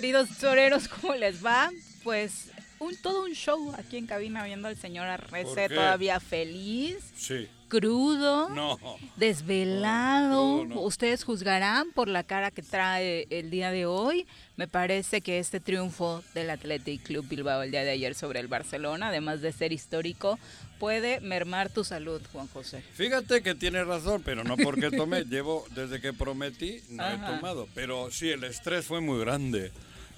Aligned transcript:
queridos 0.00 0.28
toreros, 0.38 0.86
¿cómo 0.86 1.16
les 1.16 1.44
va? 1.44 1.72
Pues 2.04 2.52
un 2.78 2.96
todo 3.02 3.24
un 3.24 3.32
show 3.32 3.74
aquí 3.76 3.96
en 3.96 4.06
cabina 4.06 4.44
viendo 4.44 4.68
al 4.68 4.76
señor 4.76 5.08
Arrece 5.08 5.68
todavía 5.68 6.20
feliz. 6.20 6.98
Sí. 7.16 7.48
Crudo, 7.66 8.48
no. 8.48 8.78
desvelado. 9.16 10.62
Ustedes 10.80 11.24
juzgarán 11.24 11.90
por 11.90 12.06
la 12.06 12.22
cara 12.22 12.52
que 12.52 12.62
trae 12.62 13.26
el 13.28 13.50
día 13.50 13.72
de 13.72 13.86
hoy. 13.86 14.24
Me 14.56 14.68
parece 14.68 15.20
que 15.20 15.40
este 15.40 15.58
triunfo 15.58 16.22
del 16.32 16.48
Athletic 16.50 17.02
Club 17.02 17.26
Bilbao 17.28 17.62
el 17.62 17.72
día 17.72 17.82
de 17.82 17.90
ayer 17.90 18.14
sobre 18.14 18.38
el 18.38 18.46
Barcelona, 18.46 19.08
además 19.08 19.42
de 19.42 19.52
ser 19.52 19.72
histórico, 19.72 20.38
puede 20.78 21.20
mermar 21.20 21.70
tu 21.70 21.84
salud, 21.84 22.22
Juan 22.32 22.46
José. 22.48 22.82
Fíjate 22.94 23.42
que 23.42 23.54
tiene 23.54 23.84
razón, 23.84 24.22
pero 24.24 24.44
no 24.44 24.56
porque 24.56 24.90
tomé. 24.90 25.24
Llevo 25.28 25.66
desde 25.74 26.00
que 26.00 26.12
prometí, 26.12 26.80
no 26.90 27.06
he 27.06 27.18
tomado. 27.18 27.68
Pero 27.74 28.10
sí, 28.10 28.30
el 28.30 28.44
estrés 28.44 28.86
fue 28.86 29.00
muy 29.00 29.20
grande. 29.20 29.72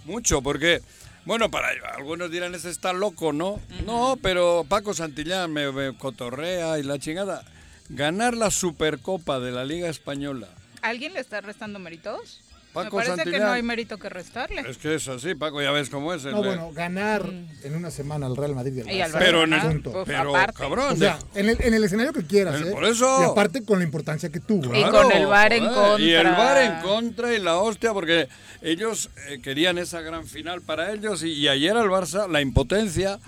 Mucho, 0.04 0.42
porque, 0.42 0.80
bueno, 1.24 1.50
para 1.50 1.68
algunos 1.94 2.30
dirán, 2.30 2.54
ese 2.54 2.70
está 2.70 2.92
loco, 2.92 3.32
¿no? 3.32 3.60
No, 3.86 4.18
pero 4.22 4.64
Paco 4.68 4.94
Santillán 4.94 5.52
me, 5.52 5.70
me 5.72 5.96
cotorrea 5.96 6.78
y 6.78 6.82
la 6.82 6.98
chingada. 6.98 7.44
Ganar 7.88 8.34
la 8.34 8.50
Supercopa 8.50 9.40
de 9.40 9.50
la 9.50 9.64
Liga 9.64 9.88
Española. 9.88 10.48
¿Alguien 10.82 11.12
le 11.12 11.20
está 11.20 11.40
restando 11.40 11.78
méritos? 11.78 12.40
Paco 12.72 12.98
Me 12.98 13.04
parece 13.04 13.28
que 13.28 13.38
no 13.40 13.50
hay 13.50 13.62
mérito 13.62 13.98
que 13.98 14.08
restarle. 14.08 14.62
Es 14.68 14.78
que 14.78 14.94
es 14.94 15.08
así, 15.08 15.34
Paco, 15.34 15.60
ya 15.60 15.72
ves 15.72 15.90
cómo 15.90 16.14
es. 16.14 16.24
no, 16.24 16.38
bueno, 16.38 16.70
ganar 16.72 17.26
mm. 17.26 17.48
en 17.64 17.76
una 17.76 17.90
semana 17.90 18.26
al 18.26 18.36
Real 18.36 18.54
Madrid 18.54 18.84
y 18.86 19.00
al 19.00 19.10
Barça. 19.10 19.18
Pero, 19.18 19.42
en 19.44 19.52
el, 19.52 19.82
pero 20.06 20.32
cabrón. 20.54 20.92
O 20.92 20.96
sea, 20.96 21.18
en 21.34 21.48
el, 21.48 21.58
en 21.60 21.74
el 21.74 21.82
escenario 21.82 22.12
que 22.12 22.24
quieras, 22.24 22.60
¿eh? 22.60 22.70
Por 22.70 22.84
eso. 22.84 23.22
Y 23.22 23.24
aparte 23.24 23.64
con 23.64 23.78
la 23.78 23.84
importancia 23.84 24.28
que 24.28 24.38
tuvo. 24.38 24.74
y 24.74 24.84
con 24.84 25.10
el 25.10 25.26
VAR 25.26 25.52
en 25.52 25.64
contra. 25.64 26.00
Y 26.00 26.12
el 26.12 26.26
VAR 26.26 26.58
en 26.58 26.82
contra 26.82 27.34
y 27.34 27.40
la 27.40 27.56
hostia, 27.56 27.92
porque 27.92 28.28
ellos 28.62 29.10
eh, 29.28 29.40
querían 29.42 29.78
esa 29.78 30.00
gran 30.00 30.26
final 30.26 30.62
para 30.62 30.92
ellos 30.92 31.24
y, 31.24 31.48
ayer 31.48 31.76
al 31.76 31.88
Barça, 31.88 32.28
la 32.28 32.40
impotencia. 32.40 33.18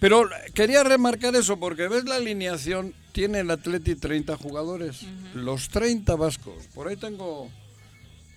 Pero 0.00 0.28
quería 0.54 0.82
remarcar 0.82 1.36
eso, 1.36 1.60
porque 1.60 1.86
ves 1.86 2.04
la 2.04 2.16
alineación, 2.16 2.92
tiene 3.12 3.38
el 3.38 3.50
Atleti 3.52 3.94
30 3.94 4.36
jugadores, 4.36 5.02
los 5.34 5.68
30 5.68 6.16
vascos. 6.16 6.66
Por 6.74 6.88
ahí 6.88 6.96
tengo 6.96 7.48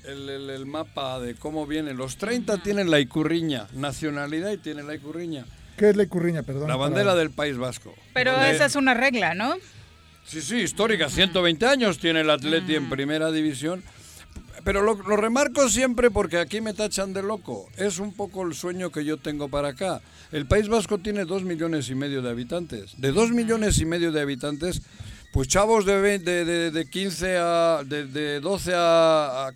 el, 0.07 0.65
mapa 0.65 1.19
de 1.19 1.35
cómo 1.35 1.65
vienen. 1.65 1.97
Los 1.97 2.17
30 2.17 2.57
tienen 2.59 2.89
la 2.89 2.99
Icurriña, 2.99 3.67
nacionalidad 3.73 4.51
y 4.51 4.57
tienen 4.57 4.87
la 4.87 4.95
Icurriña. 4.95 5.45
¿Qué 5.77 5.89
es 5.89 5.95
la 5.95 6.03
Icurriña, 6.03 6.43
perdón? 6.43 6.67
La 6.67 6.75
bandera 6.75 7.15
del 7.15 7.31
País 7.31 7.57
Vasco. 7.57 7.93
Pero 8.13 8.41
esa 8.41 8.65
es 8.65 8.75
una 8.75 8.93
regla, 8.93 9.33
¿no? 9.33 9.55
Sí, 10.25 10.41
sí, 10.41 10.57
histórica. 10.57 11.09
120 11.09 11.65
años 11.65 11.99
tiene 11.99 12.21
el 12.21 12.29
Atleti 12.29 12.75
en 12.75 12.89
primera 12.89 13.31
división. 13.31 13.83
Pero 14.63 14.81
lo, 14.81 14.95
lo, 14.95 15.15
remarco 15.15 15.69
siempre 15.69 16.09
porque 16.09 16.39
aquí 16.39 16.59
me 16.59 16.73
tachan 16.73 17.13
de 17.13 17.21
loco. 17.21 17.69
Es 17.77 17.99
un 17.99 18.13
poco 18.13 18.43
el 18.43 18.55
sueño 18.55 18.91
que 18.91 19.05
yo 19.05 19.17
tengo 19.17 19.47
para 19.47 19.69
acá. 19.69 20.01
El 20.31 20.47
País 20.47 20.69
Vasco 20.69 20.97
tiene 20.97 21.25
dos 21.25 21.43
millones 21.43 21.89
y 21.89 21.95
medio 21.95 22.23
de 22.23 22.29
habitantes. 22.31 22.99
De 22.99 23.11
dos 23.11 23.31
millones 23.31 23.77
y 23.77 23.85
medio 23.85 24.11
de 24.11 24.21
habitantes, 24.21 24.81
pues 25.35 25.49
chavos 25.49 25.85
de, 25.85 26.17
de, 26.17 26.71
de, 26.71 26.89
15 26.89 27.37
a. 27.37 27.81
de, 27.85 28.39
12 28.39 28.71
a, 28.73 29.51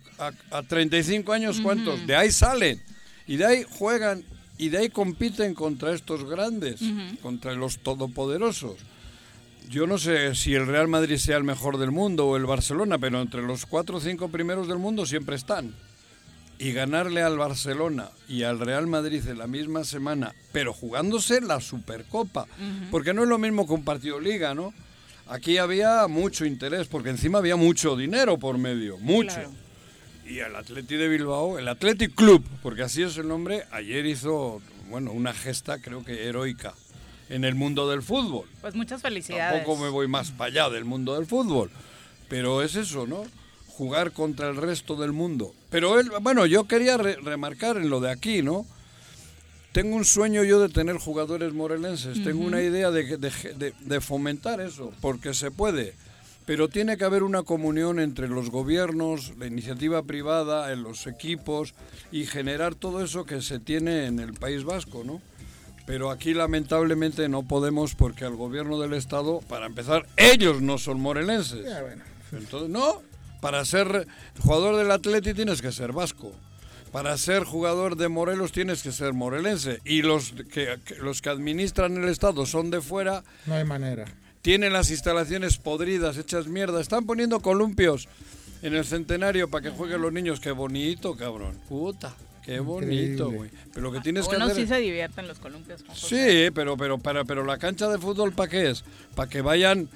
a, 0.50 0.62
35 0.62 1.32
años, 1.32 1.58
¿cuántos? 1.62 2.06
De 2.06 2.14
ahí 2.14 2.30
salen. 2.30 2.78
Y 3.26 3.38
de 3.38 3.46
ahí 3.46 3.64
juegan 3.66 4.22
y 4.58 4.68
de 4.68 4.76
ahí 4.76 4.88
compiten 4.90 5.54
contra 5.54 5.94
estos 5.94 6.28
grandes, 6.28 6.82
contra 7.22 7.54
los 7.54 7.78
todopoderosos. 7.78 8.76
Yo 9.70 9.86
no 9.86 9.96
sé 9.96 10.34
si 10.34 10.54
el 10.54 10.66
Real 10.66 10.86
Madrid 10.86 11.16
sea 11.16 11.38
el 11.38 11.44
mejor 11.44 11.78
del 11.78 11.92
mundo 11.92 12.26
o 12.26 12.36
el 12.36 12.44
Barcelona, 12.44 12.98
pero 12.98 13.22
entre 13.22 13.40
los 13.40 13.64
cuatro 13.64 13.96
o 13.96 14.00
cinco 14.02 14.28
primeros 14.28 14.68
del 14.68 14.78
mundo 14.78 15.06
siempre 15.06 15.36
están. 15.36 15.74
Y 16.58 16.72
ganarle 16.72 17.22
al 17.22 17.38
Barcelona 17.38 18.10
y 18.28 18.42
al 18.42 18.60
Real 18.60 18.86
Madrid 18.86 19.26
en 19.26 19.38
la 19.38 19.46
misma 19.46 19.84
semana, 19.84 20.34
pero 20.52 20.74
jugándose 20.74 21.40
la 21.40 21.58
Supercopa, 21.58 22.46
porque 22.90 23.14
no 23.14 23.22
es 23.22 23.30
lo 23.30 23.38
mismo 23.38 23.66
que 23.66 23.72
un 23.72 23.84
partido 23.84 24.20
liga, 24.20 24.52
¿no? 24.52 24.74
Aquí 25.26 25.58
había 25.58 26.06
mucho 26.08 26.44
interés, 26.44 26.88
porque 26.88 27.10
encima 27.10 27.38
había 27.38 27.56
mucho 27.56 27.96
dinero 27.96 28.38
por 28.38 28.58
medio, 28.58 28.98
mucho. 28.98 29.40
Y 30.26 30.38
el 30.38 30.54
Atleti 30.54 30.96
de 30.96 31.08
Bilbao, 31.08 31.58
el 31.58 31.68
Athletic 31.68 32.14
Club, 32.14 32.44
porque 32.62 32.82
así 32.82 33.02
es 33.02 33.16
el 33.16 33.28
nombre, 33.28 33.64
ayer 33.72 34.06
hizo, 34.06 34.60
bueno, 34.88 35.12
una 35.12 35.32
gesta 35.32 35.80
creo 35.80 36.04
que 36.04 36.28
heroica 36.28 36.74
en 37.28 37.44
el 37.44 37.54
mundo 37.54 37.88
del 37.88 38.02
fútbol. 38.02 38.46
Pues 38.60 38.74
muchas 38.74 39.02
felicidades. 39.02 39.64
Tampoco 39.64 39.82
me 39.82 39.88
voy 39.88 40.08
más 40.08 40.30
para 40.32 40.50
allá 40.50 40.70
del 40.70 40.84
mundo 40.84 41.14
del 41.14 41.26
fútbol, 41.26 41.70
pero 42.28 42.62
es 42.62 42.76
eso, 42.76 43.06
¿no? 43.06 43.24
Jugar 43.68 44.12
contra 44.12 44.50
el 44.50 44.56
resto 44.56 44.96
del 44.96 45.12
mundo. 45.12 45.54
Pero 45.70 45.98
él, 45.98 46.10
bueno, 46.20 46.46
yo 46.46 46.64
quería 46.64 46.96
remarcar 46.96 47.76
en 47.76 47.88
lo 47.88 48.00
de 48.00 48.10
aquí, 48.10 48.42
¿no? 48.42 48.66
Tengo 49.72 49.96
un 49.96 50.04
sueño 50.04 50.42
yo 50.44 50.60
de 50.60 50.68
tener 50.68 50.96
jugadores 50.96 51.52
morelenses, 51.52 52.22
tengo 52.24 52.44
una 52.44 52.60
idea 52.60 52.90
de, 52.90 54.00
fomentar 54.00 54.60
eso, 54.60 54.92
porque 55.00 55.34
se 55.34 55.50
puede, 55.50 55.94
pero 56.44 56.68
tiene 56.68 56.96
que 56.96 57.04
haber 57.04 57.22
una 57.22 57.42
comunión 57.42 58.00
entre 58.00 58.28
los 58.28 58.50
gobiernos, 58.50 59.32
la 59.38 59.46
iniciativa 59.46 60.02
privada, 60.02 60.72
en 60.72 60.82
los 60.82 61.06
equipos 61.06 61.74
y 62.10 62.26
generar 62.26 62.74
todo 62.74 63.04
eso 63.04 63.24
que 63.24 63.42
se 63.42 63.60
tiene 63.60 64.06
en 64.06 64.18
el 64.18 64.34
País 64.34 64.64
Vasco, 64.64 65.04
¿no? 65.04 65.20
Pero 65.86 66.10
aquí 66.10 66.34
lamentablemente 66.34 67.28
no 67.28 67.42
podemos 67.42 67.94
porque 67.94 68.24
al 68.24 68.36
gobierno 68.36 68.78
del 68.78 68.94
Estado, 68.94 69.40
para 69.48 69.66
empezar, 69.66 70.06
ellos 70.16 70.60
no 70.60 70.78
son 70.78 71.00
morelenses. 71.00 71.66
Entonces, 72.32 72.68
no, 72.68 73.02
para 73.40 73.64
ser 73.64 74.06
jugador 74.40 74.76
del 74.76 74.90
Atleti 74.90 75.34
tienes 75.34 75.62
que 75.62 75.72
ser 75.72 75.92
vasco 75.92 76.32
para 76.92 77.16
ser 77.18 77.44
jugador 77.44 77.96
de 77.96 78.08
Morelos 78.08 78.52
tienes 78.52 78.82
que 78.82 78.92
ser 78.92 79.12
morelense 79.12 79.80
y 79.84 80.02
los 80.02 80.32
que, 80.52 80.78
los 81.00 81.22
que 81.22 81.30
administran 81.30 82.02
el 82.02 82.08
estado 82.08 82.46
son 82.46 82.70
de 82.70 82.80
fuera. 82.80 83.22
No 83.46 83.54
hay 83.54 83.64
manera. 83.64 84.06
tienen 84.42 84.72
las 84.72 84.90
instalaciones 84.90 85.58
podridas, 85.58 86.16
hechas 86.16 86.46
mierda. 86.46 86.80
Están 86.80 87.06
poniendo 87.06 87.40
columpios 87.40 88.08
en 88.62 88.74
el 88.74 88.84
centenario 88.84 89.48
para 89.48 89.62
que 89.62 89.70
jueguen 89.70 90.02
los 90.02 90.12
niños. 90.12 90.40
Qué 90.40 90.50
bonito, 90.50 91.16
cabrón. 91.16 91.58
Puta. 91.68 92.14
Qué 92.44 92.58
bonito, 92.58 93.30
güey. 93.30 93.50
Pero 93.72 93.82
lo 93.82 93.92
que 93.92 94.00
tienes 94.00 94.26
que 94.26 94.36
hacer 94.36 94.56
sí 94.56 94.66
se 94.66 94.78
divierte 94.78 95.20
en 95.20 95.28
los 95.28 95.38
columpios. 95.38 95.84
José. 95.86 96.46
Sí, 96.46 96.50
pero, 96.52 96.76
pero, 96.76 96.98
para, 96.98 97.24
pero 97.24 97.44
la 97.44 97.58
cancha 97.58 97.88
de 97.88 97.98
fútbol, 97.98 98.32
¿para 98.32 98.50
qué 98.50 98.70
es? 98.70 98.82
Para 99.14 99.28
que 99.28 99.42
vayan 99.42 99.88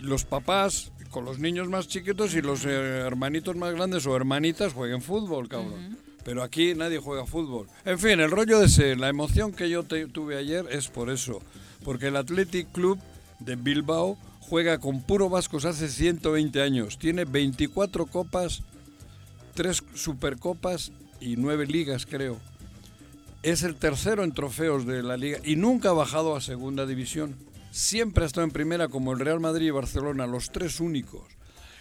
los 0.00 0.24
papás 0.24 0.90
con 1.10 1.24
los 1.24 1.38
niños 1.38 1.68
más 1.68 1.88
chiquitos 1.88 2.34
y 2.34 2.40
los 2.40 2.64
eh, 2.64 2.70
hermanitos 2.70 3.54
más 3.56 3.74
grandes 3.74 4.06
o 4.06 4.16
hermanitas 4.16 4.72
jueguen 4.72 5.02
fútbol, 5.02 5.48
cabrón. 5.48 5.98
Pero 6.30 6.44
aquí 6.44 6.76
nadie 6.76 7.00
juega 7.00 7.26
fútbol. 7.26 7.66
En 7.84 7.98
fin, 7.98 8.20
el 8.20 8.30
rollo 8.30 8.60
de 8.60 8.66
ese, 8.66 8.94
la 8.94 9.08
emoción 9.08 9.50
que 9.50 9.68
yo 9.68 9.82
tuve 9.82 10.36
ayer 10.36 10.64
es 10.70 10.86
por 10.86 11.10
eso. 11.10 11.42
Porque 11.82 12.06
el 12.06 12.14
Athletic 12.14 12.70
Club 12.70 13.00
de 13.40 13.56
Bilbao 13.56 14.16
juega 14.38 14.78
con 14.78 15.02
puro 15.02 15.28
vascos 15.28 15.64
hace 15.64 15.88
120 15.88 16.62
años. 16.62 17.00
Tiene 17.00 17.24
24 17.24 18.06
copas, 18.06 18.62
3 19.54 19.82
supercopas 19.94 20.92
y 21.20 21.34
9 21.34 21.66
ligas, 21.66 22.06
creo. 22.06 22.38
Es 23.42 23.64
el 23.64 23.74
tercero 23.74 24.22
en 24.22 24.30
trofeos 24.30 24.86
de 24.86 25.02
la 25.02 25.16
liga 25.16 25.40
y 25.42 25.56
nunca 25.56 25.88
ha 25.88 25.94
bajado 25.94 26.36
a 26.36 26.40
segunda 26.40 26.86
división. 26.86 27.34
Siempre 27.72 28.22
ha 28.22 28.28
estado 28.28 28.44
en 28.44 28.52
primera 28.52 28.86
como 28.86 29.12
el 29.12 29.18
Real 29.18 29.40
Madrid 29.40 29.66
y 29.66 29.70
Barcelona, 29.70 30.28
los 30.28 30.52
tres 30.52 30.78
únicos. 30.78 31.24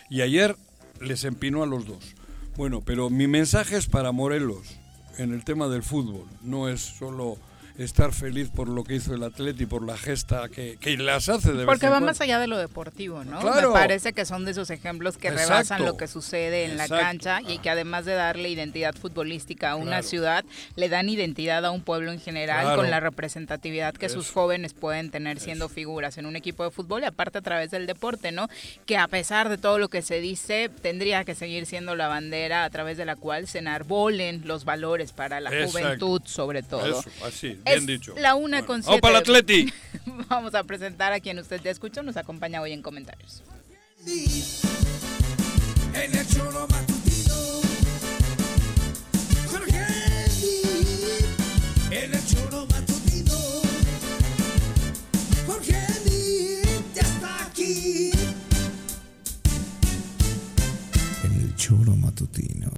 Y 0.10 0.22
ayer 0.22 0.56
les 1.00 1.24
empinó 1.24 1.62
a 1.62 1.68
los 1.68 1.86
dos. 1.86 2.16
Bueno, 2.58 2.82
pero 2.82 3.10
mi 3.10 3.28
mensaje 3.28 3.78
es 3.78 3.88
para 3.88 4.12
Morelos 4.12 4.80
en 5.18 5.34
el 5.34 5.44
tema 5.44 5.68
del 5.68 5.84
fútbol. 5.84 6.26
No 6.42 6.70
es 6.70 6.82
solo 6.82 7.38
estar 7.80 8.14
feliz 8.14 8.50
por 8.50 8.68
lo 8.68 8.84
que 8.84 8.96
hizo 8.96 9.14
el 9.14 9.24
Atleti, 9.24 9.66
por 9.66 9.86
la 9.86 9.98
gesta 9.98 10.50
que, 10.50 10.78
que 10.80 10.98
las 10.98 11.30
hace 11.30 11.54
de 11.54 11.66
Porque 11.66 11.88
va 11.90 12.00
más 12.02 12.20
allá 12.22 12.38
de 12.40 12.48
lo 12.48 12.58
deportivo, 12.58 13.24
¿no? 13.24 13.40
Claro. 13.40 13.70
Me 13.70 13.74
parece 13.74 14.14
que 14.14 14.26
son 14.26 14.44
de 14.46 14.52
esos 14.52 14.70
ejemplos 14.70 15.18
que 15.18 15.30
Exacto. 15.30 15.50
rebasan 15.54 15.86
lo 15.86 15.96
que 15.98 16.08
sucede 16.08 16.66
en 16.66 16.72
Exacto. 16.72 16.96
la 16.96 17.02
cancha 17.02 17.42
y 17.48 17.60
que 17.60 17.70
además 17.70 18.06
de 18.06 18.14
darle 18.16 18.50
identidad 18.50 18.94
futbolística 18.96 19.72
a 19.72 19.76
una 19.76 19.86
Claro. 19.90 20.04
ciudad, 20.08 20.46
le 20.76 20.90
dan 20.90 21.08
identidad 21.10 21.66
a 21.66 21.72
un 21.72 21.82
pueblo 21.82 22.12
en 22.12 22.20
general 22.20 22.64
Claro. 22.64 22.82
con 22.82 22.92
la 22.92 23.00
representatividad 23.00 23.94
que 23.94 24.10
sus 24.10 24.30
jóvenes 24.32 24.74
pueden 24.74 25.10
tener 25.10 25.40
siendo 25.40 25.70
figuras 25.70 26.18
en 26.18 26.26
un 26.26 26.36
equipo 26.36 26.64
de 26.66 26.72
fútbol 26.72 27.04
y 27.04 27.06
aparte 27.06 27.38
a 27.38 27.42
través 27.42 27.72
del 27.72 27.88
deporte, 27.88 28.32
¿no? 28.32 28.50
Que 28.86 28.98
a 28.98 29.08
pesar 29.08 29.48
de 29.50 29.58
todo 29.58 29.80
lo 29.80 29.88
que 29.88 30.02
se 30.02 30.20
dice, 30.20 30.70
tendría 30.82 31.24
que 31.24 31.34
seguir 31.36 31.66
siendo 31.66 31.96
la 31.96 32.08
bandera 32.10 32.66
a 32.66 32.70
través 32.70 32.98
de 32.98 33.06
la 33.06 33.16
cual 33.16 33.48
se 33.48 33.60
enarbolen 33.60 34.42
los 34.46 34.66
valores 34.66 35.14
para 35.14 35.40
la 35.40 35.50
Exacto. 35.52 35.72
juventud 35.72 36.22
sobre 36.26 36.62
todo. 36.64 37.00
Eso, 37.00 37.10
así, 37.26 37.60
bien 37.70 37.80
Es 37.82 37.88
dicho. 37.88 38.14
la 38.18 38.36
una 38.36 38.66
con 38.66 38.82
¡Vamos 38.82 39.02
para 39.02 39.20
el 39.20 39.26
siete. 39.26 39.40
Atleti! 39.42 39.74
Vamos 40.30 40.54
a 40.56 40.64
presentar 40.64 41.14
a 41.14 41.20
quien 41.20 41.40
usted 41.40 41.62
ya 41.62 41.72
escuchó, 41.72 42.04
nos 42.04 42.18
acompaña 42.18 42.62
hoy 42.62 42.72
en 42.74 42.82
comentarios. 42.82 43.44
En 45.94 46.16
el 46.16 46.28
choro 46.28 46.68
matutino. 46.70 47.36
Jorge 49.52 49.86
En 51.92 52.14
el 52.14 52.26
choro 52.28 52.66
matutino. 52.68 53.38
Jorge 55.46 56.62
ya 56.96 57.02
está 57.02 57.46
aquí. 57.46 58.12
En 61.24 61.42
el 61.42 61.56
choro 61.56 61.96
matutino. 61.96 62.72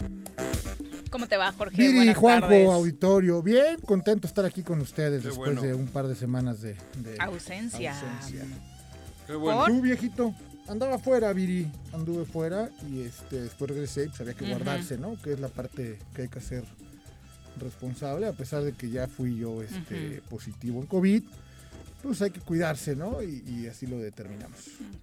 ¿Cómo 1.11 1.27
te 1.27 1.37
va, 1.37 1.51
Jorge? 1.51 1.75
Viri, 1.77 1.95
Buenas 1.95 2.17
Juanjo, 2.17 2.47
tardes. 2.47 2.69
auditorio, 2.69 3.43
bien 3.43 3.77
contento 3.85 4.21
de 4.21 4.27
estar 4.27 4.45
aquí 4.45 4.63
con 4.63 4.79
ustedes 4.81 5.21
Qué 5.21 5.27
después 5.27 5.55
bueno. 5.55 5.61
de 5.61 5.73
un 5.73 5.87
par 5.87 6.07
de 6.07 6.15
semanas 6.15 6.61
de, 6.61 6.73
de 7.03 7.17
Ausencia. 7.19 7.91
ausencia. 7.93 8.45
Qué 9.27 9.35
bueno. 9.35 9.65
Tú, 9.65 9.81
viejito, 9.81 10.33
andaba 10.69 10.97
fuera, 10.99 11.33
Viri, 11.33 11.69
anduve 11.93 12.25
fuera 12.25 12.69
y 12.89 13.01
este, 13.01 13.41
después 13.41 13.69
regresé 13.71 14.05
y 14.05 14.07
pues 14.07 14.21
había 14.21 14.33
que 14.35 14.47
guardarse, 14.49 14.97
¿no? 14.97 15.21
Que 15.21 15.33
es 15.33 15.39
la 15.41 15.49
parte 15.49 15.99
que 16.15 16.23
hay 16.23 16.27
que 16.29 16.39
hacer 16.39 16.63
responsable, 17.59 18.27
a 18.27 18.33
pesar 18.33 18.63
de 18.63 18.71
que 18.73 18.89
ya 18.89 19.07
fui 19.07 19.37
yo 19.37 19.61
este, 19.61 20.21
positivo 20.29 20.79
en 20.79 20.87
COVID, 20.87 21.23
pues 22.01 22.21
hay 22.21 22.31
que 22.31 22.39
cuidarse, 22.41 22.95
¿no? 22.95 23.21
Y, 23.21 23.43
y 23.47 23.67
así 23.67 23.85
lo 23.87 23.97
determinamos. 23.99 24.57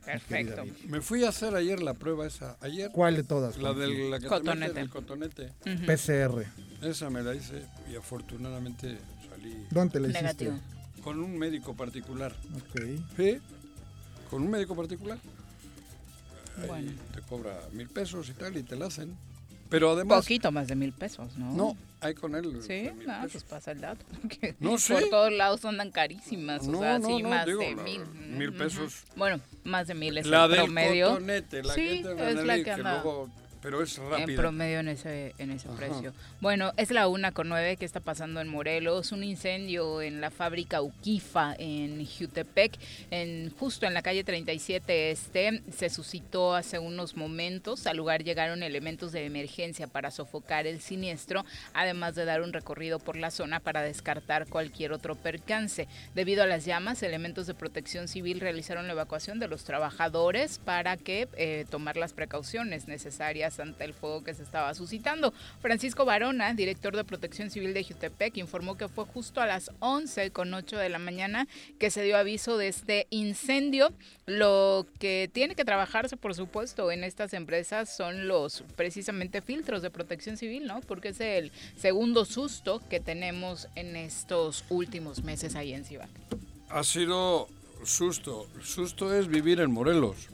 Perfecto. 0.05 0.65
Me 0.89 1.01
fui 1.01 1.25
a 1.25 1.29
hacer 1.31 1.55
ayer 1.55 1.83
la 1.83 1.95
prueba 1.95 2.27
esa. 2.27 2.57
Ayer. 2.61 2.91
¿Cuál 2.93 3.17
de 3.17 3.25
todas? 3.25 3.59
La 3.59 3.73
del 3.73 4.11
la 4.11 4.19
que 4.21 4.27
Cotonete. 4.27 4.59
meten 4.69 4.79
el 4.79 4.91
cotonete. 4.91 5.53
PCR. 5.87 6.45
Esa 6.83 7.11
me 7.11 7.23
la 7.23 7.35
hice 7.35 7.65
y 7.93 7.97
afortunadamente 7.97 8.99
salí 9.29 9.67
¿Dónde 9.71 9.93
te 9.93 10.01
la 10.01 10.09
hiciste? 10.09 10.23
Negativo. 10.45 10.59
con 11.03 11.21
un 11.21 11.39
médico 11.39 11.75
particular. 11.77 12.35
Ok. 12.55 12.81
¿Sí? 13.17 13.39
Con 14.31 14.43
un 14.43 14.51
médico 14.51 14.77
particular. 14.77 15.19
Ahí 16.61 16.67
Bueno. 16.67 16.93
te 17.15 17.21
cobra 17.23 17.59
mil 17.73 17.89
pesos 17.89 18.29
y 18.29 18.33
tal 18.33 18.57
y 18.57 18.63
te 18.63 18.77
la 18.77 18.87
hacen. 18.87 19.17
Pero 19.71 19.91
además... 19.93 20.23
Poquito 20.25 20.51
más 20.51 20.67
de 20.69 20.75
mil 20.77 20.93
pesos, 20.93 21.37
¿no? 21.37 21.53
No, 21.53 21.77
hay 22.01 22.15
con 22.15 22.35
él. 22.35 22.61
Sí, 22.63 22.91
no, 23.07 23.23
pesos. 23.23 23.33
pues 23.33 23.45
pasa 23.45 23.73
el 23.73 23.81
dato. 23.81 24.05
porque 24.23 24.55
No 24.61 24.71
Por 24.71 24.81
sé. 24.81 25.07
todos 25.11 25.33
lados 25.33 25.65
andan 25.65 25.91
carísimas. 25.91 26.67
O 26.67 26.71
No, 26.71 26.81
sea, 26.81 26.99
no, 26.99 27.09
sí, 27.17 27.23
más 27.23 27.45
digo, 27.47 27.61
de 27.61 27.75
la- 27.75 27.83
mil. 27.83 28.01
mil 28.07 28.53
pesos. 28.55 29.05
Bueno, 29.17 29.41
más 29.65 29.87
de 29.87 29.95
mil 29.95 30.17
es 30.17 30.27
la 30.27 30.45
el 30.47 30.51
del 30.53 30.61
promedio. 30.65 31.19
la 31.21 31.75
Sí, 31.75 32.03
que 32.03 32.31
es 32.31 32.45
la 32.45 32.55
que 32.57 32.65
que 32.65 32.71
anda 32.71 33.03
luego- 33.03 33.29
pero 33.63 33.83
es 33.83 33.99
En 33.99 34.11
rápida. 34.11 34.37
promedio 34.41 34.81
en 34.81 34.89
ese, 34.89 35.35
en 35.39 35.51
ese 35.51 35.69
Ajá. 35.69 35.77
precio. 35.77 36.13
Bueno, 36.41 36.73
es 36.77 36.91
la 36.91 37.09
una 37.09 37.33
con 37.33 37.49
nueve 37.49 37.77
que 37.77 37.85
está 37.85 38.01
pasando 38.01 38.41
en 38.41 38.49
Morelos. 38.49 39.13
Un 39.13 39.25
incendio 39.25 40.01
en 40.03 40.21
la 40.21 40.31
fábrica 40.31 40.83
Uquifa 40.83 41.55
en 41.59 42.07
Jutepec, 42.07 42.79
en, 43.11 43.51
justo 43.59 43.87
en 43.87 43.95
la 43.95 44.03
calle 44.03 44.25
37 44.25 45.11
Este. 45.11 45.63
Se 45.73 45.91
suscitó 45.91 46.55
hace 46.55 46.79
unos 46.79 47.17
momentos. 47.17 47.87
Al 47.87 47.97
lugar 47.97 48.25
llegaron 48.25 48.63
elementos 48.63 49.13
de 49.13 49.25
emergencia 49.25 49.87
para 49.87 50.11
sofocar 50.11 50.67
el 50.67 50.81
siniestro, 50.81 51.45
además 51.75 52.15
de 52.15 52.25
dar 52.25 52.43
un 52.43 52.53
recorrido 52.53 52.99
por 52.99 53.17
la 53.17 53.31
zona 53.31 53.61
para 53.61 53.83
descartar 53.83 54.47
cualquier 54.47 54.93
otro 54.93 55.15
percance. 55.15 55.89
Debido 56.15 56.43
a 56.43 56.47
las 56.47 56.65
llamas, 56.65 57.03
elementos 57.03 57.47
de 57.47 57.55
protección 57.55 58.09
civil 58.09 58.41
realizaron 58.41 58.87
la 58.87 58.93
evacuación 58.93 59.39
de 59.39 59.49
los 59.49 59.65
trabajadores 59.65 60.59
para 60.59 60.97
que 60.97 61.29
eh, 61.37 61.65
tomar 61.71 61.97
las 61.97 62.13
precauciones 62.13 62.89
necesarias 62.89 63.48
ante 63.59 63.85
el 63.85 63.95
fuego 63.95 64.23
que 64.23 64.35
se 64.35 64.43
estaba 64.43 64.75
suscitando. 64.75 65.33
Francisco 65.61 66.05
Barona, 66.05 66.55
director 66.55 66.95
de 66.95 67.05
Protección 67.05 67.51
Civil 67.51 67.75
de 67.75 67.85
Jutepec, 67.85 68.37
informó 68.37 68.77
que 68.77 68.89
fue 68.89 69.05
justo 69.05 69.41
a 69.41 69.47
las 69.47 69.71
11 69.81 70.31
con 70.31 70.53
8 70.53 70.77
de 70.77 70.89
la 70.89 70.99
mañana 70.99 71.49
que 71.79 71.91
se 71.91 72.03
dio 72.03 72.17
aviso 72.17 72.59
de 72.59 72.69
este 72.69 73.07
incendio. 73.11 73.93
Lo 74.27 74.87
que 74.99 75.31
tiene 75.33 75.55
que 75.55 75.65
trabajarse, 75.65 76.17
por 76.17 76.35
supuesto, 76.35 76.91
en 76.91 77.05
estas 77.05 77.33
empresas 77.33 77.95
son 77.95 78.29
los 78.29 78.65
precisamente 78.77 79.41
filtros 79.41 79.83
de 79.83 79.91
protección 79.91 80.37
civil, 80.37 80.67
¿no? 80.67 80.81
Porque 80.83 81.09
es 81.09 81.21
el 81.21 81.51
segundo 81.77 82.25
susto 82.25 82.83
que 82.91 83.01
tenemos 83.01 83.69
en 83.75 83.97
estos 83.97 84.65
últimos 84.69 85.23
meses 85.23 85.57
ahí 85.57 85.73
en 85.73 85.85
Cibac. 85.85 86.11
Ha 86.69 86.85
sido 86.85 87.49
susto. 87.85 88.47
Susto 88.63 89.15
es 89.15 89.29
vivir 89.29 89.61
en 89.61 89.71
Morelos. 89.71 90.29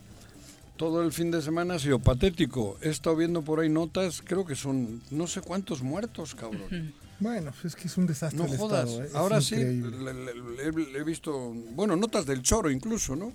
Todo 0.77 1.03
el 1.03 1.13
fin 1.13 1.31
de 1.31 1.41
semana 1.41 1.75
ha 1.75 1.79
sido 1.79 1.99
patético. 2.01 2.77
He 2.83 2.89
estado 2.91 3.15
viendo 3.17 3.43
por 3.43 3.61
ahí 3.61 3.69
notas, 3.69 4.23
creo 4.25 4.45
que 4.45 4.57
son 4.57 5.01
no 5.11 5.27
sé 5.29 5.41
cuántos 5.41 5.83
muertos, 5.83 6.35
cabrón. 6.35 6.93
Bueno, 7.21 7.53
pues 7.53 7.67
es 7.67 7.77
que 7.81 7.87
es 7.87 7.97
un 7.97 8.07
desastre 8.09 8.37
No 8.37 8.47
el 8.53 8.59
jodas. 8.59 8.89
estado, 8.91 9.05
¿eh? 9.05 9.11
Ahora 9.15 9.41
sí, 9.41 9.55
le- 9.55 10.13
le- 10.13 10.35
le- 10.35 10.99
he, 10.99 11.05
visto, 11.05 11.53
bueno, 11.75 11.95
notas 11.95 12.27
del 12.27 12.43
choro 12.43 12.71
incluso, 12.73 13.15
¿no? 13.15 13.33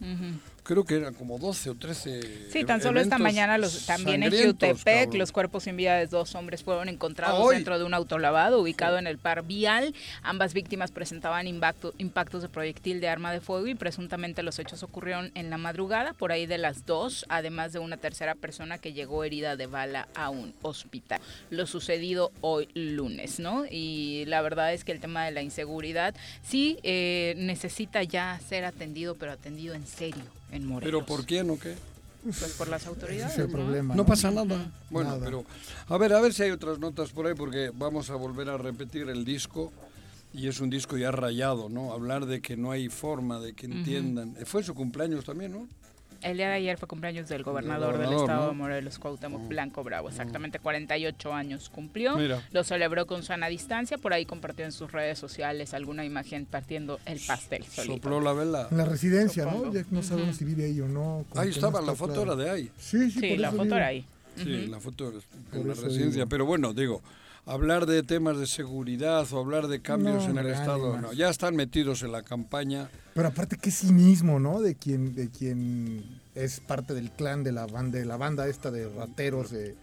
Creo 0.69 0.83
que 0.85 0.97
eran 0.97 1.15
como 1.15 1.39
12 1.39 1.71
o 1.71 1.73
13. 1.73 2.51
Sí, 2.51 2.63
tan 2.63 2.79
solo 2.79 2.99
esta 2.99 3.17
mañana 3.17 3.57
los, 3.57 3.88
también 3.88 4.21
en 4.21 4.29
Jutepec 4.31 4.83
cabrón. 4.83 5.17
los 5.17 5.31
cuerpos 5.31 5.63
sin 5.63 5.75
vida 5.75 5.95
de 5.97 6.05
dos 6.05 6.35
hombres 6.35 6.61
fueron 6.63 6.89
encontrados 6.89 7.43
Ah, 7.43 7.55
dentro 7.55 7.79
de 7.79 7.85
un 7.85 7.95
autolavado 7.95 8.61
ubicado 8.61 8.99
en 8.99 9.07
el 9.07 9.17
par 9.17 9.41
vial. 9.43 9.95
Ambas 10.21 10.53
víctimas 10.53 10.91
presentaban 10.91 11.47
impacto- 11.47 11.95
impactos 11.97 12.43
de 12.43 12.49
proyectil 12.49 13.01
de 13.01 13.09
arma 13.09 13.31
de 13.33 13.41
fuego 13.41 13.65
y 13.65 13.73
presuntamente 13.73 14.43
los 14.43 14.59
hechos 14.59 14.83
ocurrieron 14.83 15.31
en 15.33 15.49
la 15.49 15.57
madrugada, 15.57 16.13
por 16.13 16.31
ahí 16.31 16.45
de 16.45 16.59
las 16.59 16.85
dos, 16.85 17.25
además 17.29 17.73
de 17.73 17.79
una 17.79 17.97
tercera 17.97 18.35
persona 18.35 18.77
que 18.77 18.93
llegó 18.93 19.23
herida 19.23 19.55
de 19.55 19.65
bala 19.65 20.07
a 20.13 20.29
un 20.29 20.53
hospital. 20.61 21.19
Lo 21.49 21.65
sucedido 21.65 22.31
hoy 22.41 22.69
lunes, 22.75 23.39
¿no? 23.39 23.65
Y 23.71 24.25
la 24.27 24.43
verdad 24.43 24.71
es 24.71 24.83
que 24.83 24.91
el 24.91 24.99
tema 24.99 25.25
de 25.25 25.31
la 25.31 25.41
inseguridad 25.41 26.13
sí 26.43 26.77
eh, 26.83 27.33
necesita 27.38 28.03
ya 28.03 28.39
ser 28.47 28.65
atendido, 28.65 29.15
pero 29.15 29.31
atendido 29.31 29.73
en 29.73 29.88
serio 29.88 30.21
en 30.51 30.65
Morelos. 30.68 30.84
¿Pero 30.91 31.06
por 31.06 31.25
quién 31.25 31.50
o 31.50 31.60
qué? 31.60 31.75
Pues 32.24 32.53
por 32.58 32.68
las 32.68 32.82
Ese 32.82 32.89
autoridades. 32.89 33.34
es 33.34 33.39
el 33.39 33.48
¿no? 33.48 33.51
problema. 33.53 33.96
No 33.96 34.06
pasa 34.06 34.29
nada. 34.29 34.70
Bueno, 34.89 35.12
Nada. 35.12 35.24
pero 35.25 35.46
a 35.88 35.98
ver, 35.98 36.13
a 36.13 36.20
ver 36.22 36.34
si 36.34 36.44
hay 36.44 36.51
otras 36.51 36.77
notas 36.79 37.12
por 37.12 37.25
ahí 37.27 37.34
porque 37.34 37.72
vamos 37.74 38.10
a 38.10 38.15
volver 38.15 38.50
a 38.50 38.58
repetir 38.58 39.08
el 39.10 39.24
disco 39.24 39.72
y 40.34 40.48
es 40.48 40.60
un 40.60 40.70
disco 40.70 40.98
ya 40.98 41.12
rayado, 41.12 41.70
¿no? 41.70 41.94
Hablar 41.94 42.25
de 42.25 42.41
que 42.41 42.58
no 42.58 42.72
hay 42.72 42.89
forma 42.89 43.39
de 43.39 43.53
que 43.53 43.68
entiendan. 43.68 44.36
Fue 44.46 44.63
su 44.63 44.75
cumpleaños 44.75 45.24
también, 45.25 45.53
¿no? 45.53 45.68
El 46.21 46.38
día 46.38 46.47
de 46.49 46.55
ayer 46.55 46.77
fue 46.77 46.88
cumpleaños 46.88 47.29
del 47.29 47.43
gobernador, 47.43 47.97
del 47.97 48.11
estado 48.13 48.43
¿no? 48.43 48.47
de 48.49 48.53
Morelos, 48.55 48.99
Cuauhtémoc 48.99 49.47
Blanco 49.47 49.83
Bravo. 49.83 50.09
Exactamente 50.09 50.59
48 50.59 51.33
años 51.33 51.69
cumplió. 51.69 52.17
Mira. 52.17 52.43
Lo 52.51 52.63
celebró 52.63 53.07
con 53.07 53.23
sana 53.23 53.47
distancia. 53.47 53.97
Por 53.97 54.11
ahí 54.13 54.25
compartió 54.25 54.65
en 54.65 54.71
sus 54.73 54.91
redes 54.91 55.17
sociales 55.17 55.73
alguna 55.73 56.03
imagen 56.03 56.45
partiendo 56.45 56.99
el 57.05 57.19
pastel 57.25 57.63
solito. 57.65 57.93
Sopló 57.95 58.19
la 58.19 58.33
vela. 58.33 58.67
En 58.69 58.77
la 58.77 58.85
residencia, 58.85 59.45
¿no? 59.45 59.71
Ya 59.73 59.83
no 59.91 60.03
sabemos 60.03 60.35
si 60.35 60.43
vive 60.45 60.65
ahí 60.65 60.81
o 60.81 60.88
no. 60.88 61.25
Ahí 61.35 61.47
no 61.47 61.53
estaba, 61.53 61.81
la 61.81 61.95
foto 61.95 62.13
claro. 62.15 62.33
era 62.33 62.43
de 62.43 62.49
ahí. 62.49 62.71
Sí, 62.77 63.09
sí, 63.11 63.19
Sí, 63.19 63.29
por 63.29 63.39
la 63.39 63.47
eso 63.47 63.57
foto 63.57 63.63
digo. 63.63 63.75
era 63.77 63.88
ahí. 63.88 64.05
Sí, 64.35 64.67
la 64.67 64.79
foto 64.79 65.13
en 65.53 65.67
la 65.67 65.73
residencia. 65.73 66.11
digo. 66.23 66.29
Pero 66.29 66.45
bueno, 66.45 66.73
digo, 66.73 67.01
hablar 67.45 67.85
de 67.85 68.03
temas 68.03 68.38
de 68.38 68.45
seguridad 68.47 69.25
o 69.31 69.39
hablar 69.39 69.67
de 69.67 69.81
cambios 69.81 70.25
No, 70.25 70.31
en 70.31 70.38
el 70.45 70.47
Estado, 70.53 70.99
no, 70.99 71.13
ya 71.13 71.29
están 71.29 71.55
metidos 71.55 72.03
en 72.03 72.11
la 72.11 72.23
campaña. 72.23 72.89
Pero 73.19 73.27
aparte 73.27 73.57
qué 73.57 73.69
cinismo, 73.69 74.39
¿no? 74.39 74.61
De 74.61 74.75
quien, 74.75 75.13
de 75.13 75.27
quien 75.27 76.05
es 76.35 76.61
parte 76.61 76.93
del 76.93 77.11
clan 77.11 77.43
de 77.43 77.51
la 77.51 77.65
banda, 77.67 77.99
de 77.99 78.05
la 78.05 78.15
banda 78.15 78.47
esta 78.47 78.71
de 78.71 78.88
rateros, 78.88 79.51
de 79.51 79.75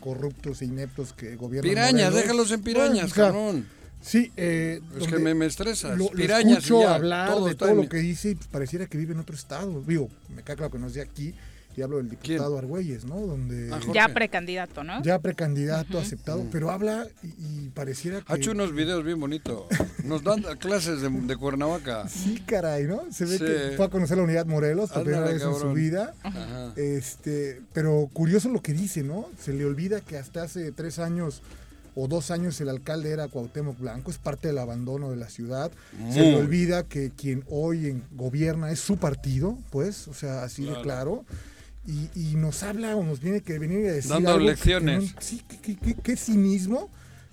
corruptos 0.00 0.60
e 0.60 0.64
ineptos 0.64 1.12
que 1.12 1.36
gobiernan. 1.36 1.70
Pirañas, 1.70 1.92
Morelos. 2.10 2.14
déjalos 2.16 2.50
en 2.50 2.62
pirañas, 2.62 3.14
Bueno, 3.14 3.14
cabrón. 3.14 3.66
Sí, 4.02 4.32
eh, 4.36 4.80
Es 4.98 5.06
que 5.06 5.20
me, 5.20 5.34
me 5.34 5.46
estresas. 5.46 5.96
lo, 5.96 6.06
lo 6.06 6.10
pirañas 6.10 6.50
y 6.50 6.56
escucho 6.64 6.80
ya, 6.82 6.94
hablar 6.96 7.28
todo 7.30 7.46
de 7.46 7.54
todo 7.54 7.74
lo 7.74 7.88
que 7.88 7.98
dice 7.98 8.30
y 8.30 8.34
pues, 8.34 8.48
pareciera 8.48 8.86
que 8.86 8.98
vive 8.98 9.12
en 9.14 9.20
otro 9.20 9.36
estado. 9.36 9.82
Digo, 9.86 10.08
me 10.34 10.42
queda 10.42 10.56
claro 10.56 10.72
que 10.72 10.78
no 10.80 10.88
es 10.88 10.94
de 10.94 11.02
aquí 11.02 11.32
y 11.76 11.82
hablo 11.82 11.98
del 11.98 12.08
diputado 12.10 12.58
Argüelles, 12.58 13.04
¿no? 13.04 13.20
Donde 13.20 13.70
Ah. 13.72 13.80
Ya 13.94 14.08
precandidato, 14.08 14.82
¿no? 14.84 15.02
ya 15.02 15.18
precandidato 15.20 15.98
aceptado, 15.98 16.44
pero 16.50 16.70
habla 16.70 17.06
y, 17.22 17.26
y 17.28 17.70
pareciera 17.74 18.20
que... 18.20 18.32
Ha 18.32 18.36
hecho 18.36 18.50
unos 18.52 18.72
videos 18.74 19.04
bien 19.04 19.20
bonitos. 19.20 19.64
Nos 20.04 20.22
dan 20.24 20.42
clases 20.58 21.00
de, 21.00 21.08
de 21.08 21.36
Cuernavaca. 21.36 22.08
Sí, 22.08 22.42
caray, 22.46 22.84
¿no? 22.86 23.02
Se 23.12 23.24
ve 23.24 23.38
Sí. 23.38 23.44
que 23.44 23.72
fue 23.76 23.86
a 23.86 23.88
conocer 23.88 24.16
la 24.18 24.24
unidad 24.24 24.46
Morelos 24.46 24.90
por 24.90 25.04
primera 25.04 25.24
vez 25.26 25.42
en 25.42 25.54
su 25.54 25.72
vida. 25.72 26.14
Ajá. 26.22 26.72
Este, 26.76 27.60
pero 27.72 28.08
curioso 28.12 28.48
lo 28.48 28.60
que 28.62 28.72
dice, 28.72 29.02
¿no? 29.02 29.26
Se 29.40 29.52
le 29.52 29.64
olvida 29.64 30.00
que 30.00 30.18
hasta 30.18 30.42
hace 30.42 30.72
tres 30.72 30.98
años 30.98 31.42
o 31.96 32.06
dos 32.06 32.30
años 32.30 32.60
el 32.60 32.68
alcalde 32.68 33.10
era 33.10 33.26
Cuauhtémoc 33.28 33.78
Blanco, 33.78 34.10
es 34.12 34.18
parte 34.18 34.48
del 34.48 34.58
abandono 34.58 35.10
de 35.10 35.16
la 35.16 35.28
ciudad. 35.28 35.70
Se 36.12 36.20
le 36.20 36.36
olvida 36.36 36.84
que 36.84 37.10
quien 37.10 37.44
hoy 37.50 37.86
en- 37.88 38.04
gobierna 38.12 38.70
es 38.70 38.78
su 38.80 38.96
partido, 38.96 39.58
pues, 39.70 40.06
o 40.08 40.14
sea, 40.14 40.44
así 40.44 40.64
de 40.64 40.80
claro. 40.82 41.24
Y, 41.90 42.08
y 42.14 42.34
nos 42.36 42.62
habla 42.62 42.94
o 42.96 43.02
nos 43.02 43.20
viene 43.20 43.40
que 43.40 43.58
venir 43.58 43.88
a 43.88 43.92
decir 43.92 44.10
Dando 44.12 44.30
algo 44.30 44.46
lecciones. 44.46 45.10
que 45.12 45.14
no- 45.16 45.20
sí, 45.20 45.42
qué 46.04 46.16
cinismo 46.16 46.88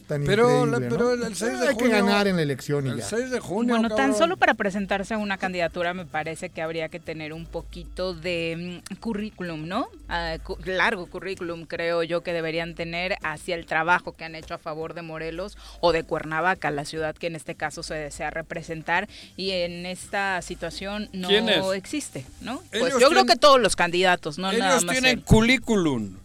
tan 0.07 0.23
Pero 0.23 0.65
increíble, 0.65 0.71
la- 0.71 0.79
¿no? 0.79 0.89
pero 0.89 1.13
el 1.27 1.35
6 1.35 1.59
de 1.59 1.67
Hay 1.67 1.75
que 1.75 1.83
junio- 1.85 2.05
ganar 2.05 2.27
en 2.27 2.37
la 2.37 2.41
elección 2.41 2.87
y 2.87 2.89
El 2.91 2.97
ya. 2.97 3.05
6 3.05 3.29
de 3.29 3.39
junio. 3.39 3.77
Bueno, 3.77 3.93
tan 3.95 4.15
solo 4.15 4.37
para 4.37 4.53
presentarse 4.53 5.13
a 5.13 5.17
una 5.17 5.37
candidatura 5.37 5.93
me 5.93 6.05
parece 6.05 6.49
que 6.49 6.61
habría 6.61 6.87
que 6.89 6.99
tener 6.99 7.33
un 7.33 7.45
poquito 7.45 8.13
de 8.13 8.81
mm, 8.89 8.95
currículum, 8.95 9.67
¿no? 9.67 9.89
Ah, 10.07 10.37
cu- 10.43 10.57
largo 10.65 11.07
currículum 11.07 11.65
creo 11.65 12.03
yo 12.03 12.21
que 12.21 12.31
deberían 12.33 12.73
tener 12.73 13.17
hacia 13.21 13.55
el 13.55 13.65
trabajo 13.65 14.13
que 14.13 14.23
han 14.23 14.35
hecho 14.35 14.53
a 14.53 14.57
favor 14.57 14.93
de 14.93 15.01
Morelos 15.01 15.57
o 15.81 15.91
de 15.91 16.03
Cuernavaca, 16.03 16.71
la 16.71 16.85
ciudad 16.85 17.13
que 17.15 17.27
en 17.27 17.35
este 17.35 17.55
caso 17.55 17.83
se 17.83 17.93
desea 17.95 18.29
representar 18.29 19.09
y 19.35 19.51
en 19.51 19.85
esta 19.85 20.41
situación 20.41 21.09
no 21.11 21.27
¿Quién 21.27 21.49
es? 21.49 21.65
existe, 21.73 22.25
¿no? 22.41 22.61
Pues 22.71 22.83
Ellos 22.83 23.01
yo 23.01 23.09
creo 23.09 23.25
que 23.25 23.35
todos 23.35 23.59
los 23.59 23.75
candidatos, 23.75 24.37
no 24.37 24.51
nada 24.53 24.71
Ellos 24.71 24.85
más 24.85 24.93
tienen 24.93 25.19
él. 25.19 25.23
currículum. 25.25 26.15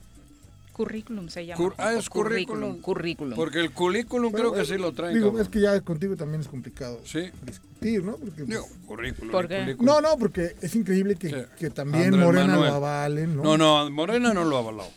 Currículum 0.73 1.29
se 1.29 1.47
llama. 1.47 1.63
Cur- 1.63 1.75
ah, 1.79 1.93
es 1.95 2.09
currículum. 2.09 2.81
currículum. 2.81 3.35
Porque 3.37 3.61
el 3.61 3.71
currículum 3.73 4.33
creo 4.33 4.53
que 4.53 4.65
sí 4.65 4.77
lo 4.79 4.93
traen. 4.93 5.15
Digo, 5.15 5.27
cabrón. 5.29 5.43
es 5.43 5.49
que 5.49 5.61
ya 5.61 5.81
contigo 5.83 6.17
también 6.17 6.41
es 6.41 6.49
complicado 6.49 7.01
Sí. 7.05 7.31
discutir, 7.45 8.03
¿no? 8.05 8.17
Porque, 8.17 8.45
pues, 8.45 8.49
Digo, 8.49 8.67
currículum. 8.87 9.31
¿Por 9.31 9.45
el 9.45 9.49
qué? 9.49 9.59
currículum. 9.61 9.87
no, 9.87 10.01
no, 10.01 10.17
porque 10.19 10.57
es 10.61 10.75
increíble 10.75 11.17
que, 11.17 11.29
Sí. 11.31 11.37
que 11.59 11.71
también 11.71 12.05
Andrés 12.07 12.25
Morena 12.25 12.47
Manuel. 12.49 12.71
lo 12.71 12.75
avalen, 12.77 13.37
¿no? 13.37 13.43
No, 13.43 13.57
no, 13.59 13.91
Morena 13.91 14.33
no 14.35 14.45
lo 14.45 14.57
ha 14.57 14.61
avalado. 14.61 14.91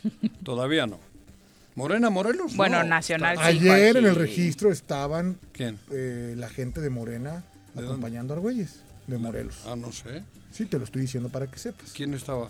Todavía 0.44 0.88
no. 0.88 1.00
Morena, 1.76 2.10
Morelos. 2.10 2.56
Bueno, 2.56 2.78
no. 2.84 2.90
Nacional 2.90 3.38
sí, 3.38 3.44
Ayer 3.44 3.98
en 3.98 4.06
el 4.06 4.16
registro 4.16 4.72
estaban 4.72 5.38
¿Quién? 5.52 5.78
eh, 5.92 6.34
la 6.38 6.48
gente 6.48 6.80
de 6.80 6.90
Morena 6.90 7.44
¿De 7.74 7.82
dónde? 7.82 7.88
acompañando 7.90 8.34
a 8.34 8.38
Argüelles, 8.38 8.80
de 9.08 9.18
Morelos. 9.18 9.58
Ah, 9.68 9.76
no 9.76 9.92
sé. 9.92 10.24
Sí, 10.54 10.66
te 10.68 10.78
lo 10.78 10.86
estoy 10.86 11.02
diciendo 11.02 11.28
para 11.28 11.48
que 11.48 11.60
sepas. 11.60 11.92
¿Quién 11.92 12.14
estaba? 12.14 12.50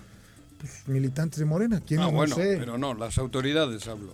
Pues, 0.65 0.87
militantes 0.87 1.39
de 1.39 1.45
Morena, 1.45 1.81
¿quién 1.85 1.99
Ah, 2.01 2.05
no 2.05 2.11
bueno, 2.11 2.35
sé? 2.35 2.57
pero 2.59 2.77
no, 2.77 2.93
las 2.93 3.17
autoridades 3.17 3.87
hablo. 3.87 4.13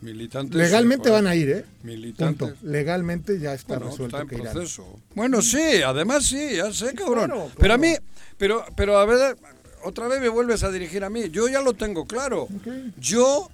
Militantes. 0.00 0.56
Legalmente 0.56 1.08
eh, 1.08 1.12
van 1.12 1.26
a 1.28 1.34
ir, 1.36 1.48
¿eh? 1.50 1.64
Militantes. 1.84 2.48
Punto. 2.54 2.66
Legalmente 2.66 3.38
ya 3.38 3.54
está 3.54 3.74
Bueno, 3.74 3.90
resuelto 3.90 4.16
está 4.16 4.22
en 4.22 4.28
que 4.28 4.34
irán. 4.42 4.52
proceso. 4.54 4.98
Bueno, 5.14 5.42
sí, 5.42 5.80
además 5.86 6.24
sí, 6.24 6.56
ya 6.56 6.72
sé, 6.72 6.92
cabrón. 6.94 7.28
Bueno, 7.30 7.50
Pero 7.56 7.74
a 7.74 7.78
claro. 7.78 7.80
mí, 7.80 7.94
pero, 8.36 8.64
pero 8.76 8.98
a 8.98 9.04
ver, 9.06 9.36
otra 9.84 10.08
vez 10.08 10.20
me 10.20 10.28
vuelves 10.28 10.64
a 10.64 10.70
dirigir 10.72 11.04
a 11.04 11.10
mí. 11.10 11.30
Yo 11.30 11.46
ya 11.46 11.60
lo 11.60 11.74
tengo 11.74 12.04
claro. 12.06 12.48
Yo 12.98 13.48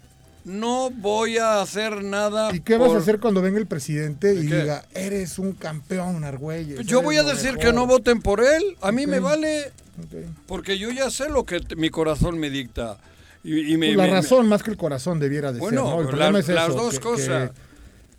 no 0.47 0.89
voy 0.89 1.37
a 1.37 1.61
hacer 1.61 2.03
nada. 2.03 2.55
¿Y 2.55 2.61
qué 2.61 2.79
vas 2.79 2.93
a 2.93 2.99
hacer 2.99 3.21
cuando 3.21 3.43
venga 3.43 3.59
el 3.59 3.67
presidente 3.67 4.33
y 4.33 4.39
diga, 4.47 4.87
eres 4.95 5.39
un 5.39 5.53
campeón, 5.53 6.25
Argüelles? 6.25 6.87
Yo 6.87 7.03
voy 7.03 7.19
a 7.19 7.25
decir 7.25 7.53
mejor"? 7.53 7.61
que 7.61 7.73
no 7.75 7.87
voten 7.87 8.23
por 8.23 8.41
él. 8.43 8.63
A 8.81 8.91
mí 8.91 9.07
me 9.07 9.21
vale, 9.21 9.71
Ok. 9.99 10.15
porque 10.47 10.79
yo 10.79 10.91
ya 10.91 11.11
sé 11.11 11.29
lo 11.29 11.45
que 11.45 11.61
mi 11.77 11.91
corazón 11.91 12.39
me 12.39 12.51
dicta. 12.51 12.99
Y, 13.45 13.73
y 13.75 13.77
me, 13.77 13.87
Pues 13.89 13.97
la 13.97 14.03
me- 14.05 14.09
me- 14.11 14.15
razón 14.17 14.49
más 14.49 14.63
que 14.63 14.71
el 14.71 14.77
corazón 14.77 15.21
debiera 15.21 15.53
de 15.53 15.61
Bueno, 15.61 15.85
ser, 15.87 15.95
¿no? 15.95 16.01
El 16.03 16.09
problema 16.09 16.39
es 16.41 16.49
las 16.49 16.69
eso, 16.71 16.77
dos 16.77 16.95
que- 16.95 17.01
cosas. 17.01 17.51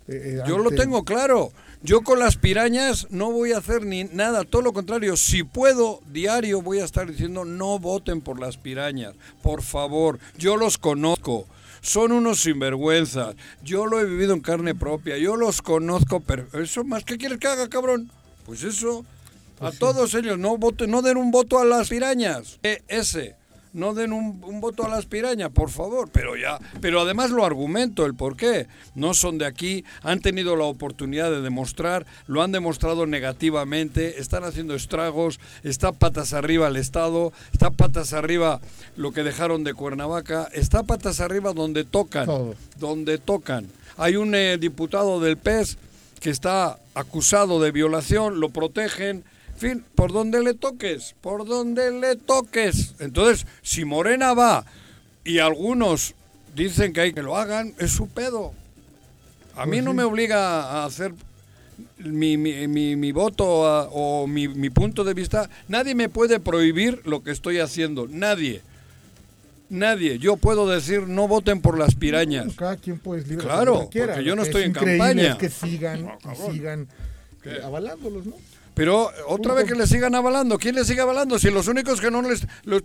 que, 0.06 0.16
eh, 0.16 0.42
Yo 0.46 0.58
lo 0.58 0.70
ante- 0.70 0.76
tengo 0.82 1.04
claro. 1.04 1.52
Yo 1.82 2.02
con 2.02 2.18
las 2.18 2.36
pirañas 2.36 3.06
no 3.10 3.30
voy 3.32 3.52
a 3.52 3.58
hacer 3.58 3.84
ni 3.86 4.04
nada, 4.04 4.44
todo 4.44 4.60
lo 4.60 4.72
contrario. 4.74 5.16
Si 5.16 5.44
puedo, 5.44 6.00
diario 6.12 6.60
voy 6.60 6.80
a 6.80 6.84
estar 6.84 7.10
diciendo 7.10 7.44
no 7.46 7.78
voten 7.78 8.20
por 8.20 8.38
las 8.38 8.58
pirañas. 8.58 9.14
Por 9.42 9.62
favor, 9.62 10.18
yo 10.36 10.56
los 10.58 10.76
conozco. 10.78 11.46
Son 11.80 12.12
unos 12.12 12.40
sinvergüenzas. 12.42 13.34
Yo 13.62 13.86
lo 13.86 13.98
he 14.00 14.04
vivido 14.04 14.34
en 14.34 14.40
carne 14.40 14.74
propia. 14.74 15.16
Yo 15.16 15.36
los 15.36 15.62
conozco. 15.62 16.20
Pero 16.20 16.46
eso 16.60 16.84
más 16.84 17.04
que 17.04 17.16
quieres 17.16 17.38
que 17.38 17.46
haga, 17.48 17.68
cabrón. 17.70 18.10
Pues 18.44 18.62
eso. 18.64 19.04
A 19.60 19.70
todos 19.72 20.14
ellos 20.14 20.38
no 20.38 20.56
voten, 20.58 20.90
no 20.90 21.02
den 21.02 21.16
un 21.16 21.30
voto 21.30 21.58
a 21.58 21.64
las 21.64 21.88
pirañas. 21.88 22.58
E- 22.62 22.82
ese. 22.88 23.38
No 23.72 23.94
den 23.94 24.12
un, 24.12 24.42
un 24.44 24.60
voto 24.60 24.84
a 24.84 24.88
las 24.88 25.06
pirañas, 25.06 25.50
por 25.50 25.70
favor. 25.70 26.08
Pero 26.12 26.36
ya, 26.36 26.58
pero 26.80 27.02
además 27.02 27.30
lo 27.30 27.44
argumento 27.44 28.04
el 28.04 28.16
por 28.16 28.36
qué. 28.36 28.66
No 28.96 29.14
son 29.14 29.38
de 29.38 29.46
aquí, 29.46 29.84
han 30.02 30.18
tenido 30.20 30.56
la 30.56 30.64
oportunidad 30.64 31.30
de 31.30 31.40
demostrar, 31.40 32.04
lo 32.26 32.42
han 32.42 32.50
demostrado 32.50 33.06
negativamente, 33.06 34.20
están 34.20 34.42
haciendo 34.42 34.74
estragos, 34.74 35.38
está 35.62 35.92
patas 35.92 36.32
arriba 36.32 36.66
el 36.66 36.74
Estado, 36.74 37.32
está 37.52 37.70
patas 37.70 38.12
arriba 38.12 38.60
lo 38.96 39.12
que 39.12 39.22
dejaron 39.22 39.62
de 39.62 39.72
Cuernavaca, 39.72 40.48
está 40.52 40.82
patas 40.82 41.20
arriba 41.20 41.52
donde 41.52 41.84
tocan, 41.84 42.26
Todo. 42.26 42.56
donde 42.78 43.18
tocan. 43.18 43.68
Hay 43.96 44.16
un 44.16 44.34
eh, 44.34 44.58
diputado 44.58 45.20
del 45.20 45.36
PES 45.36 45.78
que 46.18 46.30
está 46.30 46.76
acusado 46.94 47.60
de 47.60 47.70
violación, 47.70 48.40
lo 48.40 48.48
protegen. 48.48 49.22
Fin, 49.60 49.84
por 49.94 50.10
donde 50.10 50.42
le 50.42 50.54
toques, 50.54 51.14
por 51.20 51.44
donde 51.46 51.90
le 51.92 52.16
toques. 52.16 52.94
Entonces, 52.98 53.46
si 53.60 53.84
Morena 53.84 54.32
va 54.32 54.64
y 55.22 55.38
algunos 55.38 56.14
dicen 56.56 56.94
que 56.94 57.02
hay 57.02 57.12
que 57.12 57.22
lo 57.22 57.36
hagan, 57.36 57.74
es 57.78 57.90
su 57.92 58.08
pedo. 58.08 58.54
A 59.54 59.66
mí 59.66 59.72
Pues 59.72 59.84
no 59.84 59.92
me 59.92 60.02
obliga 60.04 60.62
a 60.62 60.86
hacer 60.86 61.12
mi, 61.98 62.38
mi, 62.38 62.66
mi- 62.68 62.96
mi 62.96 63.12
voto 63.12 63.66
a- 63.66 63.88
o 63.92 64.26
mi, 64.26 64.48
mi 64.48 64.70
punto 64.70 65.04
de 65.04 65.12
vista. 65.12 65.50
Nadie 65.68 65.94
me 65.94 66.08
puede 66.08 66.40
prohibir 66.40 67.02
lo 67.04 67.22
que 67.22 67.30
estoy 67.30 67.58
haciendo. 67.58 68.06
Nadie. 68.08 68.62
Nadie. 69.68 70.18
Yo 70.18 70.36
puedo 70.38 70.66
decir 70.68 71.06
no 71.06 71.28
voten 71.28 71.60
por 71.60 71.78
las 71.78 71.94
pirañas. 71.94 72.54
Cada 72.56 72.76
quien 72.76 72.98
puede 72.98 73.20
libre 73.22 73.36
de 73.36 73.42
Claro, 73.42 73.90
porque 73.92 74.24
yo 74.24 74.34
no 74.36 74.42
estoy 74.42 74.62
es 74.62 74.66
en 74.68 74.72
campaña. 74.72 75.32
Es 75.32 75.34
que 75.36 75.50
sigan 75.50 76.02
No, 76.06 76.18
sigan 76.50 76.88
eh, 77.44 77.60
avalándolos, 77.62 78.24
¿no? 78.26 78.34
Pero 78.80 79.02
otra 79.26 79.26
Punto. 79.26 79.54
vez 79.56 79.64
que 79.66 79.74
le 79.74 79.86
sigan 79.86 80.14
avalando. 80.14 80.56
¿Quién 80.58 80.74
le 80.74 80.86
sigue 80.86 81.02
avalando? 81.02 81.38
Si 81.38 81.50
los 81.50 81.68
únicos 81.68 82.00
que 82.00 82.10
no 82.10 82.22
les... 82.22 82.46
los- 82.64 82.82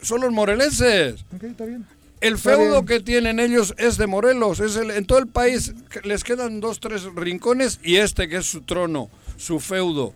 son 0.00 0.20
los 0.20 0.30
morelenses. 0.30 1.24
Está 1.42 1.64
bien. 1.64 1.84
El 2.20 2.38
feudo 2.38 2.82
bien. 2.82 2.86
que 2.86 3.00
tienen 3.00 3.40
ellos 3.40 3.74
es 3.78 3.96
de 3.98 4.06
Morelos. 4.06 4.60
Es 4.60 4.76
el, 4.76 4.92
en 4.92 5.04
todo 5.04 5.18
el 5.18 5.26
país 5.26 5.74
les 6.04 6.22
quedan 6.22 6.60
dos, 6.60 6.78
tres 6.78 7.02
rincones 7.16 7.80
y 7.82 7.96
este 7.96 8.28
que 8.28 8.36
es 8.36 8.46
su 8.46 8.60
trono, 8.62 9.10
su 9.36 9.58
feudo. 9.58 10.14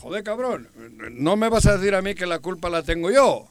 Joder, 0.00 0.22
cabrón. 0.22 0.68
No 1.10 1.34
me 1.34 1.48
vas 1.48 1.66
a 1.66 1.76
decir 1.76 1.96
a 1.96 2.02
mí 2.02 2.14
que 2.14 2.26
la 2.26 2.38
culpa 2.38 2.70
la 2.70 2.84
tengo 2.84 3.10
yo. 3.10 3.48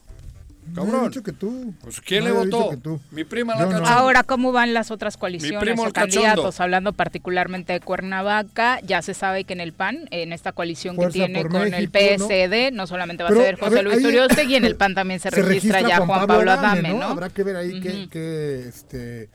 No 0.72 0.84
Cabrón. 0.84 1.08
dicho 1.10 1.22
que 1.22 1.32
tú. 1.32 1.74
Pues 1.82 2.00
¿quién 2.00 2.24
No 2.24 2.30
le 2.30 2.36
votó? 2.36 2.70
que 2.70 2.76
tú. 2.78 3.00
Mi 3.10 3.24
prima 3.24 3.54
la 3.54 3.66
no. 3.66 3.86
Ahora, 3.86 4.22
¿cómo 4.22 4.50
van 4.52 4.72
las 4.74 4.90
otras 4.90 5.16
coaliciones 5.16 5.60
primo 5.60 5.82
o 5.82 5.86
el 5.86 5.92
cachondo. 5.92 6.22
candidatos? 6.22 6.60
Hablando 6.60 6.92
particularmente 6.92 7.72
de 7.74 7.80
Cuernavaca, 7.80 8.80
ya 8.82 9.02
se 9.02 9.14
sabe 9.14 9.44
que 9.44 9.52
en 9.52 9.60
el 9.60 9.72
PAN, 9.72 10.08
en 10.10 10.32
esta 10.32 10.52
coalición 10.52 10.96
Fuerza 10.96 11.12
que 11.12 11.24
tiene 11.26 11.42
con 11.48 11.62
el 11.62 11.70
México, 11.90 11.98
¿no? 12.18 12.28
PSD, 12.28 12.72
¿no? 12.72 12.86
solamente 12.86 13.22
va 13.22 13.28
Pero, 13.28 13.40
a 13.40 13.44
ser 13.44 13.54
a 13.54 13.58
José 13.58 13.74
ver, 13.74 13.84
Luis 13.84 13.98
ahí- 13.98 14.06
Uriostegui, 14.06 14.52
y 14.52 14.56
en 14.56 14.64
el 14.64 14.76
PAN 14.76 14.94
también 14.94 15.20
se, 15.20 15.30
registra, 15.30 15.80
ya 15.82 15.98
Juan 15.98 16.26
Pablo 16.26 16.50
Adame, 16.50 16.94
¿no? 16.94 17.02
Habrá 17.04 17.28
que 17.28 17.42
ver 17.42 17.56
ahí 17.56 17.80
qué, 17.80 17.88
Ujú. 17.90 18.08
qué, 18.10 18.68
este, 18.68 19.28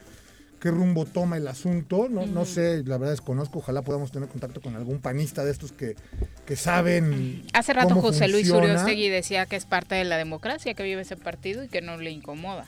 qué 0.59 0.71
rumbo 0.71 1.05
toma 1.05 1.37
el 1.37 1.47
asunto. 1.47 2.07
No, 2.09 2.25
no 2.25 2.45
sé, 2.45 2.83
la 2.85 2.97
verdad 2.97 3.13
desconozco. 3.13 3.59
Ojalá 3.59 3.81
podamos 3.81 4.11
tener 4.11 4.29
contacto 4.29 4.61
con 4.61 4.75
algún 4.75 4.99
panista 4.99 5.43
de 5.43 5.51
estos 5.51 5.71
que, 5.71 5.95
que 6.45 6.55
saben. 6.55 7.43
Hace 7.53 7.73
rato 7.73 7.89
cómo 7.89 8.01
José 8.01 8.27
Luis. 8.27 8.49
Uriostegui 8.49 9.09
decía 9.09 9.45
que 9.45 9.55
es 9.55 9.65
parte 9.65 9.95
de 9.95 10.03
la 10.03 10.17
democracia 10.17 10.73
que 10.73 10.83
vive 10.83 11.01
ese 11.01 11.17
partido 11.17 11.63
y 11.63 11.67
que 11.67 11.81
no 11.81 11.97
le 11.97 12.11
incomoda. 12.11 12.67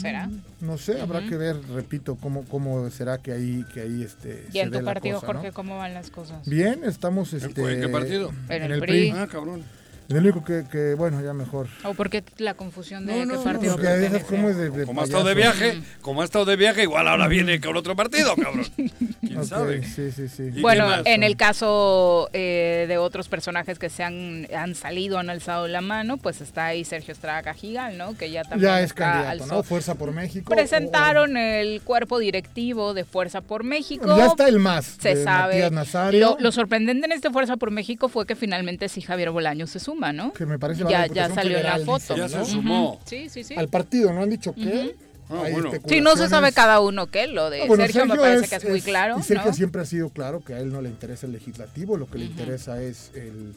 ¿Será? 0.00 0.30
No 0.60 0.78
sé, 0.78 1.00
habrá 1.00 1.26
que 1.26 1.36
ver, 1.36 1.56
repito, 1.70 2.14
cómo, 2.14 2.44
cómo 2.44 2.88
será 2.88 3.18
que 3.18 3.32
ahí, 3.32 3.64
que 3.74 3.80
ahí 3.80 4.04
este. 4.04 4.46
¿Y 4.50 4.52
se 4.52 4.60
en 4.60 4.70
tu 4.70 4.84
partido, 4.84 5.18
cosa, 5.20 5.32
¿no? 5.32 5.38
Jorge, 5.40 5.52
cómo 5.52 5.76
van 5.76 5.92
las 5.92 6.10
cosas? 6.10 6.46
Bien, 6.48 6.84
estamos. 6.84 7.32
¿En 7.32 7.42
Este, 7.44 7.72
en 7.72 7.80
qué 7.80 7.88
partido? 7.88 8.32
En 8.48 8.62
En, 8.62 8.62
el 8.62 8.72
el 8.74 8.80
PRI. 8.80 9.10
PRI. 9.10 9.10
Ah, 9.10 9.26
cabrón. 9.26 9.64
El 10.08 10.16
único 10.16 10.42
que, 10.42 10.64
que, 10.70 10.94
bueno, 10.94 11.20
ya 11.22 11.34
mejor. 11.34 11.68
¿O 11.84 11.92
por 11.92 12.08
qué 12.08 12.24
la 12.38 12.54
confusión 12.54 13.04
de 13.04 13.12
No, 13.12 13.18
qué 13.20 13.26
no, 13.26 13.34
no, 13.34 13.44
partido 13.44 13.76
pertenece? 13.76 14.24
como 14.24 14.48
es 14.48 14.56
de, 14.56 14.70
de 14.70 14.86
Como 14.86 15.02
ha 15.02 15.04
estado 15.04 15.24
de 15.24 15.34
viaje, 15.34 15.82
como 16.00 16.22
ha 16.22 16.24
estado 16.24 16.44
de 16.46 16.56
viaje, 16.56 16.82
igual 16.84 17.06
ahora 17.08 17.28
viene 17.28 17.60
con 17.60 17.76
otro 17.76 17.94
partido, 17.94 18.34
cabrón. 18.36 18.64
¿Quién 19.20 19.44
sabe? 19.44 19.82
Sí, 19.84 20.10
sí, 20.12 20.28
sí. 20.28 20.50
¿Y 20.54 20.60
Bueno, 20.62 20.88
en 21.04 21.22
el 21.22 21.36
caso 21.36 22.30
eh, 22.32 22.86
de 22.88 22.96
otros 22.96 23.28
personajes 23.28 23.78
que 23.78 23.90
se 23.90 24.02
han, 24.02 24.46
han 24.56 24.74
salido, 24.74 25.18
han 25.18 25.28
alzado 25.28 25.68
la 25.68 25.82
mano, 25.82 26.16
pues 26.16 26.40
está 26.40 26.64
ahí 26.66 26.84
Sergio 26.84 27.12
Estrada 27.12 27.42
Cajigal, 27.42 27.98
¿no? 27.98 28.16
Que 28.16 28.30
ya 28.30 28.44
también 28.44 28.62
Ya 28.70 28.78
es 28.80 28.86
está 28.90 29.04
candidato, 29.12 29.42
alzó. 29.42 29.54
¿no? 29.56 29.62
Fuerza 29.62 29.94
por 29.96 30.12
México. 30.12 30.50
Presentaron 30.54 31.36
el 31.36 31.82
cuerpo 31.82 32.18
directivo 32.18 32.94
de 32.94 33.04
Fuerza 33.04 33.42
por 33.42 33.62
México. 33.62 34.16
Ya 34.16 34.26
está 34.26 34.48
el 34.48 34.58
más. 34.58 34.96
se 35.00 35.16
de 35.16 35.24
sabe. 35.24 35.54
Matías 35.54 35.72
Nazario. 35.72 36.20
Lo, 36.20 36.36
lo 36.40 36.50
sorprendente 36.52 37.04
en 37.04 37.12
este 37.12 37.30
Fuerza 37.30 37.58
por 37.58 37.70
México 37.70 38.08
fue 38.08 38.26
que 38.26 38.36
finalmente 38.36 38.88
sí 38.88 39.02
Javier 39.02 39.30
Bolaños 39.30 39.68
se 39.70 39.80
suma, 39.80 39.97
¿no? 39.98 40.32
Que 40.32 40.46
me 40.46 40.58
parece 40.58 40.80
ya, 40.84 40.84
la 40.84 41.06
ya 41.06 41.28
Diputación 41.28 41.34
salió 41.34 41.58
en 41.58 41.64
la 41.64 41.78
foto. 41.80 42.16
Ya 42.16 42.28
se 42.28 42.38
¿no? 42.38 42.44
sumó. 42.44 43.00
Sí, 43.04 43.28
sí, 43.28 43.44
sí. 43.44 43.54
Al 43.56 43.68
partido, 43.68 44.12
¿no 44.12 44.22
han 44.22 44.30
dicho 44.30 44.54
qué? 44.54 44.94
Ah, 45.30 45.44
bueno. 45.52 45.70
Sí, 45.86 46.00
no 46.00 46.16
se 46.16 46.28
sabe 46.28 46.52
cada 46.52 46.80
uno 46.80 47.08
qué, 47.08 47.26
lo 47.26 47.50
de 47.50 47.62
Ah, 47.62 47.66
bueno, 47.66 47.84
Sergio, 47.84 48.06
me 48.06 48.16
parece 48.16 48.48
que 48.48 48.54
es 48.56 48.64
muy 48.68 48.78
es- 48.78 48.84
claro. 48.84 49.16
Y 49.18 49.22
Sergio 49.22 49.48
¿no? 49.50 49.54
siempre 49.54 49.82
ha 49.82 49.84
sido 49.84 50.08
claro 50.08 50.42
que 50.42 50.54
a 50.54 50.60
él 50.60 50.72
no 50.72 50.80
le 50.80 50.88
interesa 50.88 51.26
el 51.26 51.32
legislativo, 51.32 51.96
lo 51.98 52.08
que 52.08 52.16
le 52.18 52.24
interesa 52.24 52.80
es 52.82 53.10
el, 53.14 53.54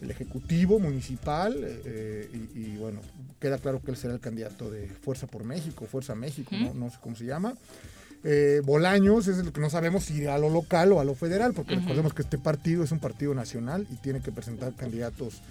el 0.00 0.10
ejecutivo 0.10 0.78
municipal 0.78 1.56
eh, 1.62 2.30
y, 2.54 2.58
y, 2.58 2.76
bueno, 2.78 3.00
queda 3.38 3.58
claro 3.58 3.82
que 3.82 3.90
él 3.90 3.98
será 3.98 4.14
el 4.14 4.20
candidato 4.20 4.70
de 4.70 4.88
Fuerza 4.88 5.26
por 5.26 5.44
México, 5.44 5.84
Fuerza 5.86 6.14
México, 6.14 6.50
¿no? 6.58 6.72
no 6.72 6.88
sé 6.90 6.96
cómo 7.02 7.16
se 7.16 7.26
llama. 7.26 7.54
Eh, 8.24 8.62
Bolaños 8.64 9.28
es 9.28 9.38
el 9.38 9.52
que 9.52 9.60
no 9.60 9.68
sabemos 9.68 10.04
si 10.04 10.14
irá 10.14 10.34
a 10.34 10.38
lo 10.38 10.48
local 10.48 10.92
o 10.92 11.00
a 11.00 11.04
lo 11.04 11.14
federal, 11.14 11.52
porque 11.52 11.74
recordemos 11.74 12.14
que 12.14 12.22
este 12.22 12.38
partido 12.38 12.82
es 12.82 12.90
un 12.90 12.98
partido 12.98 13.34
nacional 13.34 13.86
y 13.92 13.96
tiene 13.96 14.20
que 14.20 14.32
presentar 14.32 14.74
candidatos 14.74 15.42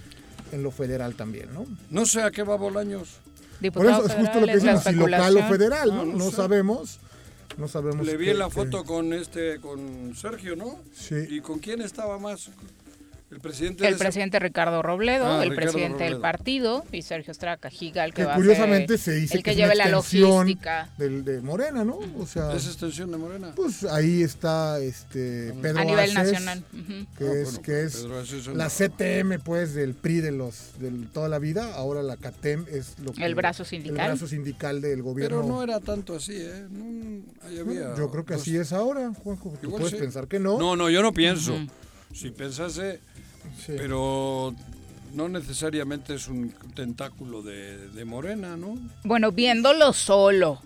en 0.52 0.64
lo 0.64 0.72
federal 0.72 1.14
también, 1.16 1.54
¿no? 1.54 1.66
No 1.92 2.06
sé 2.06 2.24
a 2.24 2.32
qué 2.32 2.42
va 2.44 2.56
Bolaños. 2.56 3.20
Por 3.72 3.86
eso 3.86 4.06
es 4.06 4.14
justo 4.14 4.40
lo 4.40 4.48
que 4.48 4.56
decimos, 4.56 4.84
si 4.84 4.94
local 4.94 5.38
o 5.38 5.44
federal, 5.48 5.90
¿no? 5.90 6.06
No 6.06 6.18
no 6.18 6.30
sé. 6.32 6.36
sabemos. 6.36 7.00
No 7.58 7.68
sabemos. 7.68 8.06
Le 8.06 8.18
vi 8.18 8.34
la 8.34 8.50
foto 8.50 8.84
con 8.84 9.14
este, 9.14 9.60
con 9.60 10.16
Sergio, 10.16 10.56
¿no? 10.56 10.80
Sí. 10.94 11.16
¿Y 11.30 11.42
con 11.42 11.60
quién 11.60 11.82
estaba 11.82 12.18
más? 12.18 12.50
El 13.34 13.40
presidente. 13.42 13.84
El 13.84 13.90
de 13.92 13.96
ese- 13.96 14.04
presidente 14.04 14.40
Ricardo 14.40 14.82
Robledo, 14.82 15.26
Ah, 15.26 15.44
el 15.44 15.50
Ricardo 15.50 15.72
presidente 15.72 16.04
del 16.04 16.14
Robledo. 16.14 16.22
partido, 16.22 16.86
y 16.92 17.02
Sergio 17.02 17.32
Estrada 17.32 17.58
Cajigal, 17.58 18.12
que, 18.14 18.22
que 18.22 18.26
va 18.26 18.36
curiosamente 18.36 18.94
a 18.94 18.98
se 18.98 19.04
ser 19.04 19.16
dice 19.22 19.38
el 19.38 19.44
que, 19.44 19.54
una 19.56 19.74
la 19.76 19.90
logística. 19.90 20.90
del, 20.98 21.26
de 21.26 21.42
Morena, 21.42 21.84
¿no? 21.84 22.00
O 22.20 22.26
sea, 22.28 22.54
¿Es 22.54 22.68
extensión 22.68 23.12
de 23.12 23.18
Morena? 23.18 23.54
pues 23.56 23.84
ahí 23.86 24.22
está 24.22 24.80
este 24.80 25.54
Pedro 25.62 25.80
A 25.80 25.84
nivel 25.86 26.16
Aces, 26.18 26.34
nacional. 26.34 26.64
que 27.18 27.26
Ah, 27.26 27.32
es 27.34 27.44
bueno, 27.46 27.62
que 27.64 27.84
es 27.84 28.06
la 28.54 28.70
CTM 28.70 29.40
pues 29.40 29.74
del 29.74 29.94
PRI 29.96 30.22
de 30.22 30.32
los 30.32 30.72
de 30.80 30.92
toda 31.14 31.28
la 31.30 31.40
vida, 31.40 31.74
ahora 31.74 32.04
la 32.04 32.18
CATEM 32.18 32.66
es 32.72 33.00
lo 33.00 33.14
que 33.14 33.26
El 33.26 33.36
brazo 33.36 33.66
sindical. 33.66 34.00
El 34.00 34.06
brazo 34.12 34.28
sindical 34.28 34.80
del 34.82 35.02
gobierno. 35.02 35.42
Pero 35.42 35.48
no 35.52 35.64
era 35.64 35.80
tanto 35.80 36.16
así, 36.16 36.36
¿eh? 36.36 36.66
No, 36.70 37.24
ahí 37.48 37.58
había 37.60 37.96
Yo 37.96 38.12
creo 38.12 38.26
que 38.26 38.34
dos- 38.34 38.42
así 38.44 38.56
es 38.58 38.72
ahora, 38.74 39.12
Juanjo. 39.24 39.54
Tú 39.60 39.68
Igual 39.68 39.82
puedes 39.82 39.98
sí. 39.98 40.02
pensar 40.02 40.28
que 40.28 40.40
no. 40.40 40.60
No, 40.60 40.76
no, 40.76 40.90
yo 40.90 41.02
no 41.02 41.14
pienso. 41.14 41.56
Si 42.14 42.30
pensase, 42.30 43.00
Sí. 43.66 43.74
pero 43.78 44.54
no 45.14 45.30
necesariamente 45.30 46.16
es 46.16 46.28
un 46.28 46.54
tentáculo 46.76 47.42
de, 47.42 47.90
de 47.90 48.06
Morena, 48.06 48.58
¿no? 48.58 48.78
Bueno, 49.04 49.32
viéndolo 49.32 49.94
solo, 49.94 50.60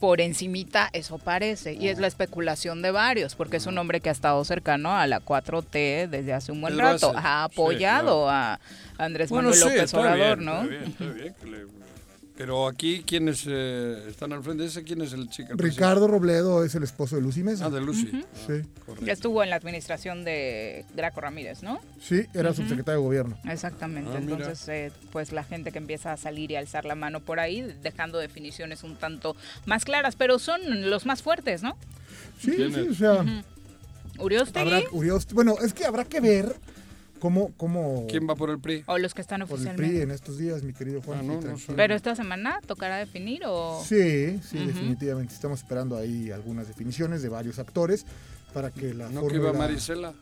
por 0.00 0.20
encimita, 0.20 0.88
eso 0.92 1.18
parece. 1.18 1.74
Y 1.74 1.88
es 1.88 1.98
la 1.98 2.06
especulación 2.06 2.80
de 2.82 2.92
varios, 2.92 3.34
porque 3.34 3.56
es 3.56 3.66
un 3.66 3.76
hombre 3.78 4.00
que 4.00 4.08
ha 4.08 4.12
estado 4.12 4.44
cercano 4.44 4.96
a 4.96 5.06
la 5.08 5.20
4T 5.20 6.08
desde 6.08 6.32
hace 6.32 6.52
un 6.52 6.60
buen 6.60 6.74
Pedro 6.74 6.86
rato. 6.92 7.12
Ha 7.16 7.48
Sí, 7.48 7.52
apoyado 7.52 8.24
claro. 8.26 8.30
a 8.30 8.60
Andrés 8.98 9.30
Bueno, 9.30 9.48
Manuel 9.50 9.58
sí, 9.60 9.64
López 9.68 9.82
está 9.84 9.98
Obrador, 10.00 10.38
bien, 10.38 10.44
¿no? 10.46 10.62
Está 10.62 10.68
bien, 10.68 10.84
está 10.84 11.04
bien 11.06 11.34
que 11.40 11.46
le- 11.46 11.78
Pero 12.38 12.68
aquí, 12.68 13.02
¿quiénes 13.04 13.42
eh, 13.48 14.04
están 14.08 14.32
al 14.32 14.44
frente? 14.44 14.64
¿Ese 14.64 14.84
quién 14.84 15.02
es 15.02 15.12
el 15.12 15.28
chico? 15.28 15.50
el 15.50 15.58
Ricardo 15.58 16.06
Robledo 16.06 16.64
es 16.64 16.72
el 16.76 16.84
esposo 16.84 17.16
de 17.16 17.22
Lucy 17.22 17.42
Mesa. 17.42 17.66
Ah, 17.66 17.70
de 17.70 17.80
Lucy. 17.80 18.08
Sí. 18.46 18.62
Ya 19.02 19.12
estuvo 19.12 19.42
en 19.42 19.50
la 19.50 19.56
administración 19.56 20.24
de 20.24 20.84
Graco 20.94 21.20
Ramírez, 21.20 21.64
¿no? 21.64 21.80
Sí, 22.00 22.26
era 22.34 22.54
subsecretario 22.54 23.00
de 23.00 23.04
gobierno. 23.04 23.36
Exactamente. 23.44 24.12
Ah. 24.14 24.18
Entonces, 24.18 24.68
eh, 24.68 24.92
pues 25.10 25.32
la 25.32 25.42
gente 25.42 25.72
que 25.72 25.78
empieza 25.78 26.12
a 26.12 26.16
salir 26.16 26.52
y 26.52 26.56
alzar 26.56 26.84
la 26.84 26.94
mano 26.94 27.18
por 27.18 27.40
ahí, 27.40 27.74
dejando 27.82 28.18
definiciones 28.18 28.84
un 28.84 28.94
tanto 28.94 29.34
más 29.66 29.84
claras, 29.84 30.14
pero 30.14 30.38
son 30.38 30.88
los 30.88 31.06
más 31.06 31.22
fuertes, 31.22 31.64
¿no? 31.64 31.76
Sí, 32.40 32.52
¿Quién 32.52 32.72
sí, 32.72 32.80
o 32.88 32.94
sea, 32.94 33.42
Uriostegui 34.20 34.74
habrá 34.74 34.90
Urioste- 34.90 35.34
Bueno, 35.34 35.56
es 35.60 35.74
que 35.74 35.84
habrá 35.84 36.04
que 36.04 36.20
ver 36.20 36.54
cómo, 37.18 37.52
cómo 37.56 38.06
¿Quién 38.08 38.28
va 38.28 38.34
por 38.34 38.50
el 38.50 38.58
PRI? 38.58 38.84
o 38.86 38.98
los 38.98 39.14
que 39.14 39.20
están 39.20 39.40
por 39.40 39.48
el 39.48 39.54
oficialmente. 39.54 39.92
PRI 39.92 40.02
en 40.02 40.10
estos 40.10 40.38
días, 40.38 40.62
mi 40.62 40.72
querido 40.72 41.02
Juan. 41.02 41.20
Ah, 41.20 41.22
no, 41.22 41.40
no 41.40 41.58
sé. 41.58 41.72
Pero 41.74 41.94
esta 41.94 42.14
semana 42.16 42.60
tocará 42.66 42.96
definir 42.98 43.42
o 43.46 43.82
Sí, 43.84 44.40
sí, 44.42 44.58
definitivamente. 44.66 45.34
Estamos 45.34 45.60
esperando 45.60 45.96
ahí 45.96 46.30
algunas 46.30 46.68
definiciones 46.68 47.22
de 47.22 47.28
varios 47.28 47.58
actores 47.58 48.06
para 48.54 48.70
que 48.70 48.94
la 48.94 49.08
¿No 49.08 49.26
que 49.26 49.36
iba 49.36 49.46
fórmula- 49.48 49.66
Marisela? 49.68 50.14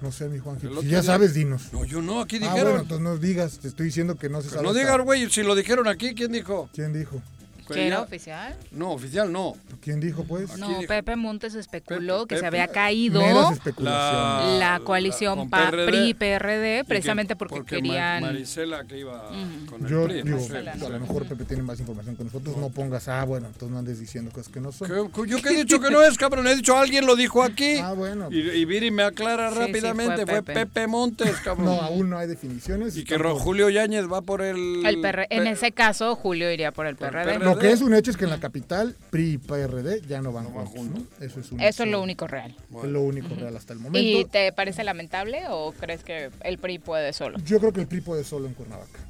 No 0.00 0.12
sé, 0.12 0.28
mi 0.28 0.38
Juan. 0.38 0.60
Si 0.60 0.68
ya 0.68 0.80
día- 0.80 1.02
sabes, 1.02 1.34
dinos. 1.34 1.72
No, 1.72 1.84
yo 1.84 2.00
no, 2.00 2.20
aquí 2.20 2.36
Ah, 2.36 2.40
dijeron. 2.40 2.62
bueno, 2.62 2.80
entonces 2.82 3.00
no 3.02 3.16
digas. 3.18 3.58
Te 3.58 3.66
estoy 3.68 3.86
diciendo 3.86 4.14
que 4.16 4.28
no 4.28 4.42
se 4.42 4.50
sabe. 4.50 4.62
no 4.62 4.72
digan, 4.72 5.02
güey, 5.02 5.28
si 5.28 5.42
lo 5.42 5.54
dijeron 5.56 5.88
aquí, 5.88 6.14
¿quién 6.14 6.30
dijo? 6.32 6.70
¿Quién 6.72 6.92
dijo? 6.92 7.20
Que 7.68 7.74
que 7.74 7.86
era 7.86 8.00
oficial. 8.02 8.56
No, 8.70 8.90
oficial 8.92 9.30
no. 9.32 9.54
¿Quién 9.80 10.00
dijo, 10.00 10.24
pues? 10.24 10.56
No, 10.58 10.68
dijo- 10.68 10.82
Pepe 10.88 11.16
Montes 11.16 11.54
especuló 11.54 12.22
Pepe- 12.26 12.34
que 12.34 12.40
se 12.40 12.46
había 12.46 12.68
caído 12.68 13.20
especulaciones. 13.52 14.58
la 14.58 14.80
coalición 14.84 15.38
con 15.38 15.50
PA- 15.50 15.70
PRD, 15.70 15.86
PRI 15.86 16.08
y 16.10 16.14
PRD 16.14 16.78
que- 16.78 16.84
precisamente 16.84 17.36
porque, 17.36 17.60
Ma- 17.60 17.64
querían 17.66 18.22
Marisela 18.22 18.84
que 18.84 18.98
iba 18.98 19.28
con 19.68 19.84
el 19.84 19.90
Yo 19.90 20.04
PRI. 20.04 20.14
digo, 20.22 20.28
no 20.28 20.38
sé, 20.40 20.52
Marcela, 20.54 20.74
no 20.76 20.86
a 20.86 20.88
lo 20.90 21.00
mejor 21.00 21.26
Pepe 21.26 21.44
tiene 21.44 21.62
más 21.62 21.78
información 21.80 22.16
que 22.16 22.24
nosotros. 22.24 22.56
No 22.56 22.70
pongas, 22.70 23.08
ah, 23.08 23.24
bueno, 23.24 23.46
entonces 23.46 23.70
no 23.70 23.78
andes 23.78 24.00
diciendo 24.00 24.30
cosas 24.32 24.52
que 24.52 24.60
no 24.60 24.72
son. 24.72 24.88
¿Qué- 24.88 25.28
¿Yo 25.28 25.42
qué 25.42 25.50
he 25.50 25.56
dicho 25.56 25.80
que 25.80 25.90
no 25.90 26.02
es, 26.02 26.16
cabrón? 26.16 26.46
He 26.46 26.54
dicho, 26.56 26.76
alguien 26.76 27.06
lo 27.06 27.16
dijo 27.16 27.42
aquí. 27.42 27.76
Ah, 27.88 27.92
bueno. 27.94 28.28
Y, 28.30 28.38
y 28.40 28.64
Viri 28.64 28.90
me 28.90 29.02
aclara 29.02 29.50
Sí, 29.50 29.58
rápidamente, 29.58 30.16
fue 30.26 30.26
fue, 30.26 30.42
Pepe. 30.42 30.66
Pepe. 30.66 30.86
Montes, 30.86 31.36
cabrón. 31.44 31.66
No, 31.66 31.80
aún 31.80 32.10
no 32.10 32.18
hay 32.18 32.26
definiciones. 32.28 32.96
y 32.96 33.04
que 33.04 33.16
Julio 33.18 33.70
Yáñez 33.70 34.06
va 34.12 34.20
por 34.22 34.42
el... 34.42 34.84
el 34.84 35.00
PRD. 35.00 35.26
En 35.30 35.46
ese 35.46 35.72
caso, 35.72 36.14
Julio 36.16 36.50
iría 36.52 36.72
por 36.72 36.86
el 36.86 36.96
PRD. 36.96 37.24
PRD. 37.38 37.44
Lo 37.58 37.68
que 37.68 37.72
es 37.72 37.80
un 37.82 37.94
hecho 37.94 38.10
es 38.10 38.16
que 38.16 38.24
en 38.24 38.30
la 38.30 38.40
capital, 38.40 38.96
PRI 39.10 39.32
y 39.32 39.38
PRD 39.38 40.02
ya 40.08 40.20
no 40.22 40.32
van 40.32 40.44
No 40.52 40.66
juntos. 40.66 41.02
¿no? 41.18 41.24
Eso 41.26 41.40
es 41.40 41.52
un 41.52 41.60
Eso 41.60 41.82
es 41.84 41.90
lo 41.90 42.00
único 42.02 42.26
real. 42.26 42.54
Es 42.82 42.88
lo 42.90 43.02
único 43.02 43.34
real 43.34 43.56
hasta 43.56 43.72
el 43.72 43.78
¿Y 43.80 43.82
momento. 43.82 44.28
te 44.30 44.52
parece 44.52 44.84
lamentable 44.84 45.42
o 45.50 45.72
crees 45.72 46.02
que 46.04 46.30
el 46.42 46.58
PRI 46.58 46.78
puede 46.78 47.12
solo? 47.12 47.38
Yo 47.44 47.58
creo 47.58 47.72
que 47.72 47.80
el 47.80 47.86
PRI 47.86 48.00
puede 48.00 48.24
solo 48.24 48.46
en 48.46 48.54
Cuernavaca. 48.54 49.00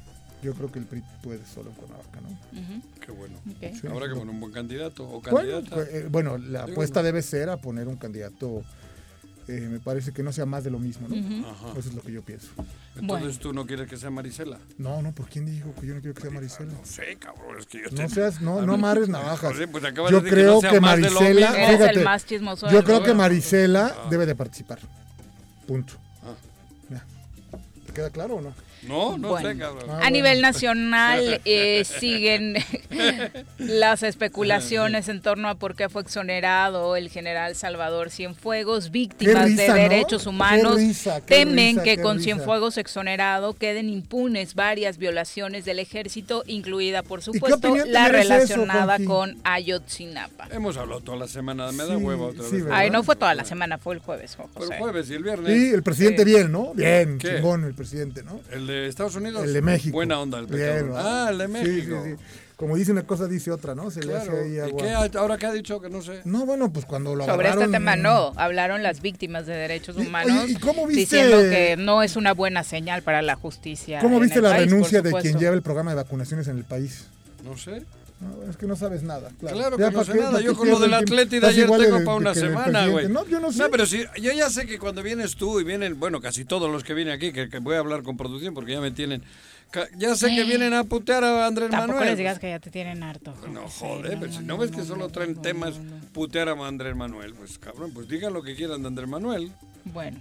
Yo 0.41 0.53
creo 0.53 0.71
que 0.71 0.79
el 0.79 0.85
PRI 0.85 1.03
puede 1.21 1.45
solo 1.45 1.69
en 1.69 1.75
Cuernavaca, 1.75 2.21
¿no? 2.21 2.39
Qué 3.05 3.11
bueno. 3.11 3.35
Ok. 3.49 3.73
Sí. 3.81 3.87
Ahora 3.87 4.07
que 4.07 4.13
poner 4.15 4.29
un 4.29 4.39
buen 4.39 4.53
candidato 4.53 5.03
o 5.03 5.21
Bueno, 5.21 5.51
candidata. 5.61 5.75
pues, 5.75 5.89
eh, 5.93 6.07
bueno, 6.09 6.37
la 6.37 6.61
Digo, 6.61 6.71
apuesta 6.73 7.03
debe 7.03 7.21
ser 7.21 7.49
a 7.49 7.57
poner 7.57 7.87
un 7.89 7.97
candidato, 7.97 8.63
eh, 9.49 9.67
me 9.69 9.79
parece 9.79 10.11
que 10.13 10.21
no 10.23 10.31
sea 10.31 10.45
más 10.45 10.63
de 10.63 10.69
lo 10.71 10.79
mismo, 10.79 11.07
¿no? 11.09 11.47
Ajá. 11.49 11.71
Eso 11.77 11.89
es 11.89 11.95
lo 11.95 12.01
que 12.01 12.11
yo 12.11 12.21
pienso. 12.21 12.47
Entonces 12.95 13.07
Bueno. 13.07 13.39
tú 13.41 13.53
no 13.53 13.65
quieres 13.65 13.87
que 13.89 13.97
sea 13.97 14.09
Marisela. 14.11 14.59
No, 14.77 15.01
no, 15.01 15.11
¿por 15.11 15.27
quién 15.27 15.45
dijo 15.45 15.73
que 15.79 15.87
yo 15.87 15.95
no 15.95 16.01
quiero 16.01 16.13
que 16.15 16.21
sea 16.21 16.31
Maricela? 16.31 16.71
No 16.73 16.85
sé, 16.85 17.17
cabrón, 17.17 17.57
es 17.59 17.65
que 17.65 17.79
yo 17.79 17.89
No 17.91 17.97
te- 17.97 18.09
seas, 18.09 18.41
no, 18.41 18.61
no 18.61 18.73
amarres 18.75 19.09
navajas. 19.09 19.53
Pues 19.71 19.83
acabas 19.83 20.11
Yo 20.11 20.17
de 20.21 20.23
decir 20.23 20.37
que 20.37 20.41
creo 20.43 20.53
no 20.55 20.61
sea 20.61 20.69
que 20.71 20.79
más 20.81 20.95
de 21.01 21.09
lo 21.09 21.19
Marisela, 21.21 21.47
mismo. 21.49 21.63
Eres 21.65 21.77
fíjate, 21.79 21.99
el 21.99 22.05
más 22.05 22.25
chismoso 22.25 22.69
yo 22.69 22.83
creo 22.83 23.03
que. 23.03 23.13
Marisela 23.13 23.95
Ah. 23.97 24.07
debe 24.09 24.25
de 24.25 24.35
participar. 24.35 24.79
Punto. 25.67 25.93
Ah. 26.23 26.35
Ya. 26.89 27.05
¿Te 27.87 27.93
queda 27.93 28.09
claro 28.11 28.35
o 28.35 28.41
no? 28.41 28.53
No, 28.83 29.17
no 29.17 29.29
Bueno. 29.29 29.49
sé, 29.51 29.57
cabrón. 29.57 29.85
Ah, 29.89 29.99
A 30.03 30.09
nivel 30.09 30.35
bueno. 30.37 30.47
nacional 30.47 31.41
eh, 31.45 31.83
siguen 31.85 32.55
las 33.57 34.03
especulaciones 34.03 35.09
en 35.09 35.21
torno 35.21 35.49
a 35.49 35.55
por 35.55 35.75
qué 35.75 35.89
fue 35.89 36.01
exonerado 36.01 36.95
el 36.95 37.09
general 37.09 37.55
Salvador 37.55 38.09
Cienfuegos, 38.09 38.91
víctimas 38.91 39.45
risa, 39.45 39.61
de 39.61 39.67
¿no? 39.67 39.73
derechos 39.75 40.23
Qué 40.23 40.29
humanos. 40.29 40.75
risa, 40.77 41.21
qué 41.21 41.35
temen 41.35 41.75
risa, 41.75 41.83
que 41.83 42.01
con 42.01 42.17
risa. 42.17 42.23
Cienfuegos 42.25 42.77
exonerado 42.77 43.53
queden 43.53 43.89
impunes 43.89 44.55
varias 44.55 44.97
violaciones 44.97 45.65
del 45.65 45.79
ejército, 45.79 46.43
incluida 46.47 47.03
por 47.03 47.21
supuesto 47.21 47.75
la 47.85 48.05
eso, 48.05 48.11
relacionada 48.13 48.97
con 49.05 49.37
Ayotzinapa. 49.43 50.47
Hemos 50.51 50.77
hablado 50.77 51.01
toda 51.01 51.17
la 51.17 51.27
semana, 51.27 51.71
me 51.71 51.83
da 51.85 51.97
Sí, 51.97 52.03
hueva 52.03 52.27
otra 52.27 52.43
sí, 52.45 52.61
vez. 52.61 52.71
Ay, 52.71 52.89
no 52.89 53.03
fue 53.03 53.15
toda 53.15 53.33
la 53.35 53.43
semana, 53.45 53.77
fue 53.77 53.95
el 53.95 53.99
jueves, 53.99 54.35
Fue 54.53 54.65
el 54.65 54.77
jueves 54.77 55.09
y 55.09 55.13
el 55.15 55.23
viernes. 55.23 55.53
Sí, 55.53 55.71
el 55.73 55.83
presidente 55.83 56.23
Sí. 56.23 56.29
bien, 56.31 56.51
¿no? 56.51 56.73
Bien, 56.73 57.17
¿Qué? 57.17 57.35
chingón 57.35 57.63
el 57.65 57.73
presidente, 57.73 58.23
¿no? 58.23 58.39
El 58.51 58.68
de 58.69 58.87
Estados 58.87 59.15
Unidos? 59.15 59.43
El 59.43 59.53
de 59.53 59.61
México. 59.61 59.93
Buena 59.93 60.19
onda 60.19 60.39
el 60.39 60.47
pecado. 60.47 60.93
Ah, 60.95 61.27
el 61.31 61.37
de 61.39 61.45
Sí, 61.47 61.51
México. 61.51 62.01
sí, 62.05 62.11
sí. 62.11 62.23
Como 62.55 62.75
dice 62.75 62.91
una 62.91 63.03
cosa, 63.03 63.27
dice 63.27 63.51
otra, 63.51 63.73
¿no? 63.73 63.89
Se 63.89 64.01
le 64.01 64.07
Claro. 64.07 64.33
hace 64.33 64.41
ahí 64.43 64.55
¿Y 64.55 64.59
agua. 64.59 65.09
qué 65.09 65.17
ahora 65.17 65.37
qué 65.37 65.45
ha 65.45 65.53
dicho? 65.53 65.79
Que 65.79 65.89
no 65.89 66.01
sé. 66.01 66.19
No, 66.25 66.45
bueno, 66.45 66.73
pues 66.73 66.85
cuando 66.85 67.15
lo 67.15 67.25
Sobre 67.25 67.49
este 67.49 67.69
tema 67.69 67.95
no, 67.95 68.33
hablaron 68.35 68.83
las 68.83 69.01
víctimas 69.01 69.45
de 69.45 69.53
derechos 69.53 69.95
Y- 69.97 70.07
humanos 70.07 70.43
oye, 70.43 70.51
¿y 70.51 70.55
cómo 70.55 70.85
viste- 70.85 71.15
diciendo 71.17 71.37
que 71.49 71.77
no 71.77 72.03
es 72.03 72.17
una 72.17 72.33
buena 72.33 72.65
señal 72.65 73.01
para 73.01 73.21
la 73.21 73.35
justicia. 73.35 73.99
¿Cómo 74.01 74.17
en 74.17 74.23
viste 74.23 74.39
el 74.39 74.43
la 74.43 74.49
país, 74.51 74.69
renuncia 74.69 75.01
de 75.01 75.13
quien 75.13 75.39
lleva 75.39 75.55
el 75.55 75.61
programa 75.61 75.91
de 75.91 75.95
vacunaciones 75.97 76.49
en 76.49 76.57
el 76.57 76.65
país? 76.65 77.07
No 77.45 77.55
sé. 77.57 77.83
No, 78.21 78.49
es 78.49 78.57
que 78.57 78.67
no 78.67 78.75
sabes 78.75 79.01
nada. 79.03 79.31
Claro, 79.39 79.55
Claro 79.57 79.77
Ya 79.77 79.85
que 79.89 79.91
no 79.93 79.99
pa' 79.99 80.05
sé 80.05 80.11
qué- 80.11 80.19
nada. 80.19 80.41
Yo 80.41 80.55
con 80.55 80.69
lo 80.69 80.77
del. 80.79 80.93
Atleti 80.93 81.39
de 81.39 81.47
ayer 81.47 81.69
tengo 81.69 81.99
de- 81.99 82.05
para 82.05 82.17
una 82.17 82.35
semana, 82.35 82.87
güey. 82.87 83.07
No, 83.07 83.25
yo 83.25 83.39
no 83.39 83.51
sé. 83.53 83.69
pero 83.71 83.85
si, 83.85 83.99
yo 84.21 84.31
ya 84.33 84.49
sé 84.49 84.65
que 84.65 84.77
cuando 84.77 85.01
vienes 85.03 85.35
tú 85.37 85.59
y 85.59 85.63
vienen, 85.63 85.97
bueno, 85.99 86.19
casi 86.19 86.43
todos 86.43 86.69
los 86.69 86.83
que 86.83 86.93
vienen 86.93 87.13
aquí, 87.13 87.31
que, 87.31 87.49
que 87.49 87.59
voy 87.59 87.75
a 87.75 87.79
hablar 87.79 88.03
con 88.03 88.17
producción 88.17 88.53
porque 88.53 88.73
ya 88.73 88.81
me 88.81 88.91
tienen. 88.91 89.23
Ya 89.97 90.15
sé 90.15 90.29
que 90.35 90.43
vienen 90.45 90.73
a 90.73 90.83
putear 90.83 91.23
a 91.23 91.45
Andrés 91.45 91.69
Tampoco 91.69 91.93
Manuel. 91.93 92.09
les 92.09 92.17
digas 92.17 92.39
que 92.39 92.49
ya 92.49 92.59
te 92.59 92.71
tienen 92.71 93.03
harto. 93.03 93.35
No 93.53 93.69
Sí, 93.69 93.75
joder, 93.79 94.17
pero 94.19 94.33
si 94.33 94.39
no 94.39 94.57
ves 94.57 94.71
que 94.71 94.83
solo 94.83 95.09
traen 95.09 95.35
no, 95.35 95.41
temas 95.41 95.77
no, 95.77 95.83
no. 95.97 96.05
putear 96.11 96.49
a 96.49 96.53
Andrés 96.67 96.95
Manuel, 96.95 97.35
pues 97.35 97.59
cabrón, 97.59 97.91
pues 97.93 98.07
digan 98.07 98.33
lo 98.33 98.41
que 98.41 98.55
quieran 98.55 98.81
de 98.81 98.87
Andrés 98.87 99.07
Manuel. 99.07 99.51
Bueno, 99.85 100.17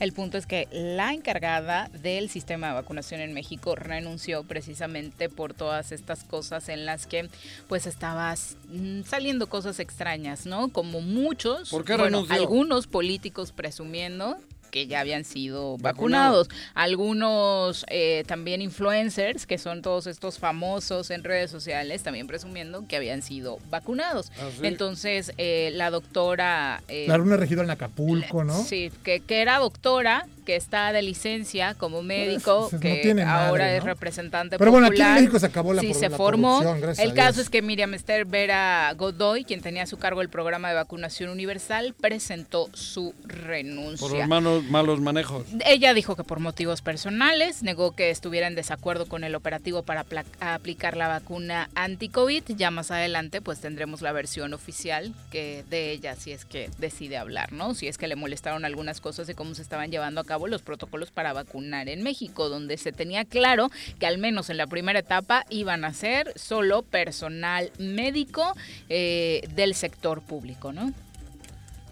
el 0.00 0.12
punto 0.12 0.38
es 0.38 0.46
que 0.46 0.68
la 0.70 1.12
encargada 1.12 1.88
del 1.88 2.28
sistema 2.30 2.68
de 2.68 2.74
vacunación 2.74 3.20
en 3.20 3.32
México 3.32 3.74
renunció 3.74 4.44
precisamente 4.44 5.28
por 5.28 5.54
todas 5.54 5.92
estas 5.92 6.24
cosas 6.24 6.68
en 6.68 6.86
las 6.86 7.06
que 7.06 7.28
pues 7.68 7.86
estabas 7.86 8.56
mm, 8.70 9.02
saliendo 9.02 9.48
cosas 9.48 9.80
extrañas, 9.80 10.46
¿no? 10.46 10.68
Como 10.68 11.00
muchos, 11.00 11.70
¿Por 11.70 11.84
qué 11.84 11.94
bueno, 11.94 12.04
renunció? 12.18 12.34
algunos 12.36 12.86
políticos 12.86 13.52
presumiendo 13.52 14.36
que 14.70 14.86
ya 14.86 15.00
habían 15.00 15.24
sido 15.24 15.76
Vacunados. 15.78 16.48
vacunados. 16.48 16.48
Algunos 16.74 17.84
eh, 17.88 18.24
también 18.26 18.60
influencers, 18.62 19.46
que 19.46 19.58
son 19.58 19.82
todos 19.82 20.06
estos 20.06 20.38
famosos 20.38 21.10
en 21.10 21.24
redes 21.24 21.50
sociales, 21.50 22.02
también 22.02 22.26
presumiendo 22.26 22.86
que 22.86 22.96
habían 22.96 23.22
sido 23.22 23.58
vacunados. 23.70 24.30
¿Ah, 24.40 24.48
sí? 24.58 24.66
Entonces, 24.66 25.32
eh, 25.38 25.70
la 25.74 25.90
doctora... 25.90 26.82
eh, 26.88 27.06
La 27.08 27.16
luna 27.18 27.36
regidora 27.36 27.64
en 27.64 27.70
Acapulco, 27.70 28.44
¿no? 28.44 28.62
Sí, 28.64 28.90
que, 29.02 29.20
que 29.20 29.40
era 29.42 29.58
doctora, 29.58 30.26
que 30.48 30.56
está 30.56 30.94
de 30.94 31.02
licencia 31.02 31.74
como 31.74 32.02
médico, 32.02 32.68
pues, 32.70 32.72
no 32.72 32.80
que 32.80 33.14
madre, 33.14 33.24
ahora 33.24 33.76
es 33.76 33.84
representante 33.84 34.56
Pero 34.56 34.70
bueno, 34.70 34.86
aquí 34.86 34.96
en 34.96 35.02
popular. 35.02 35.20
México 35.20 35.38
se 35.38 35.44
acabó 35.44 35.74
la 35.74 35.82
Sí, 35.82 35.92
se 35.92 36.08
la 36.08 36.16
formó. 36.16 36.62
El 36.62 37.10
a 37.10 37.14
caso 37.14 37.32
Dios. 37.34 37.38
es 37.38 37.50
que 37.50 37.60
Miriam 37.60 37.92
Esther 37.92 38.24
Vera 38.24 38.90
Godoy, 38.96 39.44
quien 39.44 39.60
tenía 39.60 39.82
a 39.82 39.86
su 39.86 39.98
cargo 39.98 40.22
el 40.22 40.30
programa 40.30 40.70
de 40.70 40.76
vacunación 40.76 41.28
universal, 41.28 41.94
presentó 42.00 42.70
su 42.72 43.14
renuncia. 43.26 44.08
Por 44.08 44.16
los 44.16 44.26
malos, 44.26 44.64
malos 44.64 45.00
manejos. 45.02 45.44
Ella 45.66 45.92
dijo 45.92 46.16
que 46.16 46.24
por 46.24 46.40
motivos 46.40 46.80
personales 46.80 47.62
negó 47.62 47.94
que 47.94 48.08
estuviera 48.08 48.46
en 48.46 48.54
desacuerdo 48.54 49.04
con 49.04 49.24
el 49.24 49.34
operativo 49.34 49.82
para 49.82 50.06
aplicar 50.40 50.96
la 50.96 51.08
vacuna 51.08 51.68
anti-COVID. 51.74 52.44
Ya 52.56 52.70
más 52.70 52.90
adelante 52.90 53.42
pues 53.42 53.60
tendremos 53.60 54.00
la 54.00 54.12
versión 54.12 54.54
oficial 54.54 55.12
que 55.30 55.62
de 55.68 55.90
ella 55.90 56.16
si 56.16 56.32
es 56.32 56.46
que 56.46 56.70
decide 56.78 57.18
hablar, 57.18 57.52
¿no? 57.52 57.74
Si 57.74 57.86
es 57.86 57.98
que 57.98 58.08
le 58.08 58.16
molestaron 58.16 58.64
algunas 58.64 59.02
cosas 59.02 59.26
de 59.26 59.34
cómo 59.34 59.54
se 59.54 59.60
estaban 59.60 59.90
llevando 59.90 60.22
a 60.22 60.24
cabo 60.24 60.37
los 60.46 60.62
protocolos 60.62 61.10
para 61.10 61.32
vacunar 61.32 61.88
en 61.88 62.02
México, 62.02 62.48
donde 62.48 62.76
se 62.76 62.92
tenía 62.92 63.24
claro 63.24 63.70
que 63.98 64.06
al 64.06 64.18
menos 64.18 64.50
en 64.50 64.56
la 64.58 64.66
primera 64.66 64.98
etapa 65.00 65.44
iban 65.50 65.84
a 65.84 65.92
ser 65.92 66.32
solo 66.36 66.82
personal 66.82 67.70
médico 67.78 68.54
eh, 68.88 69.42
del 69.54 69.74
sector 69.74 70.22
público, 70.22 70.72
¿no? 70.72 70.92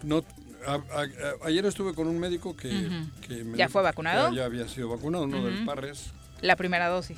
No, 0.03 0.23
a- 0.65 0.73
a- 0.73 0.77
a- 1.01 1.47
ayer 1.47 1.65
estuve 1.65 1.93
con 1.93 2.07
un 2.07 2.19
médico 2.19 2.55
que, 2.55 2.67
Ujú. 2.69 3.09
que 3.27 3.43
me 3.43 3.57
¿Ya 3.57 3.67
fue 3.69 3.81
vacunado? 3.81 4.31
Ya 4.33 4.45
había 4.45 4.67
sido 4.67 4.89
vacunado, 4.89 5.23
uno 5.25 5.43
del 5.45 5.55
Ujú. 5.57 5.65
Parres. 5.65 6.11
La 6.41 6.55
primera 6.55 6.87
dosis. 6.87 7.17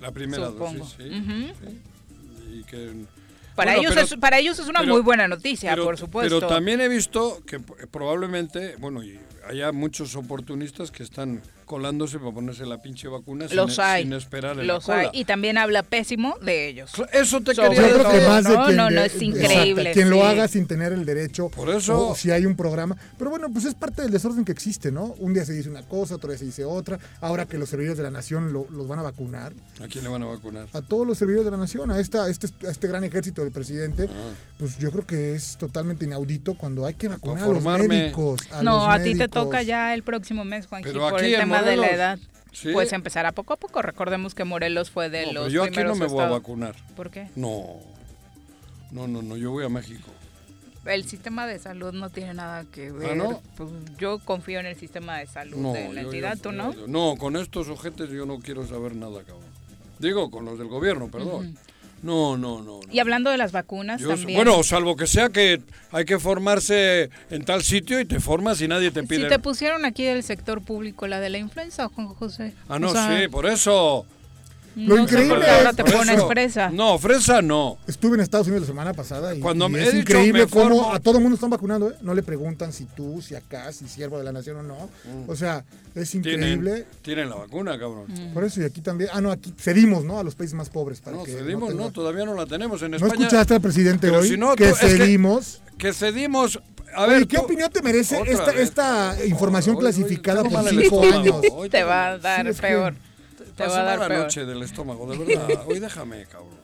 La 0.00 0.10
primera 0.12 0.46
Supongo. 0.46 0.78
dosis, 0.84 0.96
sí. 0.96 1.08
Ujú. 1.08 1.54
sí. 1.60 1.80
Y 2.60 2.64
que, 2.64 3.04
Para, 3.54 3.72
Bueno, 3.72 3.80
ellos 3.82 3.94
pero- 3.94 4.06
es, 4.06 4.16
para 4.20 4.38
ellos 4.38 4.58
es 4.58 4.68
una 4.68 4.80
pero- 4.80 4.94
muy 4.94 5.02
buena 5.02 5.28
noticia, 5.28 5.70
pero, 5.72 5.84
por 5.84 5.98
supuesto. 5.98 6.36
Pero 6.40 6.48
también 6.48 6.80
he 6.80 6.88
visto 6.88 7.42
que 7.46 7.60
probablemente, 7.60 8.76
bueno, 8.78 9.02
y 9.02 9.20
haya 9.50 9.72
muchos 9.72 10.14
oportunistas 10.14 10.92
que 10.92 11.02
están 11.02 11.42
colándose 11.70 12.18
para 12.18 12.32
ponerse 12.32 12.66
la 12.66 12.82
pinche 12.82 13.06
vacuna 13.06 13.46
sin, 13.46 13.56
los 13.56 13.78
hay. 13.78 14.02
sin 14.02 14.12
esperar 14.12 14.58
en 14.58 14.66
los 14.66 14.88
la 14.88 14.94
cola. 14.96 15.08
hay. 15.12 15.20
Y 15.20 15.24
también 15.24 15.56
habla 15.56 15.84
pésimo 15.84 16.34
de 16.42 16.66
ellos. 16.68 16.90
Eso 17.12 17.40
te 17.40 17.54
Sobre 17.54 17.68
quería 17.76 17.88
Yo 17.90 17.94
creo 18.00 18.10
que 18.10 18.26
más 18.26 18.42
de 18.44 18.56
¿no? 18.56 18.64
quien, 18.64 18.76
No, 18.76 18.90
no, 18.90 19.00
es 19.02 19.12
exacto, 19.14 19.24
increíble, 19.24 19.92
quien 19.92 20.10
lo 20.10 20.26
haga 20.26 20.48
sin 20.48 20.66
tener 20.66 20.92
el 20.92 21.04
derecho. 21.04 21.48
Por 21.48 21.70
eso- 21.70 22.08
O 22.08 22.14
si 22.16 22.32
hay 22.32 22.44
un 22.44 22.56
programa. 22.56 22.96
Pero 23.16 23.30
bueno, 23.30 23.48
pues 23.52 23.66
es 23.66 23.74
parte 23.74 24.02
del 24.02 24.10
desorden 24.10 24.44
que 24.44 24.50
existe, 24.50 24.90
¿no? 24.90 25.14
Un 25.20 25.32
día 25.32 25.44
se 25.44 25.52
dice 25.52 25.70
una 25.70 25.82
cosa, 25.82 26.16
otro 26.16 26.30
día 26.30 26.38
se 26.38 26.44
dice 26.44 26.64
otra. 26.64 26.98
Ahora 27.20 27.46
que 27.46 27.56
los 27.56 27.68
servidores 27.68 27.98
de 27.98 28.02
la 28.02 28.10
nación 28.10 28.52
lo- 28.52 28.66
los 28.70 28.88
van 28.88 28.98
a 28.98 29.02
vacunar. 29.02 29.52
¿A 29.80 29.86
quién 29.86 30.02
le 30.02 30.10
van 30.10 30.24
a 30.24 30.26
vacunar? 30.26 30.66
A 30.72 30.82
todos 30.82 31.06
los 31.06 31.18
servidores 31.18 31.44
de 31.44 31.52
la 31.52 31.56
nación, 31.58 31.92
a, 31.92 32.00
esta, 32.00 32.24
a, 32.24 32.28
este, 32.30 32.48
a 32.66 32.70
este 32.72 32.88
gran 32.88 33.04
ejército 33.04 33.42
del 33.44 33.52
presidente, 33.52 34.08
Ah. 34.10 34.32
pues 34.58 34.76
yo 34.78 34.90
creo 34.90 35.06
que 35.06 35.34
es 35.36 35.56
totalmente 35.56 36.04
inaudito 36.04 36.54
cuando 36.54 36.84
hay 36.84 36.94
que 36.94 37.06
vacunar 37.06 37.44
a 37.44 37.46
los 37.52 37.62
médicos. 37.86 38.40
A 38.50 38.62
no, 38.64 38.78
los 38.86 38.88
a 38.88 39.02
ti 39.02 39.14
te 39.14 39.28
toca 39.28 39.62
ya 39.62 39.94
el 39.94 40.02
próximo 40.02 40.44
mes, 40.44 40.66
Juanji, 40.66 40.88
Pero 40.88 41.00
por 41.08 41.20
aquí 41.20 41.34
el 41.34 41.40
en 41.40 41.48
de 41.62 41.76
la 41.76 41.88
edad. 41.90 42.18
Sí. 42.52 42.70
Pues 42.72 42.92
empezará 42.92 43.32
poco 43.32 43.52
a 43.52 43.56
poco. 43.56 43.80
Recordemos 43.82 44.34
que 44.34 44.44
Morelos 44.44 44.90
fue 44.90 45.08
de 45.08 45.22
No, 45.22 45.28
pero 45.28 45.44
los 45.44 45.52
yo 45.52 45.62
aquí 45.62 45.70
no 45.70 45.74
primeros 45.74 45.98
me 45.98 46.06
voy 46.06 46.24
a 46.24 46.28
vacunar. 46.28 46.74
¿Por 46.96 47.10
qué? 47.10 47.28
No. 47.36 47.76
No, 48.90 49.06
no, 49.06 49.22
no, 49.22 49.36
yo 49.36 49.52
voy 49.52 49.64
a 49.64 49.68
México. 49.68 50.10
El 50.84 51.04
sistema 51.04 51.46
de 51.46 51.58
salud 51.58 51.92
no 51.92 52.10
tiene 52.10 52.34
nada 52.34 52.64
que 52.72 52.90
ver. 52.90 53.12
¿Ah, 53.12 53.14
no? 53.14 53.42
Pues 53.56 53.70
yo 53.98 54.18
confío 54.18 54.58
en 54.60 54.66
el 54.66 54.76
sistema 54.76 55.18
de 55.18 55.26
salud 55.26 55.58
No, 55.58 55.72
de 55.74 55.92
la 55.92 56.02
yo- 56.02 56.08
entidad, 56.08 56.36
yo- 56.36 56.42
¿tú 56.42 56.52
no? 56.52 56.74
yo- 56.74 56.86
No, 56.88 57.16
con 57.18 57.36
estos 57.36 57.68
ojetes 57.68 58.08
yo 58.10 58.24
no 58.26 58.38
quiero 58.40 58.66
saber 58.66 58.96
nada, 58.96 59.22
cabrón. 59.22 59.44
Digo, 59.98 60.30
con 60.30 60.46
los 60.46 60.58
del 60.58 60.68
gobierno, 60.68 61.08
perdón. 61.10 61.56
No, 62.02 62.36
no, 62.36 62.62
no. 62.62 62.80
no. 62.86 62.92
Y 62.92 62.98
hablando 62.98 63.30
de 63.30 63.36
las 63.36 63.52
vacunas 63.52 64.00
Yo- 64.00 64.08
también. 64.08 64.36
bueno, 64.36 64.62
salvo 64.62 64.96
que 64.96 65.06
sea 65.06 65.28
que 65.28 65.60
hay 65.92 66.04
que 66.04 66.18
formarse 66.18 67.10
en 67.30 67.44
tal 67.44 67.62
sitio 67.62 68.00
y 68.00 68.04
te 68.06 68.20
formas 68.20 68.60
y 68.62 68.68
nadie 68.68 68.90
te 68.90 69.02
pide. 69.02 69.22
si 69.24 69.28
te 69.28 69.38
pusieron 69.38 69.84
aquí 69.84 70.04
del 70.04 70.22
sector 70.22 70.62
público 70.62 71.06
la 71.06 71.20
de 71.20 71.28
la 71.30 71.38
influenza, 71.38 71.88
Juan 71.88 72.08
José. 72.08 72.54
Ah, 72.68 72.78
no, 72.78 72.88
O 72.88 72.92
sea, 72.92 73.18
sí, 73.20 73.28
por 73.28 73.46
eso. 73.46 74.06
Lo 74.76 74.96
no 74.96 75.02
increíble 75.02 75.40
qué 75.44 75.50
ahora 75.50 75.70
es- 75.70 75.76
te 75.76 75.84
pones 75.84 76.16
eso. 76.16 76.28
fresa. 76.28 76.70
No, 76.70 76.98
fresa 76.98 77.42
no. 77.42 77.76
Estuve 77.88 78.14
en 78.14 78.20
Estados 78.20 78.46
Unidos 78.46 78.62
la 78.62 78.66
semana 78.68 78.92
pasada 78.94 79.34
y, 79.34 79.40
Cuando 79.40 79.66
y 79.66 79.70
me 79.70 79.78
es 79.82 79.88
he 79.88 79.96
dicho, 79.96 80.12
increíble 80.12 80.44
me 80.44 80.50
cómo 80.50 80.64
formo- 80.76 80.94
a 80.94 81.00
todo 81.00 81.16
el 81.16 81.22
mundo 81.22 81.34
están 81.34 81.50
vacunando, 81.50 81.90
¿eh? 81.90 81.94
No 82.02 82.14
le 82.14 82.22
preguntan 82.22 82.72
si 82.72 82.84
tú, 82.84 83.20
si 83.20 83.34
acá, 83.34 83.72
si 83.72 83.88
siervo 83.88 84.18
de 84.18 84.24
la 84.24 84.32
nación 84.32 84.58
o 84.58 84.62
no. 84.62 84.88
O 85.26 85.34
sea, 85.34 85.64
es 85.94 86.14
increíble. 86.14 86.70
Tienen, 86.70 86.86
tienen 87.02 87.30
la 87.30 87.36
vacuna, 87.36 87.78
cabrón. 87.78 88.06
Por 88.32 88.44
eso 88.44 88.60
y 88.60 88.64
aquí 88.64 88.80
también, 88.80 89.10
ah 89.12 89.20
no, 89.20 89.32
aquí 89.32 89.52
cedimos, 89.58 90.04
¿no? 90.04 90.18
A 90.20 90.22
los 90.22 90.34
países 90.36 90.54
más 90.54 90.68
pobres 90.70 91.00
para 91.00 91.16
No, 91.16 91.24
que 91.24 91.32
cedimos, 91.32 91.74
no, 91.74 91.90
todavía 91.90 92.24
no 92.24 92.34
la 92.34 92.46
tenemos 92.46 92.80
en 92.82 92.92
¿No 92.92 92.96
España. 92.98 93.14
escuchaste 93.14 93.54
al 93.54 93.60
presidente 93.60 94.06
Pero 94.08 94.20
hoy 94.20 94.28
si 94.28 94.36
no, 94.36 94.54
que 94.54 94.68
tú- 94.68 94.74
es 94.74 94.78
que- 94.80 94.88
cedimos? 94.98 95.60
Que 95.78 95.92
cedimos. 95.92 96.60
A 96.94 97.04
Oye, 97.04 97.14
ver, 97.18 97.28
¿qué 97.28 97.36
tú- 97.36 97.42
opinión 97.44 97.70
te 97.70 97.82
merece 97.82 98.20
esta, 98.26 99.16
información 99.26 99.76
Hoy- 99.76 99.78
hoy 99.84 99.92
clasificada 99.92 100.42
por 100.42 100.68
cinco 100.68 101.02
años? 101.04 101.36
Hoy 101.52 101.68
Te 101.70 101.84
va 101.84 102.08
a 102.12 102.18
dar 102.18 102.44
que- 102.46 102.52
peor. 102.54 102.94
Te 103.60 103.66
Pasó 103.66 103.76
va 103.76 103.82
a 103.82 103.84
dar 103.84 103.98
mala 103.98 104.08
peor. 104.08 104.22
noche 104.24 104.44
del 104.46 104.62
estómago, 104.62 105.06
de 105.06 105.18
verdad. 105.18 105.64
Hoy 105.66 105.78
déjame, 105.80 106.24
cabrón. 106.26 106.59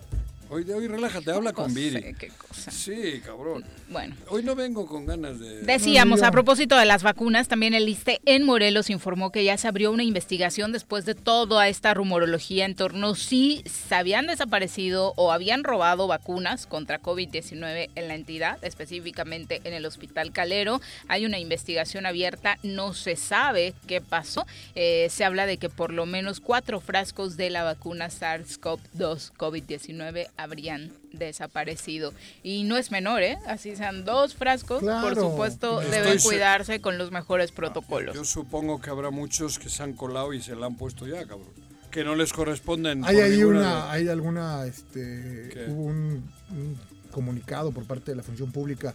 Hoy, 0.49 0.71
hoy 0.71 0.87
relájate, 0.87 1.33
habla 1.33 1.53
con 1.53 1.75
Viri. 1.75 2.15
qué 2.15 2.29
cosa. 2.29 2.71
Sí, 2.71 3.21
cabrón. 3.25 3.65
Bueno. 3.89 4.15
Hoy 4.29 4.45
no 4.45 4.55
vengo 4.55 4.87
con 4.87 5.05
ganas 5.05 5.41
de... 5.41 5.63
Decíamos, 5.63 6.23
a 6.23 6.31
propósito 6.31 6.77
de 6.77 6.85
las 6.85 7.03
vacunas, 7.03 7.49
también 7.49 7.75
el 7.75 7.89
ISTE 7.89 8.21
en 8.27 8.45
Morelos 8.45 8.89
informó 8.89 9.33
que 9.33 9.43
ya 9.43 9.57
se 9.57 9.67
abrió 9.67 9.91
una 9.91 10.05
investigación 10.05 10.71
después 10.71 11.05
de 11.05 11.17
toda 11.17 11.67
esta 11.67 11.95
rumorología 11.95 12.65
en 12.65 12.77
torno 12.77 13.17
si 13.17 13.65
se 13.67 13.97
habían 13.97 14.29
desaparecido 14.29 15.15
o 15.17 15.33
habían 15.33 15.65
robado 15.65 16.07
vacunas 16.07 16.67
contra 16.67 17.03
COVID-19 17.03 17.91
en 17.97 18.09
la 18.09 18.15
entidad, 18.15 18.59
específicamente 18.63 19.61
en 19.65 19.75
el 19.75 19.85
Hospital 19.85 20.31
Calero. 20.31 20.81
Hay 21.09 21.27
una 21.27 21.41
investigación 21.41 22.07
abierta, 22.07 22.59
no 22.63 22.95
se 22.95 23.17
sabe 23.17 23.75
qué 23.89 24.01
pasó. 24.01 24.47
Eh, 24.77 25.09
se 25.11 25.25
habla 25.25 25.47
de 25.47 25.57
que 25.57 25.71
por 25.71 25.93
lo 25.93 26.07
menos 26.07 26.39
cuatro 26.39 26.79
frascos 26.81 27.37
de 27.37 27.51
la 27.51 27.65
vacuna 27.65 28.11
SARS-CoV-2 28.11 29.33
COVID-19 29.37 30.29
habrían 30.37 30.93
desaparecido. 31.13 32.13
Y 32.43 32.65
no 32.65 32.77
es 32.77 32.91
menor, 32.91 33.23
¿eh? 33.23 33.39
Así 33.47 33.75
sean 33.77 34.05
dos 34.05 34.35
frascos, 34.35 34.83
por 34.83 35.15
supuesto, 35.15 35.81
Estoy 35.81 35.99
deben 36.01 36.21
se- 36.21 36.29
cuidarse 36.29 36.81
con 36.81 36.99
los 36.99 37.11
mejores 37.11 37.53
protocolos. 37.53 38.15
Yo 38.15 38.25
supongo 38.25 38.81
que 38.81 38.91
habrá 38.91 39.11
muchos 39.11 39.59
que 39.59 39.69
se 39.69 39.83
han 39.83 39.93
colado 39.95 40.33
y 40.33 40.41
se 40.43 40.55
la 40.57 40.67
han 40.67 40.77
puesto 40.77 41.07
ya, 41.07 41.27
cabrón. 41.27 41.49
Que 41.91 42.05
no 42.05 42.15
les 42.15 42.33
corresponden. 42.33 43.05
Hay 43.05 43.17
ahí 43.21 43.43
una, 43.43 43.87
de- 43.87 43.91
hay 43.91 44.09
alguna, 44.09 44.67
este, 44.67 45.49
¿Qué? 45.53 45.67
hubo 45.69 45.85
un, 45.85 46.31
un 46.51 46.79
comunicado 47.11 47.73
por 47.73 47.85
parte 47.87 48.11
de 48.11 48.17
la 48.17 48.23
función 48.23 48.53
pública 48.53 48.95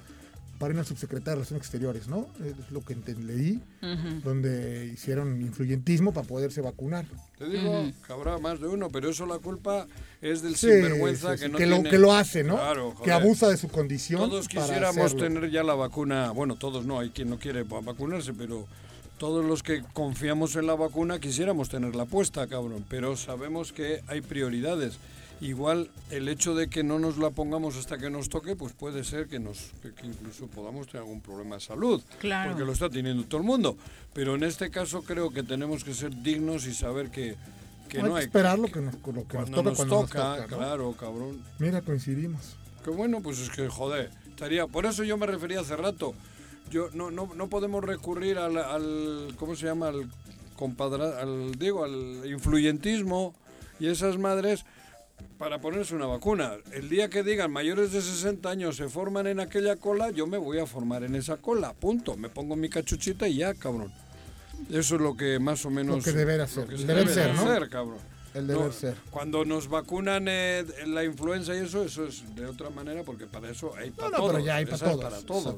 para 0.62 0.76
una 0.76 0.84
subsecretaria 0.84 1.32
de 1.32 1.36
Relaciones 1.38 1.64
Exteriores, 1.64 2.08
¿no? 2.08 2.28
Es 2.46 2.72
lo 2.72 2.82
que 2.82 2.96
leí, 2.96 3.60
Ujú. 3.82 4.22
donde 4.24 4.92
hicieron 4.94 5.42
influyentismo 5.42 6.14
para 6.14 6.28
poderse 6.28 6.62
vacunar. 6.62 7.06
Te 7.40 7.50
digo 7.50 7.92
que 8.06 8.14
habrá 8.14 8.38
más 8.38 8.62
de 8.62 8.68
uno, 8.68 8.90
pero 8.92 9.10
eso 9.10 9.26
la 9.26 9.40
culpa 9.40 9.88
es 10.22 10.44
del 10.44 10.56
Sí, 10.56 10.68
sinvergüenza 10.70 11.32
sí, 11.32 11.38
sí, 11.38 11.44
que 11.46 11.50
no 11.50 11.58
que, 11.58 11.66
lo, 11.66 11.76
tiene- 11.78 11.90
que 11.90 11.98
lo 11.98 12.14
hace, 12.14 12.44
¿no? 12.44 12.56
Claro, 12.58 12.96
que 13.04 13.12
abusa 13.12 13.50
de 13.50 13.58
su 13.58 13.70
condición. 13.70 14.22
Todos 14.30 14.48
para 14.48 14.62
quisiéramos 14.68 14.98
hacerlo. 14.98 15.24
tener 15.24 15.50
ya 15.50 15.64
la 15.64 15.74
vacuna, 15.74 16.30
bueno, 16.30 16.56
todos 16.56 16.86
no, 16.86 17.00
hay 17.00 17.10
quien 17.10 17.30
no 17.32 17.40
quiere 17.40 17.64
va- 17.64 17.82
vacunarse, 17.82 18.32
pero 18.34 18.68
todos 19.18 19.44
los 19.44 19.64
que 19.64 19.82
confiamos 19.94 20.56
en 20.56 20.68
la 20.68 20.76
vacuna 20.76 21.20
quisiéramos 21.20 21.70
tenerla 21.70 22.06
puesta, 22.06 22.46
cabrón, 22.48 22.86
pero 22.88 23.18
sabemos 23.18 23.72
que 23.74 24.02
hay 24.08 24.22
prioridades. 24.22 24.98
Igual 25.42 25.90
el 26.12 26.30
hecho 26.30 26.54
de 26.54 26.70
que 26.70 26.84
no 26.84 27.00
nos 27.00 27.18
la 27.18 27.32
pongamos 27.32 27.76
hasta 27.76 27.98
que 27.98 28.10
nos 28.12 28.30
toque, 28.30 28.56
pues 28.56 28.74
puede 28.74 29.04
ser 29.04 29.28
que 29.28 29.40
nos 29.40 29.72
que, 29.82 29.92
que 29.94 30.06
incluso 30.06 30.46
podamos 30.48 30.86
tener 30.88 31.02
algún 31.02 31.20
problema 31.22 31.56
de 31.56 31.62
salud, 31.62 32.02
Claro. 32.20 32.52
porque 32.52 32.64
lo 32.66 32.72
está 32.72 32.90
teniendo 32.90 33.24
todo 33.26 33.42
el 33.42 33.48
mundo. 33.48 33.76
Pero 34.14 34.36
en 34.36 34.44
este 34.44 34.70
caso 34.70 35.02
creo 35.04 35.32
que 35.32 35.42
tenemos 35.42 35.84
que 35.84 35.96
ser 35.96 36.16
dignos 36.22 36.68
y 36.68 36.74
saber 36.76 37.10
que, 37.10 37.36
que 37.90 37.98
hay 37.98 38.04
no 38.04 38.14
que 38.14 38.20
hay 38.20 38.26
esperar 38.26 38.60
lo 38.60 38.68
que 38.68 38.82
nos, 38.82 38.94
lo 38.94 39.02
que 39.02 39.14
nos 39.14 39.26
cuando 39.50 39.58
toca 39.58 39.70
nos 39.70 39.78
cuando 39.78 39.96
nos 40.02 40.10
toca, 40.10 40.36
toca, 40.36 40.48
¿no? 40.52 40.58
claro, 40.58 40.92
cabrón. 40.94 41.42
Mira, 41.58 41.82
coincidimos. 41.82 42.56
Que 42.84 42.92
bueno, 42.92 43.22
pues 43.22 43.40
es 43.40 43.50
que 43.50 43.68
joder, 43.68 44.12
estaría. 44.30 44.68
Por 44.68 44.86
eso 44.86 45.04
yo 45.04 45.18
me 45.18 45.26
refería 45.26 45.62
hace 45.62 45.76
rato. 45.76 46.14
Yo 46.70 46.90
no, 46.94 47.10
no, 47.10 47.32
no 47.36 47.50
podemos 47.50 47.84
recurrir 47.84 48.38
al, 48.38 48.58
al 48.58 49.34
¿cómo 49.38 49.56
se 49.56 49.66
llama? 49.66 49.88
al 49.88 50.08
compadra, 50.56 51.20
al 51.20 51.56
digo, 51.56 51.84
al 51.84 52.22
influyentismo 52.30 53.34
y 53.80 53.88
esas 53.88 54.20
madres 54.20 54.64
para 55.38 55.60
ponerse 55.60 55.96
una 55.96 56.06
vacuna. 56.06 56.54
El 56.72 56.90
día 56.90 57.10
que 57.10 57.24
digan 57.24 57.52
mayores 57.52 57.92
de 57.92 58.02
60 58.02 58.50
años 58.50 58.76
se 58.78 58.90
forman 58.90 59.28
en 59.28 59.40
aquella 59.40 59.76
cola, 59.76 60.12
yo 60.12 60.28
me 60.28 60.38
voy 60.38 60.60
a 60.60 60.66
formar 60.66 61.04
en 61.04 61.16
esa 61.16 61.38
cola, 61.38 61.74
punto. 61.74 62.16
Me 62.18 62.30
pongo 62.30 62.56
mi 62.56 62.70
cachuchita 62.70 63.28
y 63.28 63.38
ya, 63.38 63.54
cabrón. 63.54 63.92
Eso 64.70 64.96
es 64.96 65.02
lo 65.02 65.18
que 65.18 65.40
más 65.40 65.66
o 65.66 65.70
menos 65.72 65.98
Lo 65.98 66.04
que 66.04 66.12
deberá 66.12 66.48
ser, 66.48 66.64
lo 66.64 66.70
que 66.70 66.76
el 66.76 66.82
se 66.82 66.88
deber 66.88 67.04
debe 67.04 67.14
ser, 67.14 67.28
de 67.28 67.34
¿no? 67.34 67.42
hacer, 67.42 67.70
cabrón. 67.70 67.98
El 68.34 68.48
deber 68.48 68.66
No, 68.68 68.72
ser. 68.72 68.96
Cuando 69.10 69.44
nos 69.46 69.68
vacunan 69.68 70.26
eh, 70.28 70.64
la 70.88 71.04
influenza 71.04 71.54
y 71.56 71.60
eso, 71.60 71.84
eso 71.84 72.06
es 72.06 72.34
de 72.36 72.46
otra 72.46 72.70
manera, 72.70 73.04
porque 73.04 73.26
para 73.28 73.50
eso 73.50 73.74
hay 73.78 73.92
para 73.92 74.10
no, 74.10 74.18
todos. 74.18 74.32
pero 74.32 74.46
ya 74.46 74.56
hay 74.56 74.66
para 74.66 74.78
todos, 74.78 75.04
para 75.04 75.18
todos. 75.20 75.56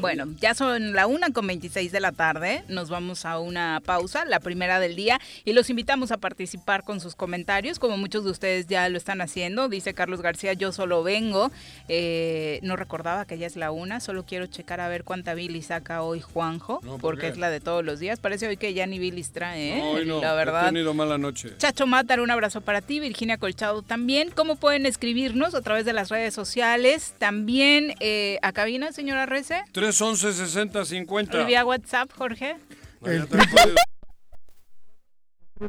Bueno, 0.00 0.26
ya 0.40 0.54
son 0.54 0.92
la 0.92 1.06
una 1.06 1.30
con 1.32 1.46
26 1.46 1.92
de 1.92 2.00
la 2.00 2.12
tarde. 2.12 2.62
Nos 2.68 2.90
vamos 2.90 3.24
a 3.24 3.38
una 3.38 3.80
pausa, 3.84 4.24
la 4.26 4.40
primera 4.40 4.80
del 4.80 4.96
día, 4.96 5.18
y 5.44 5.52
los 5.54 5.70
invitamos 5.70 6.10
a 6.12 6.18
participar 6.18 6.84
con 6.84 7.00
sus 7.00 7.14
comentarios, 7.14 7.78
como 7.78 7.96
muchos 7.96 8.24
de 8.24 8.30
ustedes 8.30 8.66
ya 8.66 8.88
lo 8.88 8.98
están 8.98 9.20
haciendo. 9.20 9.68
Dice 9.68 9.94
Carlos 9.94 10.20
García, 10.20 10.52
yo 10.52 10.72
solo 10.72 11.02
vengo. 11.02 11.50
Eh, 11.88 12.60
no 12.62 12.76
recordaba 12.76 13.24
que 13.24 13.38
ya 13.38 13.46
es 13.46 13.56
la 13.56 13.70
una, 13.70 14.00
solo 14.00 14.24
quiero 14.24 14.46
checar 14.46 14.80
a 14.80 14.88
ver 14.88 15.04
cuánta 15.04 15.34
bilis 15.34 15.66
saca 15.66 16.02
hoy 16.02 16.20
Juanjo, 16.20 16.80
No, 16.82 16.92
¿por 16.92 17.00
porque 17.00 17.22
qué? 17.22 17.28
es 17.32 17.38
la 17.38 17.50
de 17.50 17.60
todos 17.60 17.84
los 17.84 17.98
días. 17.98 18.20
Parece 18.20 18.46
hoy 18.46 18.56
que 18.56 18.74
ya 18.74 18.86
ni 18.86 18.98
bilis 18.98 19.30
trae, 19.32 19.78
¿eh? 19.78 19.82
Ay, 19.96 20.06
no, 20.06 20.20
la 20.20 20.32
he 20.32 20.36
verdad. 20.36 20.66
tenido 20.66 20.94
mala 20.94 21.18
noche. 21.18 21.54
Chacho 21.58 21.86
Un 22.18 22.30
abrazo 22.32 22.62
para 22.62 22.80
ti, 22.80 22.98
Virginia 22.98 23.38
Colchado 23.38 23.82
también. 23.82 24.30
¿Cómo 24.34 24.56
pueden 24.56 24.86
escribirnos 24.86 25.54
a 25.54 25.60
través 25.62 25.84
de 25.84 25.92
las 25.92 26.08
redes 26.08 26.34
sociales? 26.34 27.14
También 27.18 27.94
eh, 28.00 28.38
a 28.42 28.52
cabina, 28.52 28.90
señora 28.90 29.26
Rece. 29.26 29.62
311 29.72 30.32
60 30.32 30.84
50. 30.84 31.42
Y 31.42 31.44
vía 31.44 31.64
WhatsApp, 31.64 32.10
Jorge. 32.12 32.56
No, 33.00 33.06
ya 33.06 33.12
El 33.12 33.28
te 33.28 33.36
he 33.36 33.46
jodido. 33.46 33.76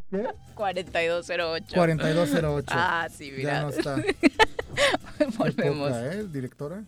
¿Qué? 0.10 0.26
4208. 0.56 1.76
4208. 1.76 2.68
Ah, 2.72 3.08
sí, 3.16 3.30
Ya 3.32 3.38
mira. 3.38 3.62
no 3.64 3.70
está. 3.70 3.96
Volvemos. 5.38 5.90
Poca, 5.90 6.14
¿eh, 6.14 6.24
directora? 6.32 6.84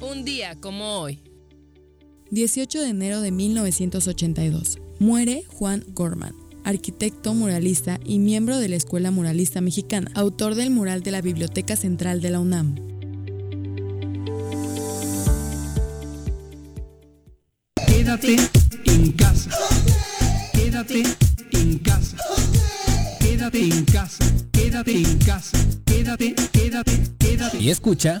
Un 0.00 0.24
día 0.24 0.56
como 0.60 1.00
hoy. 1.00 1.22
18 2.30 2.80
de 2.80 2.88
enero 2.88 3.20
de 3.20 3.30
1982. 3.30 4.78
Muere 4.98 5.44
Juan 5.48 5.84
Gorman, 5.88 6.34
arquitecto 6.66 7.32
muralista 7.32 8.00
y 8.04 8.18
miembro 8.18 8.58
de 8.58 8.68
la 8.68 8.76
Escuela 8.76 9.10
Muralista 9.10 9.60
Mexicana, 9.60 10.10
autor 10.14 10.56
del 10.56 10.70
mural 10.70 11.02
de 11.02 11.12
la 11.12 11.22
Biblioteca 11.22 11.76
Central 11.76 12.20
de 12.20 12.30
la 12.30 12.40
UNAM. 12.40 12.74
Quédate 17.86 18.36
en 18.84 19.12
casa. 19.12 19.50
Quédate 20.52 21.02
en 21.52 21.78
casa. 21.78 22.16
Quédate 23.20 23.60
en 23.60 23.84
casa. 23.84 24.24
Quédate 24.52 24.96
en 24.96 25.18
casa. 25.18 25.58
Quédate, 25.84 26.34
quédate, 26.52 26.92
quédate. 27.18 27.58
Y 27.58 27.70
escucha. 27.70 28.20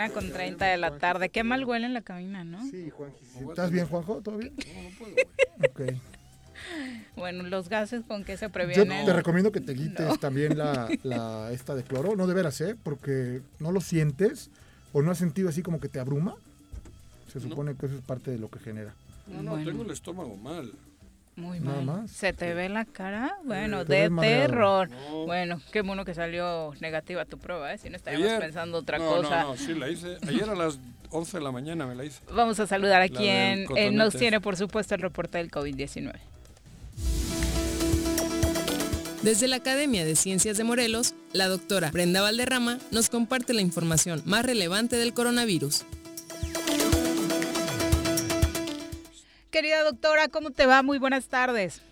Una 0.00 0.08
con 0.14 0.32
30 0.32 0.64
de 0.64 0.76
la 0.78 0.96
tarde. 0.98 1.28
Qué 1.28 1.44
mal 1.44 1.62
huele 1.64 1.84
en 1.86 1.92
la 1.92 2.00
cabina, 2.00 2.42
¿no? 2.42 2.62
Sí, 2.70 2.88
Juan. 2.90 3.10
¿Estás 3.50 3.70
bien, 3.70 3.86
Juanjo? 3.86 4.22
¿Todo 4.22 4.38
bien? 4.38 4.54
No, 4.56 4.82
no 4.82 4.88
puedo, 4.98 5.12
güey. 5.78 5.92
Ok. 5.92 6.00
Bueno, 7.16 7.42
los 7.44 7.68
gases 7.68 8.02
con 8.06 8.24
que 8.24 8.36
se 8.38 8.46
Yo 8.46 8.52
previenen. 8.52 9.04
te 9.04 9.12
recomiendo 9.12 9.52
que 9.52 9.60
te 9.60 9.74
quites 9.74 10.18
también 10.18 10.56
la, 10.56 10.88
la 11.02 11.50
esta 11.52 11.74
de 11.74 11.82
cloro. 11.82 12.16
No 12.16 12.26
de 12.26 12.32
veras, 12.34 12.58
¿eh? 12.62 12.76
Porque 12.82 13.42
no 13.58 13.72
lo 13.72 13.80
sientes 13.82 14.48
o 14.94 15.02
no 15.02 15.10
has 15.10 15.18
sentido 15.18 15.50
así 15.50 15.62
como 15.62 15.80
que 15.80 15.88
te 15.88 16.00
abruma. 16.00 16.34
Se 17.30 17.38
supone 17.38 17.74
que 17.76 17.86
eso 17.86 17.96
es 17.96 18.02
parte 18.02 18.30
de 18.30 18.38
lo 18.38 18.48
que 18.48 18.58
genera. 18.58 18.94
No, 19.26 19.42
no, 19.42 19.50
Bueno. 19.52 19.70
tengo 19.70 19.82
el 19.84 19.90
estómago 19.90 20.34
mal. 20.36 20.72
Muy 21.36 21.60
Nada 21.60 21.80
mal. 21.80 22.02
más. 22.02 22.10
¿Se 22.10 22.32
te 22.32 22.52
ve 22.54 22.68
la 22.68 22.84
cara? 22.84 23.36
Bueno, 23.44 23.84
te 23.86 24.08
de 24.08 24.10
terror. 24.18 24.90
No. 24.90 25.24
Bueno, 25.26 25.60
qué 25.72 25.80
bueno 25.82 26.04
que 26.04 26.12
salió 26.14 26.72
negativa 26.80 27.24
tu 27.24 27.38
prueba, 27.38 27.72
¿eh? 27.72 27.78
Si 27.78 27.88
no 27.88 27.96
estaríamos 27.96 28.28
Ayer- 28.28 28.40
pensando 28.40 28.78
otra 28.78 28.98
no, 28.98 29.06
cosa. 29.08 29.42
No, 29.42 29.48
no, 29.50 29.56
sí 29.56 29.74
la 29.74 29.88
hice. 29.88 30.18
Ayer 30.28 30.50
a 30.50 30.54
las 30.54 30.78
11 31.10 31.38
de 31.38 31.42
la 31.44 31.50
mañana 31.52 31.86
me 31.86 31.94
la 31.94 32.04
hice. 32.04 32.20
Vamos 32.32 32.60
a 32.60 32.66
saludar 32.66 33.00
a 33.02 33.06
La 33.06 33.08
quien 33.08 33.66
eh, 33.76 33.90
nos 33.90 34.14
tiene, 34.14 34.40
por 34.40 34.56
supuesto, 34.56 34.94
el 34.94 35.00
reporte 35.00 35.38
del 35.38 35.50
COVID-19. 35.50 36.12
Desde 39.22 39.48
la 39.48 39.56
Academia 39.56 40.04
de 40.04 40.16
Ciencias 40.16 40.56
de 40.56 40.64
Morelos, 40.64 41.14
la 41.32 41.46
doctora 41.48 41.90
Brenda 41.90 42.22
Valderrama 42.22 42.78
nos 42.90 43.10
comparte 43.10 43.52
la 43.52 43.60
información 43.60 44.22
más 44.24 44.44
relevante 44.46 44.96
del 44.96 45.12
coronavirus. 45.12 45.84
Querida 49.50 49.82
doctora, 49.82 50.28
¿cómo 50.28 50.50
te 50.50 50.66
va? 50.66 50.82
Muy 50.82 50.98
buenas 50.98 51.26
tardes. 51.26 51.82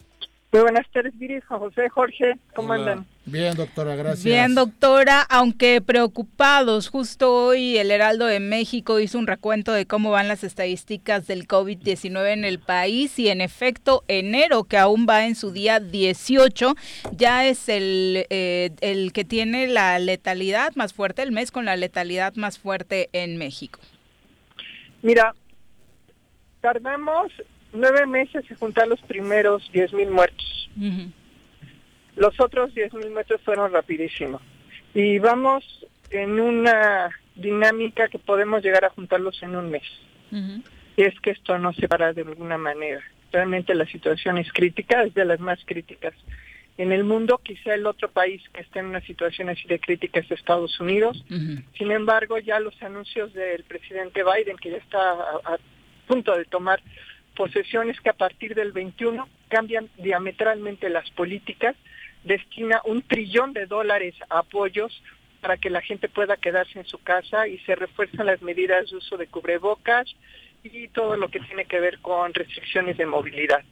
Muy 0.50 0.62
buenas 0.62 0.86
tardes, 0.90 1.12
Viri, 1.18 1.40
José, 1.42 1.90
Jorge, 1.90 2.34
¿cómo 2.54 2.72
Hola. 2.72 2.92
andan? 2.92 3.06
Bien, 3.26 3.54
doctora, 3.54 3.94
gracias. 3.96 4.24
Bien, 4.24 4.54
doctora, 4.54 5.20
aunque 5.28 5.82
preocupados, 5.82 6.88
justo 6.88 7.34
hoy 7.34 7.76
el 7.76 7.90
Heraldo 7.90 8.24
de 8.24 8.40
México 8.40 8.98
hizo 8.98 9.18
un 9.18 9.26
recuento 9.26 9.72
de 9.72 9.84
cómo 9.84 10.10
van 10.10 10.26
las 10.26 10.44
estadísticas 10.44 11.26
del 11.26 11.46
COVID-19 11.46 12.32
en 12.32 12.44
el 12.46 12.60
país 12.60 13.18
y 13.18 13.28
en 13.28 13.42
efecto 13.42 14.04
enero, 14.08 14.64
que 14.64 14.78
aún 14.78 15.06
va 15.06 15.26
en 15.26 15.34
su 15.34 15.50
día 15.50 15.80
18, 15.80 16.74
ya 17.12 17.46
es 17.46 17.68
el, 17.68 18.24
eh, 18.30 18.70
el 18.80 19.12
que 19.12 19.26
tiene 19.26 19.66
la 19.66 19.98
letalidad 19.98 20.74
más 20.76 20.94
fuerte, 20.94 21.22
el 21.22 21.32
mes 21.32 21.50
con 21.50 21.66
la 21.66 21.76
letalidad 21.76 22.34
más 22.36 22.58
fuerte 22.58 23.10
en 23.12 23.36
México. 23.36 23.80
Mira, 25.02 25.34
tardamos 26.60 27.32
nueve 27.72 28.06
meses 28.06 28.44
en 28.50 28.56
juntar 28.56 28.88
los 28.88 29.00
primeros 29.02 29.70
10 29.72 29.92
mil 29.92 30.10
muertos. 30.10 30.70
Los 32.16 32.38
otros 32.40 32.74
10 32.74 32.94
mil 32.94 33.10
muertos 33.10 33.40
fueron 33.42 33.72
rapidísimos. 33.72 34.42
Y 34.94 35.18
vamos 35.18 35.64
en 36.10 36.40
una 36.40 37.10
dinámica 37.34 38.08
que 38.08 38.18
podemos 38.18 38.62
llegar 38.62 38.84
a 38.84 38.90
juntarlos 38.90 39.42
en 39.42 39.56
un 39.56 39.70
mes. 39.70 39.84
Y 40.96 41.02
es 41.02 41.18
que 41.20 41.30
esto 41.30 41.58
no 41.58 41.72
se 41.72 41.88
para 41.88 42.12
de 42.12 42.22
alguna 42.22 42.58
manera. 42.58 43.00
Realmente 43.30 43.74
la 43.74 43.86
situación 43.86 44.38
es 44.38 44.50
crítica, 44.52 45.02
es 45.02 45.14
de 45.14 45.24
las 45.24 45.38
más 45.38 45.60
críticas. 45.64 46.14
En 46.76 46.92
el 46.92 47.04
mundo, 47.04 47.40
quizá 47.42 47.74
el 47.74 47.86
otro 47.86 48.08
país 48.08 48.40
que 48.52 48.60
está 48.60 48.80
en 48.80 48.86
una 48.86 49.00
situación 49.00 49.48
así 49.48 49.66
de 49.66 49.80
crítica 49.80 50.20
es 50.20 50.30
Estados 50.30 50.78
Unidos. 50.80 51.24
Sin 51.76 51.90
embargo, 51.90 52.38
ya 52.38 52.60
los 52.60 52.80
anuncios 52.82 53.32
del 53.34 53.64
presidente 53.64 54.22
Biden, 54.22 54.56
que 54.56 54.70
ya 54.70 54.76
está 54.76 55.10
a, 55.10 55.54
a 55.54 55.58
punto 56.08 56.36
de 56.36 56.44
tomar 56.46 56.80
posesiones 57.36 58.00
que 58.00 58.10
a 58.10 58.14
partir 58.14 58.54
del 58.54 58.72
21 58.72 59.28
cambian 59.48 59.88
diametralmente 59.98 60.90
las 60.90 61.08
políticas, 61.10 61.76
destina 62.24 62.80
un 62.84 63.02
trillón 63.02 63.52
de 63.52 63.66
dólares 63.66 64.14
a 64.28 64.40
apoyos 64.40 65.02
para 65.40 65.56
que 65.56 65.70
la 65.70 65.80
gente 65.80 66.08
pueda 66.08 66.36
quedarse 66.36 66.80
en 66.80 66.86
su 66.86 66.98
casa 66.98 67.46
y 67.46 67.58
se 67.60 67.76
refuerzan 67.76 68.26
las 68.26 68.42
medidas 68.42 68.90
de 68.90 68.96
uso 68.96 69.16
de 69.16 69.28
cubrebocas 69.28 70.06
y 70.64 70.88
todo 70.88 71.16
lo 71.16 71.28
que 71.28 71.38
tiene 71.38 71.66
que 71.66 71.78
ver 71.78 72.00
con 72.00 72.34
restricciones 72.34 72.96
de 72.96 73.06
movilidad. 73.06 73.62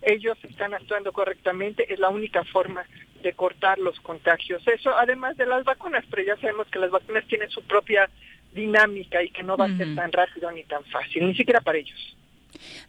Ellos 0.00 0.38
están 0.44 0.72
actuando 0.72 1.12
correctamente, 1.12 1.92
es 1.92 1.98
la 1.98 2.08
única 2.08 2.42
forma 2.44 2.86
de 3.22 3.34
cortar 3.34 3.78
los 3.78 4.00
contagios. 4.00 4.66
Eso 4.66 4.96
además 4.96 5.36
de 5.36 5.44
las 5.44 5.64
vacunas, 5.64 6.04
pero 6.10 6.22
ya 6.22 6.36
sabemos 6.36 6.68
que 6.68 6.78
las 6.78 6.90
vacunas 6.90 7.26
tienen 7.26 7.50
su 7.50 7.62
propia 7.64 8.08
dinámica 8.52 9.22
y 9.22 9.30
que 9.30 9.42
no 9.42 9.56
va 9.56 9.66
a 9.66 9.76
ser 9.76 9.94
tan 9.94 10.10
rápido 10.12 10.50
ni 10.50 10.64
tan 10.64 10.84
fácil, 10.86 11.26
ni 11.26 11.34
siquiera 11.34 11.60
para 11.60 11.78
ellos. 11.78 12.16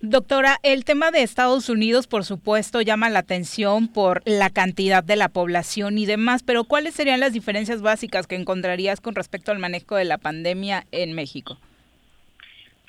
Doctora, 0.01 0.57
el 0.63 0.83
tema 0.85 1.11
de 1.11 1.21
Estados 1.21 1.69
Unidos, 1.69 2.07
por 2.07 2.25
supuesto, 2.25 2.81
llama 2.81 3.09
la 3.09 3.19
atención 3.19 3.87
por 3.87 4.21
la 4.25 4.49
cantidad 4.49 5.03
de 5.03 5.15
la 5.15 5.29
población 5.29 5.97
y 5.97 6.05
demás, 6.05 6.43
pero 6.43 6.63
¿cuáles 6.63 6.95
serían 6.95 7.19
las 7.19 7.33
diferencias 7.33 7.81
básicas 7.81 8.27
que 8.27 8.35
encontrarías 8.35 8.99
con 9.01 9.15
respecto 9.15 9.51
al 9.51 9.59
manejo 9.59 9.95
de 9.95 10.05
la 10.05 10.17
pandemia 10.17 10.85
en 10.91 11.13
México? 11.13 11.57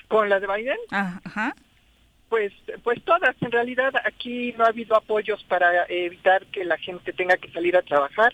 ¿Con 0.07 0.29
la 0.29 0.39
de 0.39 0.47
Biden? 0.47 0.77
Ajá. 0.91 1.55
Pues, 2.29 2.51
pues 2.83 3.03
todas. 3.03 3.35
En 3.41 3.51
realidad 3.51 3.93
aquí 4.05 4.53
no 4.57 4.65
ha 4.65 4.69
habido 4.69 4.95
apoyos 4.95 5.43
para 5.43 5.85
evitar 5.87 6.45
que 6.47 6.65
la 6.65 6.77
gente 6.77 7.13
tenga 7.13 7.37
que 7.37 7.51
salir 7.51 7.77
a 7.77 7.83
trabajar. 7.83 8.33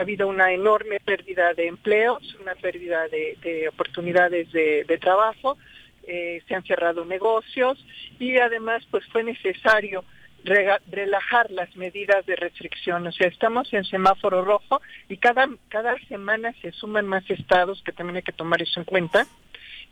Ha 0.00 0.02
habido 0.02 0.28
una 0.28 0.50
enorme 0.50 0.98
pérdida 0.98 1.52
de 1.52 1.66
empleos, 1.66 2.34
una 2.40 2.54
pérdida 2.54 3.06
de, 3.08 3.36
de 3.42 3.68
oportunidades 3.68 4.50
de, 4.50 4.98
trabajo. 4.98 5.58
Eh, 6.04 6.42
se 6.48 6.54
han 6.54 6.64
cerrado 6.64 7.04
negocios 7.04 7.84
y 8.18 8.38
además 8.38 8.82
pues 8.90 9.04
fue 9.12 9.22
necesario 9.24 10.02
relajar 10.42 11.50
las 11.50 11.76
medidas 11.76 12.24
de 12.24 12.34
restricción. 12.34 13.06
O 13.06 13.12
sea, 13.12 13.28
estamos 13.28 13.70
en 13.74 13.84
semáforo 13.84 14.42
rojo 14.42 14.80
y 15.10 15.18
cada, 15.18 15.50
cada 15.68 15.94
semana 16.08 16.54
se 16.62 16.72
suman 16.72 17.06
más 17.06 17.28
estados 17.28 17.82
que 17.84 17.92
también 17.92 18.16
hay 18.16 18.22
que 18.22 18.32
tomar 18.32 18.62
eso 18.62 18.80
en 18.80 18.86
cuenta. 18.86 19.26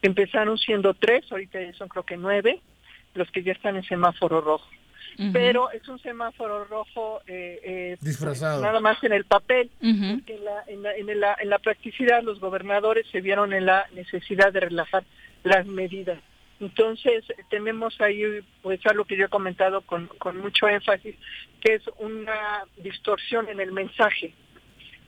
Empezaron 0.00 0.56
siendo 0.56 0.94
tres, 0.94 1.30
ahorita 1.30 1.60
ya 1.60 1.74
son 1.74 1.88
creo 1.88 2.04
que 2.04 2.16
nueve 2.16 2.62
los 3.12 3.30
que 3.30 3.42
ya 3.42 3.52
están 3.52 3.76
en 3.76 3.82
semáforo 3.82 4.40
rojo. 4.40 4.70
Pero 5.32 5.70
es 5.72 5.86
un 5.88 5.98
semáforo 5.98 6.64
rojo 6.64 7.20
eh, 7.26 7.60
eh, 7.64 7.96
Disfrazado. 8.00 8.62
nada 8.62 8.78
más 8.80 9.02
en 9.02 9.12
el 9.12 9.24
papel. 9.24 9.68
porque 9.80 10.36
en, 10.36 10.44
la, 10.44 10.64
en, 10.68 10.82
la, 10.82 10.94
en, 10.94 11.20
la, 11.20 11.36
en 11.40 11.50
la 11.50 11.58
practicidad 11.58 12.22
los 12.22 12.38
gobernadores 12.38 13.06
se 13.10 13.20
vieron 13.20 13.52
en 13.52 13.66
la 13.66 13.86
necesidad 13.94 14.52
de 14.52 14.60
relajar 14.60 15.02
las 15.42 15.66
medidas. 15.66 16.18
Entonces 16.60 17.24
tenemos 17.50 18.00
ahí 18.00 18.40
pues 18.62 18.80
algo 18.86 19.04
que 19.04 19.16
yo 19.16 19.26
he 19.26 19.28
comentado 19.28 19.80
con, 19.82 20.06
con 20.18 20.38
mucho 20.38 20.68
énfasis, 20.68 21.14
que 21.60 21.74
es 21.74 21.82
una 21.98 22.64
distorsión 22.76 23.48
en 23.48 23.60
el 23.60 23.72
mensaje. 23.72 24.34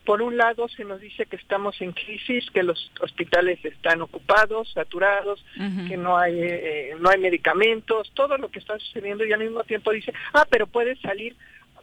Por 0.05 0.23
un 0.23 0.37
lado 0.37 0.67
se 0.69 0.85
nos 0.85 1.01
dice 1.01 1.27
que 1.27 1.37
estamos 1.37 1.81
en 1.81 1.93
crisis, 1.93 2.51
que 2.51 2.63
los 2.63 2.91
hospitales 3.01 3.63
están 3.65 4.01
ocupados, 4.03 4.73
saturados, 4.73 5.45
que 5.89 5.97
no 5.97 6.17
hay 6.17 6.37
eh, 6.41 6.97
no 6.99 7.11
hay 7.11 7.19
medicamentos, 7.21 8.11
todo 8.15 8.37
lo 8.39 8.51
que 8.51 8.59
está 8.59 8.79
sucediendo 8.79 9.25
y 9.25 9.33
al 9.33 9.41
mismo 9.41 9.63
tiempo 9.65 9.91
dice, 9.93 10.13
ah, 10.33 10.47
pero 10.51 10.67
puedes 10.67 10.99
salir, 11.01 11.37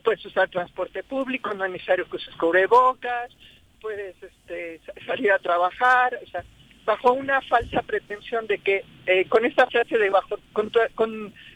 puedes 0.03 0.25
usar 0.25 0.49
transporte 0.49 1.03
público, 1.03 1.53
no 1.53 1.63
es 1.65 1.71
necesario 1.71 2.09
que 2.09 2.17
uses 2.17 2.35
cubrebocas, 2.35 3.31
puedes 3.79 4.15
este, 4.21 4.79
sa- 4.85 4.93
salir 5.05 5.31
a 5.31 5.39
trabajar, 5.39 6.19
o 6.25 6.27
sea, 6.29 6.43
bajo 6.87 7.11
una 7.11 7.41
falsa 7.41 7.81
pretensión 7.81 8.47
de 8.47 8.59
que 8.59 8.85
eh, 9.05 9.25
con 9.27 9.45
esta 9.45 9.67
frase 9.67 9.97
de 9.97 10.09
bajo 10.09 10.39
con, 10.53 10.71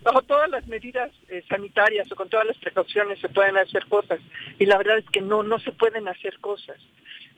bajo 0.03 0.21
todas 0.23 0.49
las 0.49 0.67
medidas 0.67 1.09
eh, 1.29 1.41
sanitarias 1.47 2.11
o 2.11 2.17
con 2.17 2.27
todas 2.27 2.45
las 2.45 2.57
precauciones 2.57 3.17
se 3.19 3.29
pueden 3.29 3.55
hacer 3.55 3.85
cosas 3.87 4.19
y 4.59 4.65
la 4.65 4.77
verdad 4.77 4.97
es 4.97 5.05
que 5.09 5.21
no 5.21 5.41
no 5.41 5.57
se 5.59 5.71
pueden 5.71 6.09
hacer 6.09 6.37
cosas. 6.39 6.77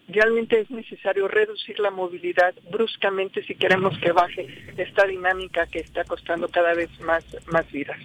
Realmente 0.08 0.60
es 0.60 0.72
necesario 0.72 1.28
reducir 1.28 1.80
la 1.80 1.92
movilidad 1.92 2.56
bruscamente 2.72 3.44
si 3.44 3.54
queremos 3.54 3.98
que 4.00 4.12
baje 4.12 4.48
esta 4.76 5.06
dinámica 5.06 5.68
que 5.68 5.80
está 5.80 6.04
costando 6.04 6.48
cada 6.50 6.74
vez 6.74 6.90
más 7.00 7.24
más 7.46 7.72
vidas 7.72 8.00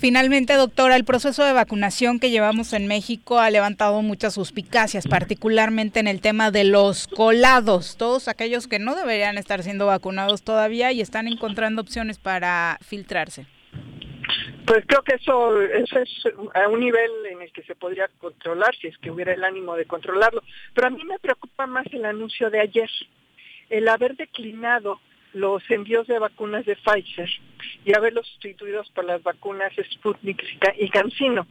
Finalmente, 0.00 0.54
doctora, 0.54 0.96
el 0.96 1.04
proceso 1.04 1.44
de 1.44 1.52
vacunación 1.52 2.20
que 2.20 2.30
llevamos 2.30 2.72
en 2.72 2.86
México 2.86 3.38
ha 3.38 3.50
levantado 3.50 4.00
muchas 4.00 4.32
suspicacias, 4.32 5.06
particularmente 5.06 6.00
en 6.00 6.08
el 6.08 6.22
tema 6.22 6.50
de 6.50 6.64
los 6.64 7.06
colados, 7.06 7.98
todos 7.98 8.26
aquellos 8.26 8.66
que 8.66 8.78
no 8.78 8.94
deberían 8.94 9.36
estar 9.36 9.62
siendo 9.62 9.84
vacunados 9.84 10.42
todavía 10.42 10.90
y 10.90 11.02
están 11.02 11.28
encontrando 11.28 11.82
opciones 11.82 12.18
para 12.18 12.78
filtrarse. 12.80 13.44
Pues 14.64 14.86
creo 14.86 15.02
que 15.02 15.16
eso, 15.16 15.60
es 15.60 15.98
a 16.54 16.68
un 16.68 16.80
nivel 16.80 17.10
en 17.30 17.42
el 17.42 17.52
que 17.52 17.62
se 17.64 17.74
podría 17.74 18.08
controlar 18.20 18.74
si 18.80 18.86
es 18.86 18.96
que 18.96 19.10
hubiera 19.10 19.34
el 19.34 19.44
ánimo 19.44 19.76
de 19.76 19.84
controlarlo. 19.84 20.42
Pero 20.72 20.86
a 20.86 20.90
mí 20.90 21.04
me 21.04 21.18
preocupa 21.18 21.66
más 21.66 21.84
el 21.92 22.06
anuncio 22.06 22.48
de 22.48 22.60
ayer, 22.60 22.88
el 23.68 23.86
haber 23.86 24.16
declinado 24.16 24.98
los 25.32 25.62
envíos 25.70 26.06
de 26.06 26.18
vacunas 26.18 26.64
de 26.66 26.76
Pfizer 26.76 27.28
y 27.84 27.94
haberlos 27.94 28.26
sustituidos 28.26 28.90
por 28.90 29.04
las 29.04 29.22
vacunas 29.22 29.72
Sputnik 29.92 30.42
y 30.42 30.56
Ca- 30.58 30.74
y 30.78 30.88
CanSino. 30.88 31.46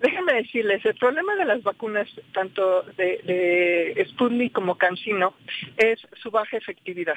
Déjenme 0.00 0.34
decirles, 0.34 0.84
el 0.84 0.94
problema 0.96 1.36
de 1.36 1.44
las 1.46 1.62
vacunas, 1.62 2.08
tanto 2.32 2.82
de, 2.96 3.18
de 3.24 4.06
Sputnik 4.10 4.52
como 4.52 4.76
CanSino, 4.76 5.34
es 5.76 6.00
su 6.22 6.30
baja 6.30 6.56
efectividad. 6.56 7.16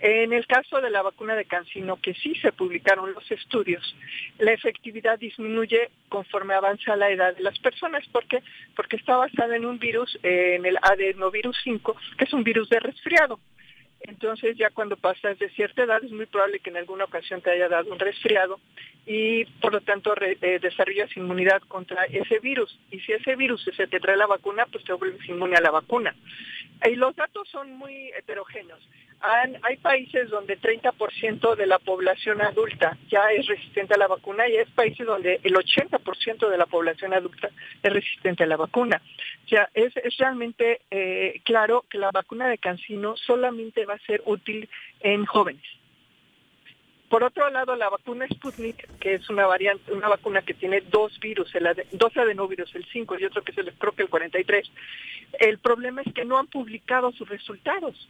En 0.00 0.32
el 0.32 0.44
caso 0.48 0.80
de 0.80 0.90
la 0.90 1.00
vacuna 1.02 1.36
de 1.36 1.44
Cancino, 1.44 1.96
que 2.02 2.12
sí 2.14 2.34
se 2.42 2.50
publicaron 2.50 3.12
los 3.12 3.30
estudios, 3.30 3.94
la 4.38 4.52
efectividad 4.52 5.16
disminuye 5.16 5.90
conforme 6.08 6.54
avanza 6.54 6.96
la 6.96 7.08
edad 7.10 7.36
de 7.36 7.42
las 7.44 7.56
personas. 7.60 8.04
¿Por 8.08 8.26
qué? 8.26 8.42
Porque 8.74 8.96
está 8.96 9.16
basada 9.16 9.54
en 9.54 9.64
un 9.64 9.78
virus, 9.78 10.18
en 10.24 10.66
el 10.66 10.76
adenovirus 10.82 11.56
5, 11.62 11.94
que 12.18 12.24
es 12.24 12.32
un 12.32 12.42
virus 12.42 12.68
de 12.68 12.80
resfriado. 12.80 13.38
Entonces 14.04 14.56
ya 14.56 14.70
cuando 14.70 14.96
pasas 14.96 15.38
de 15.38 15.48
cierta 15.50 15.82
edad 15.84 16.02
es 16.04 16.10
muy 16.12 16.26
probable 16.26 16.60
que 16.60 16.70
en 16.70 16.76
alguna 16.76 17.04
ocasión 17.04 17.40
te 17.40 17.50
haya 17.50 17.68
dado 17.68 17.92
un 17.92 17.98
resfriado 17.98 18.60
y 19.06 19.44
por 19.60 19.72
lo 19.72 19.80
tanto 19.80 20.14
re- 20.14 20.38
eh, 20.40 20.58
desarrollas 20.60 21.16
inmunidad 21.16 21.62
contra 21.68 22.04
ese 22.04 22.38
virus. 22.38 22.78
Y 22.90 23.00
si 23.00 23.12
ese 23.12 23.36
virus 23.36 23.66
el 23.78 23.88
que 23.88 24.00
trae 24.00 24.16
la 24.16 24.26
vacuna, 24.26 24.66
pues 24.70 24.84
te 24.84 24.92
vuelves 24.92 25.28
inmune 25.28 25.56
a 25.56 25.60
la 25.60 25.70
vacuna. 25.70 26.14
Y 26.84 26.96
los 26.96 27.14
datos 27.16 27.48
son 27.48 27.72
muy 27.74 28.08
heterogéneos. 28.16 28.80
Hay 29.62 29.76
países 29.76 30.30
donde 30.30 30.58
30% 30.58 31.54
de 31.54 31.66
la 31.66 31.78
población 31.78 32.42
adulta 32.42 32.98
ya 33.08 33.30
es 33.30 33.46
resistente 33.46 33.94
a 33.94 33.96
la 33.96 34.08
vacuna 34.08 34.48
y 34.48 34.56
hay 34.56 34.64
países 34.64 35.06
donde 35.06 35.38
el 35.44 35.54
80% 35.54 36.48
de 36.48 36.58
la 36.58 36.66
población 36.66 37.14
adulta 37.14 37.48
es 37.84 37.92
resistente 37.92 38.42
a 38.42 38.48
la 38.48 38.56
vacuna. 38.56 39.00
O 39.44 39.48
sea, 39.48 39.68
es, 39.74 39.96
es 39.98 40.16
realmente 40.16 40.80
eh, 40.90 41.40
claro 41.44 41.84
que 41.88 41.98
la 41.98 42.10
vacuna 42.10 42.48
de 42.48 42.58
Cancino 42.58 43.16
solamente 43.16 43.86
va 43.86 43.91
a 43.92 43.98
ser 44.06 44.22
útil 44.26 44.68
en 45.00 45.24
jóvenes. 45.26 45.62
Por 47.08 47.24
otro 47.24 47.50
lado, 47.50 47.76
la 47.76 47.90
vacuna 47.90 48.26
Sputnik, 48.26 48.88
que 48.98 49.14
es 49.14 49.28
una 49.28 49.44
variante, 49.46 49.92
una 49.92 50.08
vacuna 50.08 50.40
que 50.40 50.54
tiene 50.54 50.80
dos 50.80 51.20
virus, 51.20 51.54
el 51.54 51.66
ade- 51.66 51.86
dos 51.92 52.16
adenovirus, 52.16 52.74
el 52.74 52.86
5 52.86 53.18
y 53.18 53.24
otro 53.26 53.42
que 53.42 53.52
es 53.52 53.58
el, 53.58 53.70
creo 53.74 53.92
que 53.92 54.04
el 54.04 54.08
43, 54.08 54.70
el 55.40 55.58
problema 55.58 56.00
es 56.00 56.12
que 56.14 56.24
no 56.24 56.38
han 56.38 56.46
publicado 56.46 57.12
sus 57.12 57.28
resultados. 57.28 58.08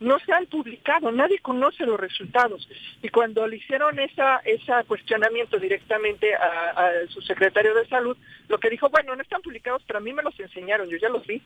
No 0.00 0.18
se 0.20 0.32
han 0.32 0.44
publicado, 0.46 1.10
nadie 1.12 1.38
conoce 1.38 1.84
los 1.86 1.98
resultados. 2.00 2.66
Y 3.02 3.08
cuando 3.10 3.46
le 3.46 3.56
hicieron 3.56 3.98
esa, 3.98 4.38
ese 4.38 4.72
cuestionamiento 4.86 5.58
directamente 5.58 6.34
a, 6.34 6.70
a 6.70 6.90
su 7.08 7.20
secretario 7.22 7.74
de 7.74 7.86
salud, 7.88 8.16
lo 8.48 8.58
que 8.58 8.70
dijo, 8.70 8.88
bueno, 8.90 9.14
no 9.16 9.22
están 9.22 9.40
publicados, 9.42 9.82
pero 9.86 9.98
a 9.98 10.02
mí 10.02 10.12
me 10.12 10.22
los 10.22 10.38
enseñaron, 10.40 10.88
yo 10.90 10.96
ya 10.98 11.08
los 11.10 11.26
vi. 11.26 11.40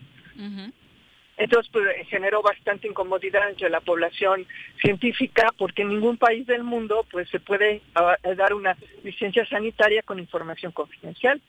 Entonces, 1.37 1.71
pues, 1.73 1.85
generó 2.09 2.43
bastante 2.43 2.87
incomodidad 2.87 3.49
entre 3.49 3.69
la 3.69 3.81
población 3.81 4.47
científica 4.81 5.53
porque 5.59 5.83
en 5.83 5.89
ningún 5.89 6.17
país 6.17 6.47
del 6.47 6.63
mundo 6.63 7.05
pues 7.11 7.29
se 7.31 7.41
puede 7.41 7.83
ah, 7.95 8.17
dar 8.37 8.55
una 8.55 8.77
licencia 9.03 9.45
sanitaria 9.47 10.03
con 10.03 10.19
información 10.19 10.73
confidencial. 10.73 11.41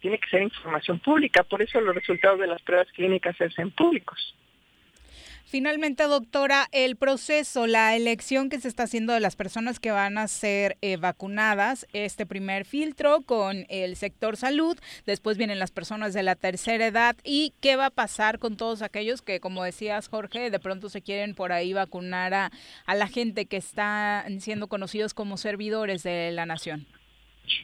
Tiene 0.00 0.18
que 0.18 0.30
ser 0.30 0.42
información 0.42 0.98
pública, 0.98 1.44
por 1.44 1.62
eso 1.62 1.80
los 1.80 1.94
resultados 1.94 2.40
de 2.40 2.48
las 2.48 2.62
pruebas 2.62 2.90
clínicas 2.92 3.36
se 3.36 3.44
hacen 3.44 3.70
públicos. 3.70 4.34
Finalmente, 5.44 6.04
doctora, 6.04 6.66
el 6.72 6.96
proceso, 6.96 7.66
la 7.66 7.94
elección 7.94 8.48
que 8.48 8.58
se 8.58 8.68
está 8.68 8.84
haciendo 8.84 9.12
de 9.12 9.20
las 9.20 9.36
personas 9.36 9.80
que 9.80 9.90
van 9.90 10.16
a 10.16 10.26
ser 10.28 10.76
eh, 10.80 10.96
vacunadas, 10.96 11.86
este 11.92 12.24
primer 12.24 12.64
filtro 12.64 13.20
con 13.22 13.66
el 13.68 13.96
sector 13.96 14.36
salud, 14.36 14.78
después 15.04 15.36
vienen 15.36 15.58
las 15.58 15.70
personas 15.70 16.14
de 16.14 16.22
la 16.22 16.36
tercera 16.36 16.86
edad 16.86 17.16
y 17.22 17.52
qué 17.60 17.76
va 17.76 17.86
a 17.86 17.90
pasar 17.90 18.38
con 18.38 18.56
todos 18.56 18.82
aquellos 18.82 19.20
que, 19.20 19.40
como 19.40 19.62
decías 19.62 20.08
Jorge, 20.08 20.50
de 20.50 20.58
pronto 20.58 20.88
se 20.88 21.02
quieren 21.02 21.34
por 21.34 21.52
ahí 21.52 21.72
vacunar 21.72 22.32
a, 22.34 22.50
la 22.86 23.08
gente 23.08 23.46
que 23.46 23.56
están 23.56 24.40
siendo 24.40 24.68
conocidos 24.68 25.14
como 25.14 25.36
servidores 25.36 26.02
de 26.02 26.30
la 26.32 26.46
nación. 26.46 26.86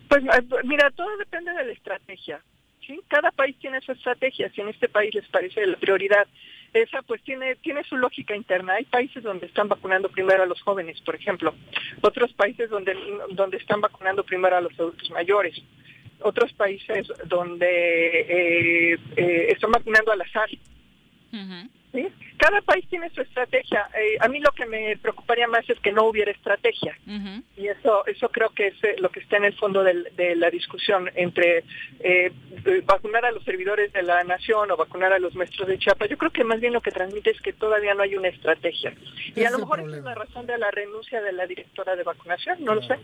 Pues 0.08 0.24
eh, 0.24 0.46
mira, 0.64 0.90
todo 0.90 1.16
depende 1.18 1.52
de 1.52 1.64
la 1.64 1.72
estrategia. 1.72 2.42
¿sí? 2.86 3.00
Cada 3.08 3.30
país 3.30 3.56
tiene 3.60 3.80
su 3.80 3.92
estrategia. 3.92 4.50
Si 4.50 4.60
en 4.60 4.68
este 4.68 4.88
país 4.88 5.14
les 5.14 5.28
parece 5.28 5.64
la 5.66 5.76
prioridad, 5.76 6.26
esa 6.72 7.02
pues 7.02 7.22
tiene 7.22 7.56
tiene 7.56 7.84
su 7.84 7.96
lógica 7.96 8.36
interna. 8.36 8.74
Hay 8.74 8.84
países 8.84 9.22
donde 9.22 9.46
están 9.46 9.68
vacunando 9.68 10.08
primero 10.08 10.42
a 10.42 10.46
los 10.46 10.60
jóvenes, 10.62 11.00
por 11.02 11.14
ejemplo. 11.14 11.54
Otros 12.00 12.32
países 12.34 12.70
donde 12.70 12.94
donde 13.30 13.56
están 13.56 13.80
vacunando 13.80 14.24
primero 14.24 14.56
a 14.56 14.60
los 14.60 14.72
adultos 14.78 15.10
mayores. 15.10 15.54
Otros 16.20 16.52
países 16.52 17.06
donde 17.26 18.20
eh, 18.20 18.98
eh, 19.16 19.46
están 19.50 19.70
vacunando 19.70 20.12
al 20.12 20.20
azar. 20.22 20.48
¿Sí? 21.92 22.08
Cada 22.36 22.60
país 22.62 22.86
tiene 22.88 23.10
su 23.10 23.20
estrategia. 23.20 23.88
Eh, 24.00 24.16
a 24.20 24.28
mí 24.28 24.38
lo 24.40 24.52
que 24.52 24.64
me 24.66 24.96
preocuparía 24.98 25.48
más 25.48 25.68
es 25.68 25.78
que 25.80 25.90
no 25.92 26.04
hubiera 26.04 26.30
estrategia. 26.30 26.96
Y 27.56 27.66
eso 27.68 28.06
eso 28.06 28.28
creo 28.30 28.50
que 28.50 28.68
es 28.68 28.74
eh, 28.84 28.94
lo 28.98 29.08
que 29.10 29.20
está 29.20 29.36
en 29.38 29.44
el 29.46 29.54
fondo 29.54 29.82
del- 29.82 30.08
de 30.16 30.36
la 30.36 30.48
discusión 30.50 31.10
entre 31.16 31.58
eh, 32.00 32.32
eh, 32.64 32.82
vacunar 32.84 33.24
a 33.24 33.32
los 33.32 33.42
servidores 33.44 33.92
de 33.92 34.02
la 34.02 34.22
nación 34.24 34.70
o 34.70 34.76
vacunar 34.76 35.12
a 35.12 35.18
los 35.18 35.34
maestros 35.34 35.66
de 35.68 35.78
Chiapas. 35.78 36.08
Yo 36.08 36.16
creo 36.18 36.30
que 36.30 36.44
más 36.44 36.60
bien 36.60 36.72
lo 36.72 36.80
que 36.80 36.90
transmite 36.92 37.30
es 37.30 37.40
que 37.40 37.52
todavía 37.52 37.94
no 37.94 38.02
hay 38.02 38.14
una 38.14 38.28
estrategia. 38.28 38.92
Y 39.34 39.44
a 39.44 39.50
lo 39.50 39.58
mejor 39.58 39.80
esa 39.80 39.88
es 39.98 40.04
la 40.04 40.14
razón 40.14 40.46
de 40.46 40.58
la 40.58 40.70
renuncia 40.70 41.20
de 41.20 41.32
la 41.32 41.46
directora 41.46 41.96
de 41.96 42.02
vacunación, 42.04 42.58
no 42.64 42.74
lo 42.76 42.82
sé. 42.82 42.98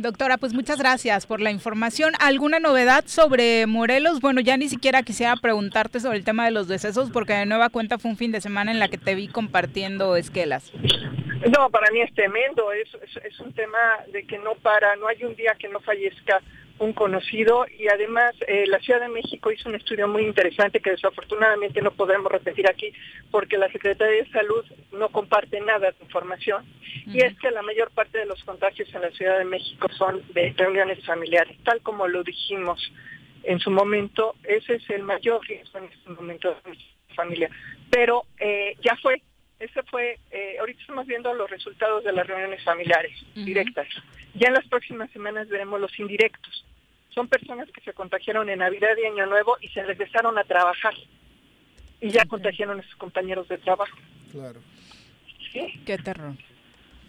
Doctora, 0.00 0.38
pues 0.38 0.54
muchas 0.54 0.78
gracias 0.78 1.26
por 1.26 1.42
la 1.42 1.50
información. 1.50 2.14
¿Alguna 2.20 2.58
novedad 2.58 3.04
sobre 3.06 3.66
Morelos? 3.66 4.22
Bueno, 4.22 4.40
ya 4.40 4.56
ni 4.56 4.70
siquiera 4.70 5.02
quisiera 5.02 5.36
preguntarte 5.36 6.00
sobre 6.00 6.16
el 6.16 6.24
tema 6.24 6.46
de 6.46 6.52
los 6.52 6.68
decesos 6.68 7.10
porque 7.10 7.34
de 7.34 7.44
nueva 7.44 7.68
cuenta 7.68 7.98
fue 7.98 8.10
un 8.10 8.16
fin 8.16 8.32
de 8.32 8.40
semana 8.40 8.70
en 8.70 8.78
la 8.78 8.88
que 8.88 8.96
te 8.96 9.14
vi 9.14 9.28
compartiendo 9.28 10.16
esquelas. 10.16 10.72
No, 11.54 11.68
para 11.68 11.90
mí 11.90 12.00
es 12.00 12.14
tremendo, 12.14 12.72
es, 12.72 12.88
es, 12.94 13.24
es 13.24 13.40
un 13.40 13.52
tema 13.52 13.76
de 14.10 14.24
que 14.24 14.38
no 14.38 14.54
para, 14.54 14.96
no 14.96 15.06
hay 15.06 15.22
un 15.22 15.36
día 15.36 15.54
que 15.58 15.68
no 15.68 15.80
fallezca 15.80 16.40
un 16.80 16.94
conocido 16.94 17.66
y 17.78 17.88
además 17.88 18.34
eh, 18.48 18.64
la 18.66 18.80
Ciudad 18.80 19.00
de 19.00 19.08
México 19.08 19.52
hizo 19.52 19.68
un 19.68 19.74
estudio 19.74 20.08
muy 20.08 20.22
interesante 20.22 20.80
que 20.80 20.92
desafortunadamente 20.92 21.82
no 21.82 21.90
podremos 21.90 22.32
repetir 22.32 22.66
aquí 22.68 22.92
porque 23.30 23.58
la 23.58 23.70
Secretaría 23.70 24.24
de 24.24 24.30
Salud 24.30 24.64
no 24.92 25.10
comparte 25.10 25.60
nada 25.60 25.90
de 25.90 25.96
información 26.00 26.64
y 27.06 27.22
es 27.22 27.38
que 27.38 27.50
la 27.50 27.60
mayor 27.62 27.90
parte 27.90 28.18
de 28.18 28.24
los 28.24 28.42
contagios 28.44 28.92
en 28.94 29.02
la 29.02 29.10
Ciudad 29.10 29.38
de 29.38 29.44
México 29.44 29.88
son 29.96 30.22
de 30.32 30.54
reuniones 30.56 31.04
familiares, 31.04 31.56
tal 31.64 31.82
como 31.82 32.08
lo 32.08 32.24
dijimos 32.24 32.80
en 33.42 33.58
su 33.58 33.70
momento, 33.70 34.34
ese 34.44 34.76
es 34.76 34.90
el 34.90 35.02
mayor 35.02 35.46
riesgo 35.46 35.78
en 35.78 35.84
este 35.84 36.10
momento 36.10 36.48
de 36.48 36.56
nuestra 36.64 37.14
familia. 37.14 37.50
Pero 37.90 38.24
eh, 38.38 38.76
ya 38.82 38.96
fue, 39.02 39.22
ese 39.60 39.82
fue, 39.84 40.18
eh, 40.30 40.56
ahorita 40.58 40.80
estamos 40.80 41.06
viendo 41.06 41.32
los 41.34 41.48
resultados 41.50 42.02
de 42.02 42.12
las 42.12 42.26
reuniones 42.26 42.62
familiares 42.64 43.12
directas. 43.34 43.86
Ya 44.34 44.48
en 44.48 44.54
las 44.54 44.66
próximas 44.68 45.10
semanas 45.12 45.48
veremos 45.48 45.80
los 45.80 45.96
indirectos. 45.98 46.64
Son 47.14 47.28
personas 47.28 47.68
que 47.70 47.80
se 47.82 47.92
contagiaron 47.92 48.48
en 48.48 48.58
Navidad 48.60 48.96
y 49.02 49.06
Año 49.06 49.26
Nuevo 49.26 49.56
y 49.60 49.68
se 49.68 49.82
regresaron 49.84 50.38
a 50.38 50.44
trabajar. 50.44 50.94
Y 52.00 52.08
ya 52.10 52.24
contagiaron 52.24 52.80
a 52.80 52.82
sus 52.82 52.96
compañeros 52.96 53.46
de 53.48 53.58
trabajo. 53.58 53.96
Claro. 54.32 54.60
Qué 55.52 55.98
terror. 55.98 56.34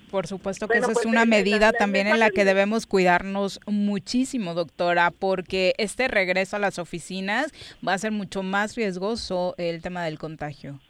Por 0.10 0.28
supuesto 0.28 0.68
que 0.68 0.74
Bueno, 0.80 0.88
esa 0.88 0.94
pues, 0.94 1.06
es 1.06 1.10
una 1.10 1.22
eh, 1.22 1.26
la- 1.26 1.30
medida 1.38 1.72
también 1.72 2.08
en 2.08 2.20
la 2.20 2.32
que 2.32 2.44
debemos 2.44 2.86
cuidarnos 2.86 3.62
muchísimo, 3.66 4.54
doctora, 4.56 5.12
porque 5.12 5.74
este 5.78 6.10
regreso 6.10 6.58
a 6.58 6.60
las 6.60 6.80
oficinas 6.80 7.54
va 7.88 7.94
a 7.94 7.98
ser 7.98 8.12
mucho 8.12 8.44
más 8.44 8.76
riesgoso 8.76 9.56
el 9.58 9.82
tema 9.82 10.04
del 10.04 10.20
contagio. 10.20 10.82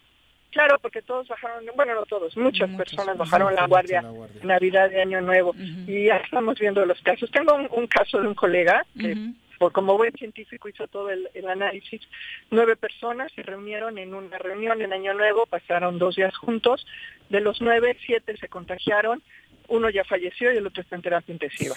Claro, 0.51 0.77
porque 0.79 1.01
todos 1.01 1.27
bajaron, 1.29 1.65
bueno, 1.75 1.95
no 1.95 2.05
todos, 2.05 2.35
muchas 2.35 2.69
personas 2.75 3.17
bajaron 3.17 3.55
la 3.55 3.67
guardia 3.67 4.01
la 4.01 4.09
guardia. 4.09 4.41
Navidad 4.43 4.91
y 4.91 4.97
Año 4.97 5.21
Nuevo. 5.21 5.55
Y 5.87 6.05
ya 6.05 6.17
estamos 6.17 6.59
viendo 6.59 6.85
los 6.85 7.01
casos. 7.01 7.31
Tengo 7.31 7.55
un, 7.55 7.67
un 7.71 7.87
caso 7.87 8.21
de 8.21 8.27
un 8.27 8.35
colega 8.35 8.85
que, 8.99 9.15
por, 9.57 9.71
como 9.71 9.95
buen 9.97 10.11
científico, 10.13 10.67
hizo 10.67 10.87
todo 10.87 11.09
el, 11.09 11.29
el 11.33 11.47
análisis. 11.47 12.01
Nueve 12.49 12.75
personas 12.75 13.31
se 13.33 13.43
reunieron 13.43 13.97
en 13.97 14.13
una 14.13 14.37
reunión 14.37 14.81
en 14.81 14.91
Año 14.91 15.13
Nuevo, 15.13 15.45
pasaron 15.45 15.97
dos 15.97 16.17
días 16.17 16.35
juntos. 16.35 16.85
De 17.29 17.39
los 17.39 17.61
nueve, 17.61 17.97
siete 18.05 18.35
se 18.35 18.49
contagiaron. 18.49 19.23
Uno 19.69 19.89
ya 19.89 20.03
falleció 20.03 20.51
y 20.51 20.57
el 20.57 20.67
otro 20.67 20.81
está 20.81 20.97
en 20.97 21.01
terapia 21.01 21.31
intensiva. 21.31 21.75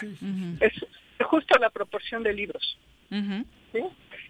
Es 0.58 0.72
justo 1.24 1.58
la 1.60 1.70
proporción 1.70 2.24
de 2.24 2.32
libros. 2.32 2.76
¿sí? 3.72 3.84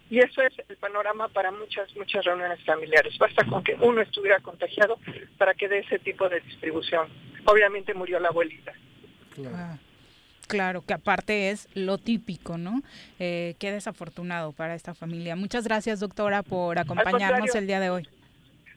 Y 0.09 0.19
eso 0.19 0.41
es 0.41 0.53
el 0.69 0.77
panorama 0.77 1.27
para 1.29 1.51
muchas, 1.51 1.95
muchas 1.95 2.23
reuniones 2.25 2.63
familiares. 2.63 3.17
Basta 3.17 3.43
con 3.45 3.63
que 3.63 3.75
uno 3.79 4.01
estuviera 4.01 4.39
contagiado 4.39 4.99
para 5.37 5.53
que 5.53 5.67
dé 5.67 5.79
ese 5.79 5.99
tipo 5.99 6.29
de 6.29 6.41
distribución. 6.41 7.07
Obviamente 7.45 7.93
murió 7.93 8.19
la 8.19 8.29
abuelita. 8.29 8.73
Ah, 9.47 9.77
Claro, 10.47 10.83
que 10.85 10.93
aparte 10.93 11.49
es 11.49 11.67
lo 11.73 11.97
típico, 11.97 12.57
¿no? 12.57 12.81
Eh, 13.19 13.55
qué 13.59 13.71
desafortunado 13.71 14.51
para 14.51 14.75
esta 14.75 14.93
familia. 14.93 15.35
Muchas 15.35 15.65
gracias, 15.65 15.99
doctora, 15.99 16.43
por 16.43 16.77
acompañarnos 16.77 17.55
el 17.55 17.67
día 17.67 17.79
de 17.79 17.89
hoy. 17.89 18.07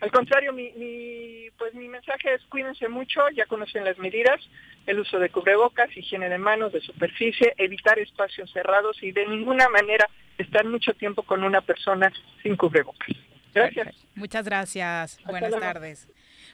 Al 0.01 0.12
contrario, 0.12 0.53
mi, 0.53 0.70
mi, 0.72 1.51
pues 1.59 1.74
mi 1.74 1.89
mensaje 1.89 2.35
es 2.35 2.43
cuídense 2.45 2.89
mucho, 2.89 3.20
ya 3.35 3.47
conocen 3.47 3.85
las 3.85 3.99
medidas, 3.99 4.41
el 4.87 5.01
uso 5.01 5.18
de 5.18 5.29
cubrebocas, 5.29 5.95
higiene 5.97 6.29
de 6.29 6.39
manos, 6.39 6.72
de 6.72 6.81
superficie, 6.81 7.53
evitar 7.59 7.99
espacios 7.99 8.51
cerrados 8.53 9.03
y 9.03 9.11
de 9.11 9.26
ninguna 9.26 9.68
manera 9.68 10.09
estar 10.39 10.64
mucho 10.66 10.93
tiempo 10.95 11.22
con 11.22 11.43
una 11.45 11.61
persona 11.61 12.11
sin 12.43 12.57
cubrebocas. 12.57 13.09
Gracias. 13.55 13.95
Muchas 14.14 14.45
gracias. 14.45 15.18
Buenas 15.26 15.51
luego. 15.51 15.64
tardes. 15.64 16.09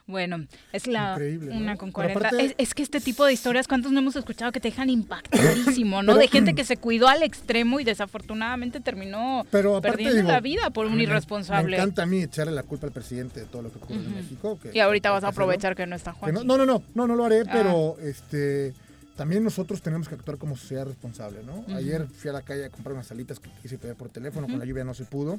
Bueno, 0.06 0.46
es 0.72 0.86
la 0.86 1.12
Increíble, 1.12 1.54
¿no? 1.54 1.60
una 1.60 1.76
con 1.76 1.88
Pero 1.90 2.12
40. 2.12 2.28
aparte- 2.28 2.44
Es, 2.44 2.54
es 2.58 2.74
que 2.74 2.82
este 2.82 3.00
tipo 3.00 3.24
de 3.24 3.32
historias, 3.32 3.66
¿cuántos 3.66 3.90
no 3.90 4.00
hemos 4.00 4.14
escuchado 4.16 4.52
que 4.52 4.60
te 4.60 4.68
dejan 4.68 4.90
impactadísimo, 4.90 6.02
no? 6.02 6.12
Pero- 6.12 6.18
de 6.20 6.28
gente 6.28 6.54
que 6.54 6.64
se 6.64 6.76
cuidó 6.76 7.08
al 7.08 7.22
extremo 7.22 7.80
y 7.80 7.84
desafortunadamente 7.84 8.80
terminó 8.80 9.46
Pero 9.50 9.76
aparte, 9.76 9.96
perdiendo 9.96 10.16
digo, 10.16 10.28
la 10.28 10.40
vida 10.40 10.70
por 10.70 10.86
un 10.86 11.00
irresponsable. 11.00 11.76
Me 11.78 11.82
encanta 11.82 12.02
a 12.02 12.06
mí 12.06 12.22
echarle 12.22 12.52
la 12.52 12.64
culpa 12.64 12.86
al 12.86 12.92
presidente 12.92 13.40
de 13.40 13.46
todo 13.46 13.62
lo 13.62 13.72
que 13.72 13.78
ocurre 13.78 13.96
en 13.96 14.14
México. 14.14 14.58
que- 14.62 14.72
y 14.74 14.80
ahorita 14.80 15.10
vas 15.10 15.24
a 15.24 15.28
aprovechar 15.28 15.74
que 15.74 15.86
no 15.86 15.96
está 15.96 16.12
Juan. 16.12 16.34
no, 16.34 16.44
no, 16.44 16.58
no, 16.58 16.66
no, 16.66 16.82
no, 16.94 17.06
no 17.06 17.14
lo 17.16 17.24
haré, 17.24 17.40
Ah. 17.40 17.50
pero 17.50 17.96
este 18.00 18.74
también 19.16 19.44
nosotros 19.44 19.80
tenemos 19.80 20.08
que 20.08 20.14
actuar 20.14 20.38
como 20.38 20.56
sociedad 20.56 20.86
responsable, 20.86 21.42
¿no? 21.44 21.64
Ayer 21.74 22.06
fui 22.08 22.30
a 22.30 22.32
la 22.32 22.42
calle 22.42 22.64
a 22.64 22.70
comprar 22.70 22.94
unas 22.94 23.06
salitas 23.06 23.38
que 23.38 23.50
quise 23.62 23.78
pedir 23.78 23.94
por 23.94 24.08
teléfono, 24.08 24.46
con 24.46 24.58
la 24.58 24.64
lluvia 24.64 24.84
no 24.84 24.94
se 24.94 25.04
pudo. 25.04 25.38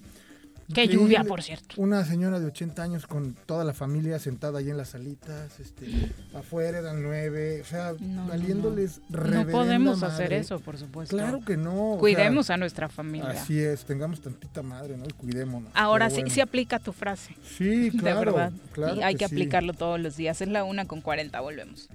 Qué 0.74 0.88
lluvia, 0.88 1.24
por 1.24 1.44
cierto. 1.44 1.76
Una 1.78 2.04
señora 2.06 2.40
de 2.40 2.48
80 2.48 2.82
años 2.82 3.06
con 3.06 3.36
toda 3.46 3.64
la 3.64 3.74
familia 3.74 4.18
sentada 4.18 4.60
ahí 4.60 4.70
en 4.72 4.78
las 4.78 4.90
salitas, 4.90 5.60
este, 5.60 6.12
afuera 6.34 6.80
eran 6.80 7.04
nueve, 7.04 7.62
o 7.62 7.66
sea, 7.66 7.94
no, 8.00 8.28
valiéndoles 8.28 9.00
No 9.10 9.18
reverenda 9.18 9.52
podemos 9.52 10.02
hacer 10.02 10.34
eso, 10.34 10.60
por 10.60 10.78
supuesto. 10.78 11.16
Claro 11.16 11.42
que 11.46 11.56
no. 11.56 11.94
o 11.94 12.00
Cuidemos 12.00 12.48
sea, 12.48 12.56
a 12.56 12.58
nuestra 12.58 12.90
familia. 12.90 13.30
Así 13.30 13.60
es, 13.60 13.86
tengamos 13.86 14.22
tantita 14.22 14.64
madre, 14.64 14.98
¿no? 14.98 15.06
Y 15.06 15.12
cuidémonos. 15.12 15.72
Ahora 15.76 16.10
sí, 16.10 16.24
sí 16.30 16.42
aplica 16.42 16.80
tu 16.80 16.94
frase. 16.94 17.36
Sí, 17.44 17.92
claro. 18.00 18.20
de 18.20 18.26
verdad. 18.26 18.54
claro 18.72 18.96
y 18.96 19.04
hay 19.04 19.16
que, 19.16 19.28
sí. 19.28 19.36
aplicarlo 19.36 19.74
todos 19.74 20.00
los 20.00 20.18
días. 20.18 20.42
Es 20.42 20.48
la 20.48 20.64
una 20.64 20.86
con 20.86 21.02
40, 21.02 21.40
volvemos. 21.42 21.90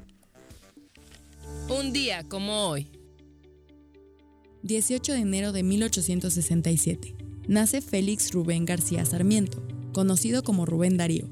Un 1.71 1.93
día 1.93 2.25
como 2.29 2.67
hoy. 2.67 2.89
18 4.65 5.13
de 5.13 5.19
enero 5.21 5.53
de 5.53 5.63
1867. 5.63 7.15
Nace 7.47 7.81
Félix 7.81 8.33
Rubén 8.33 8.65
García 8.65 9.05
Sarmiento, 9.05 9.63
conocido 9.93 10.43
como 10.43 10.67
Rubén 10.67 10.97
Darío. 10.97 11.29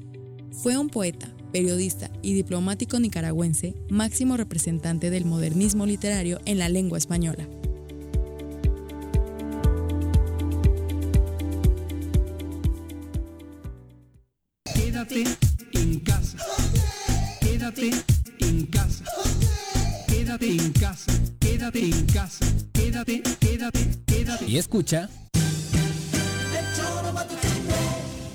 Fue 0.53 0.77
un 0.77 0.87
poeta, 0.87 1.35
periodista 1.51 2.09
y 2.21 2.35
diplomático 2.35 3.01
nicaragüense, 3.01 3.75
máximo 3.89 4.37
representante 4.37 5.09
del 5.09 5.25
modernismo 5.25 5.85
literario 5.85 6.39
en 6.45 6.57
la 6.57 6.69
lengua 6.69 6.97
española. 6.97 7.45
Y 24.49 24.57
escucha. 24.57 25.11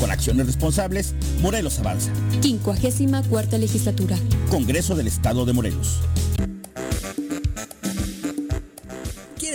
Con 0.00 0.10
acciones 0.10 0.46
responsables, 0.46 1.14
Morelos 1.40 1.78
avanza. 1.78 2.10
54 2.40 3.58
legislatura. 3.58 4.16
Congreso 4.50 4.96
del 4.96 5.06
Estado 5.06 5.44
de 5.44 5.52
Morelos. 5.52 6.00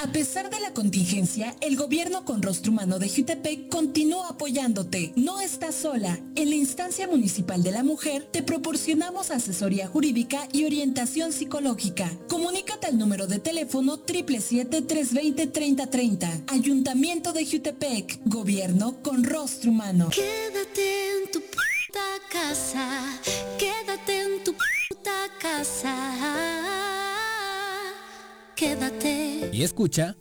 A 0.00 0.12
pesar 0.12 0.48
de 0.48 0.60
la 0.60 0.72
contingencia, 0.72 1.56
el 1.60 1.74
gobierno 1.74 2.24
con 2.24 2.40
rostro 2.40 2.70
humano 2.70 3.00
de 3.00 3.08
Jutepec 3.08 3.68
continúa 3.68 4.28
apoyándote. 4.28 5.12
No 5.16 5.40
estás 5.40 5.74
sola. 5.74 6.20
En 6.36 6.50
la 6.50 6.54
instancia 6.54 7.08
municipal 7.08 7.64
de 7.64 7.72
la 7.72 7.82
mujer 7.82 8.28
te 8.30 8.44
proporcionamos 8.44 9.32
asesoría 9.32 9.88
jurídica 9.88 10.46
y 10.52 10.66
orientación 10.66 11.32
psicológica. 11.32 12.08
Comunícate 12.28 12.86
al 12.86 12.96
número 12.96 13.26
de 13.26 13.40
teléfono 13.40 13.98
777-320-3030. 14.06 16.44
Ayuntamiento 16.46 17.32
de 17.32 17.44
Jutepec. 17.44 18.20
Gobierno 18.24 19.02
con 19.02 19.24
rostro 19.24 19.72
humano. 19.72 20.10
Quédate 20.10 21.10
en 21.10 21.28
tu 21.32 21.40
puta 21.40 22.04
casa. 22.30 23.20
Quédate 23.58 24.22
en 24.22 24.44
tu 24.44 24.52
puta 24.52 25.28
casa. 25.40 27.17
Quédate. 28.58 29.50
Y 29.52 29.62
escucha... 29.62 30.16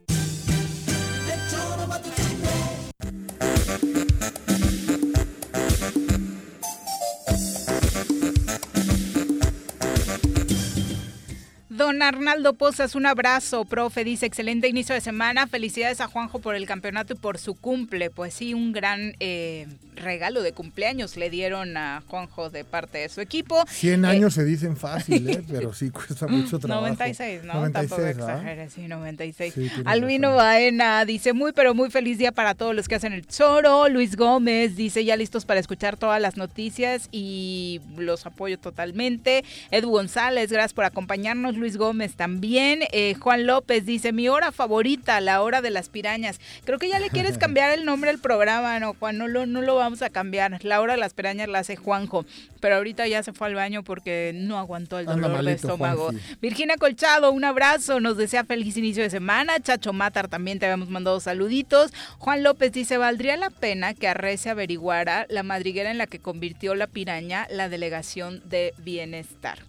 Don 11.88 12.02
Arnaldo 12.02 12.54
Pozas, 12.54 12.96
un 12.96 13.06
abrazo, 13.06 13.64
profe. 13.64 14.04
Dice, 14.04 14.26
excelente 14.26 14.68
inicio 14.68 14.94
de 14.94 15.00
semana. 15.00 15.48
Felicidades 15.48 16.02
a 16.02 16.08
Juanjo 16.08 16.40
por 16.40 16.54
el 16.54 16.66
campeonato 16.66 17.14
y 17.14 17.16
por 17.16 17.38
su 17.38 17.56
cumple. 17.56 18.10
Pues 18.10 18.34
sí, 18.34 18.54
un 18.54 18.74
gran 18.74 19.16
eh, 19.22 19.68
regalo 19.96 20.42
de 20.44 20.52
cumpleaños 20.52 21.16
le 21.16 21.30
dieron 21.30 21.78
a 21.78 22.04
Juanjo 22.10 22.50
de 22.50 22.66
parte 22.66 22.98
de 22.98 23.08
su 23.08 23.22
equipo. 23.22 23.64
100 23.70 24.04
Eh, 24.04 24.08
años 24.10 24.34
se 24.34 24.44
dicen 24.44 24.76
fácil, 24.76 25.30
¿eh? 25.30 25.42
pero 25.50 25.74
sí 25.74 25.90
cuesta 25.90 26.28
mucho 26.28 26.60
trabajo. 26.60 26.82
96, 26.88 27.44
¿no? 27.46 27.54
96, 27.54 27.90
Tampoco 27.90 28.32
exageres, 28.34 28.74
sí, 28.74 28.82
96. 28.90 29.54
Sí, 29.54 29.72
Albino 29.86 30.36
Baena 30.36 31.06
dice, 31.06 31.32
muy 31.32 31.54
pero 31.54 31.74
muy 31.74 31.90
feliz 31.90 32.18
día 32.18 32.34
para 32.34 32.54
todos 32.54 32.76
los 32.76 32.90
que 32.90 32.96
hacen 32.96 33.14
el 33.14 33.26
Choro. 33.26 33.88
Luis 33.88 34.18
Gómez 34.18 34.76
dice, 34.76 35.06
ya 35.06 35.16
listos 35.16 35.46
para 35.46 35.62
escuchar 35.62 35.96
todas 35.96 36.22
las 36.22 36.36
noticias 36.36 37.08
y 37.14 37.80
los 37.96 38.26
apoyo 38.26 38.60
totalmente. 38.60 39.46
Edu 39.72 39.90
González, 39.90 40.52
gracias 40.52 40.74
por 40.74 40.84
acompañarnos. 40.84 41.56
Luis 41.56 41.78
Gómez 41.78 41.87
también. 42.16 42.82
Eh, 42.92 43.16
Juan 43.20 43.46
López 43.46 43.86
dice, 43.86 44.12
mi 44.12 44.28
hora 44.28 44.52
favorita, 44.52 45.22
la 45.22 45.42
hora 45.42 45.62
de 45.62 45.70
las 45.70 45.90
pirañas. 45.90 46.40
Creo 46.66 46.80
que 46.80 46.90
ya 46.90 47.00
le 47.00 47.10
quieres 47.10 47.38
cambiar 47.38 47.72
el 47.72 47.86
nombre 47.86 48.10
al 48.10 48.20
programa, 48.20 48.80
¿no, 48.80 48.94
Juan? 48.94 49.18
No 49.18 49.28
lo, 49.28 49.46
no 49.46 49.62
lo 49.62 49.76
vamos 49.76 50.02
a 50.02 50.10
cambiar. 50.10 50.64
La 50.66 50.82
hora 50.82 50.94
de 50.94 51.00
las 51.00 51.14
pirañas 51.14 51.48
la 51.48 51.60
hace 51.60 51.76
Juanjo, 51.76 52.26
pero 52.60 52.76
ahorita 52.76 53.08
ya 53.08 53.24
se 53.24 53.34
fue 53.34 53.48
al 53.48 53.56
baño 53.56 53.84
porque 53.84 54.32
no 54.36 54.58
aguantó 54.58 55.00
el 55.00 55.06
dolor 55.06 55.44
de 55.44 55.54
estómago. 55.54 56.10
Juanji. 56.10 56.36
Virginia 56.42 56.76
Colchado, 56.78 57.32
un 57.32 57.44
abrazo, 57.44 58.00
nos 58.00 58.18
desea 58.18 58.44
feliz 58.44 58.76
inicio 58.78 59.04
de 59.04 59.10
semana. 59.10 59.60
Chacho 59.60 59.94
Matar 59.94 60.28
también 60.28 60.60
te 60.60 60.66
habíamos 60.66 60.90
mandado 60.90 61.20
saluditos. 61.20 61.94
Juan 62.18 62.44
López 62.44 62.72
dice, 62.72 62.98
¿valdría 62.98 63.38
la 63.38 63.50
pena 63.50 63.94
que 63.94 64.08
Arrece 64.08 64.50
averiguara 64.50 65.26
la 65.30 65.44
madriguera 65.44 65.92
en 65.92 65.98
la 65.98 66.08
que 66.08 66.20
convirtió 66.20 66.76
la 66.76 66.88
piraña 66.88 67.48
la 67.50 67.70
delegación 67.70 68.42
de 68.46 68.74
bienestar? 68.78 69.67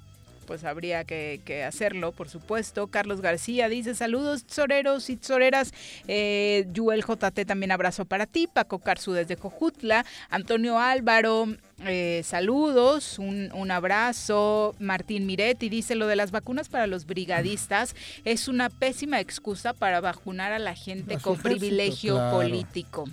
Pues 0.49 0.65
habría 0.65 1.05
que, 1.05 1.43
que 1.45 1.63
hacerlo, 1.63 2.13
por 2.13 2.31
supuesto. 2.31 2.87
Carlos 2.87 3.21
García 3.21 3.69
dice, 3.69 3.95
saludos, 3.95 4.47
soreros 4.49 5.11
y 5.11 5.19
soreras. 5.21 5.75
Eh, 6.07 6.67
Yuel 6.73 7.05
JT 7.05 7.45
también 7.47 7.71
abrazo 7.71 8.07
para 8.07 8.25
ti. 8.25 8.49
Paco 8.51 8.79
Carzu 8.79 9.13
desde 9.13 9.37
Cojutla. 9.37 10.07
Antonio 10.31 10.79
Álvaro, 10.79 11.49
eh, 11.85 12.23
saludos, 12.25 13.19
un, 13.19 13.53
un 13.53 13.71
abrazo. 13.71 14.75
Martín 14.79 15.27
Miretti 15.27 15.69
dice 15.69 15.95
lo 15.95 16.07
de 16.07 16.17
las 16.17 16.31
vacunas 16.31 16.71
para 16.71 16.87
los 16.87 17.05
brigadistas 17.05 17.95
es 18.25 18.49
una 18.49 18.71
pésima 18.71 19.21
excusa 19.21 19.75
para 19.75 20.01
vacunar 20.01 20.53
a 20.53 20.59
la 20.59 20.75
gente 20.75 21.19
con 21.19 21.35
ejército, 21.35 21.59
privilegio 21.59 22.15
claro. 22.15 22.37
político. 22.39 23.05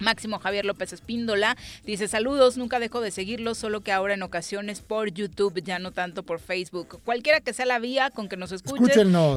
Máximo 0.00 0.38
Javier 0.38 0.64
López 0.64 0.92
Espíndola 0.92 1.56
dice 1.84 2.08
saludos, 2.08 2.56
nunca 2.56 2.78
dejo 2.80 3.00
de 3.00 3.10
seguirlos, 3.10 3.58
solo 3.58 3.80
que 3.82 3.92
ahora 3.92 4.14
en 4.14 4.22
ocasiones 4.22 4.80
por 4.80 5.10
YouTube, 5.12 5.62
ya 5.62 5.78
no 5.78 5.92
tanto 5.92 6.22
por 6.22 6.40
Facebook. 6.40 7.00
Cualquiera 7.04 7.40
que 7.40 7.52
sea 7.52 7.66
la 7.66 7.78
vía 7.78 8.10
con 8.10 8.28
que 8.28 8.36
nos 8.36 8.52
escuchen, 8.52 8.86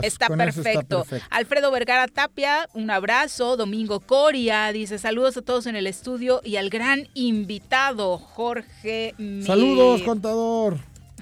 está 0.04 0.28
está 0.28 0.28
perfecto. 0.64 1.06
Alfredo 1.30 1.72
Vergara 1.72 2.08
Tapia, 2.08 2.68
un 2.74 2.90
abrazo. 2.92 3.58
Domingo 3.58 4.00
Coria 4.02 4.72
dice 4.72 4.98
saludos 4.98 5.38
a 5.38 5.42
todos 5.42 5.66
en 5.68 5.76
el 5.76 5.88
estudio 5.88 6.42
y 6.44 6.58
al 6.58 6.70
gran 6.70 7.08
invitado 7.14 8.18
Jorge. 8.18 9.14
Mi- 9.18 9.44
Saludos, 9.44 10.02
contador. 10.04 10.78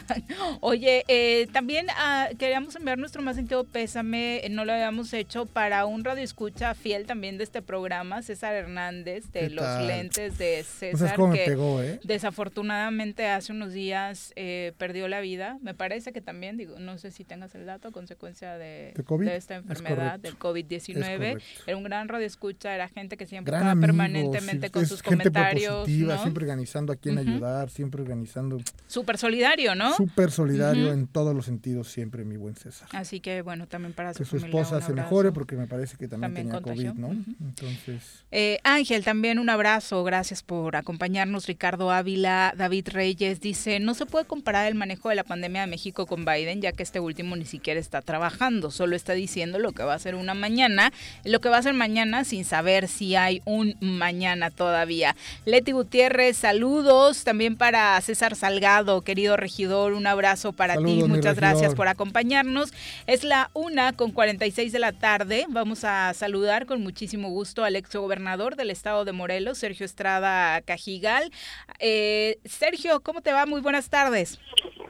Oye, 0.62 1.04
eh, 1.08 1.48
también 1.52 1.88
ah, 1.98 2.30
queríamos 2.38 2.76
enviar 2.76 2.98
nuestro 2.98 3.22
más 3.22 3.36
sentido 3.36 3.64
pésame, 3.64 4.46
eh, 4.46 4.50
no 4.50 4.66
lo 4.66 4.74
habíamos 4.74 5.14
hecho 5.14 5.46
para 5.46 5.86
un 5.86 6.04
radio 6.04 6.24
escucha 6.24 6.74
fiel 6.74 7.06
también 7.06 7.38
de 7.38 7.44
este 7.44 7.62
programa, 7.62 8.22
César 8.22 8.54
Hernández, 8.54 9.32
de 9.32 9.42
¿Qué 9.42 9.50
los 9.50 9.66
tal? 9.66 9.88
lentes 9.88 10.38
de 10.38 10.60
No 10.60 10.98
César, 10.98 11.16
que 11.34 11.46
pegó, 11.46 11.82
¿eh? 11.82 12.00
desafortunadamente 12.04 13.28
hace 13.28 13.52
unos 13.52 13.74
días 13.74 14.34
eh, 14.36 14.74
perdió 14.78 15.08
la 15.08 15.22
vida. 15.22 15.58
Me 15.62 15.74
parece 15.74 16.12
que 16.12 16.22
también, 16.22 16.58
digo, 16.58 16.80
no 16.80 16.98
sé 16.98 17.12
si 17.12 17.24
tengas 17.24 17.56
el 17.56 17.66
dato, 17.66 17.90
a 17.90 17.92
consecuencia 17.92 18.58
de, 18.58 18.94
esta 19.32 19.56
Es 19.56 19.64
enfermedad, 19.64 20.20
del 20.20 20.38
COVID-19. 20.38 20.98
Es 20.98 21.18
correcto. 21.18 21.44
Era 21.68 21.78
un 21.78 21.84
gran 21.84 22.08
radio 22.08 22.26
escucha, 22.26 22.74
era 22.74 22.88
gente 22.88 23.18
que 23.18 23.26
siempre 23.26 23.52
Gran 23.52 23.62
estaba 23.62 23.72
amigo, 23.72 23.88
permanentemente 23.88 24.68
sí, 24.68 24.72
con 24.72 24.86
sus 24.86 25.02
gente 25.02 25.30
comentarios. 25.30 25.86
siempre 25.86 26.44
organizando 26.44 26.94
a 26.94 26.96
quién 26.96 27.18
Ujú. 27.18 27.30
ayudar, 27.30 27.70
siempre 27.70 28.02
organizando. 28.02 28.58
Súper 28.88 29.18
solidario, 29.18 29.76
¿no? 29.76 29.96
Súper 30.00 30.32
solidario 30.32 30.94
en 30.94 31.08
todos 31.08 31.36
los 31.36 31.46
sentidos, 31.46 31.90
siempre, 31.92 32.24
mi 32.24 32.38
buen 32.38 32.56
César. 32.56 32.88
Así 32.94 33.20
que 33.20 33.42
bueno, 33.42 33.68
también 33.68 33.92
para 33.94 34.14
su 34.14 34.20
Que 34.20 34.26
su 34.26 34.40
familia 34.40 34.62
esposa 34.62 34.86
se 34.86 34.94
mejore 34.94 35.34
porque 35.34 35.58
me 35.58 35.68
parece 35.68 35.98
que 35.98 36.08
también, 36.08 36.34
También 36.34 36.48
tenía 36.48 36.62
contagió. 36.62 36.92
COVID, 36.94 37.02
¿no? 37.02 37.26
Entonces, 37.46 38.24
Eh, 38.32 38.60
Ángel, 38.64 39.04
también 39.04 39.40
un 39.40 39.50
abrazo, 39.50 40.04
gracias 40.06 40.42
por 40.42 40.78
acompañarnos. 40.78 41.48
Ricardo 41.48 41.92
Ávila, 41.92 42.54
David 42.56 42.88
Reyes 42.94 43.42
dice, 43.42 43.80
no 43.82 43.94
se 43.94 44.06
puede 44.06 44.24
comparar 44.26 44.68
el 44.68 44.76
manejo 44.76 45.10
de 45.10 45.16
la 45.16 45.24
pandemia 45.26 45.62
de 45.62 45.68
México 45.68 46.06
con 46.06 46.24
Biden, 46.24 46.62
ya 46.62 46.72
que 46.72 46.84
este 46.84 47.02
último 47.02 47.36
ni 47.36 47.46
siquiera 47.46 47.80
está 47.80 48.02
trabajando, 48.02 48.72
solo 48.72 48.96
está 48.96 49.14
diciendo 49.14 49.60
lo 49.60 49.74
que 49.74 49.84
va 49.84 49.96
a 49.96 50.00
ser 50.00 50.16
una 50.16 50.34
mañana, 50.34 50.94
lo 51.26 51.42
que 51.42 51.50
va 51.50 51.58
a 51.58 51.62
ser 51.62 51.74
mañana 51.74 52.24
sin 52.24 52.46
saber 52.46 52.88
si 52.88 53.16
hay 53.16 53.42
un 53.46 53.76
mañana 53.82 54.50
todavía. 54.50 55.16
Leti 55.46 55.74
Gutiérrez, 55.74 56.38
saludos 56.38 57.24
también 57.26 57.58
para 57.58 58.00
César 58.02 58.36
Salgado, 58.36 59.02
querido 59.02 59.36
regidor, 59.36 59.89
un 59.94 60.08
abrazo 60.08 60.54
para 60.54 60.76
ti, 60.76 60.82
Saludos, 60.82 61.10
muchas 61.10 61.36
gracias 61.36 61.76
por 61.76 61.88
acompañarnos. 61.88 62.74
Es 63.08 63.24
la 63.24 63.50
una 63.54 63.94
con 63.94 64.12
46 64.12 64.72
de 64.72 64.80
la 64.80 64.92
tarde. 64.92 65.46
Vamos 65.50 65.84
a 65.84 66.14
saludar 66.14 66.66
con 66.66 66.82
muchísimo 66.82 67.30
gusto 67.30 67.64
al 67.64 67.76
exgobernador 67.76 68.56
del 68.56 68.72
estado 68.72 69.06
de 69.06 69.12
Morelos, 69.12 69.58
Sergio 69.58 69.86
Estrada 69.86 70.62
Cajigal. 70.62 71.32
Eh, 71.80 72.38
Sergio, 72.46 73.02
¿cómo 73.02 73.22
te 73.22 73.32
va? 73.32 73.46
Muy 73.46 73.62
buenas 73.62 73.90
tardes. 73.90 74.40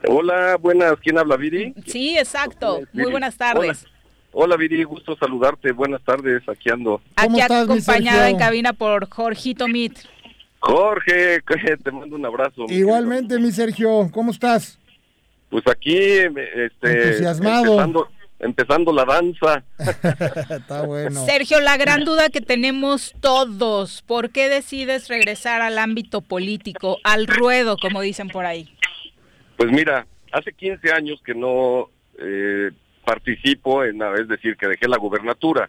Hola, 0.06 0.56
buenas. 0.56 0.94
¿Quién 1.00 1.18
habla, 1.18 1.36
Viri? 1.36 1.74
Sí, 1.86 2.16
exacto. 2.16 2.80
Muy 2.92 3.10
buenas 3.10 3.36
tardes. 3.36 3.84
Hola, 3.84 4.54
Hola, 4.54 4.56
Viri. 4.56 4.84
Gusto 4.84 5.16
saludarte. 5.16 5.72
Buenas 5.72 6.02
tardes. 6.02 6.48
Aquí 6.48 6.70
ando. 6.70 7.00
Aquí 7.16 7.40
acompañada 7.40 8.30
en 8.30 8.38
cabina 8.38 8.72
por 8.72 9.08
Jorgito 9.08 9.68
Mit. 9.68 9.98
Jorge, 10.60 11.40
te 11.82 11.90
mando 11.90 12.16
un 12.16 12.24
abrazo. 12.24 12.66
igualmente, 12.68 13.38
mi 13.38 13.50
Sergio, 13.50 14.10
¿cómo 14.12 14.30
estás? 14.30 14.78
Pues 15.50 15.66
aquí, 15.66 15.96
este, 15.96 17.08
Entusiasmado. 17.08 17.72
Empezando, 17.72 18.08
empezando 18.38 18.92
la 18.92 19.04
danza. 19.04 19.64
Está 20.50 20.82
bueno. 20.86 21.24
Sergio, 21.26 21.60
la 21.60 21.76
gran 21.76 22.04
duda 22.04 22.30
que 22.30 22.40
tenemos 22.40 23.14
todos, 23.20 24.02
¿por 24.02 24.30
qué 24.30 24.48
decides 24.48 25.08
regresar 25.08 25.60
al 25.60 25.78
ámbito 25.78 26.20
político, 26.20 26.98
al 27.02 27.26
ruedo, 27.26 27.76
como 27.76 28.00
dicen 28.00 28.28
por 28.28 28.46
ahí? 28.46 28.72
Pues 29.56 29.70
mira, 29.72 30.06
hace 30.32 30.52
15 30.52 30.92
años 30.92 31.20
que 31.24 31.34
no 31.34 31.90
eh, 32.18 32.70
participo 33.04 33.84
en, 33.84 34.00
es 34.18 34.28
decir, 34.28 34.56
que 34.56 34.68
dejé 34.68 34.86
la 34.88 34.98
gubernatura. 34.98 35.68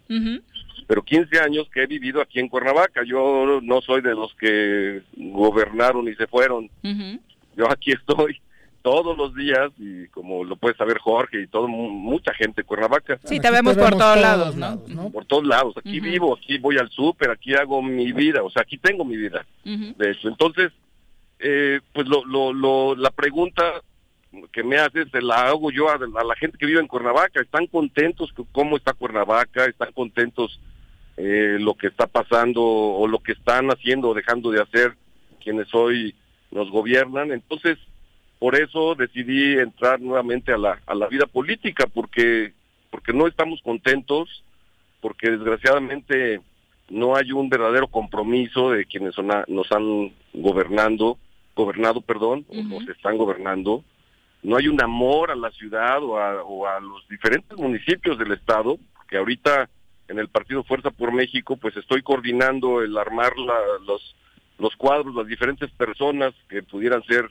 Pero 0.86 1.02
15 1.02 1.40
años 1.40 1.68
que 1.72 1.82
he 1.82 1.86
vivido 1.86 2.20
aquí 2.20 2.38
en 2.38 2.48
Cuernavaca. 2.48 3.02
Yo 3.04 3.60
no 3.62 3.80
soy 3.80 4.00
de 4.00 4.14
los 4.14 4.34
que 4.34 5.02
gobernaron 5.16 6.06
y 6.08 6.14
se 6.14 6.26
fueron. 6.26 6.70
Yo 7.56 7.70
aquí 7.70 7.92
estoy 7.92 8.40
todos 8.82 9.16
los 9.16 9.34
días 9.34 9.70
y 9.78 10.06
como 10.08 10.44
lo 10.44 10.56
puede 10.56 10.74
saber 10.76 10.98
Jorge 10.98 11.42
y 11.42 11.46
todo 11.46 11.68
mu- 11.68 11.88
mucha 11.90 12.34
gente 12.34 12.62
en 12.62 12.66
Cuernavaca. 12.66 13.18
Sí, 13.24 13.38
te 13.40 13.50
vemos 13.50 13.76
por 13.76 13.96
todos 13.96 14.20
lados, 14.20 14.56
¿no? 14.56 15.10
Por 15.10 15.24
todos 15.24 15.46
lados. 15.46 15.74
Aquí 15.76 16.00
vivo, 16.00 16.36
aquí 16.36 16.58
voy 16.58 16.76
al 16.78 16.90
súper, 16.90 17.30
aquí 17.30 17.54
hago 17.54 17.80
mi 17.82 18.12
vida, 18.12 18.42
o 18.42 18.50
sea, 18.50 18.62
aquí 18.62 18.76
tengo 18.78 19.04
mi 19.04 19.16
vida. 19.16 19.46
De 19.96 20.10
hecho, 20.10 20.28
entonces, 20.28 20.72
eh, 21.38 21.80
pues 21.92 22.06
lo, 22.08 22.24
lo, 22.24 22.52
lo, 22.52 22.94
la 22.96 23.10
pregunta 23.10 23.62
que 24.50 24.62
me 24.64 24.78
haces 24.78 25.08
se 25.10 25.20
la 25.20 25.48
hago 25.48 25.70
yo 25.70 25.88
a, 25.90 25.94
a 25.94 26.24
la 26.24 26.34
gente 26.36 26.56
que 26.58 26.66
vive 26.66 26.80
en 26.80 26.86
Cuernavaca. 26.88 27.40
¿Están 27.40 27.66
contentos 27.66 28.32
con 28.32 28.46
cómo 28.52 28.76
está 28.76 28.92
Cuernavaca? 28.94 29.66
¿Están 29.66 29.92
contentos 29.92 30.58
eh, 31.16 31.58
lo 31.60 31.74
que 31.74 31.88
está 31.88 32.06
pasando 32.06 32.62
o 32.62 33.06
lo 33.06 33.18
que 33.18 33.32
están 33.32 33.68
haciendo 33.70 34.08
o 34.08 34.14
dejando 34.14 34.50
de 34.50 34.62
hacer 34.62 34.94
quienes 35.42 35.72
hoy 35.74 36.14
nos 36.50 36.70
gobiernan? 36.70 37.30
Entonces, 37.30 37.76
por 38.42 38.56
eso 38.56 38.96
decidí 38.96 39.56
entrar 39.56 40.00
nuevamente 40.00 40.52
a 40.52 40.58
la, 40.58 40.80
a 40.86 40.94
la 40.96 41.06
vida 41.06 41.26
política, 41.26 41.84
porque, 41.86 42.52
porque 42.90 43.12
no 43.12 43.28
estamos 43.28 43.60
contentos, 43.62 44.42
porque 45.00 45.30
desgraciadamente 45.30 46.40
no 46.90 47.14
hay 47.14 47.30
un 47.30 47.48
verdadero 47.48 47.86
compromiso 47.86 48.72
de 48.72 48.84
quienes 48.84 49.14
son 49.14 49.30
a- 49.30 49.44
nos 49.46 49.70
han 49.70 50.12
gobernando, 50.34 51.18
gobernado, 51.54 52.00
perdón, 52.00 52.44
o 52.48 52.54
nos 52.64 52.88
están 52.88 53.16
gobernando. 53.16 53.84
No 54.42 54.56
hay 54.56 54.66
un 54.66 54.82
amor 54.82 55.30
a 55.30 55.36
la 55.36 55.52
ciudad 55.52 56.02
o 56.02 56.18
a, 56.18 56.42
o 56.42 56.66
a 56.66 56.80
los 56.80 57.06
diferentes 57.08 57.56
municipios 57.56 58.18
del 58.18 58.32
estado, 58.32 58.76
que 59.08 59.18
ahorita 59.18 59.70
en 60.08 60.18
el 60.18 60.26
partido 60.26 60.64
Fuerza 60.64 60.90
por 60.90 61.12
México, 61.12 61.56
pues 61.56 61.76
estoy 61.76 62.02
coordinando 62.02 62.82
el 62.82 62.98
armar 62.98 63.38
la- 63.38 63.78
los, 63.86 64.16
los 64.58 64.74
cuadros, 64.74 65.14
las 65.14 65.28
diferentes 65.28 65.70
personas 65.70 66.34
que 66.48 66.64
pudieran 66.64 67.04
ser 67.04 67.30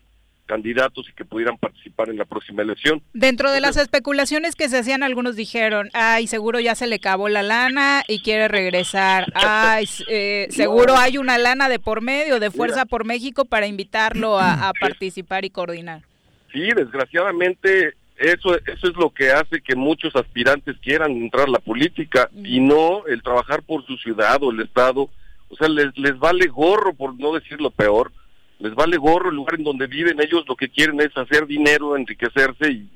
candidatos 0.52 1.08
y 1.08 1.14
que 1.14 1.24
pudieran 1.24 1.58
participar 1.58 2.10
en 2.10 2.18
la 2.18 2.26
próxima 2.26 2.62
elección. 2.62 3.02
Dentro 3.14 3.54
de 3.54 3.62
las 3.62 3.78
especulaciones 3.78 4.58
que 4.58 4.68
se 4.68 4.80
hacían, 4.80 5.02
algunos 5.02 5.38
dijeron, 5.38 5.90
ay, 5.94 6.28
seguro 6.28 6.60
ya 6.60 6.76
se 6.76 6.88
le 6.88 6.98
acabó 6.98 7.30
la 7.30 7.42
lana 7.42 8.04
y 8.06 8.22
quiere 8.22 8.50
regresar. 8.50 9.32
Ay, 9.34 9.86
eh, 10.10 10.48
seguro 10.52 10.98
hay 10.98 11.18
una 11.18 11.38
lana 11.38 11.70
de 11.70 11.80
por 11.80 12.02
medio, 12.02 12.42
de 12.42 12.52
Fuerza 12.52 12.86
por 12.86 13.06
México, 13.06 13.46
para 13.46 13.66
invitarlo 13.66 14.38
a, 14.38 14.68
a 14.68 14.74
participar 14.80 15.46
y 15.46 15.52
coordinar. 15.52 16.02
Sí, 16.52 16.68
desgraciadamente 16.76 17.94
eso, 18.18 18.54
eso 18.58 18.88
es 18.90 18.96
lo 18.98 19.10
que 19.12 19.32
hace 19.32 19.62
que 19.62 19.78
muchos 19.78 20.14
aspirantes 20.18 20.76
quieran 20.82 21.12
entrar 21.14 21.48
a 21.48 21.52
la 21.52 21.60
política 21.60 22.30
y 22.44 22.60
no 22.60 23.08
el 23.08 23.24
trabajar 23.24 23.64
por 23.64 23.86
su 23.86 23.96
ciudad 23.96 24.44
o 24.44 24.52
el 24.52 24.60
estado. 24.60 25.10
O 25.48 25.56
sea, 25.56 25.70
les, 25.70 25.98
les 25.98 26.20
vale 26.20 26.48
gorro, 26.48 26.94
por 26.94 27.18
no 27.18 27.34
decir 27.34 27.62
lo 27.62 27.72
peor, 27.72 28.12
les 28.62 28.76
vale 28.76 28.98
gorro 28.98 29.30
el 29.30 29.36
lugar 29.36 29.56
en 29.56 29.64
donde 29.64 29.88
viven. 29.88 30.22
Ellos 30.22 30.46
lo 30.48 30.56
que 30.56 30.70
quieren 30.70 31.00
es 31.02 31.16
hacer 31.18 31.48
dinero, 31.48 31.98
enriquecerse 31.98 32.72
y, 32.72 32.90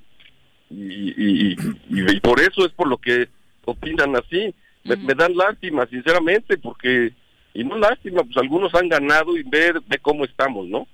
y, 0.70 2.20
por 2.22 2.40
eso 2.40 2.66
es 2.66 2.72
por 2.72 2.88
lo 2.88 2.98
que 2.98 3.28
opinan 3.66 4.16
así. 4.16 4.54
Me, 4.84 4.96
me 4.96 5.14
dan 5.16 5.36
lástima, 5.36 5.88
sinceramente, 5.88 6.58
porque, 6.58 7.12
y 7.54 7.64
no 7.64 7.78
lástima, 7.78 8.24
pues 8.24 8.38
algunos 8.38 8.74
han 8.76 8.88
ganado 8.88 9.36
y 9.36 9.44
ve, 9.44 9.74
ve 9.88 9.98
cómo 10.00 10.26
estamos, 10.26 10.68
¿no? 10.68 10.88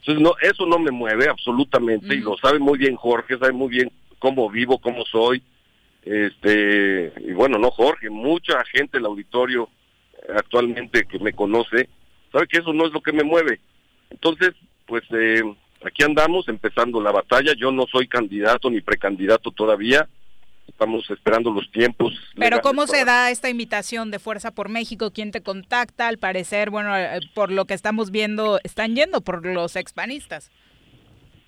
Entonces, 0.00 0.22
no, 0.22 0.34
eso 0.40 0.66
no 0.66 0.78
me 0.78 0.90
mueve 0.90 1.28
absolutamente, 1.28 2.14
y 2.14 2.20
lo 2.20 2.36
sabe 2.38 2.58
muy 2.58 2.78
bien 2.78 2.96
Jorge, 2.96 3.38
sabe 3.38 3.52
muy 3.52 3.68
bien 3.68 3.92
cómo 4.18 4.50
vivo, 4.50 4.78
cómo 4.78 5.04
soy. 5.04 5.42
Este, 6.02 7.12
y 7.24 7.32
bueno, 7.32 7.58
no 7.58 7.70
Jorge, 7.70 8.10
mucha 8.10 8.64
gente 8.64 8.98
del 8.98 9.06
auditorio 9.06 9.68
actualmente 10.34 11.04
que 11.06 11.18
me 11.18 11.32
conoce, 11.32 11.88
sabe 12.32 12.46
que 12.46 12.58
eso 12.58 12.72
no 12.72 12.86
es 12.86 12.92
lo 12.92 13.00
que 13.00 13.12
me 13.12 13.24
mueve. 13.24 13.60
Entonces, 14.10 14.54
pues 14.86 15.02
eh, 15.10 15.42
aquí 15.84 16.02
andamos 16.02 16.48
empezando 16.48 17.00
la 17.00 17.12
batalla. 17.12 17.52
Yo 17.56 17.72
no 17.72 17.86
soy 17.86 18.08
candidato 18.08 18.70
ni 18.70 18.80
precandidato 18.80 19.50
todavía. 19.50 20.08
Estamos 20.68 21.08
esperando 21.10 21.50
los 21.52 21.70
tiempos. 21.70 22.12
Pero 22.36 22.60
¿cómo 22.60 22.86
se 22.86 23.04
da 23.04 23.30
esta 23.30 23.48
invitación 23.48 24.10
de 24.10 24.18
Fuerza 24.18 24.50
por 24.50 24.68
México? 24.68 25.12
¿Quién 25.12 25.30
te 25.30 25.40
contacta? 25.40 26.08
Al 26.08 26.18
parecer, 26.18 26.70
bueno, 26.70 26.94
eh, 26.96 27.20
por 27.34 27.52
lo 27.52 27.66
que 27.66 27.74
estamos 27.74 28.10
viendo, 28.10 28.58
están 28.64 28.96
yendo 28.96 29.20
por 29.20 29.46
los 29.46 29.76
expanistas. 29.76 30.50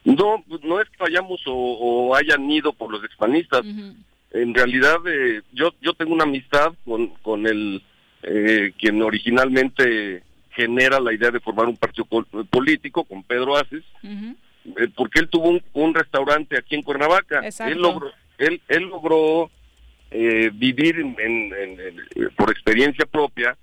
No, 0.04 0.44
no 0.62 0.80
es 0.80 0.88
que 0.88 0.96
vayamos 0.98 1.40
o, 1.46 1.52
o 1.52 2.14
hayan 2.14 2.48
ido 2.50 2.72
por 2.72 2.90
los 2.90 3.04
expanistas. 3.04 3.62
En 4.30 4.54
realidad, 4.54 4.96
eh, 5.06 5.42
yo 5.52 5.74
yo 5.82 5.92
tengo 5.94 6.14
una 6.14 6.24
amistad 6.24 6.72
con, 6.84 7.08
con 7.22 7.46
el 7.46 7.82
eh, 8.22 8.72
quien 8.78 9.02
originalmente 9.02 10.22
genera 10.50 10.98
la 11.00 11.12
idea 11.12 11.30
de 11.30 11.40
formar 11.40 11.66
un 11.66 11.76
partido 11.76 12.04
pol- 12.04 12.26
político, 12.50 13.04
con 13.04 13.22
Pedro 13.22 13.56
Aces, 13.56 13.84
eh, 14.02 14.88
porque 14.96 15.20
él 15.20 15.28
tuvo 15.28 15.48
un, 15.48 15.62
un 15.72 15.94
restaurante 15.94 16.58
aquí 16.58 16.74
en 16.74 16.82
Cuernavaca. 16.82 17.40
Exacto. 17.44 17.72
Él 17.72 17.80
logró, 17.80 18.10
él, 18.38 18.60
él 18.68 18.82
logró 18.84 19.50
eh, 20.10 20.50
vivir 20.54 20.98
en- 21.00 21.16
en- 21.18 22.30
por 22.36 22.50
experiencia 22.50 23.04
propia 23.06 23.56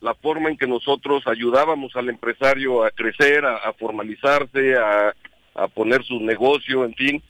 la 0.00 0.14
forma 0.14 0.48
en 0.50 0.56
que 0.56 0.66
nosotros 0.66 1.22
ayudábamos 1.28 1.94
al 1.94 2.08
empresario 2.08 2.82
a 2.84 2.90
crecer, 2.90 3.44
a, 3.44 3.56
a 3.58 3.72
formalizarse, 3.72 4.74
a, 4.76 5.14
a 5.54 5.68
poner 5.68 6.02
su 6.04 6.18
negocio, 6.20 6.84
en 6.84 6.94
fin, 6.94 7.22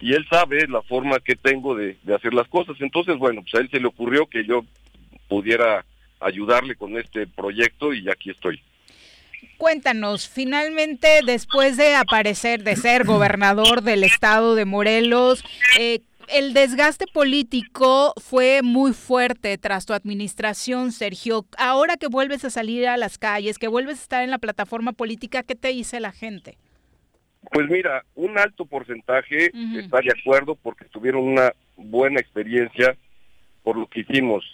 y 0.00 0.12
él 0.12 0.26
sabe 0.30 0.68
la 0.68 0.82
forma 0.82 1.20
que 1.20 1.36
tengo 1.36 1.74
de, 1.74 1.96
de 2.02 2.14
hacer 2.14 2.34
las 2.34 2.46
cosas. 2.48 2.76
Entonces, 2.80 3.16
bueno, 3.16 3.40
pues 3.40 3.54
a 3.54 3.58
él 3.60 3.70
se 3.70 3.80
le 3.80 3.86
ocurrió 3.86 4.26
que 4.26 4.44
yo 4.44 4.62
pudiera 5.26 5.84
ayudarle 6.20 6.74
con 6.76 6.96
este 6.98 7.26
proyecto 7.26 7.92
y 7.92 8.08
aquí 8.10 8.30
estoy. 8.30 8.60
Cuéntanos, 9.56 10.28
finalmente, 10.28 11.20
después 11.24 11.76
de 11.76 11.94
aparecer, 11.94 12.62
de 12.62 12.76
ser 12.76 13.04
gobernador 13.04 13.82
del 13.82 14.04
estado 14.04 14.54
de 14.54 14.64
Morelos, 14.64 15.44
eh, 15.78 16.00
el 16.28 16.52
desgaste 16.52 17.06
político 17.06 18.12
fue 18.18 18.60
muy 18.62 18.92
fuerte 18.92 19.56
tras 19.58 19.86
tu 19.86 19.94
administración, 19.94 20.92
Sergio. 20.92 21.46
Ahora 21.56 21.96
que 21.96 22.06
vuelves 22.06 22.44
a 22.44 22.50
salir 22.50 22.86
a 22.86 22.96
las 22.96 23.18
calles, 23.18 23.58
que 23.58 23.68
vuelves 23.68 23.98
a 23.98 24.02
estar 24.02 24.22
en 24.22 24.30
la 24.30 24.38
plataforma 24.38 24.92
política, 24.92 25.42
¿qué 25.42 25.54
te 25.54 25.68
dice 25.68 26.00
la 26.00 26.12
gente? 26.12 26.58
Pues 27.50 27.68
mira, 27.68 28.04
un 28.14 28.36
alto 28.38 28.66
porcentaje 28.66 29.50
está 29.76 30.00
de 30.00 30.12
acuerdo 30.20 30.54
porque 30.56 30.84
tuvieron 30.86 31.24
una 31.24 31.52
buena 31.76 32.20
experiencia 32.20 32.96
por 33.62 33.76
lo 33.76 33.86
que 33.86 34.00
hicimos. 34.00 34.44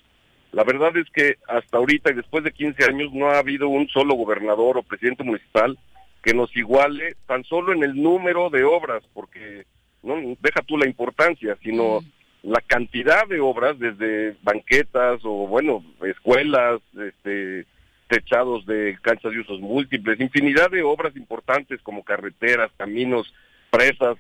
La 0.55 0.65
verdad 0.65 0.97
es 0.97 1.09
que 1.11 1.37
hasta 1.49 1.77
ahorita 1.79 2.11
y 2.11 2.15
después 2.15 2.45
de 2.45 2.53
15 2.53 2.85
años 2.85 3.13
no 3.13 3.29
ha 3.31 3.39
habido 3.39 3.69
un 3.69 3.89
solo 3.89 4.15
gobernador 4.15 4.79
o 4.79 4.83
presidente 4.83 5.25
municipal 5.25 5.79
que 6.23 6.33
nos 6.33 6.55
iguale 6.57 7.17
tan 7.27 7.45
solo 7.45 7.73
en 7.73 7.83
el 7.83 8.01
número 8.01 8.49
de 8.51 8.65
obras, 8.65 9.03
porque 9.13 9.65
no 10.03 10.15
deja 10.41 10.63
tú 10.63 10.79
la 10.79 10.87
importancia, 10.87 11.57
sino 11.63 12.01
la 12.43 12.61
cantidad 12.61 13.27
de 13.27 13.41
obras 13.41 13.79
desde 13.79 14.37
banquetas 14.43 15.21
o 15.25 15.47
bueno, 15.47 15.83
escuelas, 16.07 16.81
este 16.99 17.67
techados 18.07 18.65
de 18.67 18.99
canchas 19.01 19.33
de 19.33 19.41
usos 19.41 19.61
múltiples, 19.61 20.21
infinidad 20.21 20.71
de 20.71 20.83
obras 20.83 21.17
importantes 21.17 21.81
como 21.83 22.05
carreteras, 22.05 22.71
caminos, 22.77 23.33
presas, 23.71 24.19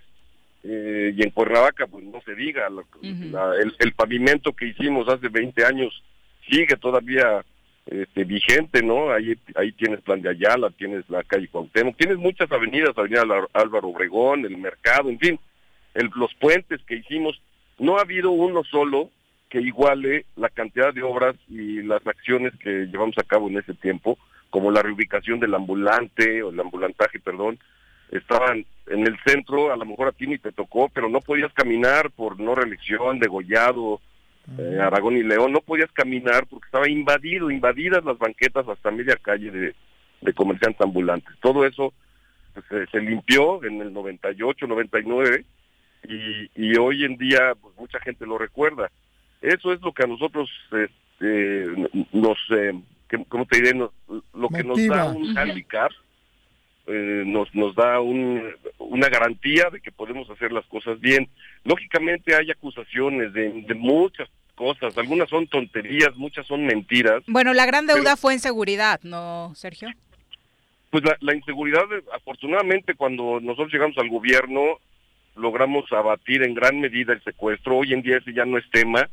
eh, 0.65 1.13
y 1.15 1.23
en 1.23 1.31
Cuernavaca, 1.31 1.87
pues 1.87 2.03
no 2.05 2.21
se 2.23 2.35
diga, 2.35 2.69
la- 2.71 2.83
la- 3.31 3.55
el, 3.63 3.75
el 3.79 3.93
pavimento 3.93 4.53
que 4.55 4.69
hicimos 4.69 5.07
hace 5.09 5.29
20 5.29 5.65
años 5.67 6.03
sigue 6.49 6.77
todavía 6.77 7.45
este, 7.87 8.25
vigente, 8.25 8.83
¿no? 8.83 9.11
Ahí, 9.11 9.37
ahí 9.57 9.73
tienes 9.73 10.01
Plan 10.01 10.23
de 10.23 10.31
Ayala, 10.31 10.71
tienes 10.71 11.09
la 11.11 11.23
calle 11.23 11.49
Cuauhtémoc, 11.49 11.97
tienes 11.97 12.17
muchas 12.17 12.51
avenidas, 12.51 12.97
Avenida 12.97 13.23
Álvaro- 13.53 13.89
Obregón, 13.89 14.45
el 14.47 14.57
mercado, 14.57 15.11
en 15.11 15.19
fin, 15.19 15.39
el- 15.95 16.11
los 16.17 16.33
puentes 16.35 16.81
que 16.87 16.97
hicimos, 16.97 17.41
no 17.79 17.99
ha 17.99 18.03
habido 18.03 18.31
uno 18.31 18.65
solo 18.65 19.11
que 19.51 19.61
iguale 19.61 20.25
la 20.37 20.49
cantidad 20.49 20.95
de 20.95 21.03
obras 21.03 21.37
y 21.49 21.83
las 21.83 22.05
acciones 22.07 22.53
que 22.59 22.87
llevamos 22.87 23.19
a 23.19 23.23
cabo 23.25 23.49
en 23.49 23.59
ese 23.59 23.75
tiempo, 23.75 24.19
como 24.51 24.71
la 24.71 24.83
reubicación 24.83 25.39
del 25.39 25.55
ambulante 25.55 26.43
o 26.43 26.51
el 26.51 26.59
ambulantaje, 26.61 27.21
perdón, 27.21 27.59
estaban 28.11 28.65
en 28.87 29.07
el 29.07 29.17
centro, 29.27 29.73
a 29.73 29.77
lo 29.77 29.85
mejor 29.85 30.09
a 30.09 30.13
ti 30.13 30.27
ni 30.27 30.39
te 30.39 30.53
tocó, 30.53 30.89
pero 30.89 31.09
no 31.09 31.21
podías 31.21 31.53
caminar 31.53 32.11
por 32.11 32.39
no 32.41 32.55
reelección, 32.55 33.19
degollado, 33.19 34.01
eh, 34.59 34.79
Aragón 34.81 35.17
y 35.17 35.23
León, 35.23 35.53
no 35.53 35.61
podías 35.61 35.91
caminar 35.93 36.47
porque 36.47 36.67
estaba 36.67 36.89
invadido, 36.89 37.51
invadidas 37.51 38.05
las 38.05 38.19
banquetas 38.19 38.67
hasta 38.69 38.91
media 38.91 39.17
calle 39.17 39.51
de, 39.51 39.75
de 40.21 40.33
comerciantes 40.35 40.81
ambulantes. 40.81 41.35
Todo 41.41 41.65
eso 41.67 41.93
pues, 42.53 42.65
se, 42.69 42.87
se 42.87 43.01
limpió 43.01 43.63
en 43.65 43.81
el 43.81 43.93
98, 43.93 44.67
99 44.67 45.45
y, 46.09 46.51
y 46.55 46.77
hoy 46.77 47.05
en 47.05 47.17
día 47.17 47.55
pues, 47.61 47.75
mucha 47.77 47.99
gente 48.01 48.27
lo 48.27 48.37
recuerda. 48.39 48.91
Eso 49.41 49.73
es 49.73 49.81
lo 49.83 49.93
que 49.93 50.05
a 50.05 50.07
nosotros 50.07 50.51
este, 50.73 51.67
nos, 52.13 52.39
eh, 52.51 52.73
que- 53.09 53.25
¿cómo 53.29 53.45
te 53.47 53.59
diré? 53.61 53.75
Nos- 53.75 53.91
lo 54.35 54.49
que 54.49 54.63
nos 54.65 54.77
da 54.89 55.05
un 55.13 55.37
handicap, 55.37 55.91
eh, 56.87 57.23
nos, 57.27 57.55
nos 57.55 57.75
da 57.75 58.01
un, 58.01 58.43
una 58.79 59.09
garantía 59.09 59.71
de 59.71 59.81
que 59.81 59.91
podemos 59.93 60.29
hacer 60.31 60.53
las 60.53 60.67
cosas 60.67 61.01
bien. 61.01 61.29
Lógicamente 61.65 62.35
hay 62.37 62.51
acusaciones 62.51 63.33
de, 63.33 63.51
de 63.63 63.75
muchas 63.75 64.29
cosas, 64.55 64.97
algunas 64.99 65.29
son 65.29 65.47
tonterías, 65.49 66.15
muchas 66.17 66.47
son 66.47 66.65
mentiras. 66.65 67.23
Bueno, 67.27 67.53
la 67.55 67.67
gran 67.67 67.87
deuda 67.87 68.03
Pero- 68.03 68.17
fue 68.17 68.35
en 68.35 68.41
seguridad, 68.41 69.01
¿no, 69.03 69.53
Sergio? 69.55 69.89
Pues 70.91 71.03
la, 71.05 71.17
la 71.21 71.35
inseguridad, 71.35 71.83
afortunadamente, 72.13 72.95
cuando 72.95 73.41
nosotros 73.41 73.73
llegamos 73.73 73.99
al 73.99 74.09
gobierno, 74.09 74.79
logramos 75.35 75.91
abatir 75.93 76.45
en 76.45 76.55
gran 76.55 76.79
medida 76.81 77.13
el 77.13 77.23
secuestro. 77.25 77.79
Hoy 77.79 77.93
en 77.93 78.03
día 78.03 78.19
ese 78.19 78.33
ya 78.33 78.45
no 78.45 78.59
es 78.59 78.71
tema. 78.71 79.09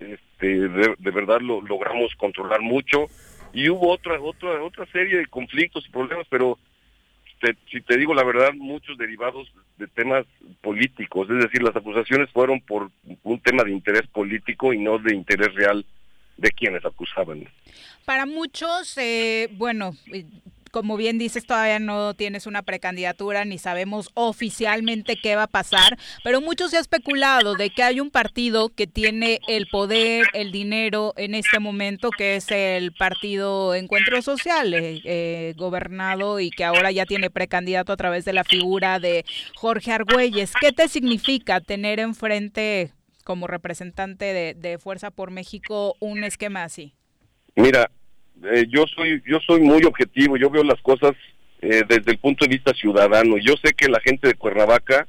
Este, 0.00 0.46
de, 0.68 0.96
de 0.98 1.10
verdad 1.12 1.40
lo 1.40 1.60
logramos 1.62 2.12
controlar 2.16 2.60
mucho. 2.60 3.06
Y 3.52 3.68
hubo 3.68 3.90
otra, 3.90 4.20
otra, 4.20 4.60
otra 4.64 4.84
serie 4.86 5.18
de 5.18 5.26
conflictos 5.26 5.86
y 5.86 5.90
problemas, 5.92 6.26
pero 6.28 6.58
te- 7.42 7.56
si 7.70 7.80
te 7.82 7.98
digo 7.98 8.14
la 8.14 8.24
verdad, 8.24 8.52
muchos 8.54 8.96
derivados 8.96 9.52
de 9.76 9.88
temas 9.88 10.24
políticos. 10.62 11.28
Es 11.28 11.42
decir, 11.42 11.62
las 11.62 11.74
acusaciones 11.76 12.30
fueron 12.30 12.60
por 12.60 12.90
un 13.24 13.40
tema 13.40 13.64
de 13.64 13.72
interés 13.72 14.06
político 14.06 14.72
y 14.72 14.78
no 14.78 14.98
de 14.98 15.14
interés 15.14 15.52
real 15.54 15.84
de 16.36 16.50
quienes 16.52 16.84
acusaban. 16.84 17.46
Para 18.04 18.24
muchos, 18.26 18.96
eh, 18.96 19.48
bueno, 19.52 19.94
eh, 20.12 20.24
como 20.72 20.96
bien 20.96 21.18
dices, 21.18 21.46
todavía 21.46 21.78
no 21.78 22.14
tienes 22.14 22.46
una 22.46 22.62
precandidatura 22.62 23.44
ni 23.44 23.58
sabemos 23.58 24.10
oficialmente 24.14 25.16
qué 25.22 25.36
va 25.36 25.44
a 25.44 25.46
pasar, 25.46 25.98
pero 26.24 26.40
mucho 26.40 26.68
se 26.68 26.78
ha 26.78 26.80
especulado 26.80 27.54
de 27.54 27.68
que 27.68 27.82
hay 27.82 28.00
un 28.00 28.10
partido 28.10 28.70
que 28.70 28.86
tiene 28.86 29.40
el 29.48 29.66
poder, 29.66 30.26
el 30.32 30.50
dinero 30.50 31.12
en 31.18 31.34
este 31.34 31.60
momento, 31.60 32.10
que 32.10 32.36
es 32.36 32.50
el 32.50 32.92
partido 32.92 33.74
Encuentro 33.74 34.22
Social, 34.22 34.72
eh, 34.72 35.02
eh, 35.04 35.52
gobernado 35.58 36.40
y 36.40 36.50
que 36.50 36.64
ahora 36.64 36.90
ya 36.90 37.04
tiene 37.04 37.28
precandidato 37.28 37.92
a 37.92 37.96
través 37.98 38.24
de 38.24 38.32
la 38.32 38.42
figura 38.42 38.98
de 38.98 39.26
Jorge 39.54 39.92
Argüelles. 39.92 40.54
¿Qué 40.58 40.72
te 40.72 40.88
significa 40.88 41.60
tener 41.60 42.00
enfrente 42.00 42.92
como 43.24 43.46
representante 43.46 44.24
de, 44.32 44.54
de 44.54 44.78
Fuerza 44.78 45.10
por 45.10 45.30
México 45.30 45.96
un 46.00 46.24
esquema 46.24 46.64
así? 46.64 46.94
Mira, 47.54 47.90
eh, 48.44 48.66
yo 48.68 48.84
soy 48.86 49.22
yo 49.26 49.38
soy 49.46 49.60
muy 49.60 49.84
objetivo, 49.84 50.36
yo 50.36 50.50
veo 50.50 50.64
las 50.64 50.80
cosas 50.82 51.12
eh, 51.60 51.82
desde 51.88 52.12
el 52.12 52.18
punto 52.18 52.44
de 52.44 52.50
vista 52.50 52.72
ciudadano. 52.74 53.36
Yo 53.38 53.54
sé 53.62 53.72
que 53.74 53.88
la 53.88 54.00
gente 54.00 54.28
de 54.28 54.34
Cuernavaca 54.34 55.06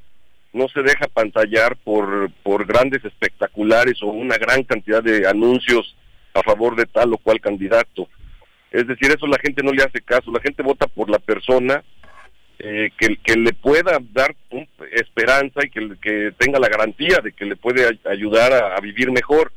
no 0.54 0.68
se 0.70 0.84
deja 0.84 1.08
pantallar 1.08 1.76
por 1.78 2.32
por 2.44 2.66
grandes 2.66 3.04
espectaculares 3.06 4.02
o 4.04 4.08
una 4.08 4.38
gran 4.38 4.64
cantidad 4.64 5.02
de 5.04 5.28
anuncios 5.28 5.96
a 6.34 6.44
favor 6.44 6.76
de 6.76 6.86
tal 6.86 7.14
o 7.14 7.18
cual 7.18 7.40
candidato. 7.40 8.08
Es 8.72 8.88
decir, 8.88 9.12
eso 9.12 9.28
la 9.28 9.38
gente 9.40 9.62
no 9.64 9.72
le 9.72 9.84
hace 9.84 10.02
caso, 10.02 10.32
la 10.32 10.42
gente 10.42 10.64
vota 10.64 10.88
por 10.88 11.10
la 11.10 11.20
persona 11.20 11.84
eh, 12.60 12.90
que, 12.98 13.18
que 13.18 13.36
le 13.36 13.54
pueda 13.54 14.00
dar 14.14 14.36
un- 14.50 14.68
esperanza 14.94 15.60
y 15.64 15.70
que, 15.70 15.90
que 16.02 16.32
tenga 16.38 16.60
la 16.60 16.70
garantía 16.70 17.18
de 17.24 17.34
que 17.34 17.46
le 17.46 17.56
puede 17.56 17.86
ay- 17.88 18.00
ayudar 18.12 18.52
a, 18.54 18.76
a 18.76 18.80
vivir 18.80 19.12
mejor. 19.12 19.52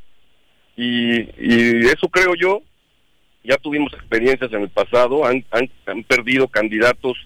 Y, 0.76 1.20
y 1.38 1.86
eso 1.86 2.08
creo 2.10 2.34
yo, 2.34 2.60
ya 3.46 3.56
tuvimos 3.58 3.92
experiencias 3.94 4.52
en 4.52 4.62
el 4.62 4.68
pasado, 4.68 5.24
han, 5.24 5.44
han, 5.50 5.68
han 5.86 6.02
perdido 6.04 6.48
candidatos, 6.48 7.16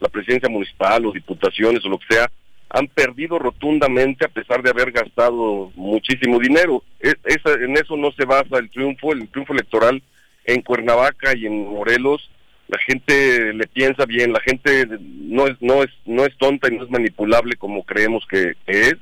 la 0.00 0.08
presidencia 0.08 0.48
municipal 0.48 1.04
o 1.06 1.12
diputaciones 1.12 1.84
o 1.84 1.88
lo 1.88 1.98
que 1.98 2.14
sea, 2.14 2.30
han 2.70 2.86
perdido 2.86 3.38
rotundamente 3.38 4.24
a 4.24 4.28
pesar 4.28 4.62
de 4.62 4.70
haber 4.70 4.92
gastado 4.92 5.72
muchísimo 5.74 6.38
dinero. 6.38 6.82
Es- 7.00 7.16
esa- 7.24 7.54
en 7.54 7.76
eso 7.76 7.96
no 7.96 8.12
se 8.12 8.24
basa 8.24 8.58
el 8.58 8.70
triunfo, 8.70 9.12
el 9.12 9.28
triunfo 9.28 9.52
electoral 9.52 10.02
en 10.44 10.62
Cuernavaca 10.62 11.36
y 11.36 11.46
en 11.46 11.68
Morelos. 11.68 12.30
La 12.68 12.78
gente 12.78 13.52
le 13.52 13.66
piensa 13.66 14.06
bien, 14.06 14.32
la 14.32 14.40
gente 14.40 14.86
no 15.00 15.48
es 15.48 15.60
no 15.60 15.82
es 15.82 15.90
no 16.06 16.24
es 16.24 16.36
tonta 16.38 16.68
y 16.72 16.76
no 16.76 16.84
es 16.84 16.90
manipulable 16.90 17.56
como 17.56 17.82
creemos 17.82 18.24
que 18.30 18.54
es. 18.66 18.94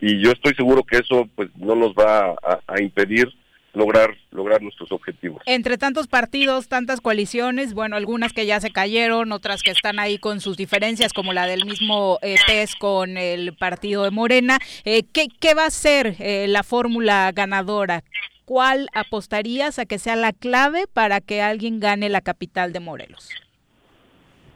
Y 0.00 0.22
yo 0.22 0.32
estoy 0.32 0.54
seguro 0.54 0.82
que 0.82 0.96
eso 0.96 1.28
pues 1.36 1.50
no 1.56 1.74
nos 1.74 1.92
va 1.92 2.30
a, 2.42 2.60
a 2.66 2.80
impedir 2.80 3.28
lograr 3.74 4.16
lograr 4.30 4.62
nuestros 4.62 4.90
objetivos. 4.92 5.42
Entre 5.46 5.78
tantos 5.78 6.08
partidos, 6.08 6.68
tantas 6.68 7.00
coaliciones, 7.00 7.74
bueno, 7.74 7.96
algunas 7.96 8.32
que 8.32 8.46
ya 8.46 8.60
se 8.60 8.70
cayeron, 8.70 9.32
otras 9.32 9.62
que 9.62 9.70
están 9.70 9.98
ahí 9.98 10.18
con 10.18 10.40
sus 10.40 10.56
diferencias, 10.56 11.12
como 11.12 11.32
la 11.32 11.46
del 11.46 11.64
mismo 11.64 12.18
eh, 12.22 12.36
PES 12.46 12.76
con 12.76 13.16
el 13.16 13.54
partido 13.54 14.04
de 14.04 14.10
Morena, 14.10 14.58
eh, 14.84 15.04
¿qué, 15.12 15.26
qué 15.40 15.54
va 15.54 15.66
a 15.66 15.70
ser 15.70 16.16
eh, 16.18 16.46
la 16.48 16.62
fórmula 16.62 17.30
ganadora? 17.32 18.04
¿Cuál 18.44 18.88
apostarías 18.94 19.78
a 19.78 19.86
que 19.86 19.98
sea 19.98 20.16
la 20.16 20.32
clave 20.32 20.84
para 20.92 21.20
que 21.20 21.40
alguien 21.40 21.80
gane 21.80 22.08
la 22.08 22.20
capital 22.20 22.72
de 22.72 22.80
Morelos? 22.80 23.30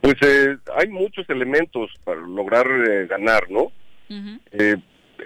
Pues 0.00 0.14
eh, 0.22 0.56
hay 0.76 0.88
muchos 0.88 1.28
elementos 1.30 1.90
para 2.04 2.20
lograr 2.20 2.66
eh, 2.66 3.06
ganar, 3.06 3.50
¿no? 3.50 3.72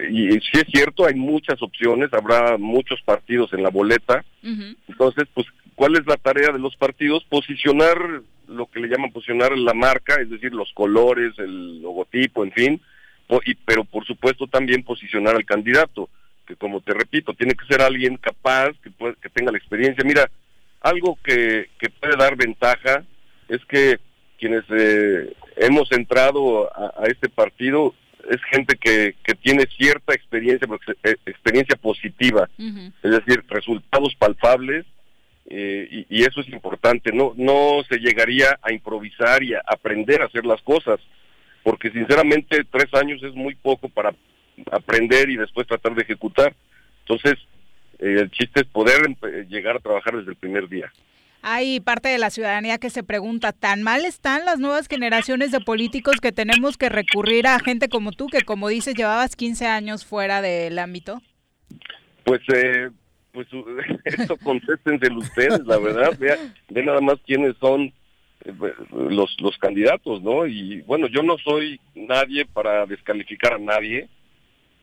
Y 0.09 0.31
si 0.39 0.57
es 0.57 0.65
cierto, 0.73 1.05
hay 1.05 1.15
muchas 1.15 1.61
opciones, 1.61 2.11
habrá 2.13 2.57
muchos 2.57 3.01
partidos 3.03 3.53
en 3.53 3.63
la 3.63 3.69
boleta. 3.69 4.23
Entonces, 4.87 5.25
pues, 5.33 5.47
¿cuál 5.75 5.95
es 5.95 6.05
la 6.07 6.17
tarea 6.17 6.51
de 6.51 6.59
los 6.59 6.75
partidos? 6.75 7.23
Posicionar 7.25 7.97
lo 8.47 8.65
que 8.67 8.79
le 8.79 8.87
llaman 8.89 9.11
posicionar 9.11 9.57
la 9.57 9.73
marca, 9.73 10.15
es 10.21 10.29
decir, 10.29 10.53
los 10.53 10.71
colores, 10.73 11.33
el 11.37 11.81
logotipo, 11.81 12.43
en 12.43 12.51
fin, 12.51 12.81
po- 13.27 13.41
y, 13.45 13.55
pero 13.55 13.83
por 13.85 14.05
supuesto 14.05 14.47
también 14.47 14.83
posicionar 14.83 15.35
al 15.35 15.45
candidato, 15.45 16.09
que 16.45 16.55
como 16.57 16.81
te 16.81 16.93
repito, 16.93 17.33
tiene 17.33 17.53
que 17.53 17.65
ser 17.67 17.81
alguien 17.81 18.17
capaz, 18.17 18.71
que, 18.83 18.91
pueda- 18.91 19.15
que 19.21 19.29
tenga 19.29 19.51
la 19.51 19.57
experiencia. 19.57 20.03
Mira, 20.03 20.29
algo 20.81 21.17
que, 21.23 21.69
que 21.79 21.89
puede 21.89 22.17
dar 22.17 22.35
ventaja 22.35 23.05
es 23.47 23.63
que 23.65 23.97
quienes 24.37 24.63
eh, 24.69 25.33
hemos 25.55 25.89
entrado 25.93 26.69
a, 26.75 26.93
a 27.01 27.05
este 27.05 27.29
partido 27.29 27.95
es 28.29 28.41
gente 28.45 28.75
que, 28.77 29.15
que 29.23 29.35
tiene 29.35 29.65
cierta 29.77 30.13
experiencia, 30.13 30.67
eh, 31.03 31.15
experiencia 31.25 31.75
positiva, 31.75 32.49
es 32.57 33.11
decir, 33.11 33.43
resultados 33.47 34.15
palpables, 34.15 34.85
eh, 35.49 36.05
y, 36.09 36.19
y 36.19 36.23
eso 36.23 36.41
es 36.41 36.49
importante. 36.49 37.11
No, 37.11 37.33
no 37.35 37.83
se 37.89 37.97
llegaría 37.97 38.57
a 38.61 38.71
improvisar 38.71 39.43
y 39.43 39.53
a 39.53 39.61
aprender 39.65 40.21
a 40.21 40.25
hacer 40.25 40.45
las 40.45 40.61
cosas, 40.61 40.99
porque 41.63 41.91
sinceramente 41.91 42.63
tres 42.69 42.93
años 42.93 43.21
es 43.23 43.33
muy 43.33 43.55
poco 43.55 43.89
para 43.89 44.13
aprender 44.71 45.29
y 45.29 45.37
después 45.37 45.67
tratar 45.67 45.95
de 45.95 46.03
ejecutar. 46.03 46.53
Entonces, 47.01 47.35
eh, 47.99 48.17
el 48.21 48.31
chiste 48.31 48.61
es 48.61 48.67
poder 48.67 49.01
llegar 49.49 49.75
a 49.75 49.79
trabajar 49.79 50.17
desde 50.17 50.31
el 50.31 50.37
primer 50.37 50.69
día. 50.69 50.91
Hay 51.45 51.81
parte 51.81 52.07
de 52.07 52.19
la 52.19 52.29
ciudadanía 52.29 52.77
que 52.77 52.89
se 52.89 53.03
pregunta, 53.03 53.51
¿tan 53.51 53.83
mal 53.83 54.05
están 54.05 54.45
las 54.45 54.59
nuevas 54.59 54.87
generaciones 54.87 55.51
de 55.51 55.59
políticos 55.59 56.21
que 56.21 56.31
tenemos 56.31 56.77
que 56.77 56.87
recurrir 56.87 57.47
a 57.47 57.59
gente 57.59 57.89
como 57.89 58.13
tú, 58.13 58.27
que 58.27 58.43
como 58.43 58.69
dices, 58.69 58.95
llevabas 58.95 59.35
15 59.35 59.67
años 59.67 60.05
fuera 60.05 60.41
del 60.41 60.79
ámbito? 60.79 61.21
Pues, 62.23 62.39
eh, 62.53 62.89
pues 63.33 63.47
eso 64.05 64.37
contéstenselo 64.37 65.19
ustedes, 65.19 65.65
la 65.65 65.77
verdad. 65.79 66.17
Ve 66.17 66.81
nada 66.81 67.01
más 67.01 67.17
quiénes 67.25 67.57
son 67.57 67.91
eh, 68.45 68.53
los, 68.93 69.35
los 69.41 69.57
candidatos, 69.57 70.23
¿no? 70.23 70.47
Y 70.47 70.79
bueno, 70.83 71.07
yo 71.07 71.23
no 71.23 71.37
soy 71.39 71.77
nadie 71.93 72.45
para 72.45 72.85
descalificar 72.85 73.55
a 73.55 73.59
nadie, 73.59 74.07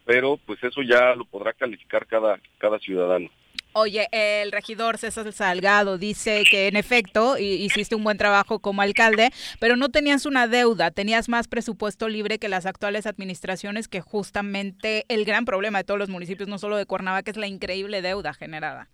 pero 0.05 0.39
pues 0.45 0.63
eso 0.63 0.83
ya 0.83 1.15
lo 1.15 1.25
podrá 1.25 1.55
calificar 1.55 2.07
cada, 2.07 2.39
cada 2.59 2.79
ciudadano. 2.81 3.31
Oye, 3.73 4.09
el 4.11 4.51
regidor 4.51 4.99
César 4.99 5.33
Salgado 5.33 5.97
dice 5.97 6.43
que 6.51 6.66
en 6.66 6.75
efecto 6.75 7.39
hi- 7.39 7.64
hiciste 7.64 7.95
un 7.95 8.03
buen 8.03 8.18
trabajo 8.18 8.59
como 8.59 8.83
alcalde, 8.83 9.31
pero 9.61 9.77
no 9.77 9.91
tenías 9.91 10.27
una 10.27 10.49
deuda, 10.49 10.91
tenías 10.91 11.29
más 11.29 11.47
presupuesto 11.47 12.09
libre 12.09 12.39
que 12.41 12.49
las 12.49 12.66
actuales 12.66 13.07
administraciones, 13.07 13.87
que 13.87 14.01
justamente 14.01 15.05
el 15.09 15.25
gran 15.25 15.45
problema 15.45 15.79
de 15.79 15.85
todos 15.85 16.01
los 16.01 16.09
municipios, 16.09 16.49
no 16.49 16.59
solo 16.59 16.77
de 16.77 16.87
Cuernavaca, 16.87 17.31
es 17.31 17.37
la 17.37 17.47
increíble 17.47 18.03
deuda 18.03 18.35
generada. 18.35 18.89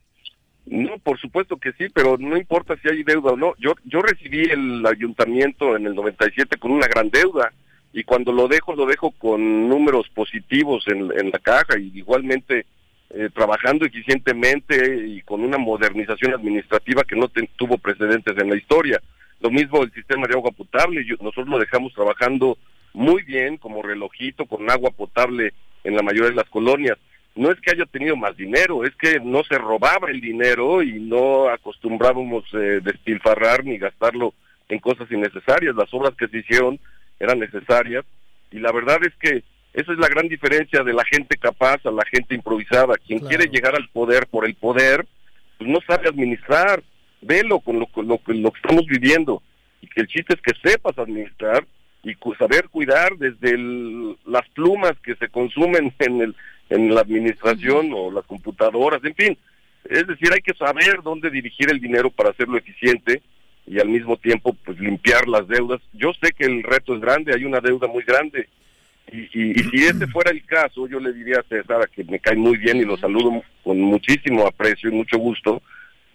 No, 0.66 0.99
por 0.99 1.18
supuesto 1.18 1.57
que 1.57 1.72
sí, 1.72 1.87
pero 1.95 2.18
no 2.18 2.37
importa 2.37 2.74
si 2.83 2.89
hay 2.91 3.03
deuda 3.03 3.33
o 3.33 3.37
no. 3.37 3.55
Yo, 3.59 3.72
yo 3.85 4.03
recibí 4.03 4.43
el 4.51 4.85
ayuntamiento 4.85 5.74
en 5.77 5.87
el 5.87 5.95
97 5.95 6.59
con 6.59 6.72
una 6.72 6.87
gran 6.87 7.09
deuda 7.09 7.51
y 7.95 8.05
cuando 8.05 8.31
lo 8.31 8.47
dejo, 8.47 8.74
lo 8.74 8.85
dejo 8.85 9.12
con 9.12 9.68
números 9.70 10.07
positivos 10.11 10.85
en, 10.89 11.11
en 11.18 11.31
la 11.31 11.39
caja 11.39 11.79
y 11.79 11.93
igualmente 11.97 12.66
eh, 13.11 13.28
trabajando 13.32 13.84
eficientemente 13.86 15.07
y 15.07 15.22
con 15.22 15.42
una 15.42 15.59
modernización 15.59 16.34
administrativa 16.34 17.04
que 17.04 17.16
no 17.16 17.28
tuvo 17.57 17.78
precedentes 17.78 18.36
en 18.38 18.50
la 18.50 18.57
historia. 18.57 19.00
Lo 19.40 19.50
mismo 19.50 19.82
el 19.82 19.92
sistema 19.92 20.26
de 20.26 20.34
agua 20.34 20.50
potable, 20.50 21.04
yo- 21.04 21.16
nosotros 21.20 21.48
lo 21.48 21.59
dejamos 21.59 21.92
trabajando 21.94 22.59
muy 22.94 23.22
bien 23.22 23.59
como 23.59 23.82
relojito 23.82 24.46
con 24.46 24.70
agua 24.70 24.90
potable 24.90 25.52
en 25.84 25.94
la 25.94 26.02
mayoría 26.02 26.30
de 26.30 26.36
las 26.36 26.48
colonias 26.50 26.96
no 27.34 27.50
es 27.50 27.61
que 27.61 27.70
haya 27.72 27.84
tenido 27.84 28.16
más 28.16 28.34
dinero, 28.34 28.82
es 28.82 28.96
que 28.96 29.20
no 29.20 29.44
se 29.44 29.59
robaba 29.59 30.11
el 30.11 30.22
dinero 30.22 30.82
y 30.82 30.92
no 30.98 31.50
acostumbrábamos 31.50 32.44
eh, 32.54 32.80
despilfarrar 32.82 33.62
ni 33.62 33.76
gastarlo 33.76 34.32
en 34.70 34.78
cosas 34.78 35.07
innecesarias. 35.12 35.76
Las 35.76 35.92
obras 35.92 36.14
que 36.16 36.28
se 36.28 36.38
hicieron 36.38 36.80
eran 37.20 37.38
necesarias 37.38 38.07
y 38.50 38.59
la 38.59 38.72
verdad 38.72 39.00
es 39.04 39.14
que 39.20 39.44
esa 39.77 39.93
es 39.93 39.99
la 39.99 40.09
gran 40.09 40.27
diferencia 40.29 40.83
de 40.83 40.93
la 40.93 41.05
gente 41.05 41.37
capaz 41.37 41.85
a 41.87 41.91
la 41.91 42.05
gente 42.11 42.35
improvisada. 42.35 42.95
Quien 43.07 43.20
Claro. 43.20 43.29
quiere 43.37 43.51
llegar 43.53 43.74
al 43.77 43.89
poder 43.91 44.27
por 44.27 44.45
el 44.47 44.55
poder, 44.55 45.07
pues 45.59 45.70
no 45.70 45.79
sabe 45.87 46.09
administrar. 46.09 46.83
Velo 47.20 47.61
con 47.61 47.79
lo, 47.79 47.87
con 47.87 48.09
lo, 48.09 48.18
que- 48.18 48.35
lo 48.35 48.51
que 48.51 48.59
estamos 48.59 48.87
viviendo. 48.87 49.43
Y 49.81 49.87
que 49.87 50.01
el 50.01 50.07
chiste 50.09 50.35
es 50.35 50.41
que 50.43 50.68
sepas 50.68 50.99
administrar 50.99 51.64
y 52.03 52.14
cu- 52.14 52.35
saber 52.35 52.68
cuidar 52.68 53.16
desde 53.16 53.51
el- 53.51 54.16
las 54.27 54.49
plumas 54.51 54.93
que 55.03 55.14
se 55.16 55.29
consumen 55.29 55.93
en 56.01 56.20
el 56.20 56.35
en 56.68 56.93
la 56.93 57.01
administración 57.03 57.93
o 57.95 58.11
las 58.11 58.24
computadoras, 58.24 59.01
en 59.05 59.14
fin. 59.14 59.39
Es 59.89 60.05
decir, 60.05 60.33
hay 60.33 60.41
que 60.41 60.53
saber 60.55 61.01
dónde 61.05 61.31
dirigir 61.31 61.70
el 61.70 61.79
dinero 61.79 62.11
para 62.11 62.31
hacerlo 62.31 62.59
eficiente 62.59 63.22
y 63.68 63.79
al 63.79 63.89
mismo 63.89 64.16
tiempo 64.16 64.53
pues 64.64 64.77
limpiar 64.81 65.29
las 65.29 65.47
deudas. 65.47 65.81
Yo 65.93 66.12
sé 66.20 66.33
que 66.33 66.45
el 66.45 66.64
reto 66.64 66.95
es 66.97 67.01
grande, 67.01 67.33
hay 67.33 67.45
una 67.45 67.61
deuda 67.61 67.87
muy 67.87 68.03
grande. 68.03 68.49
Y, 69.12 69.20
y, 69.22 69.54
si 69.54 69.84
ese 69.84 70.07
fuera 70.09 70.30
el 70.30 70.44
caso, 70.44 70.88
yo 70.88 70.98
le 70.98 71.12
diría 71.12 71.40
a 71.40 71.48
César, 71.48 71.88
que 71.90 72.04
me 72.04 72.18
cae 72.18 72.36
muy 72.36 72.57
bien 72.57 72.78
y 72.78 72.84
lo 72.84 72.96
saludo 72.96 73.42
con 73.62 73.80
muchísimo 73.80 74.46
aprecio 74.46 74.90
y 74.90 74.94
mucho 74.94 75.18
gusto, 75.18 75.62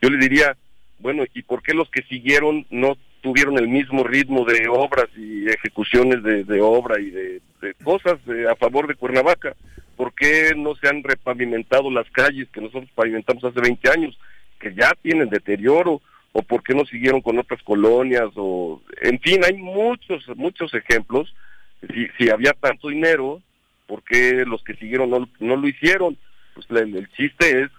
yo 0.02 0.10
le 0.10 0.18
diría, 0.18 0.58
bueno, 1.00 1.24
¿y 1.34 1.42
por 1.44 1.62
qué 1.64 1.74
los 1.74 1.90
que 1.90 2.04
siguieron 2.04 2.66
no 2.70 2.98
tuvieron 3.22 3.58
el 3.58 3.68
mismo 3.68 4.04
ritmo 4.04 4.46
de 4.46 4.68
obras 4.68 5.08
y 5.16 5.48
ejecuciones 5.48 6.24
de, 6.24 6.62
obra 6.62 7.00
y 7.00 7.12
de, 7.12 7.42
de 7.62 7.74
cosas 7.84 8.18
eh, 8.28 8.46
a 8.50 8.56
favor 8.56 8.88
de 8.88 8.96
Cuernavaca? 8.96 9.56
¿Por 9.96 10.14
qué 10.14 10.54
no 10.56 10.76
se 10.76 10.88
han 10.88 11.04
repavimentado 11.04 11.92
las 11.92 12.10
calles 12.10 12.50
que 12.50 12.62
nosotros 12.62 12.90
pavimentamos 12.96 13.44
hace 13.44 13.62
20 13.62 13.90
años, 13.92 14.18
que 14.60 14.74
ya 14.74 14.92
tienen 15.02 15.30
deterioro? 15.30 16.02
¿O 16.34 16.42
por 16.42 16.64
qué 16.64 16.74
no 16.74 16.86
siguieron 16.86 17.22
con 17.22 17.38
otras 17.38 17.62
colonias? 17.62 18.30
o 18.36 18.82
En 19.02 19.20
fin, 19.20 19.42
hay 19.46 19.54
muchos, 19.54 20.24
muchos 20.36 20.74
ejemplos. 20.74 21.34
Si, 21.82 22.08
si 22.18 22.30
había 22.30 22.54
tanto 22.54 22.90
dinero, 22.90 23.42
¿por 23.88 24.04
qué 24.04 24.44
los 24.46 24.64
que 24.64 24.76
siguieron 24.76 25.10
no, 25.10 25.30
no 25.40 25.56
lo 25.56 25.68
hicieron? 25.68 26.18
Pues 26.54 26.68
el, 26.70 26.96
el 26.96 27.10
chiste 27.12 27.64
es 27.64 27.70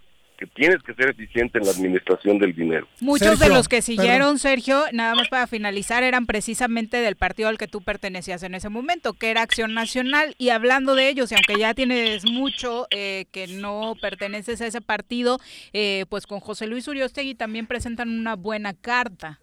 que 0.42 0.46
tienes 0.48 0.82
que 0.82 0.92
ser 0.94 1.11
eficiente 1.11 1.59
en 1.59 1.64
la 1.64 1.70
administración 1.70 2.36
del 2.38 2.53
dinero. 2.53 2.88
Muchos 3.00 3.38
de 3.38 3.48
los 3.48 3.68
que 3.68 3.76
perdón. 3.76 3.82
siguieron, 3.82 4.38
Sergio, 4.40 4.82
nada 4.92 5.14
más 5.14 5.28
para 5.28 5.46
finalizar, 5.46 6.03
eran 6.03 6.26
precisamente 6.26 6.96
del 6.96 7.14
partido 7.14 7.48
al 7.48 7.59
que 7.59 7.68
tú 7.68 7.80
pertenecías 7.80 8.42
en 8.42 8.57
ese 8.57 8.68
momento, 8.68 9.12
que 9.12 9.30
era 9.30 9.42
Acción 9.42 9.72
Nacional. 9.72 10.34
Y 10.38 10.48
hablando 10.48 10.96
de 10.96 11.09
ellos, 11.09 11.30
y 11.30 11.36
aunque 11.36 11.61
ya 11.61 11.74
tienes 11.74 12.24
mucho 12.24 12.88
eh, 12.90 13.26
que 13.30 13.46
no 13.46 13.94
perteneces 14.00 14.61
a 14.62 14.66
ese 14.66 14.80
partido, 14.80 15.38
eh, 15.72 16.07
pues 16.09 16.26
con 16.26 16.40
José 16.40 16.66
Luis 16.66 16.88
Uriostegui 16.88 17.36
también 17.36 17.68
presentan 17.68 18.09
una 18.09 18.34
buena 18.34 18.74
carta. 18.74 19.38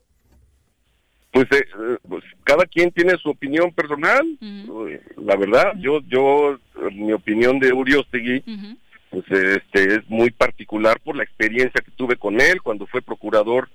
Pues, 1.32 1.48
eh, 1.52 1.98
pues, 2.08 2.24
cada 2.44 2.66
quien 2.66 2.92
tiene 2.92 3.16
su 3.18 3.30
opinión 3.30 3.72
personal. 3.72 4.26
La 5.18 5.36
verdad, 5.36 5.74
yo, 5.78 6.02
yo, 6.08 6.60
mi 6.92 7.14
opinión 7.14 7.60
de 7.60 7.72
Uriostegui, 7.72 8.42
pues 9.12 9.26
este 9.32 9.96
es 9.96 10.10
muy 10.10 10.30
particular 10.32 11.00
por 11.02 11.16
la 11.16 11.24
experiencia 11.24 11.82
que 11.82 11.92
tuve 11.92 12.16
con 12.16 12.40
él 12.42 12.62
cuando 12.62 12.86
fue 12.88 13.02
procurador 13.02 13.70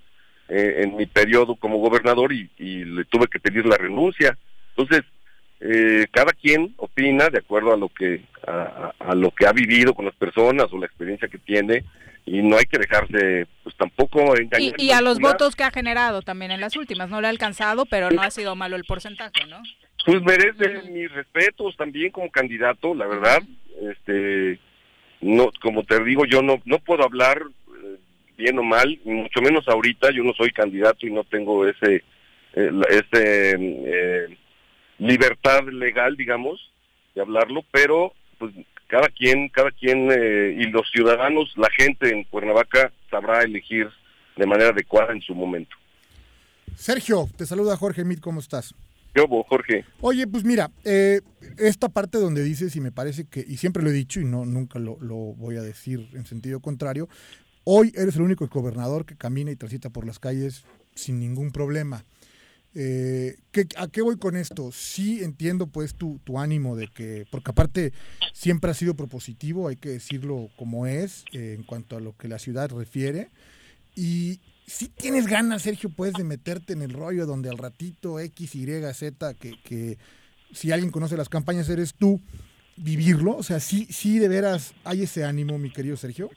eh, 0.49 0.83
en 0.83 0.97
mi 0.97 1.07
periodo 1.07 1.55
como 1.57 1.79
gobernador 1.79 2.33
y, 2.33 2.51
y 2.59 2.85
le 2.85 3.05
tuve 3.05 3.27
que 3.29 3.41
pedir 3.41 3.65
la 3.67 3.77
renuncia. 3.77 4.37
Entonces, 4.77 5.03
eh, 5.61 6.07
cada 6.11 6.33
quien 6.33 6.75
opina 6.77 7.31
de 7.31 7.39
acuerdo 7.39 7.73
a 7.73 7.77
lo 7.77 7.89
que 7.89 8.23
a- 8.47 8.93
a 8.99 9.15
lo 9.15 9.31
que 9.31 9.47
ha 9.47 9.53
vivido 9.53 9.95
con 9.95 10.05
las 10.05 10.15
personas 10.17 10.67
o 10.73 10.79
la 10.79 10.87
experiencia 10.87 11.29
que 11.29 11.39
tiene 11.39 11.85
y 12.27 12.43
no 12.43 12.57
hay 12.57 12.65
que 12.65 12.79
dejarse 12.79 13.47
pues 13.63 13.77
tampoco 13.77 14.37
engañar 14.37 14.81
y 14.81 14.91
a 14.93 15.01
los 15.01 15.19
votos 15.19 15.57
que 15.57 15.65
ha 15.65 15.71
generado 15.71 16.23
también 16.23 16.51
en 16.51 16.61
las 16.61 16.77
últimas. 16.77 17.11
No 17.11 17.21
lo 17.21 17.27
ha 17.27 17.31
alcanzado, 17.31 17.85
pero 17.87 18.11
no 18.11 18.23
ha 18.23 18.31
sido 18.31 18.57
malo 18.57 18.77
el 18.77 18.85
porcentaje, 18.85 19.47
¿no? 19.49 19.63
Pues 20.07 20.23
merece 20.23 20.91
mis 20.91 21.11
respetos 21.13 21.77
también 21.77 22.11
como 22.13 22.31
candidato, 22.31 22.95
la 22.95 23.07
verdad. 23.07 23.43
Este, 23.91 24.59
no, 25.21 25.51
como 25.63 25.85
te 25.85 26.03
digo, 26.05 26.25
yo 26.25 26.43
no 26.43 26.61
no 26.65 26.79
puedo 26.79 27.05
hablar 27.05 27.43
eh, 27.43 27.97
bien 28.37 28.59
o 28.59 28.63
mal, 28.63 28.99
mucho 29.05 29.41
menos 29.43 29.69
ahorita. 29.69 30.11
Yo 30.11 30.23
no 30.23 30.33
soy 30.35 30.51
candidato 30.51 31.07
y 31.07 31.11
no 31.11 31.25
tengo 31.25 31.67
ese 31.67 32.03
eh, 32.55 32.71
ese 32.89 33.57
eh, 33.59 34.37
libertad 34.99 35.65
legal, 35.65 36.17
digamos, 36.17 36.71
de 37.15 37.21
hablarlo, 37.21 37.65
pero 37.71 38.15
pues 38.39 38.53
cada 38.95 39.09
quien, 39.09 39.49
cada 39.49 39.73
quien 39.73 40.09
eh, 40.09 40.55
y 40.57 40.67
los 40.67 40.89
ciudadanos, 40.93 41.53
la 41.57 41.69
gente 41.77 42.11
en 42.11 42.23
Cuernavaca 42.23 42.93
sabrá 43.11 43.43
elegir 43.43 43.89
de 44.37 44.47
manera 44.47 44.71
adecuada 44.71 45.13
en 45.13 45.21
su 45.21 45.35
momento. 45.35 45.75
Sergio, 46.77 47.29
te 47.37 47.45
saluda 47.45 47.77
Jorge 47.77 48.05
Mit, 48.05 48.21
¿cómo 48.21 48.39
estás? 48.39 48.73
Yo, 49.13 49.27
Jorge. 49.49 49.85
Oye, 50.01 50.29
pues 50.29 50.45
mira, 50.45 50.71
eh, 50.85 51.23
esta 51.59 51.89
parte 51.89 52.19
donde 52.19 52.45
dices, 52.45 52.77
y 52.77 52.81
me 52.81 52.93
parece 52.93 53.27
que, 53.27 53.41
y 53.41 53.57
siempre 53.57 53.83
lo 53.83 53.91
he 53.91 53.93
dicho 53.93 54.21
y 54.21 54.25
no 54.25 54.45
nunca 54.45 54.79
lo, 54.79 54.97
lo 55.01 55.17
voy 55.17 55.57
a 55.57 55.63
decir 55.63 56.09
en 56.13 56.25
sentido 56.25 56.61
contrario, 56.61 57.09
hoy 57.65 57.93
eres 57.97 58.15
el 58.15 58.23
único 58.23 58.47
gobernador 58.47 59.07
que 59.07 59.17
camina 59.17 59.51
y 59.51 59.57
transita 59.57 59.91
por 59.91 60.07
las 60.07 60.21
calles 60.21 60.65
sin 60.95 61.19
ningún 61.19 61.51
problema. 61.51 62.05
Eh, 62.75 63.37
¿qué- 63.53 63.69
¿A 63.77 63.87
qué 63.89 64.03
voy 64.03 64.17
con 64.19 64.37
esto? 64.37 64.71
Sí 64.73 65.23
entiendo 65.23 65.69
pues 65.69 65.95
tu, 65.95 66.19
tu 66.25 66.39
ánimo 66.41 66.75
de 66.77 66.89
que, 66.89 67.25
porque 67.31 67.53
aparte 67.53 67.93
siempre 68.33 68.71
ha 68.71 68.75
sido 68.75 68.95
propositivo, 68.95 69.69
hay 69.69 69.77
que 69.77 69.91
decirlo 69.91 70.49
como 70.57 70.87
es, 70.87 71.25
eh, 71.33 71.55
en 71.57 71.63
cuanto 71.63 71.97
a 71.97 72.01
lo 72.01 72.17
que 72.17 72.27
la 72.29 72.39
ciudad 72.39 72.71
refiere. 72.71 73.29
Y 73.95 74.41
si 74.67 74.89
tienes 74.89 75.27
ganas, 75.29 75.63
Sergio, 75.63 75.89
pues 75.91 76.15
de 76.15 76.25
meterte 76.25 76.73
en 76.73 76.83
el 76.83 76.93
rollo 76.93 77.27
donde 77.27 77.49
al 77.49 77.59
ratito 77.59 78.19
X, 78.19 78.55
Y, 78.57 78.67
Z, 78.93 79.35
que, 79.35 79.53
que 79.63 79.99
si 80.53 80.73
alguien 80.73 80.91
conoce 80.91 81.17
las 81.17 81.29
campañas 81.29 81.69
eres 81.69 81.95
tú, 81.95 82.21
vivirlo? 82.77 83.37
O 83.37 83.43
sea, 83.45 83.61
sí, 83.61 83.87
sí, 83.91 84.19
de 84.19 84.27
veras 84.27 84.75
hay 84.83 85.03
ese 85.05 85.25
ánimo, 85.25 85.59
mi 85.59 85.71
querido 85.71 85.97
Sergio. 85.97 86.29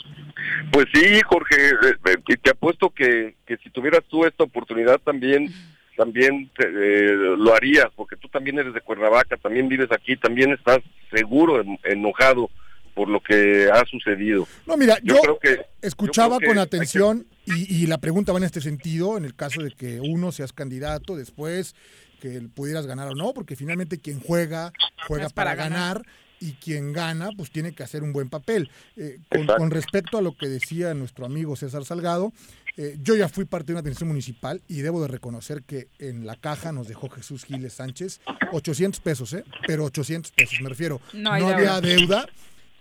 Pues 0.72 0.86
sí, 0.94 1.02
Jorge, 1.28 1.56
eh, 1.70 1.96
eh, 2.30 2.38
te 2.44 2.52
apuesto 2.52 2.92
que, 2.92 3.36
que 3.48 3.58
si 3.58 3.72
tuvieras 3.72 4.02
tú 4.08 4.24
esta 4.26 4.44
oportunidad 4.44 5.00
también 5.00 5.52
también 5.98 6.50
te- 6.58 6.68
eh, 6.68 7.14
lo 7.38 7.54
harías, 7.54 7.88
porque 7.96 8.16
tú 8.16 8.30
también 8.30 8.58
eres 8.60 8.74
de 8.74 8.82
Cuernavaca, 8.82 9.36
también 9.38 9.68
vives 9.68 9.92
aquí, 9.92 10.16
también 10.16 10.52
estás 10.54 10.80
seguro 11.14 11.60
en- 11.62 11.80
enojado 11.84 12.50
por 12.96 13.10
lo 13.10 13.20
que 13.20 13.70
ha 13.72 13.84
sucedido. 13.86 14.48
No, 14.66 14.78
mira, 14.78 14.98
yo, 15.04 15.20
creo 15.22 15.40
que 15.40 15.62
escuchaba 15.82 16.36
yo 16.36 16.40
creo 16.40 16.50
que 16.52 16.56
con 16.56 16.58
atención 16.60 17.28
y, 17.46 17.84
y 17.84 17.88
la 17.88 17.98
pregunta 17.98 18.32
va 18.32 18.38
en 18.40 18.46
este 18.46 18.62
sentido, 18.62 19.18
en 19.18 19.26
el 19.26 19.36
caso 19.36 19.62
de 19.62 19.72
que 19.72 20.00
uno 20.00 20.32
seas 20.32 20.54
candidato, 20.54 21.16
después 21.16 21.76
que 22.22 22.42
pudieras 22.56 22.88
ganar 22.88 23.10
o 23.10 23.14
no, 23.16 23.34
porque 23.34 23.56
finalmente 23.56 24.00
quien 24.00 24.20
juega, 24.20 24.72
juega 25.08 25.30
para, 25.30 25.54
para 25.54 25.56
ganar. 25.56 25.98
ganar. 25.98 26.02
y 26.40 26.52
quien 26.54 26.94
gana, 26.94 27.30
pues 27.36 27.50
tiene 27.50 27.74
que 27.74 27.82
hacer 27.82 28.04
un 28.04 28.14
buen 28.14 28.30
papel. 28.30 28.70
Eh, 28.96 29.18
con, 29.30 29.48
con 29.48 29.72
respecto 29.72 30.20
a 30.20 30.22
lo 30.22 30.38
que 30.38 30.48
decía 30.48 30.94
nuestro 30.94 31.26
amigo 31.26 31.56
César 31.56 31.84
Salgado, 31.84 32.32
eh, 32.78 32.98
yo 33.02 33.16
ya 33.16 33.28
fui 33.28 33.46
parte 33.46 33.68
de 33.68 33.74
una 33.74 33.80
administración 33.80 34.10
municipal 34.10 34.62
y 34.68 34.82
debo 34.82 35.02
de 35.02 35.08
reconocer 35.08 35.64
que 35.64 35.90
en 36.00 36.26
la 36.26 36.36
caja 36.36 36.72
nos 36.72 36.88
dejó 36.88 37.10
Jesús 37.10 37.44
Giles 37.44 37.74
Sánchez 37.74 38.22
800 38.52 39.02
pesos, 39.02 39.34
¿eh? 39.34 39.44
Pero 39.66 39.84
800 39.86 40.32
pesos, 40.32 40.62
me 40.62 40.70
refiero. 40.70 41.02
No 41.14 41.32
había 41.32 41.58
deuda. 41.58 41.82
deuda 41.82 42.28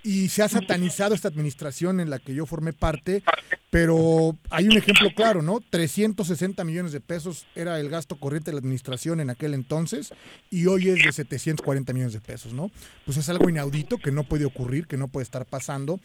y 0.07 0.29
se 0.29 0.45
ha 0.45 0.49
satanizado 0.49 1.17
esta 1.17 1.27
administración 1.27 1.99
en 1.99 2.11
la 2.11 2.21
que 2.21 2.33
yo 2.33 2.47
formé 2.47 2.73
parte, 2.73 3.25
pero 3.71 4.37
hay 4.51 4.69
un 4.69 4.77
ejemplo 4.77 5.09
claro, 5.17 5.43
¿no? 5.43 5.61
360 5.69 6.63
millones 6.63 6.93
de 6.93 7.01
pesos 7.01 7.45
era 7.57 7.81
el 7.81 7.89
gasto 7.89 8.15
corriente 8.15 8.53
de 8.53 8.55
la 8.55 8.61
administración 8.61 9.19
en 9.19 9.31
aquel 9.31 9.53
entonces 9.53 10.13
y 10.49 10.67
hoy 10.67 10.91
es 10.91 11.05
de 11.05 11.11
740 11.11 11.93
millones 11.93 12.13
de 12.13 12.21
pesos, 12.21 12.53
¿no? 12.53 12.71
Pues 13.05 13.17
es 13.17 13.29
algo 13.29 13.49
inaudito 13.49 13.99
que 13.99 14.13
no 14.13 14.23
puede 14.23 14.45
ocurrir, 14.45 14.87
que 14.87 14.97
no 14.97 15.09
puede 15.09 15.25
estar 15.25 15.45
pasando. 15.45 15.99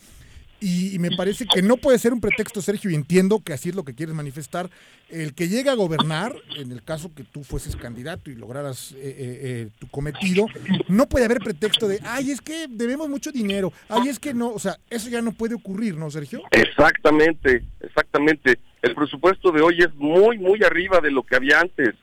Y, 0.62 0.95
y 0.95 0.99
me 0.99 1.09
parece 1.12 1.45
que 1.45 1.62
no 1.62 1.76
puede 1.76 1.97
ser 1.97 2.14
un 2.14 2.22
pretexto, 2.22 2.62
Sergio, 2.62 2.91
y 2.91 2.95
entiendo 2.95 3.41
que 3.43 3.51
así 3.51 3.70
es 3.70 3.76
lo 3.76 3.84
que 3.84 3.95
quieres 3.95 4.16
manifestar. 4.16 4.70
El 5.09 5.34
que 5.34 5.49
llegue 5.49 5.70
a 5.70 5.74
gobernar, 5.74 6.36
en 6.55 6.72
el 6.72 6.84
caso 6.84 7.12
que 7.14 7.24
tú 7.24 7.43
fueses 7.43 7.76
candidato 7.76 8.30
y 8.30 8.36
lograras 8.36 8.91
eh, 8.93 8.97
eh, 9.01 9.39
eh, 9.43 9.70
tu 9.80 9.88
cometido, 9.88 10.45
no 10.88 11.09
puede 11.09 11.26
haber 11.26 11.39
pretexto 11.39 11.88
de, 11.88 11.99
ay, 12.05 12.32
es 12.32 12.39
que 12.39 12.68
debemos 12.70 13.09
mucho 13.09 13.32
dinero, 13.32 13.74
ay, 13.89 14.07
es 14.07 14.20
que 14.20 14.34
no, 14.34 14.51
o 14.51 14.59
sea, 14.59 14.78
eso 14.89 15.09
ya 15.09 15.22
no 15.22 15.32
puede 15.32 15.55
ocurrir, 15.55 15.97
¿no, 15.97 16.09
Sergio? 16.12 16.43
Exactamente, 16.51 17.64
exactamente. 17.82 18.59
El 18.82 18.95
presupuesto 18.95 19.51
de 19.51 19.62
hoy 19.62 19.80
es 19.80 19.93
muy, 19.95 20.38
muy 20.38 20.64
arriba 20.64 21.01
de 21.01 21.12
lo 21.12 21.24
que 21.24 21.36
había 21.36 21.59
antes. 21.59 21.95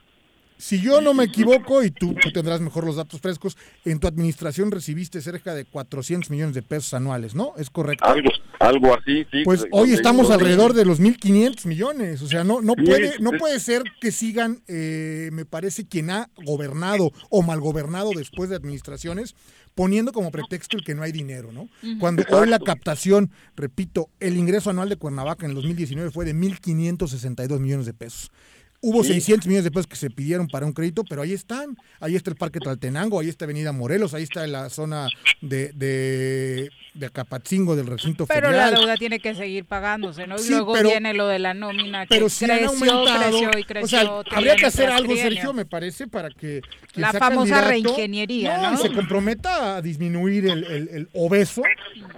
Si 0.58 0.80
yo 0.80 1.00
no 1.00 1.14
me 1.14 1.24
equivoco, 1.24 1.84
y 1.84 1.92
tú, 1.92 2.14
tú 2.14 2.32
tendrás 2.32 2.60
mejor 2.60 2.84
los 2.84 2.96
datos 2.96 3.20
frescos, 3.20 3.56
en 3.84 4.00
tu 4.00 4.08
administración 4.08 4.72
recibiste 4.72 5.20
cerca 5.20 5.54
de 5.54 5.64
400 5.64 6.30
millones 6.30 6.54
de 6.54 6.62
pesos 6.62 6.94
anuales, 6.94 7.36
¿no? 7.36 7.52
¿Es 7.56 7.70
correcto? 7.70 8.04
Algo, 8.04 8.28
algo 8.58 8.92
así, 8.92 9.24
sí. 9.30 9.42
Pues 9.44 9.66
hoy 9.70 9.92
estamos 9.92 10.32
alrededor 10.32 10.72
de 10.72 10.84
los 10.84 11.00
1.500 11.00 11.64
millones. 11.66 12.22
O 12.22 12.26
sea, 12.26 12.42
no, 12.42 12.60
no, 12.60 12.74
puede, 12.74 13.20
no 13.20 13.30
puede 13.38 13.60
ser 13.60 13.84
que 14.00 14.10
sigan, 14.10 14.60
eh, 14.66 15.30
me 15.32 15.44
parece, 15.44 15.86
quien 15.86 16.10
ha 16.10 16.28
gobernado 16.44 17.12
o 17.30 17.42
mal 17.42 17.60
gobernado 17.60 18.10
después 18.16 18.50
de 18.50 18.56
administraciones, 18.56 19.36
poniendo 19.76 20.10
como 20.10 20.32
pretexto 20.32 20.76
el 20.76 20.84
que 20.84 20.96
no 20.96 21.04
hay 21.04 21.12
dinero, 21.12 21.52
¿no? 21.52 21.68
Cuando 22.00 22.24
hoy 22.30 22.48
la 22.48 22.58
captación, 22.58 23.30
repito, 23.54 24.08
el 24.18 24.36
ingreso 24.36 24.70
anual 24.70 24.88
de 24.88 24.96
Cuernavaca 24.96 25.46
en 25.46 25.50
el 25.50 25.54
2019 25.54 26.10
fue 26.10 26.24
de 26.24 26.34
1.562 26.34 27.60
millones 27.60 27.86
de 27.86 27.94
pesos. 27.94 28.32
Hubo 28.80 29.02
Sí. 29.02 29.14
600 29.14 29.46
millones 29.48 29.64
de 29.64 29.70
pesos 29.72 29.88
que 29.88 29.96
se 29.96 30.08
pidieron 30.08 30.46
para 30.46 30.64
un 30.64 30.72
crédito, 30.72 31.02
pero 31.02 31.22
ahí 31.22 31.32
están. 31.32 31.76
Ahí 31.98 32.14
está 32.14 32.30
el 32.30 32.36
Parque 32.36 32.60
Tlaltenango, 32.60 33.18
ahí 33.18 33.28
está 33.28 33.44
Avenida 33.44 33.72
Morelos, 33.72 34.14
ahí 34.14 34.22
está 34.22 34.46
la 34.46 34.70
zona 34.70 35.08
de, 35.40 35.72
de, 35.72 36.70
de 36.94 37.06
Acapatzingo 37.06 37.74
del 37.74 37.88
recinto 37.88 38.26
Pero 38.26 38.46
ferial. 38.48 38.72
la 38.72 38.78
deuda 38.78 38.96
tiene 38.96 39.18
que 39.18 39.34
seguir 39.34 39.64
pagándose, 39.64 40.28
¿no? 40.28 40.36
Y 40.36 40.38
Sí, 40.38 40.50
luego 40.50 40.74
pero- 40.74 40.90
viene 40.90 41.12
lo 41.12 41.26
de 41.26 41.40
la 41.40 41.54
nómina 41.54 42.02
que 42.06 42.14
pero 42.14 42.28
si 42.28 42.44
han 42.44 42.50
creció, 42.58 42.68
aumentado, 42.70 43.28
creció 43.30 43.50
y 43.58 43.64
creció. 43.64 43.98
o 44.18 44.22
sea, 44.22 44.36
habría 44.38 44.54
que 44.54 44.66
hacer 44.66 44.90
algo, 44.90 45.12
trienio. 45.12 45.32
Sergio, 45.32 45.52
me 45.52 45.64
parece, 45.64 46.06
para 46.06 46.30
que 46.30 46.62
La 46.94 47.12
famosa 47.12 47.60
reingeniería, 47.62 48.58
¿no? 48.58 48.74
y 48.74 48.76
se 48.76 48.92
comprometa 48.92 49.76
a 49.78 49.82
disminuir 49.82 50.46
el, 50.46 50.62
el- 50.64 50.88
el 50.92 51.08
obeso 51.14 51.62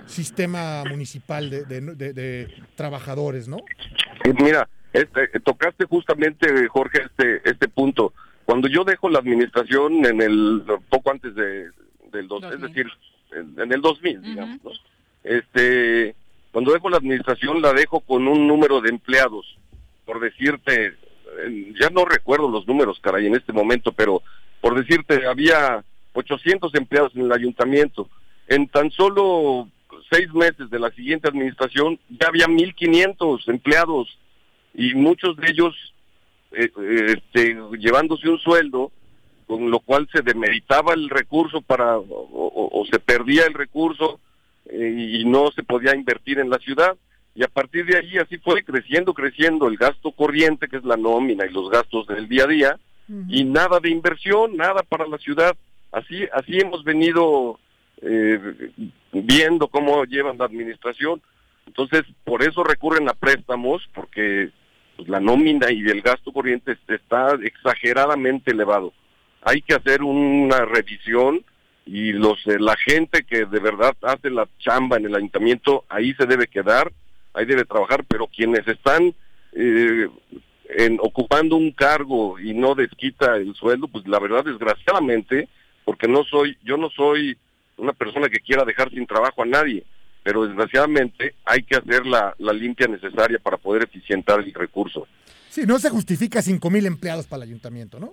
sistema 0.06 0.84
municipal 0.84 1.48
de, 1.50 1.64
de- 1.64 1.80
de- 1.80 2.12
de 2.12 2.48
trabajadores, 2.76 3.48
¿no? 3.48 3.58
Mira, 4.42 4.68
este, 4.92 5.28
tocaste 5.40 5.84
justamente, 5.86 6.68
Jorge, 6.68 7.02
este, 7.04 7.48
este 7.48 7.68
punto. 7.68 8.12
Cuando 8.44 8.68
yo 8.68 8.84
dejo 8.84 9.08
la 9.08 9.20
administración 9.20 10.04
en 10.04 10.20
el 10.20 10.62
poco 10.88 11.10
antes 11.10 11.34
de, 11.34 11.70
del 12.12 12.28
dos, 12.28 12.42
es 12.44 12.60
decir, 12.60 12.86
en, 13.32 13.54
en 13.60 13.72
el 13.72 13.80
2000, 13.80 14.22
digamos, 14.22 14.64
¿no? 14.64 14.70
Este, 15.22 16.14
cuando 16.52 16.72
dejo 16.72 16.88
la 16.88 16.96
administración 16.96 17.62
la 17.62 17.72
dejo 17.72 18.00
con 18.00 18.26
un 18.26 18.46
número 18.48 18.80
de 18.80 18.90
empleados, 18.90 19.56
por 20.04 20.20
decirte, 20.20 20.96
ya 21.80 21.90
no 21.90 22.04
recuerdo 22.04 22.50
los 22.50 22.66
números, 22.66 22.98
caray, 23.00 23.26
en 23.26 23.36
este 23.36 23.52
momento, 23.52 23.92
pero 23.92 24.22
por 24.60 24.74
decirte, 24.74 25.26
había 25.26 25.84
800 26.12 26.74
empleados 26.74 27.14
en 27.14 27.22
el 27.22 27.32
ayuntamiento. 27.32 28.08
En 28.48 28.66
tan 28.68 28.90
solo 28.90 29.68
seis 30.10 30.32
meses 30.34 30.68
de 30.70 30.78
la 30.78 30.90
siguiente 30.90 31.28
administración 31.28 31.98
ya 32.08 32.28
había 32.28 32.46
1.500 32.46 33.48
empleados 33.48 34.18
y 34.80 34.94
muchos 34.94 35.36
de 35.36 35.50
ellos 35.50 35.74
eh, 36.52 36.70
eh, 36.80 37.14
este, 37.16 37.56
llevándose 37.78 38.28
un 38.28 38.38
sueldo 38.38 38.90
con 39.46 39.70
lo 39.70 39.80
cual 39.80 40.08
se 40.12 40.22
demeritaba 40.22 40.94
el 40.94 41.08
recurso 41.10 41.60
para 41.60 41.98
o, 41.98 42.04
o- 42.04 42.80
o 42.80 42.86
se 42.86 42.98
perdía 43.00 43.46
el 43.46 43.54
recurso 43.54 44.20
eh, 44.66 45.18
y 45.20 45.24
no 45.24 45.50
se 45.50 45.62
podía 45.64 45.94
invertir 45.94 46.38
en 46.38 46.50
la 46.50 46.58
ciudad. 46.58 46.96
Y 47.34 47.42
a 47.44 47.48
partir 47.48 47.84
de 47.86 47.96
ahí 47.98 48.16
así 48.18 48.38
fue 48.38 48.62
creciendo 48.64 49.12
creciendo 49.14 49.66
el 49.68 49.76
gasto 49.76 50.10
corriente 50.12 50.68
que 50.68 50.76
es 50.76 50.84
la 50.84 50.96
nómina 50.96 51.46
y 51.46 51.52
los 51.52 51.68
gastos 51.70 52.06
del 52.06 52.28
día 52.28 52.44
a 52.44 52.48
día 52.48 52.78
y 53.28 53.42
nada 53.44 53.80
de 53.80 53.90
inversión 53.90 54.56
nada 54.56 54.82
para 54.84 55.06
la 55.06 55.18
ciudad. 55.18 55.56
Así 55.90 56.24
así 56.32 56.58
hemos 56.60 56.84
venido 56.84 57.58
eh, 58.02 58.38
viendo 59.12 59.66
cómo 59.68 60.04
llevan 60.04 60.38
la 60.38 60.44
administración. 60.44 61.20
Entonces 61.66 62.02
por 62.24 62.42
eso 62.42 62.62
recurren 62.62 63.08
a 63.08 63.14
préstamos 63.14 63.82
porque 63.94 64.50
pues, 65.00 65.08
la 65.08 65.20
nómina 65.20 65.72
y 65.72 65.80
el 65.88 66.02
gasto 66.02 66.30
corriente 66.30 66.76
está 66.88 67.38
exageradamente 67.42 68.50
elevado. 68.50 68.92
Hay 69.40 69.62
que 69.62 69.74
hacer 69.74 70.02
una 70.02 70.66
revisión 70.66 71.42
y 71.86 72.12
los 72.12 72.46
eh, 72.46 72.58
la 72.58 72.76
gente 72.76 73.22
que 73.22 73.46
de 73.46 73.60
verdad 73.60 73.96
hace 74.02 74.28
la 74.28 74.46
chamba 74.58 74.98
en 74.98 75.06
el 75.06 75.16
ayuntamiento 75.16 75.84
ahí 75.88 76.12
se 76.12 76.26
debe 76.26 76.46
quedar 76.46 76.92
ahí 77.32 77.46
debe 77.46 77.64
trabajar 77.64 78.04
pero 78.06 78.26
quienes 78.26 78.68
están 78.68 79.14
eh, 79.54 80.06
en, 80.68 80.98
ocupando 81.00 81.56
un 81.56 81.72
cargo 81.72 82.38
y 82.38 82.52
no 82.52 82.74
desquita 82.74 83.36
el 83.36 83.54
sueldo 83.54 83.88
pues 83.88 84.06
la 84.06 84.18
verdad 84.18 84.44
desgraciadamente 84.44 85.48
porque 85.86 86.06
no 86.06 86.22
soy 86.24 86.58
yo 86.62 86.76
no 86.76 86.90
soy 86.90 87.38
una 87.78 87.94
persona 87.94 88.28
que 88.28 88.40
quiera 88.40 88.66
dejar 88.66 88.90
sin 88.90 89.06
trabajo 89.06 89.42
a 89.42 89.46
nadie 89.46 89.82
pero 90.22 90.46
desgraciadamente 90.46 91.34
hay 91.44 91.62
que 91.62 91.76
hacer 91.76 92.06
la, 92.06 92.34
la 92.38 92.52
limpia 92.52 92.86
necesaria 92.86 93.38
para 93.38 93.56
poder 93.56 93.84
eficientar 93.84 94.40
el 94.40 94.52
recurso 94.52 95.06
Sí, 95.50 95.62
no 95.66 95.80
se 95.80 95.90
justifica 95.90 96.40
5 96.40 96.70
mil 96.70 96.86
empleados 96.86 97.26
para 97.26 97.42
el 97.42 97.48
ayuntamiento, 97.50 97.98
¿no? 97.98 98.12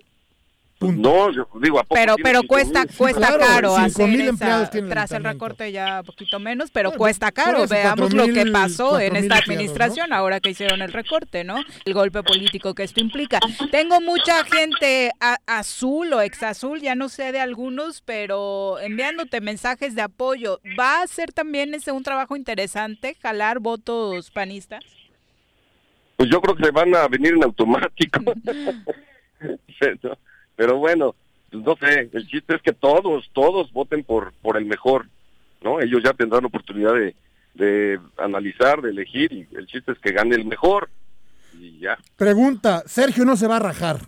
No 0.80 1.32
yo 1.32 1.47
digo 1.59 1.80
a 1.80 1.84
poco 1.84 1.95
Pero, 1.95 2.15
pero 2.21 2.43
cuesta, 2.43 2.82
mil? 2.86 2.95
cuesta 2.95 3.19
claro, 3.28 3.39
caro 3.39 3.78
hacer 3.78 4.07
mil 4.09 4.21
esa- 4.30 4.69
tras 4.69 5.11
el 5.11 5.23
recorte 5.23 5.71
ya 5.71 6.03
poquito 6.03 6.39
menos, 6.39 6.69
pero 6.69 6.89
Bueno, 6.89 6.99
cuesta 6.99 7.32
caro. 7.32 7.63
eso, 7.63 7.73
Veamos 7.73 8.13
lo 8.13 8.25
que 8.28 8.45
pasó 8.45 8.99
en 8.99 9.15
esta 9.15 9.38
administración 9.38 10.13
ahora 10.13 10.39
que 10.39 10.51
hicieron 10.51 10.84
el 10.84 10.93
recorte, 10.93 11.43
¿no? 11.43 11.63
El 11.86 11.93
golpe 11.95 12.21
político 12.21 12.75
que 12.75 12.84
esto 12.84 12.99
implica. 12.99 13.39
Tengo 13.71 14.01
mucha 14.01 14.43
gente 14.45 15.11
a- 15.19 15.39
azul 15.47 16.13
o 16.13 16.21
ex 16.21 16.43
azul, 16.43 16.80
ya 16.80 16.93
no 16.93 17.09
sé 17.09 17.32
de 17.32 17.39
algunos, 17.39 18.01
pero 18.01 18.80
enviándote 18.80 19.41
mensajes 19.41 19.95
de 19.95 20.03
apoyo. 20.03 20.59
¿Va 20.80 21.01
a 21.01 21.07
ser 21.07 21.34
también 21.34 21.73
ese 21.73 21.91
un 21.91 22.03
trabajo 22.03 22.36
interesante, 22.36 23.15
jalar 23.21 23.59
votos 23.59 24.30
panistas? 24.30 24.84
Pues 26.17 26.30
yo 26.30 26.39
creo 26.41 26.55
que 26.55 26.65
se 26.65 26.71
van 26.71 26.95
a 26.95 27.07
venir 27.07 27.34
en 27.34 27.43
automático. 27.43 28.19
pero 30.58 30.78
bueno, 30.78 31.16
no 31.51 31.78
sé, 31.78 32.10
el 32.12 32.28
chiste 32.28 32.55
es 32.55 32.62
que 32.62 32.74
todos, 32.74 33.30
todos 33.32 33.72
voten 33.72 34.03
por, 34.03 34.34
por 34.41 34.58
el 34.58 34.66
mejor, 34.66 35.05
¿no? 35.62 35.80
Ellos 35.80 36.01
ya 36.03 36.12
tendrán 36.12 36.43
oportunidad 36.43 36.93
de, 36.93 37.16
de 37.53 37.99
analizar, 38.18 38.82
de 38.82 38.89
elegir, 38.89 39.32
y 39.32 39.47
el 39.55 39.68
chiste 39.68 39.93
es 39.93 39.99
que 39.99 40.12
gane 40.12 40.36
el 40.36 40.45
mejor, 40.45 40.89
y 41.53 41.80
ya. 41.80 41.97
Pregunta, 42.18 42.84
Sergio 42.86 43.24
no 43.24 43.38
se 43.38 43.47
va 43.47 43.58
a 43.58 43.60
rajar. 43.60 44.01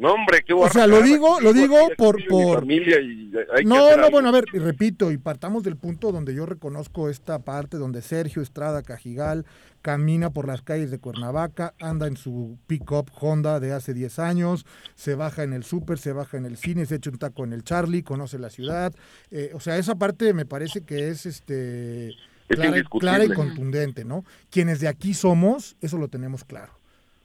No, 0.00 0.14
hombre, 0.14 0.42
qué 0.46 0.54
O 0.54 0.66
sea, 0.70 0.86
lo 0.86 1.02
digo, 1.02 1.42
lo 1.42 1.52
digo 1.52 1.76
por, 1.98 2.26
por, 2.26 2.60
familia 2.60 2.98
y 3.02 3.30
hay 3.52 3.64
que 3.64 3.68
no, 3.68 3.84
hacer 3.84 3.98
no, 3.98 4.04
algo. 4.06 4.10
bueno, 4.12 4.30
a 4.30 4.32
ver, 4.32 4.44
y 4.54 4.58
repito, 4.58 5.12
y 5.12 5.18
partamos 5.18 5.62
del 5.62 5.76
punto 5.76 6.10
donde 6.10 6.34
yo 6.34 6.46
reconozco 6.46 7.10
esta 7.10 7.40
parte 7.40 7.76
donde 7.76 8.00
Sergio 8.00 8.40
Estrada 8.40 8.82
Cajigal 8.82 9.44
camina 9.82 10.30
por 10.30 10.46
las 10.46 10.62
calles 10.62 10.90
de 10.90 11.00
Cuernavaca, 11.00 11.74
anda 11.78 12.06
en 12.06 12.16
su 12.16 12.56
pick-up 12.66 13.10
Honda 13.20 13.60
de 13.60 13.74
hace 13.74 13.92
10 13.92 14.18
años, 14.20 14.64
se 14.94 15.16
baja 15.16 15.42
en 15.42 15.52
el 15.52 15.64
súper, 15.64 15.98
se 15.98 16.12
baja 16.12 16.38
en 16.38 16.46
el 16.46 16.56
cine, 16.56 16.86
se 16.86 16.94
echa 16.94 17.10
un 17.10 17.18
taco 17.18 17.44
en 17.44 17.52
el 17.52 17.62
Charlie, 17.62 18.02
conoce 18.02 18.38
la 18.38 18.48
ciudad. 18.48 18.94
eh, 19.30 19.50
o 19.52 19.60
sea, 19.60 19.76
esa 19.76 19.96
parte 19.96 20.32
me 20.32 20.46
parece 20.46 20.80
que 20.80 21.10
es 21.10 21.26
este 21.26 22.08
Es 22.48 22.56
clara, 22.56 22.82
clara 22.84 23.24
y 23.26 23.34
contundente, 23.34 24.06
¿no? 24.06 24.24
Quienes 24.50 24.80
de 24.80 24.88
aquí 24.88 25.12
somos, 25.12 25.76
eso 25.82 25.98
lo 25.98 26.08
tenemos 26.08 26.42
claro. 26.44 26.79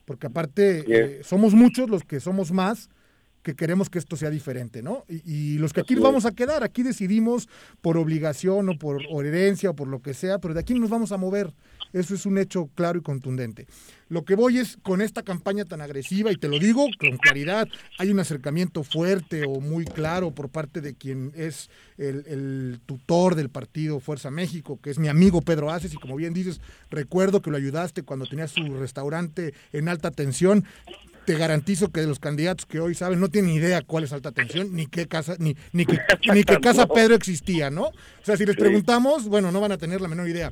Porque 0.06 0.28
aparte, 0.28 0.86
eh, 0.88 1.24
somos 1.24 1.54
muchos 1.54 1.90
los 1.90 2.04
que 2.04 2.20
somos 2.20 2.52
más 2.52 2.90
que 3.46 3.56
queremos 3.56 3.92
que 3.92 4.00
esto 4.00 4.16
sea 4.16 4.32
diferente, 4.32 4.82
¿no? 4.82 5.06
Y, 5.08 5.22
y 5.32 5.58
los 5.60 5.72
que 5.72 5.82
aquí 5.82 5.94
nos 5.94 6.04
vamos 6.04 6.26
a 6.26 6.32
quedar, 6.32 6.64
aquí 6.64 6.82
decidimos 6.82 7.48
por 7.80 7.96
obligación 7.96 8.68
o 8.70 8.78
por 8.80 9.04
o 9.08 9.22
herencia 9.22 9.70
o 9.70 9.76
por 9.76 9.88
lo 9.88 10.02
que 10.02 10.16
sea, 10.16 10.40
pero 10.40 10.56
de 10.56 10.62
aquí 10.62 10.74
no 10.74 10.80
nos 10.80 10.90
vamos 10.90 11.12
a 11.12 11.18
mover. 11.18 11.54
Eso 11.94 12.16
es 12.16 12.26
un 12.26 12.40
hecho 12.40 12.70
claro 12.74 12.98
y 12.98 13.04
contundente. 13.04 13.68
Lo 14.10 14.26
que 14.26 14.36
voy 14.36 14.58
es 14.58 14.78
con 14.82 15.00
esta 15.00 15.22
campaña 15.22 15.64
tan 15.64 15.80
agresiva, 15.80 16.32
y 16.32 16.38
te 16.38 16.48
lo 16.48 16.58
digo 16.58 16.88
con 17.00 17.18
claridad, 17.18 17.68
hay 18.00 18.10
un 18.10 18.20
acercamiento 18.20 18.84
fuerte 18.84 19.44
o 19.46 19.62
muy 19.62 19.86
claro 19.86 20.32
por 20.32 20.50
parte 20.50 20.82
de 20.82 20.96
quien 20.96 21.32
es 21.36 21.70
el, 21.98 22.26
el 22.26 22.80
tutor 22.88 23.36
del 23.36 23.50
partido 23.50 24.00
Fuerza 24.00 24.32
México, 24.32 24.80
que 24.82 24.90
es 24.90 24.98
mi 24.98 25.08
amigo 25.08 25.42
Pedro 25.42 25.72
Aces, 25.72 25.94
y 25.94 25.98
como 25.98 26.16
bien 26.16 26.34
dices, 26.34 26.60
recuerdo 26.90 27.44
que 27.44 27.52
lo 27.52 27.58
ayudaste 27.58 28.02
cuando 28.02 28.26
tenía 28.26 28.48
su 28.48 28.64
restaurante 28.74 29.54
en 29.72 29.88
alta 29.88 30.10
tensión. 30.10 30.66
Te 31.26 31.36
garantizo 31.36 31.92
que 31.92 32.02
de 32.02 32.08
los 32.08 32.20
candidatos 32.20 32.66
que 32.66 32.80
hoy 32.80 32.94
saben 32.94 33.20
no 33.20 33.30
tienen 33.30 33.52
idea 33.52 33.82
cuál 33.82 34.04
es 34.04 34.14
alta 34.14 34.32
tensión, 34.32 34.74
ni 34.74 34.88
qué 34.88 35.08
casa, 35.08 35.36
ni, 35.40 35.56
ni, 35.72 35.86
que, 35.86 36.00
ni 36.34 36.44
qué 36.44 36.60
casa. 36.60 36.88
Pedro 36.88 37.16
existía, 37.16 37.70
¿no? 37.70 37.86
O 37.86 37.94
sea, 38.24 38.38
si 38.38 38.46
les 38.46 38.56
preguntamos, 38.56 39.28
bueno, 39.28 39.52
no 39.52 39.60
van 39.60 39.72
a 39.72 39.78
tener 39.78 40.02
la 40.02 40.08
menor 40.08 40.30
idea. 40.30 40.52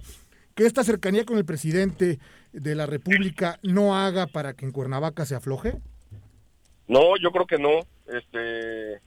Que 0.56 0.66
esta 0.66 0.84
cercanía 0.84 1.26
con 1.26 1.38
el 1.38 1.46
presidente 1.46 2.20
de 2.52 2.76
la 2.76 2.86
República 2.86 3.60
no 3.64 3.96
haga 3.96 4.28
para 4.28 4.54
que 4.54 4.66
en 4.66 4.72
Cuernavaca 4.72 5.26
se 5.26 5.36
afloje. 5.36 5.76
No, 6.88 7.18
yo 7.22 7.32
creo 7.32 7.48
que 7.48 7.58
no. 7.58 7.80
Este, 8.08 9.02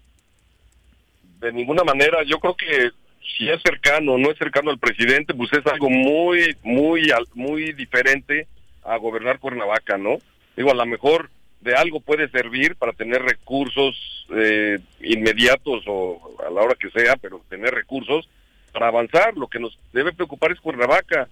de 1.40 1.52
ninguna 1.52 1.84
manera. 1.84 2.22
Yo 2.24 2.38
creo 2.38 2.56
que 2.56 2.90
si 3.36 3.48
es 3.48 3.60
cercano 3.62 4.12
o 4.12 4.18
no 4.18 4.30
es 4.30 4.38
cercano 4.38 4.70
al 4.70 4.78
presidente, 4.78 5.34
pues 5.34 5.52
es 5.52 5.66
algo 5.66 5.90
muy, 5.90 6.56
muy, 6.62 7.12
muy 7.34 7.72
diferente 7.72 8.46
a 8.82 8.96
gobernar 8.96 9.38
Cuernavaca, 9.38 9.98
¿no? 9.98 10.18
Digo, 10.56 10.70
a 10.70 10.74
lo 10.74 10.86
mejor 10.86 11.30
de 11.66 11.74
algo 11.74 12.00
puede 12.00 12.30
servir 12.30 12.76
para 12.76 12.92
tener 12.92 13.20
recursos 13.22 14.26
eh, 14.30 14.78
inmediatos 15.00 15.82
o 15.86 16.36
a 16.46 16.50
la 16.50 16.62
hora 16.62 16.76
que 16.78 16.90
sea, 16.90 17.16
pero 17.16 17.42
tener 17.50 17.74
recursos 17.74 18.28
para 18.72 18.88
avanzar. 18.88 19.36
Lo 19.36 19.48
que 19.48 19.58
nos 19.58 19.76
debe 19.92 20.12
preocupar 20.12 20.52
es 20.52 20.60
Cuernavaca 20.60 21.28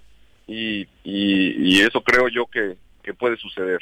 y, 0.46 0.86
y, 1.04 1.80
eso 1.80 2.02
creo 2.02 2.28
yo 2.28 2.46
que, 2.46 2.74
que 3.02 3.14
puede 3.14 3.36
suceder. 3.36 3.80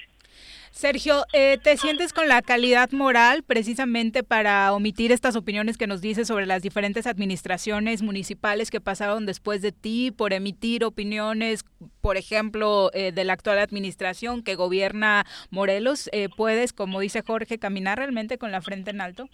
Sergio, 0.72 1.26
eh, 1.34 1.58
¿te 1.62 1.76
sientes 1.76 2.14
con 2.14 2.28
la 2.28 2.40
calidad 2.40 2.90
moral 2.92 3.42
precisamente 3.42 4.22
para 4.22 4.72
omitir 4.72 5.12
estas 5.12 5.36
opiniones 5.36 5.76
que 5.76 5.86
nos 5.86 6.00
dices 6.00 6.26
sobre 6.26 6.46
las 6.46 6.62
diferentes 6.62 7.06
administraciones 7.06 8.00
municipales 8.00 8.70
que 8.70 8.80
pasaron 8.80 9.26
después 9.26 9.60
de 9.60 9.70
ti, 9.70 10.12
por 10.16 10.32
emitir 10.32 10.84
opiniones, 10.84 11.66
por 12.00 12.16
ejemplo, 12.16 12.90
eh, 12.94 13.12
de 13.12 13.24
la 13.24 13.34
actual 13.34 13.58
administración 13.58 14.42
que 14.42 14.54
gobierna 14.54 15.26
Morelos? 15.50 16.08
Eh, 16.10 16.30
¿Puedes, 16.34 16.72
como 16.72 17.00
dice 17.00 17.20
Jorge, 17.20 17.58
caminar 17.58 17.98
realmente 17.98 18.38
con 18.38 18.50
la 18.50 18.62
frente 18.62 18.92
en 18.92 19.02
alto? 19.02 19.28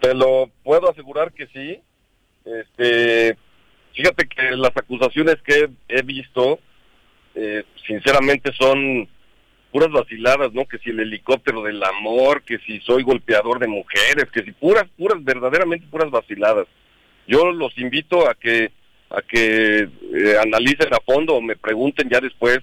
Te 0.00 0.14
lo 0.14 0.50
puedo 0.64 0.90
asegurar 0.90 1.34
que 1.34 1.48
sí. 1.48 1.82
Este, 2.46 3.36
fíjate 3.92 4.26
que 4.26 4.56
las 4.56 4.74
acusaciones 4.74 5.36
que 5.44 5.68
he, 5.88 5.98
he 5.98 6.02
visto, 6.02 6.60
eh, 7.34 7.62
sinceramente 7.86 8.52
son 8.54 9.06
puras 9.72 9.90
vaciladas, 9.90 10.52
¿no? 10.52 10.66
Que 10.66 10.78
si 10.78 10.90
el 10.90 11.00
helicóptero 11.00 11.62
del 11.62 11.82
amor, 11.82 12.42
que 12.42 12.58
si 12.58 12.80
soy 12.80 13.02
golpeador 13.02 13.58
de 13.58 13.68
mujeres, 13.68 14.26
que 14.32 14.42
si 14.42 14.52
puras, 14.52 14.86
puras, 14.96 15.22
verdaderamente 15.22 15.86
puras 15.88 16.10
vaciladas. 16.10 16.66
Yo 17.26 17.52
los 17.52 17.76
invito 17.78 18.28
a 18.28 18.34
que 18.34 18.70
a 19.10 19.22
que 19.22 19.82
eh, 19.82 20.36
analicen 20.42 20.92
a 20.92 21.00
fondo 21.04 21.36
o 21.36 21.40
me 21.40 21.54
pregunten 21.54 22.08
ya 22.08 22.20
después 22.20 22.58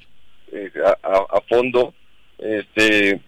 eh, 0.52 0.70
a, 1.04 1.40
fondo 1.48 1.94
este 2.38 3.22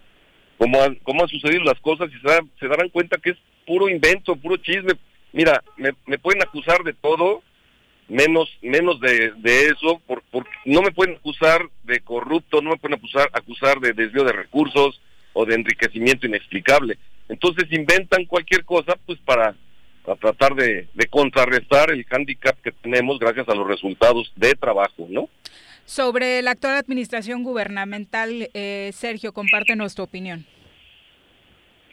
cómo 0.58 0.82
han, 0.82 0.96
cómo 0.96 1.22
han 1.22 1.28
sucedido 1.28 1.64
las 1.64 1.80
cosas 1.80 2.10
y 2.10 2.20
se, 2.20 2.40
se 2.60 2.68
darán 2.68 2.90
cuenta 2.90 3.16
que 3.16 3.30
es 3.30 3.36
puro 3.66 3.88
invento, 3.88 4.36
puro 4.36 4.56
chisme. 4.58 4.92
Mira, 5.32 5.62
me, 5.76 5.92
me 6.06 6.18
pueden 6.18 6.42
acusar 6.42 6.82
de 6.82 6.92
todo, 6.94 7.42
menos 8.08 8.48
menos 8.62 9.00
de, 9.00 9.32
de 9.38 9.66
eso, 9.66 10.00
por, 10.06 10.22
por- 10.30 10.46
no 10.64 10.82
me 10.82 10.92
pueden 10.92 11.16
acusar 11.16 11.62
de 11.84 12.00
corrupto, 12.00 12.60
no 12.62 12.70
me 12.70 12.76
pueden 12.76 12.98
acusar, 12.98 13.28
acusar 13.32 13.80
de 13.80 13.92
desvío 13.92 14.24
de 14.24 14.32
recursos 14.32 15.00
o 15.32 15.44
de 15.44 15.54
enriquecimiento 15.54 16.26
inexplicable. 16.26 16.98
Entonces 17.28 17.64
inventan 17.70 18.24
cualquier 18.24 18.64
cosa 18.64 18.96
pues 19.04 19.18
para, 19.24 19.54
para 20.04 20.16
tratar 20.18 20.54
de, 20.54 20.88
de 20.94 21.06
contrarrestar 21.08 21.90
el 21.90 22.04
hándicap 22.04 22.60
que 22.62 22.72
tenemos 22.72 23.18
gracias 23.18 23.48
a 23.48 23.54
los 23.54 23.66
resultados 23.66 24.32
de 24.36 24.52
trabajo, 24.54 25.06
¿no? 25.10 25.28
Sobre 25.84 26.42
la 26.42 26.52
actual 26.52 26.76
administración 26.76 27.42
gubernamental, 27.44 28.48
eh, 28.54 28.90
Sergio, 28.92 29.32
compártenos 29.32 29.94
tu 29.94 30.02
opinión. 30.02 30.44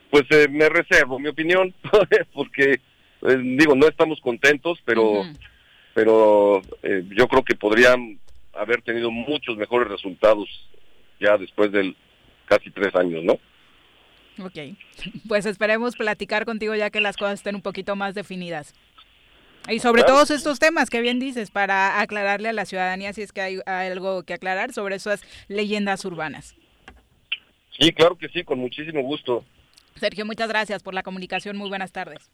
Pues 0.09 0.23
eh, 0.29 0.47
me 0.49 0.69
reservo 0.69 1.19
mi 1.19 1.29
opinión, 1.29 1.73
porque 2.33 2.73
eh, 2.73 3.37
digo, 3.41 3.75
no 3.75 3.87
estamos 3.87 4.19
contentos, 4.21 4.79
pero 4.85 5.23
pero 5.93 6.61
eh, 6.81 7.03
yo 7.15 7.27
creo 7.27 7.43
que 7.43 7.55
podrían 7.55 8.19
haber 8.53 8.81
tenido 8.81 9.11
muchos 9.11 9.57
mejores 9.57 9.89
resultados 9.89 10.47
ya 11.19 11.37
después 11.37 11.71
del 11.71 11.95
casi 12.45 12.69
tres 12.71 12.93
años, 12.95 13.23
¿no? 13.23 13.33
Ok, 14.45 14.57
pues 15.27 15.45
esperemos 15.45 15.95
platicar 15.95 16.45
contigo 16.45 16.73
ya 16.75 16.89
que 16.89 17.01
las 17.01 17.17
cosas 17.17 17.35
estén 17.35 17.55
un 17.55 17.61
poquito 17.61 17.95
más 17.95 18.15
definidas. 18.15 18.73
Y 19.69 19.79
sobre 19.79 20.01
Claro. 20.01 20.15
todos 20.15 20.31
estos 20.31 20.59
temas 20.59 20.89
que 20.89 20.99
bien 21.01 21.19
dices, 21.19 21.49
para 21.51 22.01
aclararle 22.01 22.49
a 22.49 22.53
la 22.53 22.65
ciudadanía 22.65 23.13
si 23.13 23.21
es 23.21 23.31
que 23.31 23.41
hay, 23.41 23.59
hay 23.65 23.91
algo 23.91 24.23
que 24.23 24.33
aclarar 24.33 24.73
sobre 24.73 24.95
esas 24.95 25.23
leyendas 25.47 26.03
urbanas. 26.03 26.55
Sí, 27.79 27.91
claro 27.93 28.17
que 28.17 28.27
sí, 28.29 28.43
con 28.43 28.59
muchísimo 28.59 29.01
gusto. 29.03 29.45
Sergio, 29.95 30.25
muchas 30.25 30.49
gracias 30.49 30.83
por 30.83 30.93
la 30.93 31.01
comunicación. 31.03 31.55
Muy 31.55 31.69
buenas 31.69 31.91
tardes. 31.91 32.29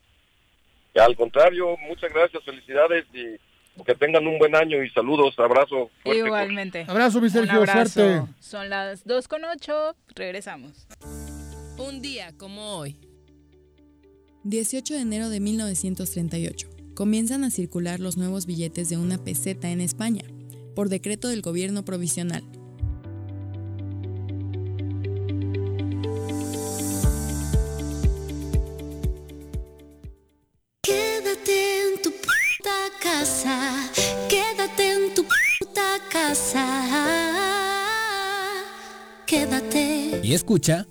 Al 0.95 1.15
contrario, 1.15 1.77
muchas 1.87 2.11
gracias, 2.11 2.43
felicidades 2.43 3.05
y 3.13 3.37
que 3.85 3.95
tengan 3.95 4.25
un 4.27 4.37
buen 4.39 4.55
año 4.55 4.83
y 4.83 4.89
saludos, 4.91 5.33
abrazo. 5.37 5.89
fuerte. 6.03 6.25
Igualmente. 6.25 6.85
Abrazo, 6.87 7.19
mi 7.19 7.27
Un 7.27 7.31
Sergio, 7.31 7.57
abrazo. 7.59 7.89
suerte. 7.99 8.31
Son 8.39 8.69
las 8.69 9.03
2 9.05 9.27
con 9.27 9.43
8. 9.45 9.95
Regresamos. 10.15 10.87
Un 11.77 12.01
día 12.01 12.33
como 12.37 12.77
hoy. 12.77 12.97
18 14.43 14.93
de 14.93 15.01
enero 15.01 15.29
de 15.29 15.39
1938. 15.39 16.67
Comienzan 16.95 17.43
a 17.43 17.49
circular 17.51 17.99
los 17.99 18.17
nuevos 18.17 18.45
billetes 18.45 18.89
de 18.89 18.97
una 18.97 19.17
peseta 19.17 19.69
en 19.69 19.79
España, 19.81 20.23
por 20.75 20.89
decreto 20.89 21.27
del 21.29 21.41
gobierno 21.41 21.85
provisional. 21.85 22.43
Y 40.29 40.35
escucha. 40.35 40.85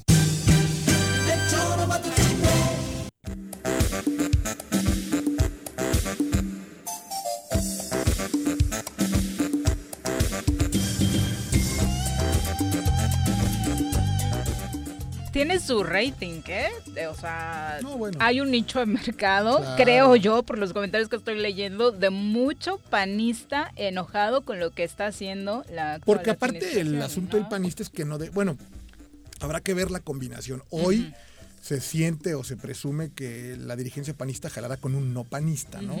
Tiene 15.31 15.59
su 15.59 15.83
rating, 15.83 16.41
¿eh? 16.47 16.69
O 17.09 17.15
sea, 17.15 17.79
No, 17.81 17.97
bueno. 17.97 18.17
hay 18.21 18.41
un 18.41 18.51
nicho 18.51 18.79
de 18.79 18.85
mercado, 18.85 19.59
Claro. 19.59 19.83
creo 19.83 20.15
yo, 20.17 20.43
por 20.43 20.57
los 20.57 20.73
comentarios 20.73 21.09
que 21.09 21.15
estoy 21.15 21.39
leyendo, 21.39 21.91
de 21.91 22.09
mucho 22.09 22.77
panista 22.89 23.71
enojado 23.77 24.41
con 24.41 24.59
lo 24.59 24.71
que 24.71 24.83
está 24.83 25.07
haciendo 25.07 25.63
la 25.71 25.99
Porque 26.05 26.31
aparte 26.31 26.81
el 26.81 27.01
asunto 27.01 27.37
del 27.37 27.47
panista 27.47 27.81
es 27.81 27.89
que 27.89 28.03
no 28.03 28.17
de, 28.17 28.29
bueno, 28.29 28.57
habrá 29.39 29.61
que 29.61 29.73
ver 29.73 29.89
la 29.89 30.01
combinación. 30.01 30.63
Hoy 30.69 31.13
se 31.61 31.79
siente 31.79 32.35
o 32.35 32.43
se 32.43 32.57
presume 32.57 33.11
que 33.13 33.55
la 33.57 33.75
dirigencia 33.75 34.13
panista 34.13 34.49
jalará 34.49 34.77
con 34.77 34.95
un 34.95 35.13
no 35.13 35.23
panista, 35.23 35.81
¿no? 35.81 35.95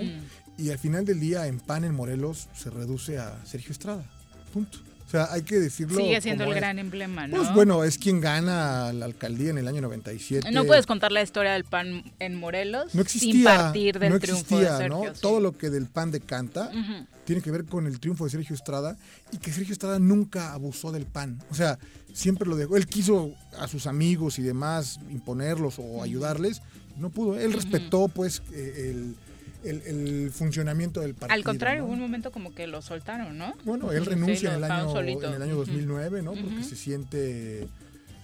Y 0.57 0.71
al 0.71 0.77
final 0.79 1.05
del 1.05 1.19
día 1.19 1.47
en 1.47 1.59
PAN 1.59 1.83
en 1.85 1.93
Morelos 1.95 2.49
se 2.53 2.69
reduce 2.69 3.17
a 3.19 3.39
Sergio 3.45 3.71
Estrada. 3.71 4.03
Punto. 4.53 4.79
O 5.11 5.17
sea, 5.17 5.27
hay 5.29 5.41
que 5.41 5.59
decirlo. 5.59 5.97
Sigue 5.97 6.21
siendo 6.21 6.45
el 6.45 6.51
es. 6.51 6.55
gran 6.55 6.79
emblema, 6.79 7.27
¿no? 7.27 7.35
Pues 7.35 7.53
bueno, 7.53 7.83
es 7.83 7.97
quien 7.97 8.21
gana 8.21 8.93
la 8.93 9.03
alcaldía 9.03 9.49
en 9.49 9.57
el 9.57 9.67
año 9.67 9.81
97. 9.81 10.49
No 10.51 10.63
puedes 10.63 10.85
contar 10.85 11.11
la 11.11 11.21
historia 11.21 11.51
del 11.51 11.65
pan 11.65 12.05
en 12.19 12.35
Morelos 12.35 12.95
No 12.95 13.03
sin 13.03 13.31
existía, 13.31 13.57
partir 13.57 13.99
del 13.99 14.13
no 14.13 14.19
triunfo 14.21 14.57
de 14.57 14.67
Sergio. 14.67 14.87
¿no? 14.87 15.13
sí. 15.13 15.19
Todo 15.21 15.41
lo 15.41 15.57
que 15.57 15.69
del 15.69 15.87
pan 15.87 16.11
decanta 16.11 16.71
tiene 17.25 17.41
que 17.41 17.51
ver 17.51 17.65
con 17.65 17.87
el 17.87 17.99
triunfo 17.99 18.23
de 18.23 18.29
Sergio 18.29 18.55
Estrada 18.55 18.95
y 19.33 19.37
que 19.39 19.51
Sergio 19.51 19.73
Estrada 19.73 19.99
nunca 19.99 20.53
abusó 20.53 20.93
del 20.93 21.05
pan. 21.05 21.43
O 21.51 21.55
sea, 21.55 21.77
siempre 22.13 22.47
lo 22.47 22.55
dejó. 22.55 22.77
Él 22.77 22.87
quiso 22.87 23.33
a 23.59 23.67
sus 23.67 23.87
amigos 23.87 24.39
y 24.39 24.43
demás 24.43 25.01
imponerlos 25.09 25.75
o 25.77 26.01
ayudarles. 26.03 26.61
No 26.95 27.09
pudo. 27.09 27.37
Él 27.37 27.51
respetó, 27.51 28.07
pues, 28.07 28.43
eh, 28.53 28.91
el, 28.91 29.15
el- 29.63 29.81
el 29.81 30.31
funcionamiento 30.31 31.01
del 31.01 31.13
partido. 31.13 31.33
Al 31.35 31.43
contrario, 31.43 31.81
¿no? 31.81 31.85
hubo 31.87 31.93
un 31.93 31.99
momento 32.01 32.31
como 32.31 32.53
que 32.55 32.67
lo 32.67 32.81
soltaron, 32.81 33.37
¿no? 33.37 33.55
Bueno, 33.63 33.91
él 33.91 34.03
Sí, 34.03 34.09
renuncia 34.09 34.49
lo 34.51 34.57
en, 34.57 34.63
el 34.63 34.71
año, 34.71 34.91
solito. 34.91 35.27
en 35.27 35.33
el 35.33 35.41
año 35.41 35.51
Ujú. 35.53 35.65
2009, 35.65 36.21
¿no? 36.21 36.31
Porque 36.33 36.47
Ujú. 36.55 36.63
se 36.63 36.75
siente... 36.75 37.67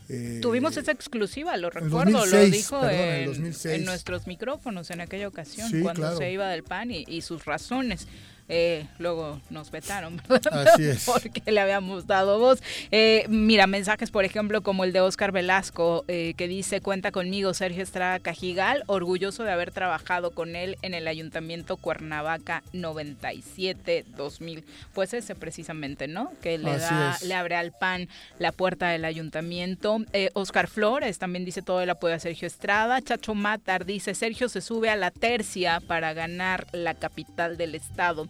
eh, 0.09 0.39
Tuvimos 0.41 0.77
esa 0.77 0.91
exclusiva, 0.91 1.57
lo 1.57 1.69
recuerdo, 1.69 2.11
lo 2.11 2.19
2006, 2.19 2.51
dijo 2.53 2.79
perdón, 2.79 2.95
en 2.99 3.13
en, 3.19 3.25
2006. 3.25 3.75
en 3.79 3.85
nuestros 3.85 4.25
micrófonos 4.27 4.89
en 4.91 5.01
aquella 5.01 5.27
ocasión, 5.27 5.69
Sí, 5.69 5.81
cuando 5.81 6.01
claro. 6.03 6.17
se 6.17 6.31
iba 6.31 6.47
del 6.49 6.63
PAN 6.63 6.91
y, 6.91 7.03
y 7.07 7.21
sus 7.21 7.43
razones. 7.45 8.07
Eh, 8.49 8.85
luego 8.97 9.41
nos 9.49 9.71
vetaron, 9.71 10.21
¿verdad? 10.29 10.67
Así 10.73 10.85
es. 10.85 11.05
porque 11.05 11.41
le 11.51 11.59
habíamos 11.59 12.07
dado 12.07 12.39
voz. 12.39 12.61
Eh, 12.91 13.25
mira, 13.27 13.67
mensajes, 13.67 14.09
por 14.11 14.23
ejemplo, 14.25 14.61
como 14.61 14.83
el 14.83 14.93
de 14.93 15.01
Oscar 15.01 15.31
Velasco, 15.31 16.05
eh, 16.07 16.33
que 16.37 16.47
dice, 16.47 16.79
cuenta 16.81 17.11
conmigo 17.11 17.53
Sergio 17.53 17.83
Estrada 17.83 18.19
Cajigal, 18.19 18.83
orgulloso 18.87 19.43
de 19.43 19.51
haber 19.51 19.71
trabajado 19.71 20.31
con 20.31 20.55
él 20.55 20.77
en 20.81 20.93
el 20.93 21.07
Ayuntamiento 21.07 21.77
Cuernavaca 21.77 22.63
97-2000. 22.73 24.63
Pues 24.93 25.13
ese 25.13 25.35
precisamente, 25.35 26.07
¿no? 26.07 26.31
Que 26.41 26.57
le, 26.57 26.71
Así 26.71 26.93
da, 26.93 27.15
es. 27.15 27.23
le 27.23 27.33
abre 27.33 27.55
al 27.55 27.71
PAN 27.71 28.07
la 28.39 28.51
puerta 28.51 28.89
del 28.89 29.05
ayuntamiento. 29.05 29.99
Eh, 30.13 30.29
Oscar 30.33 30.67
Flores 30.67 31.19
también 31.19 31.45
dice 31.45 31.61
todo 31.61 31.81
el 31.81 31.89
apoyo 31.89 32.15
a 32.15 32.19
Sergio 32.19 32.47
Estrada. 32.47 33.01
Chacho 33.01 33.35
Matar 33.35 33.85
dice, 33.85 34.13
Sergio 34.15 34.49
se 34.49 34.61
sube 34.61 34.89
a 34.89 34.95
la 34.95 35.11
tercia 35.11 35.79
para 35.81 36.13
ganar 36.13 36.67
la 36.71 36.93
capital 36.93 37.57
del 37.57 37.75
estado. 37.75 38.27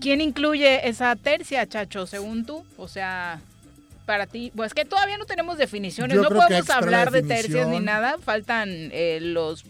¿Quién 0.00 0.20
incluye 0.20 0.88
esa 0.88 1.14
tercia, 1.16 1.66
Chacho, 1.68 2.06
según 2.06 2.44
tú? 2.46 2.64
O 2.76 2.88
sea, 2.88 3.40
para 4.06 4.26
ti, 4.26 4.50
pues 4.56 4.74
que 4.74 4.84
todavía 4.84 5.18
no 5.18 5.24
tenemos 5.26 5.58
definiciones, 5.58 6.16
Yo 6.16 6.22
no 6.22 6.28
podemos 6.30 6.68
hablar 6.70 7.10
de 7.10 7.22
tercias 7.22 7.68
ni 7.68 7.80
nada, 7.80 8.16
faltan 8.24 8.68
eh, 8.92 9.18
los 9.20 9.64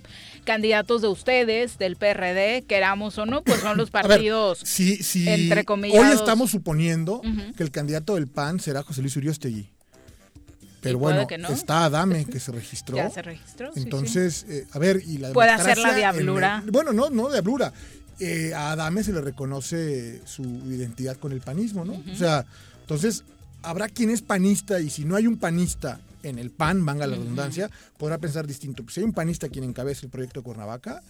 candidatos 0.45 1.03
de 1.03 1.09
ustedes, 1.09 1.77
del 1.78 1.97
PRD, 1.97 2.62
queramos 2.66 3.19
o 3.19 3.27
no, 3.27 3.43
pues 3.43 3.61
son 3.61 3.77
los 3.77 3.91
A 3.95 4.03
ver, 4.03 4.09
partidos 4.12 4.61
si, 4.65 4.97
si 5.03 5.28
entre 5.28 5.65
comillas. 5.65 6.03
hoy 6.03 6.12
estamos 6.15 6.51
suponiendo 6.51 7.20
que 7.57 7.62
el 7.62 7.70
candidato 7.70 8.15
del 8.15 8.27
PAN 8.28 8.61
será 8.61 8.82
José 8.82 9.03
Luis 9.03 9.16
Uriostegui. 9.16 9.69
Pero 10.81 10.99
bueno, 10.99 11.27
no. 11.39 11.49
está 11.51 11.85
Adame 11.85 12.24
que 12.24 12.41
se 12.41 12.53
registró. 12.53 12.97
Ya 12.97 13.11
se 13.11 13.20
registró, 13.20 13.66
sí, 13.74 13.81
sí. 13.81 13.82
Entonces, 13.82 14.47
eh, 14.49 14.66
a 14.73 14.78
ver, 14.78 15.03
y 15.07 15.19
la 15.19 15.31
Puede 15.32 15.51
hacer 15.51 15.77
la 15.77 15.95
diablura. 15.95 16.62
el- 16.65 16.70
bueno, 16.70 16.95
no, 16.95 17.11
no 17.11 17.31
diablura. 17.31 17.73
Eh, 18.21 18.53
a 18.55 18.73
Adame 18.73 19.03
se 19.03 19.13
le 19.13 19.21
reconoce 19.21 20.21
su 20.27 20.43
identidad 20.43 21.17
con 21.17 21.33
el 21.33 21.41
panismo, 21.41 21.85
¿no? 21.85 22.03
O 22.13 22.17
sea, 22.17 22.45
entonces, 22.83 23.25
habrá 23.63 23.89
quien 23.89 24.11
es 24.11 24.21
panista 24.21 24.81
y 24.81 24.91
si 24.91 25.05
no 25.05 25.17
hay 25.17 25.27
un 25.27 25.39
panista 25.39 26.01
en 26.23 26.39
el 26.39 26.51
PAN, 26.51 26.85
valga 26.85 27.07
la 27.07 27.17
redundancia, 27.17 27.71
podrá 27.97 28.19
pensar 28.19 28.47
distinto. 28.47 28.83
Pues 28.83 28.95
si 28.95 29.01
hay 29.01 29.07
un 29.07 29.15
panista 29.15 29.49
quien 29.49 29.65
encabeza 29.65 30.05
el 30.05 30.11
proyecto 30.11 30.43
Cuernavaca, 30.43 31.03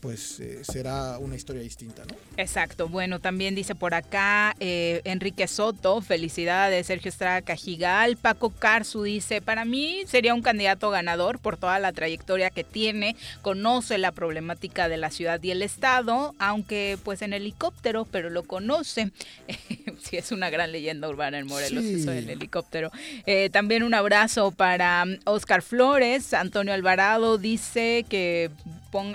pues 0.00 0.38
eh, 0.40 0.60
será 0.62 1.18
una 1.18 1.34
historia 1.34 1.62
distinta, 1.62 2.04
¿no? 2.04 2.14
Exacto. 2.36 2.88
Bueno, 2.88 3.18
también 3.20 3.54
dice 3.54 3.74
por 3.74 3.94
acá 3.94 4.54
eh, 4.60 5.00
Enrique 5.04 5.48
Soto, 5.48 6.00
felicidades, 6.00 6.86
Sergio 6.86 7.08
Estrada 7.08 7.42
Cajigal. 7.42 8.16
Paco 8.16 8.50
Carzu 8.50 9.02
dice, 9.02 9.42
para 9.42 9.64
mí 9.64 10.02
sería 10.06 10.34
un 10.34 10.42
candidato 10.42 10.90
ganador 10.90 11.40
por 11.40 11.56
toda 11.56 11.78
la 11.80 11.92
trayectoria 11.92 12.50
que 12.50 12.64
tiene, 12.64 13.16
conoce 13.42 13.98
la 13.98 14.12
problemática 14.12 14.88
de 14.88 14.98
la 14.98 15.10
ciudad 15.10 15.42
y 15.42 15.50
el 15.50 15.62
estado, 15.62 16.34
aunque 16.38 16.96
pues 17.02 17.22
en 17.22 17.32
helicóptero, 17.32 18.04
pero 18.04 18.30
lo 18.30 18.44
conoce. 18.44 19.10
sí, 20.02 20.16
es 20.16 20.30
una 20.32 20.50
gran 20.50 20.70
leyenda 20.72 21.08
urbana 21.08 21.38
en 21.38 21.46
Morelos, 21.46 21.82
Sí. 21.84 21.94
eso 21.94 22.10
del 22.10 22.30
helicóptero. 22.30 22.90
Eh, 23.26 23.50
también 23.50 23.82
un 23.82 23.94
abrazo 23.94 24.50
para 24.52 25.04
mm, 25.04 25.18
Oscar 25.24 25.62
Flores. 25.62 26.34
Antonio 26.34 26.72
Alvarado 26.72 27.38
dice 27.38 28.04
que 28.08 28.50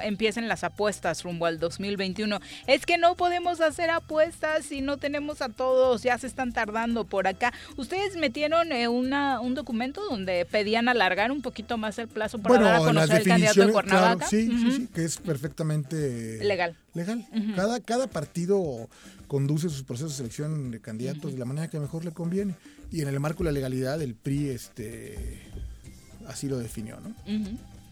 empiecen 0.03 0.47
las 0.47 0.63
apuestas 0.63 1.23
rumbo 1.23 1.45
al 1.45 1.59
2021. 1.59 2.39
Es 2.67 2.85
que 2.85 2.97
no 2.97 3.15
podemos 3.15 3.61
hacer 3.61 3.89
apuestas 3.89 4.65
si 4.65 4.81
no 4.81 4.97
tenemos 4.97 5.41
a 5.41 5.49
todos, 5.49 6.03
ya 6.03 6.17
se 6.17 6.27
están 6.27 6.53
tardando 6.53 7.05
por 7.05 7.27
acá. 7.27 7.53
Ustedes 7.77 8.15
metieron 8.15 8.71
eh, 8.71 8.87
una, 8.87 9.39
un 9.39 9.55
documento 9.55 10.03
donde 10.09 10.45
pedían 10.45 10.87
alargar 10.87 11.31
un 11.31 11.41
poquito 11.41 11.77
más 11.77 11.97
el 11.99 12.07
plazo 12.07 12.39
para 12.39 12.61
dar 12.61 12.75
a 12.75 12.79
conocer 12.79 13.21
el 13.21 13.27
candidato 13.27 13.59
de 13.59 13.65
claro, 13.65 13.73
Cuernavaca. 13.73 14.27
sí, 14.27 14.47
sí, 14.47 14.71
sí, 14.71 14.89
que 14.93 15.03
es 15.05 15.17
perfectamente 15.17 16.39
Legal. 16.43 16.75
Legal. 16.93 17.25
Cada, 17.55 17.79
cada 17.79 18.07
partido 18.07 18.87
conduce 19.27 19.69
sus 19.69 19.83
procesos 19.83 20.11
de 20.11 20.17
selección 20.17 20.71
de 20.71 20.79
candidatos 20.79 21.33
de 21.33 21.39
la 21.39 21.45
manera 21.45 21.67
que 21.67 21.79
mejor 21.79 22.05
le 22.05 22.11
conviene. 22.11 22.55
Y 22.91 23.01
en 23.01 23.07
el 23.07 23.19
marco 23.19 23.39
de 23.39 23.45
la 23.45 23.51
legalidad, 23.51 24.01
el 24.01 24.13
PRI 24.13 24.49
este, 24.49 25.39
así 26.27 26.47
lo 26.47 26.59
definió, 26.59 26.99
¿no? 26.99 27.15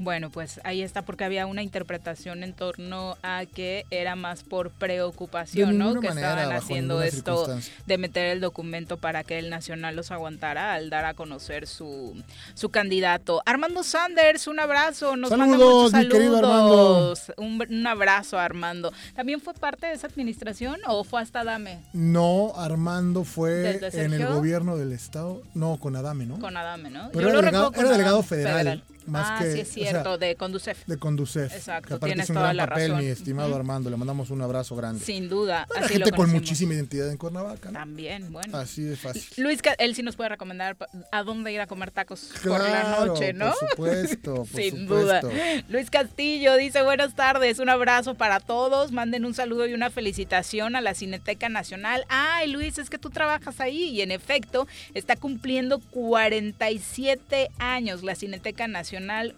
Bueno, 0.02 0.32
pues 0.32 0.60
ahí 0.64 0.82
está 0.82 1.04
porque 1.04 1.26
había 1.26 1.46
una 1.46 1.62
interpretación 1.62 2.44
en 2.44 2.54
torno 2.54 3.18
a 3.22 3.46
que 3.46 3.86
era 3.92 4.16
más 4.16 4.42
por 4.42 4.72
preocupación, 4.72 5.78
¿no? 5.78 6.00
Que 6.00 6.08
manera, 6.10 6.30
estaban 6.32 6.56
haciendo 6.56 7.04
esto 7.04 7.56
de 7.86 7.98
meter 8.00 8.26
el 8.26 8.42
documento 8.42 8.98
para 8.98 9.24
que 9.24 9.38
el 9.38 9.52
Nacional 9.52 9.96
los 9.96 10.10
aguantara 10.10 10.74
al 10.74 10.90
dar 10.90 11.06
a 11.06 11.14
conocer 11.14 11.68
su, 11.68 12.16
su 12.56 12.70
candidato. 12.70 13.44
Armando 13.46 13.84
Sanders, 13.84 14.48
un 14.48 14.60
abrazo, 14.60 15.16
nos 15.16 15.30
manda 15.30 15.46
Saludos, 15.56 15.92
muchos 15.94 16.06
mi 16.06 16.10
querido 16.12 16.42
saludos. 16.42 17.32
Un, 17.38 17.62
un 17.70 17.88
abrazo, 17.88 18.40
Armando. 18.40 18.92
¿También 19.16 19.40
fue 19.40 19.54
parte 19.54 19.86
de 19.86 19.94
esa 19.94 20.08
administración 20.08 20.80
o 20.88 21.04
fue 21.04 21.22
hasta 21.22 21.44
Dame? 21.44 21.78
No, 21.94 22.54
Armando 22.56 23.24
fue 23.24 23.52
¿Desde 23.80 24.04
en 24.04 24.14
el 24.14 24.26
gobierno 24.26 24.78
del 24.78 24.94
Estado, 24.94 25.44
no, 25.54 25.78
con 25.78 25.96
Adame, 25.96 26.26
¿no? 26.26 26.40
Con 26.40 26.58
Adame, 26.58 26.90
¿no? 26.90 27.10
Pero 27.14 27.22
Yo 27.22 27.28
era 27.30 27.34
lo 27.36 27.42
delegado- 27.42 27.72
era 27.76 28.08
Adame 28.10 28.24
federal, 28.24 28.84
más 29.08 29.28
ah, 29.30 29.40
que- 29.44 29.52
sí 29.54 29.60
es 29.62 29.70
o 29.70 29.74
sea, 29.74 29.90
cierto, 29.92 30.18
de 30.18 30.36
Conducef. 30.36 30.86
De 30.86 30.98
Conducef. 30.98 31.54
Exacto, 31.54 32.00
que 32.00 32.06
tienes 32.06 32.24
es 32.26 32.30
un 32.30 32.36
toda 32.36 32.48
gran 32.48 32.58
la 32.58 32.68
papel, 32.68 32.92
razón. 32.92 33.06
mi 33.06 33.12
estimado. 33.12 33.56
Armando. 33.56 33.90
Le 33.90 33.98
mandamos 33.98 34.30
un 34.30 34.42
abrazo 34.42 34.76
grande. 34.76 35.04
Sin 35.04 35.30
duda. 35.30 35.68
Una 35.76 35.86
así 35.86 35.98
lo 35.98 36.06
gente 36.06 36.18
con 36.18 36.30
muchísima 36.32 36.74
identidad 36.74 37.10
en 37.10 37.18
Cuernavaca, 37.18 37.70
¿no? 37.72 37.80
También, 37.80 38.32
bueno. 38.32 38.58
Así 38.58 38.84
de 38.84 38.96
fácil. 38.96 39.24
Luis, 39.38 39.60
él 39.78 39.96
sí 39.96 40.04
nos 40.04 40.16
puede 40.16 40.30
recomendar 40.30 40.78
a 41.12 41.24
dónde 41.24 41.52
ir 41.52 41.60
a 41.62 41.68
comer 41.68 41.92
tacos 41.92 42.32
por 42.44 42.60
la 42.62 43.06
noche, 43.06 43.34
¿no? 43.34 43.54
por 43.60 43.70
supuesto, 43.70 44.34
por 44.46 44.62
Sin 44.62 44.82
supuesto. 44.88 45.28
duda. 45.30 45.64
Luis 45.70 45.90
Castillo 45.90 46.56
dice 46.56 46.82
buenas 46.82 47.16
tardes, 47.16 47.60
un 47.60 47.70
abrazo 47.70 48.16
para 48.16 48.40
todos, 48.40 48.92
manden 48.92 49.26
un 49.26 49.34
saludo 49.34 49.68
y 49.68 49.74
una 49.74 49.90
felicitación 49.90 50.76
a 50.76 50.82
la 50.82 50.94
Cineteca 50.94 51.50
Nacional. 51.50 52.06
Ay, 52.10 52.50
Luis, 52.52 52.78
es 52.78 52.90
que 52.90 52.98
tú 52.98 53.10
trabajas 53.10 53.60
ahí 53.60 53.84
y 53.90 54.02
en 54.02 54.12
efecto 54.12 54.68
está 54.94 55.16
cumpliendo 55.16 55.80
47 55.80 57.50
años 57.60 58.04
la 58.04 58.16
Cineteca 58.16 58.68
Nacional, 58.68 58.91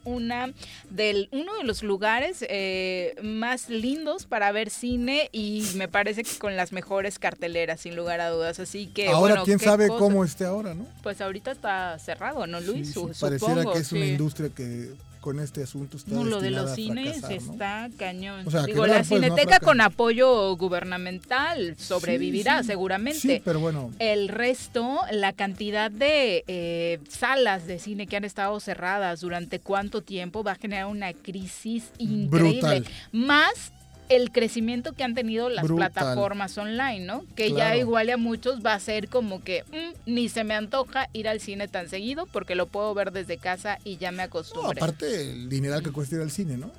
una 0.04 0.52
del, 0.90 1.30
uno 1.32 1.56
de 1.58 1.64
los 1.64 1.84
lugares 1.84 2.46
eh, 2.50 3.16
más 3.22 3.70
lindos 3.70 4.26
para 4.26 4.52
ver 4.52 4.70
cine 4.70 5.30
y 5.32 5.66
me 5.76 5.88
parece 5.88 6.24
que 6.24 6.38
con 6.38 6.56
las 6.56 6.72
mejores 6.72 7.20
carteleras, 7.20 7.82
sin 7.82 7.96
lugar 7.96 8.20
a 8.22 8.30
dudas. 8.30 8.60
Así 8.60 8.88
que 8.88 9.08
ahora, 9.08 9.20
bueno, 9.36 9.44
quién 9.46 9.60
sabe 9.60 9.88
cosa. 9.88 10.00
cómo 10.00 10.24
esté 10.24 10.46
ahora, 10.46 10.74
¿no? 10.74 10.86
Pues 11.02 11.22
ahorita 11.22 11.52
está 11.52 11.98
cerrado, 12.00 12.48
¿no, 12.48 12.60
Luis? 12.62 12.88
Sí, 12.88 12.94
Su- 12.94 13.14
sí, 13.14 13.22
pareciera 13.22 13.64
que 13.72 13.80
es 13.80 13.92
una 13.92 14.06
industria 14.06 14.50
que 14.50 14.92
con 15.24 15.40
este 15.40 15.64
asunto 15.64 15.96
está 15.96 16.12
No, 16.12 16.26
lo 16.26 16.42
de 16.42 16.52
los 16.52 16.76
cines 16.76 17.22
fracasar, 17.22 17.48
¿no? 17.48 17.54
está 17.54 17.90
cañón. 17.98 18.46
O 18.46 18.52
sea, 18.52 18.64
Digo, 18.64 18.86
la 18.86 18.96
pues, 18.96 19.08
Cineteca 19.08 19.62
con 19.62 19.80
apoyo 19.80 20.54
gubernamental 20.58 21.78
sobrevivirá 21.78 22.62
sí. 22.62 22.68
seguramente. 22.68 23.20
Sí, 23.20 23.42
pero 23.44 23.62
bueno. 23.62 23.90
El 24.00 24.28
resto, 24.28 25.00
la 25.12 25.32
cantidad 25.32 25.90
de 25.90 26.44
eh, 26.48 27.00
salas 27.08 27.66
de 27.68 27.80
cine 27.80 28.06
que 28.06 28.18
han 28.18 28.26
estado 28.26 28.60
cerradas 28.60 29.22
durante 29.22 29.60
cuánto 29.60 30.02
tiempo 30.02 30.44
va 30.44 30.52
a 30.52 30.56
generar 30.56 30.88
una 30.88 31.14
crisis 31.14 31.86
increíble. 32.00 32.60
Brutal. 32.60 32.88
Más 33.14 33.72
el 34.10 34.32
crecimiento 34.32 34.94
que 34.94 35.04
han 35.04 35.16
tenido 35.16 35.50
las 35.50 35.64
Brutal. 35.64 35.92
plataformas 35.92 36.58
online, 36.58 37.00
¿no? 37.06 37.24
Que 37.36 37.52
ya 37.54 37.76
igual 37.78 38.10
a 38.10 38.18
muchos 38.18 38.64
va 38.66 38.74
a 38.74 38.80
ser 38.80 39.08
como 39.10 39.44
que 39.44 39.64
mm, 39.72 40.12
ni 40.12 40.30
se 40.30 40.44
me 40.44 40.54
antoja 40.54 41.10
ir 41.14 41.28
al 41.28 41.40
cine 41.40 41.68
tan 41.68 41.90
seguido 41.90 42.26
porque 42.28 42.56
lo 42.56 42.68
puedo 42.68 42.94
ver 42.94 43.12
desde 43.12 43.38
casa 43.38 43.80
y 43.84 43.98
ya 43.98 44.12
me 44.12 44.18
No, 44.18 44.24
acostumbré. 44.24 44.80
aparte 44.80 45.22
el 45.32 45.50
dineral 45.50 45.82
que 45.84 45.92
cuesta 45.92 46.16
ir 46.16 46.22
al 46.22 46.32
cine, 46.32 46.58
¿no? 46.58 46.72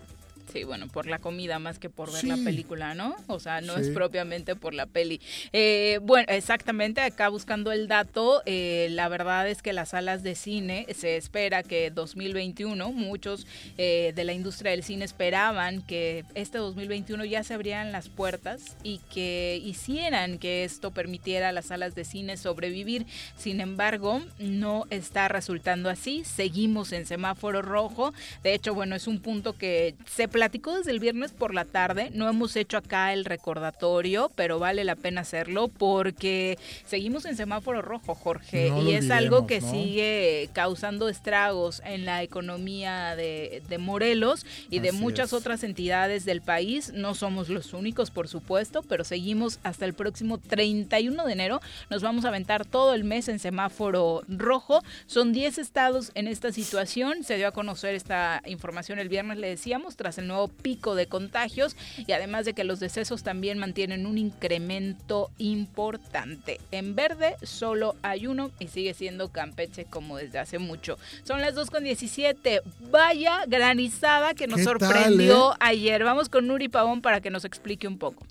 Sí, 0.55 0.63
bueno, 0.63 0.87
por 0.87 1.07
la 1.09 1.19
comida 1.19 1.59
más 1.59 1.81
que 1.81 1.91
por 1.91 2.13
ver 2.13 2.21
Sí. 2.21 2.29
la 2.29 2.37
película, 2.37 2.95
¿no? 2.95 3.17
O 3.27 3.41
sea, 3.41 3.61
no 3.61 3.77
es 3.77 3.89
propiamente 3.89 4.55
por 4.55 4.73
la 4.73 4.87
peli. 4.87 5.21
Eh, 5.53 5.99
bueno, 6.03 6.27
exactamente, 6.29 7.01
acá 7.01 7.29
buscando 7.29 7.73
el 7.73 7.89
dato, 7.89 8.41
eh, 8.47 8.87
la 8.93 9.09
verdad 9.09 9.49
es 9.49 9.63
que 9.63 9.73
las 9.73 9.89
salas 9.89 10.23
de 10.23 10.37
cine 10.37 10.87
se 10.95 11.17
espera 11.17 11.65
que 11.65 11.91
2021, 11.91 12.93
muchos 12.93 13.49
eh, 13.79 14.13
de 14.15 14.23
la 14.23 14.33
industria 14.33 14.71
del 14.71 14.85
cine 14.85 15.05
esperaban 15.05 15.83
que 15.83 16.25
este 16.37 16.59
2021 16.59 17.25
ya 17.25 17.43
se 17.43 17.55
abrieran 17.55 17.91
las 17.91 18.09
puertas 18.09 18.77
y 18.85 18.99
que 19.13 19.61
hicieran 19.65 20.39
que 20.39 20.63
esto 20.63 20.93
permitiera 20.93 21.49
a 21.49 21.53
las 21.53 21.67
salas 21.67 21.97
de 21.97 22.05
cine 22.05 22.37
sobrevivir. 22.37 23.07
Sin 23.37 23.61
embargo, 23.61 24.23
no 24.39 24.87
está 24.91 25.27
resultando 25.27 25.91
así. 25.91 26.23
Seguimos 26.25 26.93
en 26.93 27.07
semáforo 27.07 27.61
rojo. 27.61 28.15
De 28.45 28.55
hecho, 28.55 28.73
bueno, 28.73 28.95
es 28.95 29.09
un 29.09 29.19
punto 29.19 29.55
que 29.55 29.97
se 30.07 30.29
platicó 30.45 30.77
desde 30.77 30.91
el 30.91 31.01
viernes 31.01 31.33
por 31.33 31.55
la 31.55 31.65
tarde. 31.65 32.11
No 32.13 32.29
hemos 32.29 32.55
hecho 32.55 32.77
acá 32.77 33.15
el 33.15 33.25
recordatorio, 33.25 34.31
pero 34.35 34.59
vale 34.59 34.85
la 34.85 34.95
pena 34.95 35.23
hacerlo 35.23 35.69
porque 35.69 36.59
seguimos 36.85 37.25
en 37.25 37.35
semáforo 37.35 37.81
rojo, 37.81 38.15
Jorge. 38.15 38.69
No 38.69 38.83
y 38.83 38.93
es 38.93 39.11
algo 39.11 39.47
que 39.47 39.63
sigue 39.63 40.51
causando 40.53 41.09
estragos 41.09 41.81
en 41.87 42.05
la 42.05 42.23
economía 42.23 43.17
de, 43.17 43.63
de 43.71 43.79
Morelos 43.79 44.45
y 44.69 44.81
de 44.81 44.93
muchas 44.93 45.29
es. 45.29 45.33
otras 45.33 45.65
entidades 45.65 46.27
del 46.27 46.43
país. 46.43 46.93
No 46.93 47.15
somos 47.15 47.49
los 47.49 47.73
únicos, 47.73 48.11
por 48.11 48.29
supuesto, 48.29 48.83
pero 48.83 49.03
seguimos 49.03 49.61
hasta 49.63 49.87
el 49.87 49.95
próximo 49.95 50.37
31 50.37 51.25
de 51.25 51.33
enero. 51.33 51.63
Nos 51.89 52.03
vamos 52.03 52.27
a 52.27 52.29
aventar 52.29 52.67
todo 52.67 52.93
el 52.93 53.05
mes 53.05 53.29
en 53.31 53.39
semáforo 53.39 54.25
rojo. 54.29 54.83
Son 55.07 55.33
10 55.33 55.57
estados 55.57 56.13
en 56.15 56.29
esta 56.29 56.53
situación. 56.53 57.25
Se 57.25 57.37
dio 57.37 57.49
a 57.49 57.53
conocer 57.53 57.95
esta 57.95 58.43
información 58.45 58.99
el 58.99 59.09
viernes, 59.09 59.39
le 59.39 59.49
decíamos, 59.49 59.97
tras 59.97 60.19
el 60.19 60.24
nuevo 60.29 60.49
pico 60.49 60.95
de 60.95 61.07
contagios 61.07 61.77
y 62.07 62.13
además 62.13 62.45
de 62.45 62.55
que 62.55 62.65
los 62.65 62.81
decesos 62.81 63.23
también 63.23 63.59
mantienen 63.59 64.07
un 64.07 64.19
incremento 64.19 65.31
importante. 65.39 66.61
En 66.71 66.95
verde 66.95 67.37
solo 67.43 67.97
hay 68.03 68.27
uno 68.27 68.51
y 68.59 68.69
sigue 68.69 68.95
siendo 68.95 69.29
Campeche 69.31 69.85
como 69.85 70.17
desde 70.17 70.39
hace 70.39 70.59
mucho. 70.59 70.99
Son 71.25 71.41
las 71.41 71.55
2 71.55 71.71
con 71.71 71.85
17. 71.85 72.63
Vaya 72.91 73.45
granizada 73.47 74.35
que 74.35 74.47
nos 74.47 74.59
¿Qué 74.59 74.65
tal, 74.65 74.81
sorprendió 74.81 75.53
eh? 75.53 75.57
ayer. 75.61 76.05
Vamos 76.05 76.29
con 76.29 76.47
Nuri 76.47 76.69
Pavón 76.69 77.03
para 77.03 77.21
que 77.21 77.31
nos 77.31 77.45
explique 77.45 77.87
un 77.89 77.99
poco. 77.99 78.25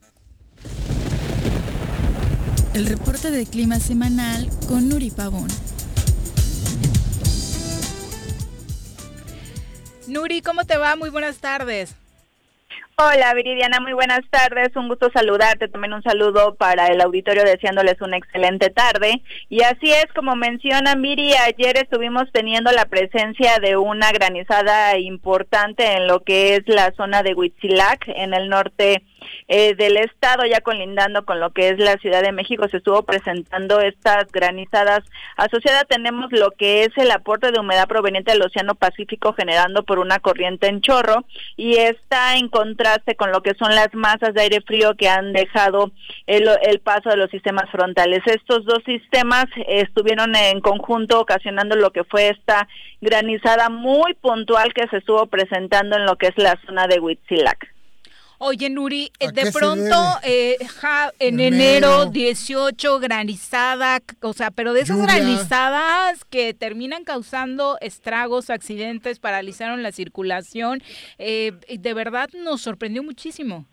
El 2.74 2.88
reporte 2.88 3.30
de 3.30 3.46
clima 3.46 3.80
semanal 3.80 4.50
con 4.68 4.90
Nuri 4.90 5.12
Pavón. 5.12 5.48
Nuri, 10.14 10.42
¿cómo 10.42 10.64
te 10.64 10.78
va? 10.78 10.96
Muy 10.96 11.10
buenas 11.10 11.40
tardes. 11.40 11.96
Hola 12.96 13.34
Viridiana, 13.34 13.80
muy 13.80 13.94
buenas 13.94 14.22
tardes, 14.30 14.76
un 14.76 14.88
gusto 14.88 15.10
saludarte, 15.12 15.68
también 15.68 15.94
un 15.94 16.04
saludo 16.04 16.54
para 16.54 16.86
el 16.90 17.02
auditorio 17.02 17.44
deseándoles 17.44 18.00
una 18.02 18.18
excelente 18.18 18.70
tarde. 18.70 19.24
Y 19.50 19.64
así 19.64 19.92
es, 19.92 20.06
como 20.14 20.36
mencionan 20.36 21.02
Viri, 21.02 21.34
ayer 21.34 21.78
estuvimos 21.78 22.32
teniendo 22.32 22.72
la 22.72 22.86
presencia 22.86 23.58
de 23.58 23.78
una 23.78 24.12
granizada 24.12 25.00
importante 25.00 25.94
en 25.94 26.06
lo 26.06 26.20
que 26.20 26.58
es 26.58 26.62
la 26.68 26.92
zona 26.96 27.24
de 27.24 27.34
Huitzilac, 27.34 28.08
en 28.10 28.36
el 28.36 28.48
norte 28.50 29.02
eh, 29.48 29.76
del 29.76 29.98
estado, 29.98 30.46
ya 30.46 30.62
colindando 30.62 31.26
con 31.26 31.40
lo 31.40 31.52
que 31.52 31.70
es 31.70 31.80
la 31.80 31.98
Ciudad 31.98 32.22
de 32.22 32.32
México, 32.32 32.68
se 32.70 32.78
estuvo 32.78 33.04
presentando 33.04 33.80
estas 33.82 34.32
granizadas. 34.32 35.04
Asociada 35.38 35.84
tenemos 35.86 36.32
lo 36.32 36.52
que 36.52 36.84
es 36.84 36.90
el 36.98 37.12
aporte 37.12 37.52
de 37.52 37.60
humedad 37.60 37.88
proveniente 37.88 38.32
del 38.32 38.42
Océano 38.42 38.76
Pacífico 38.76 39.34
generando 39.34 39.84
por 39.84 40.00
una 40.00 40.20
corriente 40.20 40.68
en 40.68 40.82
chorro 40.82 41.26
y 41.56 41.78
está 41.78 42.38
en 42.38 42.50
contraste 42.50 43.16
con 43.16 43.32
lo 43.32 43.42
que 43.42 43.54
son 43.56 43.76
las 43.76 43.94
masas 43.94 44.34
de 44.34 44.42
aire 44.42 44.62
frío 44.62 44.96
que 44.96 45.10
han 45.10 45.34
dejado 45.34 45.92
el, 46.28 46.50
el 46.64 46.80
paso 46.80 47.10
de 47.10 47.18
los 47.18 47.30
sistemas 47.30 47.70
frontales. 47.70 48.22
Estos 48.26 48.66
dos 48.66 48.84
sistemas 48.86 49.46
estuvieron 49.68 50.36
en 50.36 50.62
conjunto 50.62 51.20
ocasionando 51.20 51.76
lo 51.76 51.92
que 51.92 52.04
fue 52.04 52.30
esta 52.30 52.68
granizada 53.02 53.70
muy 53.70 54.14
puntual 54.14 54.74
que 54.74 54.88
se 54.88 54.98
estuvo 54.98 55.26
presentando 55.28 55.98
en 55.98 56.06
lo 56.06 56.16
que 56.18 56.28
es 56.28 56.38
la 56.38 56.60
zona 56.66 56.88
de 56.88 57.00
Huitzilac. 57.00 57.73
Oye, 58.46 58.70
Nuri, 58.70 59.10
eh, 59.20 59.28
¿A 59.30 59.32
de 59.32 59.52
pronto, 59.54 59.96
eh, 60.22 60.58
ja, 60.82 61.14
en 61.20 61.40
Enero. 61.40 61.56
enero 62.02 62.06
18, 62.08 63.00
granizada, 63.00 64.02
o 64.22 64.34
sea, 64.34 64.52
pero 64.52 64.74
de 64.74 64.82
esas 64.82 64.98
Lluvia. 64.98 65.16
granizadas 65.16 66.26
que 66.26 66.54
terminan 66.54 67.06
causando 67.06 67.78
estragos, 67.80 68.50
accidentes, 68.50 69.20
paralizaron 69.20 69.82
la 69.82 69.94
circulación, 69.94 70.84
eh, 71.20 71.54
de 71.70 71.94
verdad 71.94 72.30
nos 72.34 72.60
sorprendió 72.62 73.02
muchísimo. 73.02 73.66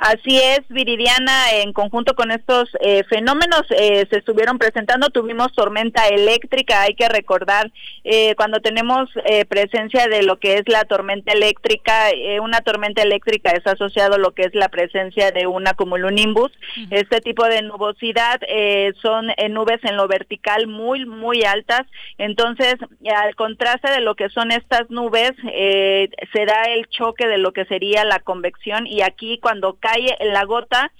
Así 0.00 0.38
es, 0.38 0.60
Viridiana, 0.70 1.52
en 1.56 1.74
conjunto 1.74 2.14
con 2.14 2.30
estos 2.30 2.70
eh, 2.80 3.04
fenómenos 3.10 3.64
eh, 3.68 4.06
se 4.08 4.20
estuvieron 4.20 4.56
presentando, 4.56 5.10
tuvimos 5.10 5.52
tormenta 5.52 6.08
eléctrica, 6.08 6.80
hay 6.80 6.94
que 6.94 7.06
recordar, 7.06 7.70
eh, 8.04 8.34
cuando 8.34 8.60
tenemos 8.60 9.10
eh, 9.26 9.44
presencia 9.44 10.06
de 10.06 10.22
lo 10.22 10.38
que 10.38 10.54
es 10.54 10.62
la 10.68 10.86
tormenta 10.86 11.34
eléctrica, 11.34 12.12
eh, 12.12 12.40
una 12.40 12.62
tormenta 12.62 13.02
eléctrica 13.02 13.50
es 13.50 13.66
asociado 13.66 14.14
a 14.14 14.18
lo 14.18 14.30
que 14.30 14.44
es 14.44 14.54
la 14.54 14.70
presencia 14.70 15.32
de 15.32 15.46
una 15.46 15.74
cumulonimbus, 15.74 16.50
este 16.90 17.20
tipo 17.20 17.44
de 17.44 17.60
nubosidad 17.60 18.40
eh, 18.48 18.94
son 19.02 19.26
nubes 19.50 19.84
en 19.84 19.98
lo 19.98 20.08
vertical 20.08 20.66
muy, 20.66 21.04
muy 21.04 21.42
altas, 21.42 21.82
entonces 22.16 22.76
al 23.14 23.36
contraste 23.36 23.90
de 23.90 24.00
lo 24.00 24.14
que 24.14 24.30
son 24.30 24.50
estas 24.50 24.88
nubes, 24.88 25.32
se 25.42 26.46
da 26.46 26.62
el 26.74 26.88
choque 26.88 27.26
de 27.26 27.36
lo 27.36 27.52
que 27.52 27.66
sería 27.66 28.06
la 28.06 28.20
convección 28.20 28.86
y 28.86 29.02
aquí 29.02 29.38
cuando 29.42 29.74
cae 29.74 29.89
la 30.20 30.44
gota, 30.44 30.92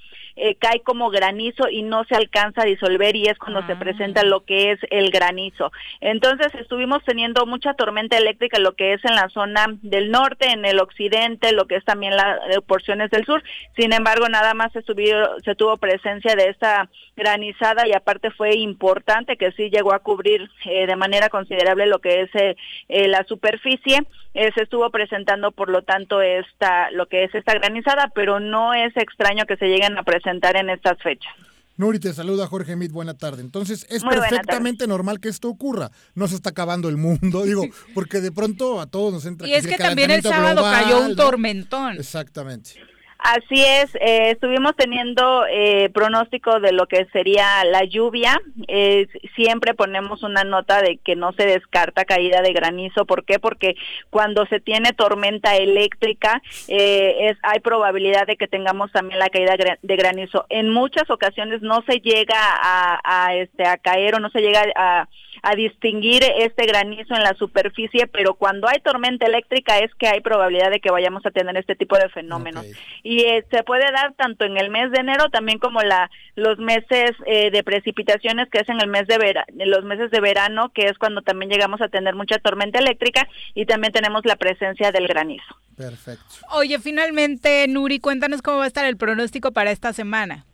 eh, 0.43 0.57
cae 0.59 0.81
como 0.81 1.11
granizo 1.11 1.69
y 1.69 1.83
no 1.83 2.05
se 2.05 2.17
alcanza 2.17 2.63
a 2.63 2.65
disolver 2.65 3.15
y 3.15 3.27
es 3.27 3.37
cuando 3.37 3.67
se 3.67 3.77
presenta 3.77 4.25
lo 4.25 4.41
que 4.47 4.73
es 4.73 4.81
el 4.91 5.11
granizo. 5.11 5.71
Entonces 6.01 6.55
estuvimos 6.55 7.05
teniendo 7.05 7.45
mucha 7.45 7.75
tormenta 7.75 8.17
eléctrica 8.17 8.59
lo 8.59 8.73
que 8.73 8.95
es 8.95 9.05
en 9.05 9.15
la 9.17 9.29
zona 9.29 9.67
del 9.83 10.11
norte, 10.11 10.51
en 10.51 10.65
el 10.65 10.81
occidente, 10.81 11.53
lo 11.53 11.67
que 11.67 11.77
es 11.77 11.85
también 11.85 12.17
las 12.17 12.39
porciones 12.67 13.11
del 13.11 13.27
sur. 13.27 13.43
Sin 13.77 13.93
embargo, 13.93 14.31
nada 14.31 14.55
más 14.55 14.73
se, 14.73 14.81
subió, 14.81 15.39
se 15.45 15.55
tuvo 15.55 15.77
presencia 15.77 16.35
de 16.35 16.49
esta 16.49 16.89
granizada 17.17 17.87
y 17.87 17.93
aparte 17.93 18.31
fue 18.31 18.57
importante 18.57 19.37
que 19.37 19.53
sí 19.53 19.69
llegó 19.69 19.93
a 19.93 19.99
cubrir 19.99 20.49
eh, 20.65 20.87
de 20.87 20.97
manera 20.97 21.29
considerable 21.29 21.87
lo 21.87 21.99
que 21.99 22.23
es 22.23 22.35
eh, 22.35 22.57
eh, 22.89 23.09
la 23.09 23.25
superficie. 23.25 23.99
Eh, 24.33 24.53
se 24.55 24.63
estuvo 24.63 24.89
presentando, 24.91 25.51
por 25.51 25.69
lo 25.69 25.83
tanto, 25.83 26.23
esta 26.23 26.91
lo 26.93 27.07
que 27.07 27.25
es 27.25 27.35
esta 27.35 27.53
granizada, 27.53 28.11
pero 28.15 28.41
no 28.41 28.73
es 28.73 28.97
extraño 28.97 29.45
que 29.45 29.57
se 29.57 29.67
lleguen 29.67 29.99
a 29.99 30.05
presentar 30.05 30.30
en 30.31 30.71
estas 30.71 30.99
fechas. 31.03 31.33
Nuri, 31.77 31.99
te 31.99 32.13
saluda 32.13 32.47
Jorge 32.47 32.77
Mit, 32.77 32.93
buena 32.93 33.15
tarde. 33.15 33.41
Entonces, 33.41 33.87
es 33.89 34.05
Muy 34.05 34.15
perfectamente 34.15 34.87
normal 34.87 35.19
que 35.19 35.31
esto 35.31 35.49
ocurra. 35.49 35.91
No 36.15 36.29
se 36.29 36.35
está 36.35 36.51
acabando 36.51 36.91
el 36.91 36.99
mundo, 36.99 37.43
digo, 37.45 37.65
porque 37.95 38.21
de 38.21 38.31
pronto 38.31 38.81
a 38.81 38.87
todos 38.87 39.15
nos 39.15 39.25
entra 39.25 39.49
Y 39.49 39.55
es 39.55 39.67
que 39.67 39.79
también 39.79 40.11
el 40.11 40.23
sábado 40.23 40.57
global, 40.57 40.85
cayó 40.85 41.01
un 41.01 41.11
¿no? 41.11 41.17
tormentón. 41.17 41.97
Exactamente. 41.97 42.73
Así 43.23 43.63
es, 43.63 43.95
eh, 43.97 44.31
estuvimos 44.31 44.75
teniendo 44.77 45.45
eh, 45.47 45.91
pronóstico 45.93 46.59
de 46.59 46.73
lo 46.73 46.87
que 46.87 47.05
sería 47.13 47.65
la 47.65 47.85
lluvia. 47.85 48.41
Eh, 48.67 49.09
siempre 49.37 49.75
ponemos 49.75 50.23
una 50.23 50.43
nota 50.43 50.81
de 50.81 50.97
que 50.97 51.17
no 51.17 51.33
se 51.33 51.45
descarta 51.45 52.07
caída 52.07 52.41
de 52.41 52.55
granizo. 52.55 53.05
¿Por 53.05 53.27
qué? 53.27 53.39
Porque 53.39 53.77
cuando 54.09 54.47
se 54.47 54.59
tiene 54.59 54.93
tormenta 54.95 55.55
eléctrica, 55.57 56.41
eh, 56.69 57.29
es, 57.29 57.37
hay 57.43 57.61
probabilidad 57.61 58.27
de 58.27 58.37
que 58.37 58.49
tengamos 58.49 58.91
también 58.91 59.19
la 59.19 59.29
caída 59.29 59.55
de 59.83 59.97
granizo. 59.97 60.47
En 60.49 60.71
muchas 60.71 61.11
ocasiones 61.11 61.61
no 61.61 61.83
se 61.87 62.01
llega 62.01 62.39
a, 62.39 63.01
a, 63.05 63.35
este, 63.35 63.67
a 63.67 63.77
caer 63.77 64.15
o 64.15 64.21
no 64.21 64.31
se 64.31 64.41
llega 64.41 64.65
a 64.75 65.09
a 65.43 65.55
distinguir 65.55 66.23
este 66.39 66.67
granizo 66.67 67.15
en 67.15 67.23
la 67.23 67.35
superficie, 67.35 68.07
pero 68.07 68.35
cuando 68.35 68.69
hay 68.69 68.81
tormenta 68.81 69.27
eléctrica 69.27 69.79
es 69.79 69.95
que 69.95 70.09
hay 70.09 70.21
probabilidad 70.21 70.71
de 70.71 70.81
que 70.81 70.91
vayamos 70.91 71.25
a 71.27 71.31
tener 71.31 71.57
este 71.57 71.77
tipo 71.77 71.97
de 71.97 72.09
fenómenos. 72.09 72.67
Y 73.03 73.21
eh, 73.25 73.45
se 73.51 73.63
puede 73.63 73.91
dar 73.93 74.15
tanto 74.15 74.45
en 74.45 74.57
el 74.57 74.71
mes 74.71 74.91
de 74.91 75.01
enero 75.01 75.31
también 75.31 75.59
como 75.59 75.83
la 75.83 76.11
los 76.37 76.59
meses 76.59 77.13
eh, 77.27 77.51
de 77.51 77.63
precipitaciones 77.63 78.49
que 78.49 78.59
es 78.59 78.69
en 78.69 78.81
el 78.81 78.89
mes 78.89 79.07
de 79.07 79.19
vera, 79.19 79.45
los 79.55 79.85
meses 79.85 80.11
de 80.11 80.21
verano, 80.21 80.71
que 80.73 80.87
es 80.87 80.99
cuando 80.99 81.23
también 81.23 81.51
llegamos 81.51 81.81
a 81.81 81.89
tener 81.89 82.15
mucha 82.15 82.39
tormenta 82.39 82.79
eléctrica 82.79 83.29
y 83.55 83.67
también 83.67 83.93
tenemos 83.93 84.25
la 84.25 84.37
presencia 84.37 84.91
del 84.93 85.07
granizo. 85.07 85.57
Perfecto. 85.77 86.25
Oye, 86.51 86.79
finalmente, 86.79 87.67
Nuri, 87.69 88.01
cuéntanos 88.01 88.43
cómo 88.43 88.59
va 88.59 88.65
a 88.65 88.69
estar 88.69 88.85
el 88.85 88.97
pronóstico 88.97 89.53
para 89.53 89.71
esta 89.71 89.93
semana. 89.93 90.47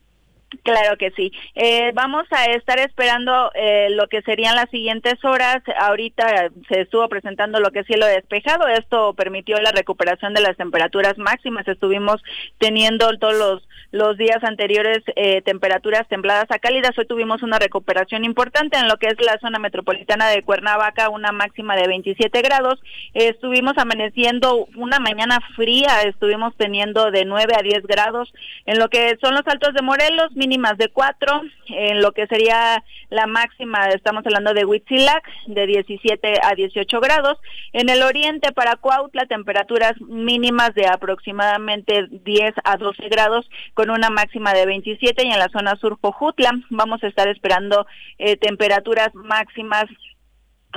Claro 0.63 0.97
que 0.97 1.11
sí. 1.11 1.33
Eh, 1.55 1.91
vamos 1.93 2.25
a 2.31 2.45
estar 2.45 2.79
esperando 2.79 3.51
eh, 3.53 3.89
lo 3.89 4.07
que 4.07 4.21
serían 4.21 4.55
las 4.55 4.69
siguientes 4.69 5.15
horas. 5.25 5.61
Ahorita 5.77 6.49
se 6.69 6.81
estuvo 6.81 7.07
presentando 7.09 7.59
lo 7.59 7.71
que 7.71 7.79
es 7.79 7.85
cielo 7.85 8.05
despejado. 8.05 8.65
Esto 8.67 9.13
permitió 9.13 9.59
la 9.59 9.73
recuperación 9.73 10.33
de 10.33 10.39
las 10.39 10.55
temperaturas 10.55 11.17
máximas. 11.17 11.67
Estuvimos 11.67 12.23
teniendo 12.59 13.09
todos 13.17 13.35
los, 13.35 13.67
los 13.91 14.17
días 14.17 14.41
anteriores 14.41 14.99
eh, 15.17 15.41
temperaturas 15.41 16.07
templadas 16.07 16.49
a 16.49 16.59
cálidas. 16.59 16.97
Hoy 16.97 17.07
tuvimos 17.07 17.43
una 17.43 17.59
recuperación 17.59 18.23
importante 18.23 18.77
en 18.77 18.87
lo 18.87 18.95
que 18.95 19.07
es 19.07 19.19
la 19.19 19.37
zona 19.39 19.59
metropolitana 19.59 20.29
de 20.29 20.43
Cuernavaca, 20.43 21.09
una 21.09 21.33
máxima 21.33 21.75
de 21.75 21.87
27 21.87 22.41
grados. 22.41 22.79
Estuvimos 23.13 23.77
amaneciendo 23.77 24.69
una 24.77 24.99
mañana 24.99 25.41
fría. 25.57 26.03
Estuvimos 26.03 26.55
teniendo 26.55 27.11
de 27.11 27.25
9 27.25 27.53
a 27.53 27.63
10 27.63 27.85
grados. 27.85 28.33
En 28.65 28.79
lo 28.79 28.87
que 28.87 29.17
son 29.21 29.33
los 29.33 29.45
altos 29.45 29.73
de 29.73 29.81
Morelos, 29.81 30.36
mínimas 30.37 30.77
de 30.77 30.89
4, 30.89 31.41
en 31.69 32.01
lo 32.01 32.13
que 32.13 32.27
sería 32.27 32.83
la 33.09 33.27
máxima, 33.27 33.89
estamos 33.89 34.25
hablando 34.25 34.53
de 34.53 34.65
Huitzilac, 34.65 35.23
de 35.47 35.65
17 35.65 36.39
a 36.41 36.55
18 36.55 36.99
grados. 37.01 37.37
En 37.73 37.89
el 37.89 38.03
oriente, 38.03 38.51
para 38.53 38.75
Cuautla, 38.75 39.25
temperaturas 39.25 39.99
mínimas 40.01 40.73
de 40.75 40.87
aproximadamente 40.87 42.07
10 42.09 42.53
a 42.63 42.77
12 42.77 43.09
grados, 43.09 43.49
con 43.73 43.89
una 43.89 44.09
máxima 44.09 44.53
de 44.53 44.65
27, 44.65 45.25
y 45.25 45.31
en 45.31 45.39
la 45.39 45.49
zona 45.49 45.75
sur, 45.75 45.97
Jojutla, 45.99 46.51
vamos 46.69 47.03
a 47.03 47.07
estar 47.07 47.27
esperando 47.27 47.85
eh, 48.17 48.37
temperaturas 48.37 49.13
máximas 49.15 49.85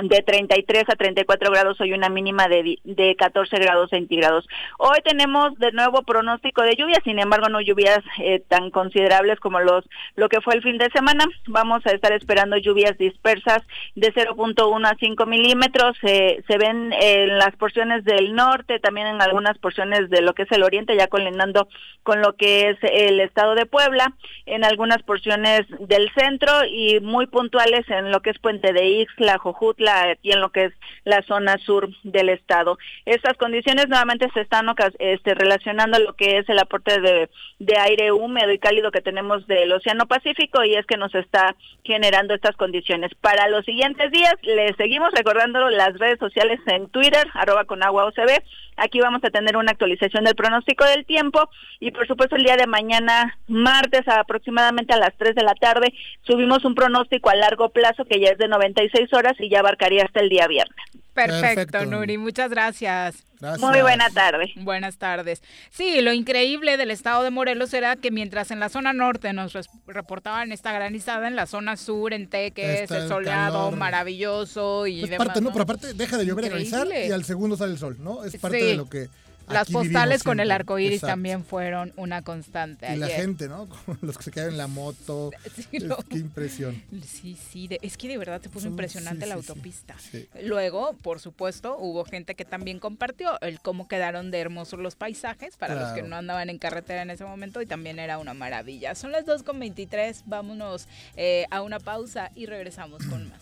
de 0.07 0.21
33 0.21 0.83
a 0.87 0.95
34 0.95 1.51
grados, 1.51 1.79
hoy 1.81 1.93
una 1.93 2.09
mínima 2.09 2.47
de, 2.47 2.79
de 2.83 3.15
14 3.15 3.57
grados 3.57 3.89
centígrados. 3.89 4.47
Hoy 4.77 4.99
tenemos 5.03 5.57
de 5.59 5.71
nuevo 5.71 6.03
pronóstico 6.03 6.61
de 6.61 6.75
lluvia, 6.75 6.99
sin 7.03 7.19
embargo 7.19 7.49
no 7.49 7.61
lluvias 7.61 7.99
eh, 8.19 8.41
tan 8.47 8.71
considerables 8.71 9.39
como 9.39 9.59
los 9.59 9.85
lo 10.15 10.29
que 10.29 10.41
fue 10.41 10.55
el 10.55 10.63
fin 10.63 10.77
de 10.77 10.89
semana. 10.91 11.25
Vamos 11.47 11.85
a 11.85 11.91
estar 11.91 12.11
esperando 12.13 12.57
lluvias 12.57 12.97
dispersas 12.97 13.63
de 13.95 14.13
0.1 14.13 14.87
a 14.87 14.95
5 14.99 15.25
milímetros. 15.25 15.97
Eh, 16.03 16.43
se 16.47 16.57
ven 16.57 16.93
en 16.93 17.37
las 17.37 17.55
porciones 17.55 18.03
del 18.03 18.33
norte, 18.33 18.79
también 18.79 19.07
en 19.07 19.21
algunas 19.21 19.57
porciones 19.57 20.09
de 20.09 20.21
lo 20.21 20.33
que 20.33 20.43
es 20.43 20.51
el 20.51 20.63
oriente, 20.63 20.95
ya 20.95 21.07
colindando 21.07 21.67
con 22.03 22.21
lo 22.21 22.33
que 22.33 22.69
es 22.69 22.77
el 22.81 23.19
estado 23.19 23.55
de 23.55 23.65
Puebla, 23.65 24.13
en 24.45 24.63
algunas 24.63 25.03
porciones 25.03 25.61
del 25.79 26.09
centro 26.13 26.51
y 26.65 26.99
muy 26.99 27.27
puntuales 27.27 27.87
en 27.89 28.11
lo 28.11 28.21
que 28.21 28.31
es 28.31 28.39
Puente 28.39 28.73
de 28.73 28.87
Ixtla, 28.87 29.37
Jojutla 29.37 29.90
y 30.21 30.31
en 30.31 30.41
lo 30.41 30.51
que 30.51 30.65
es 30.65 30.73
la 31.03 31.21
zona 31.23 31.57
sur 31.57 31.89
del 32.03 32.29
estado. 32.29 32.77
Estas 33.05 33.37
condiciones 33.37 33.87
nuevamente 33.87 34.29
se 34.33 34.41
están 34.41 34.67
este, 34.99 35.33
relacionando 35.33 35.97
a 35.97 35.99
lo 35.99 36.13
que 36.13 36.37
es 36.37 36.49
el 36.49 36.59
aporte 36.59 36.99
de, 36.99 37.29
de 37.59 37.77
aire 37.77 38.11
húmedo 38.11 38.51
y 38.51 38.59
cálido 38.59 38.91
que 38.91 39.01
tenemos 39.01 39.47
del 39.47 39.71
Océano 39.71 40.05
Pacífico 40.07 40.63
y 40.63 40.75
es 40.75 40.85
que 40.85 40.97
nos 40.97 41.13
está 41.15 41.55
generando 41.83 42.33
estas 42.33 42.55
condiciones. 42.55 43.11
Para 43.21 43.47
los 43.49 43.65
siguientes 43.65 44.11
días 44.11 44.35
les 44.43 44.75
seguimos 44.75 45.11
recordando 45.13 45.69
las 45.69 45.97
redes 45.97 46.19
sociales 46.19 46.59
en 46.67 46.89
Twitter, 46.89 47.27
arroba 47.33 47.65
con 47.65 47.83
agua 47.83 48.05
OCB. 48.05 48.41
Aquí 48.83 48.99
vamos 48.99 49.23
a 49.23 49.29
tener 49.29 49.57
una 49.57 49.73
actualización 49.73 50.23
del 50.23 50.33
pronóstico 50.33 50.83
del 50.85 51.05
tiempo 51.05 51.47
y 51.79 51.91
por 51.91 52.07
supuesto 52.07 52.35
el 52.35 52.43
día 52.43 52.57
de 52.57 52.65
mañana, 52.65 53.37
martes 53.47 54.07
aproximadamente 54.07 54.91
a 54.91 54.97
las 54.97 55.15
3 55.17 55.35
de 55.35 55.43
la 55.43 55.53
tarde, 55.53 55.93
subimos 56.23 56.65
un 56.65 56.73
pronóstico 56.73 57.29
a 57.29 57.35
largo 57.35 57.69
plazo 57.69 58.05
que 58.05 58.19
ya 58.19 58.29
es 58.29 58.39
de 58.39 58.47
96 58.47 59.13
horas 59.13 59.33
y 59.39 59.49
ya 59.49 59.59
abarcaría 59.59 60.03
hasta 60.03 60.21
el 60.21 60.29
día 60.29 60.47
viernes. 60.47 60.83
Perfecto, 61.13 61.41
Perfecto. 61.71 61.85
Nuri, 61.85 62.17
muchas 62.17 62.49
gracias. 62.51 63.23
Muy 63.59 63.81
buena 63.81 64.09
tarde. 64.11 64.51
Buenas 64.57 64.97
tardes. 64.97 65.41
Sí, 65.69 65.99
lo 66.01 66.13
increíble 66.13 66.77
del 66.77 66.89
estado 66.91 67.23
de 67.23 67.31
Morelos 67.31 67.73
era 67.73 67.95
que 67.95 68.11
mientras 68.11 68.51
en 68.51 68.59
la 68.59 68.69
zona 68.69 68.93
norte 68.93 69.33
nos 69.33 69.53
reportaban 69.87 70.51
esta 70.51 70.71
granizada, 70.71 71.27
en 71.27 71.35
la 71.35 71.47
zona 71.47 71.75
sur, 71.75 72.13
en 72.13 72.29
Teques, 72.29 72.81
Está 72.81 72.99
el 72.99 73.07
soleado, 73.09 73.65
calor. 73.65 73.75
maravilloso 73.77 74.87
y 74.87 75.03
Es 75.03 75.09
demás. 75.09 75.25
parte, 75.27 75.41
no, 75.41 75.47
¿no? 75.49 75.53
pero 75.53 75.63
aparte 75.63 75.93
deja 75.93 76.17
de 76.17 76.25
llover 76.25 76.45
y 76.45 76.49
granizar 76.49 76.87
y 76.87 77.11
al 77.11 77.23
segundo 77.25 77.57
sale 77.57 77.73
el 77.73 77.79
sol, 77.79 77.97
¿no? 77.99 78.23
Es 78.23 78.37
parte 78.37 78.59
Sí. 78.59 78.65
de 78.67 78.75
lo 78.75 78.87
que 78.87 79.07
Las 79.49 79.63
aquí 79.63 79.73
postales 79.73 80.23
con 80.23 80.39
el 80.39 80.49
arco 80.51 80.79
iris 80.79 80.95
Exacto. 80.99 81.11
también 81.13 81.43
fueron 81.43 81.91
una 81.97 82.21
constante. 82.21 82.93
Y 82.93 82.97
la 82.97 83.07
gente, 83.07 83.47
¿no? 83.49 83.67
Como 83.67 83.97
los 84.01 84.17
que 84.17 84.23
se 84.23 84.31
quedan 84.31 84.49
en 84.49 84.57
la 84.57 84.67
moto. 84.67 85.31
No. 85.81 85.97
Qué 86.09 86.17
impresión. 86.19 86.81
Sí, 87.05 87.37
sí, 87.51 87.67
de- 87.67 87.79
es 87.81 87.97
que 87.97 88.07
de 88.07 88.17
verdad 88.17 88.41
se 88.41 88.49
puso 88.49 88.63
Son- 88.63 88.71
impresionante 88.73 89.23
sí, 89.25 89.29
la 89.29 89.35
sí, 89.35 89.39
autopista. 89.39 89.95
Sí. 89.99 90.27
Luego, 90.43 90.93
por 91.01 91.19
supuesto, 91.19 91.77
hubo 91.77 92.05
gente 92.05 92.35
que 92.35 92.45
también 92.45 92.79
compartió 92.79 93.39
el 93.41 93.59
cómo 93.59 93.87
quedaron 93.87 94.31
de 94.31 94.39
hermosos 94.39 94.79
los 94.79 94.95
paisajes 94.95 95.57
para 95.57 95.75
los 95.75 95.91
que 95.93 96.01
no 96.03 96.15
andaban 96.15 96.49
en 96.49 96.57
carretera 96.59 97.01
en 97.01 97.09
ese 97.09 97.23
momento 97.25 97.61
y 97.61 97.65
también 97.65 97.99
era 97.99 98.17
una 98.19 98.33
maravilla. 98.33 98.95
Son 98.95 99.11
las 99.11 99.25
2.23, 99.25 100.23
vámonos 100.25 100.87
eh, 101.17 101.45
a 101.51 101.61
una 101.61 101.79
pausa 101.79 102.31
y 102.35 102.45
regresamos 102.45 103.03
con 103.05 103.29
más. 103.29 103.41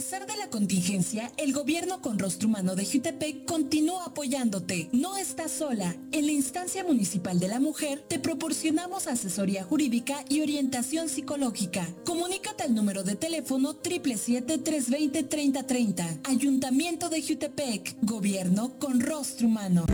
Pesar 0.00 0.26
de 0.26 0.34
la 0.38 0.48
contingencia 0.48 0.70
contingencia, 0.70 1.32
el 1.36 1.52
gobierno 1.52 2.00
con 2.00 2.16
rostro 2.18 2.46
humano 2.46 2.76
de 2.76 2.84
Jutepec 2.84 3.44
continúa 3.44 4.04
apoyándote. 4.04 4.88
No 4.92 5.16
estás 5.16 5.50
sola. 5.50 5.96
En 6.12 6.26
la 6.26 6.32
instancia 6.32 6.84
municipal 6.84 7.40
de 7.40 7.48
la 7.48 7.60
mujer 7.60 8.04
te 8.06 8.18
proporcionamos 8.18 9.06
asesoría 9.06 9.64
jurídica 9.64 10.22
y 10.28 10.42
orientación 10.42 11.08
psicológica. 11.08 11.88
Comunícate 12.04 12.62
al 12.62 12.74
número 12.74 13.02
de 13.02 13.14
teléfono 13.14 13.74
777-320-3030. 13.82 16.20
Ayuntamiento 16.24 17.08
de 17.08 17.22
Jutepec. 17.22 17.96
Gobierno 18.02 18.78
con 18.78 19.00
rostro 19.00 19.46
humano. 19.48 19.86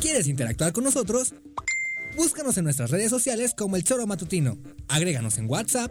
¿Quieres 0.00 0.28
interactuar 0.28 0.72
con 0.72 0.84
nosotros? 0.84 1.34
Búscanos 2.16 2.56
en 2.58 2.64
nuestras 2.64 2.90
redes 2.90 3.08
sociales 3.10 3.54
como 3.56 3.76
El 3.76 3.84
Choro 3.84 4.06
Matutino. 4.06 4.58
Agréganos 4.88 5.38
en 5.38 5.50
WhatsApp 5.50 5.90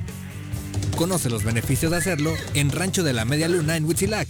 Conoce 0.95 1.29
los 1.29 1.43
beneficios 1.43 1.91
de 1.91 1.97
hacerlo 1.97 2.33
en 2.53 2.71
Rancho 2.71 3.03
de 3.03 3.13
la 3.13 3.25
Media 3.25 3.47
Luna 3.47 3.77
en 3.77 3.85
Huitzilac. 3.85 4.27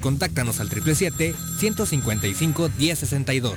Contáctanos 0.00 0.60
al 0.60 0.70
777-155-1062. 0.70 3.54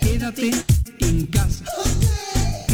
Quédate 0.00 0.52
en 1.00 1.26
casa. 1.26 1.64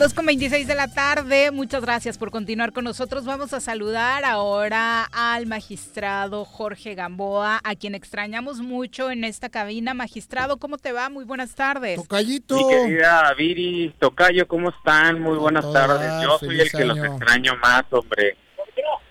Dos 0.00 0.14
con 0.14 0.24
26 0.24 0.66
de 0.66 0.74
la 0.74 0.88
tarde, 0.88 1.50
muchas 1.50 1.82
gracias 1.82 2.16
por 2.16 2.30
continuar 2.30 2.72
con 2.72 2.84
nosotros. 2.84 3.26
Vamos 3.26 3.52
a 3.52 3.60
saludar 3.60 4.24
ahora 4.24 5.04
al 5.12 5.44
magistrado 5.44 6.46
Jorge 6.46 6.94
Gamboa, 6.94 7.60
a 7.62 7.74
quien 7.74 7.94
extrañamos 7.94 8.60
mucho 8.60 9.10
en 9.10 9.24
esta 9.24 9.50
cabina. 9.50 9.92
Magistrado, 9.92 10.56
¿cómo 10.56 10.78
te 10.78 10.92
va? 10.92 11.10
Muy 11.10 11.26
buenas 11.26 11.54
tardes. 11.54 11.96
Tocayito. 11.96 12.56
Mi 12.56 12.66
querida 12.66 13.34
Viri, 13.36 13.94
Tocayo, 13.98 14.48
¿cómo 14.48 14.70
están? 14.70 15.20
Muy 15.20 15.36
buenas 15.36 15.70
tardes. 15.70 16.10
Yo 16.22 16.38
soy 16.38 16.58
el 16.58 16.70
que 16.70 16.86
los 16.86 16.98
año. 16.98 17.16
extraño 17.16 17.56
más, 17.56 17.84
hombre. 17.90 18.38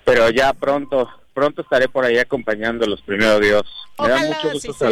Pero 0.05 0.31
ya 0.31 0.53
pronto, 0.53 1.07
pronto 1.35 1.61
estaré 1.61 1.87
por 1.87 2.03
ahí 2.03 2.17
acompañándolos, 2.17 2.99
primero 3.03 3.39
Dios. 3.39 3.61
Me 3.99 4.09
da 4.09 4.17
mucho 4.25 4.53
gusto 4.53 4.73
sea. 4.73 4.89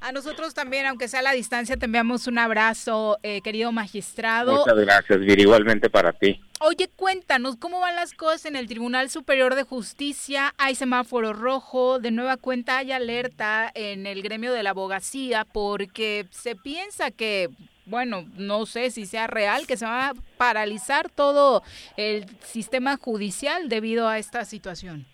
A 0.00 0.12
nosotros 0.12 0.54
también, 0.54 0.86
aunque 0.86 1.08
sea 1.08 1.20
a 1.20 1.22
la 1.22 1.32
distancia, 1.32 1.76
te 1.76 1.84
enviamos 1.84 2.26
un 2.26 2.38
abrazo, 2.38 3.18
eh, 3.22 3.42
querido 3.42 3.70
magistrado. 3.70 4.56
Muchas 4.56 4.78
gracias, 4.78 5.20
Viri, 5.20 5.42
igualmente 5.42 5.90
para 5.90 6.14
ti. 6.14 6.40
Oye, 6.60 6.88
cuéntanos, 6.88 7.56
¿cómo 7.56 7.80
van 7.80 7.96
las 7.96 8.14
cosas 8.14 8.46
en 8.46 8.56
el 8.56 8.66
Tribunal 8.66 9.10
Superior 9.10 9.54
de 9.54 9.62
Justicia? 9.62 10.54
¿Hay 10.56 10.74
semáforo 10.74 11.34
rojo? 11.34 11.98
De 11.98 12.10
nueva 12.10 12.38
cuenta 12.38 12.78
hay 12.78 12.92
alerta 12.92 13.70
en 13.74 14.06
el 14.06 14.22
gremio 14.22 14.54
de 14.54 14.62
la 14.62 14.70
abogacía 14.70 15.44
porque 15.44 16.26
se 16.30 16.56
piensa 16.56 17.10
que, 17.10 17.50
bueno, 17.84 18.26
no 18.36 18.64
sé 18.64 18.90
si 18.90 19.04
sea 19.04 19.26
real, 19.26 19.66
que 19.66 19.76
se 19.76 19.84
va 19.84 20.08
a 20.08 20.14
paralizar 20.38 21.10
todo 21.10 21.62
el 21.98 22.24
sistema 22.42 22.96
judicial 22.96 23.68
debido 23.68 24.08
a 24.08 24.18
esta 24.18 24.46
situación. 24.46 25.04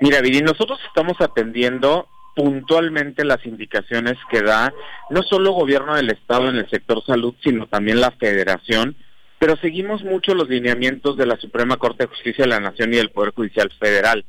Mira, 0.00 0.20
Viri, 0.20 0.42
nosotros 0.42 0.80
estamos 0.86 1.18
atendiendo 1.20 2.08
puntualmente 2.34 3.24
las 3.24 3.44
indicaciones 3.46 4.16
que 4.30 4.42
da 4.42 4.72
no 5.10 5.22
solo 5.22 5.52
gobierno 5.52 5.94
del 5.94 6.10
estado 6.10 6.48
en 6.48 6.56
el 6.56 6.68
sector 6.70 7.04
salud, 7.04 7.34
sino 7.42 7.66
también 7.66 8.00
la 8.00 8.10
federación, 8.12 8.96
pero 9.38 9.56
seguimos 9.56 10.02
mucho 10.04 10.34
los 10.34 10.48
lineamientos 10.48 11.16
de 11.16 11.26
la 11.26 11.36
Suprema 11.36 11.76
Corte 11.76 12.04
de 12.04 12.10
Justicia 12.10 12.44
de 12.44 12.50
la 12.50 12.60
Nación 12.60 12.92
y 12.92 12.96
del 12.96 13.10
Poder 13.10 13.34
Judicial 13.34 13.70
Federal. 13.78 14.24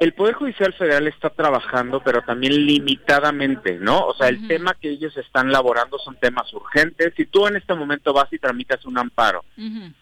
El 0.00 0.14
Poder 0.14 0.34
Judicial 0.34 0.72
Federal 0.74 1.08
está 1.08 1.30
trabajando, 1.30 2.00
pero 2.04 2.22
también 2.22 2.54
limitadamente, 2.66 3.78
¿no? 3.80 4.06
O 4.06 4.14
sea, 4.14 4.28
el 4.28 4.46
tema 4.46 4.76
que 4.80 4.90
ellos 4.90 5.16
están 5.16 5.50
laborando 5.50 5.98
son 5.98 6.14
temas 6.20 6.52
urgentes. 6.54 7.14
Si 7.16 7.26
tú 7.26 7.48
en 7.48 7.56
este 7.56 7.74
momento 7.74 8.12
vas 8.12 8.32
y 8.32 8.38
tramitas 8.38 8.84
un 8.86 8.96
amparo 8.96 9.44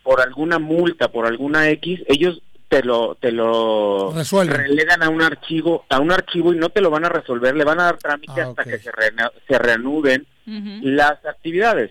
por 0.03 0.21
alguna 0.21 0.59
multa, 0.59 1.11
por 1.11 1.27
alguna 1.27 1.71
X, 1.71 2.03
ellos 2.09 2.43
te 2.69 2.83
lo 2.83 3.15
te 3.15 3.31
lo 3.33 4.13
Resuelven. 4.15 4.57
relegan 4.57 5.03
a 5.03 5.09
un 5.09 5.23
archivo 5.23 5.85
a 5.89 6.01
un 6.01 6.11
archivo 6.13 6.53
y 6.53 6.57
no 6.59 6.69
te 6.71 6.81
lo 6.81 6.91
van 6.91 7.05
a 7.05 7.09
resolver. 7.09 7.55
Le 7.57 7.65
van 7.65 7.81
a 7.81 7.85
dar 7.85 7.99
trámite 7.99 8.41
Ah, 8.41 8.49
hasta 8.49 8.65
que 8.65 8.79
se, 8.79 8.91
reana- 8.93 9.31
se 9.49 9.59
reanuden 9.59 10.27
las 10.47 11.25
actividades. 11.25 11.91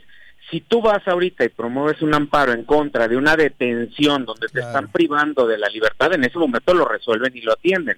Si 0.52 0.61
tú 0.61 0.81
vas 0.81 1.07
ahorita 1.07 1.43
y 1.43 1.49
promueves 1.49 2.02
un 2.03 2.14
amparo 2.14 2.52
en 2.53 2.64
contra 2.65 3.07
de 3.07 3.18
una 3.18 3.35
detención 3.35 4.26
donde 4.26 4.47
te 4.47 4.60
están 4.60 4.91
privando 4.91 5.47
de 5.47 5.57
la 5.57 5.68
libertad 5.69 6.14
en 6.14 6.23
ese 6.23 6.38
momento 6.38 6.73
lo 6.73 6.85
resuelven 6.85 7.35
y 7.35 7.41
lo 7.41 7.53
atienden. 7.53 7.97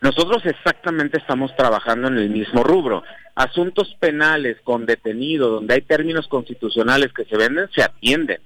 Nosotros 0.00 0.44
exactamente 0.46 1.18
estamos 1.18 1.54
trabajando 1.56 2.08
en 2.08 2.18
el 2.18 2.30
mismo 2.30 2.62
rubro. 2.62 3.02
Asuntos 3.34 3.94
penales 3.98 4.58
con 4.62 4.86
detenido, 4.86 5.48
donde 5.50 5.74
hay 5.74 5.82
términos 5.82 6.28
constitucionales 6.28 7.12
que 7.12 7.24
se 7.24 7.36
venden, 7.36 7.68
se 7.74 7.82
atienden. 7.82 8.40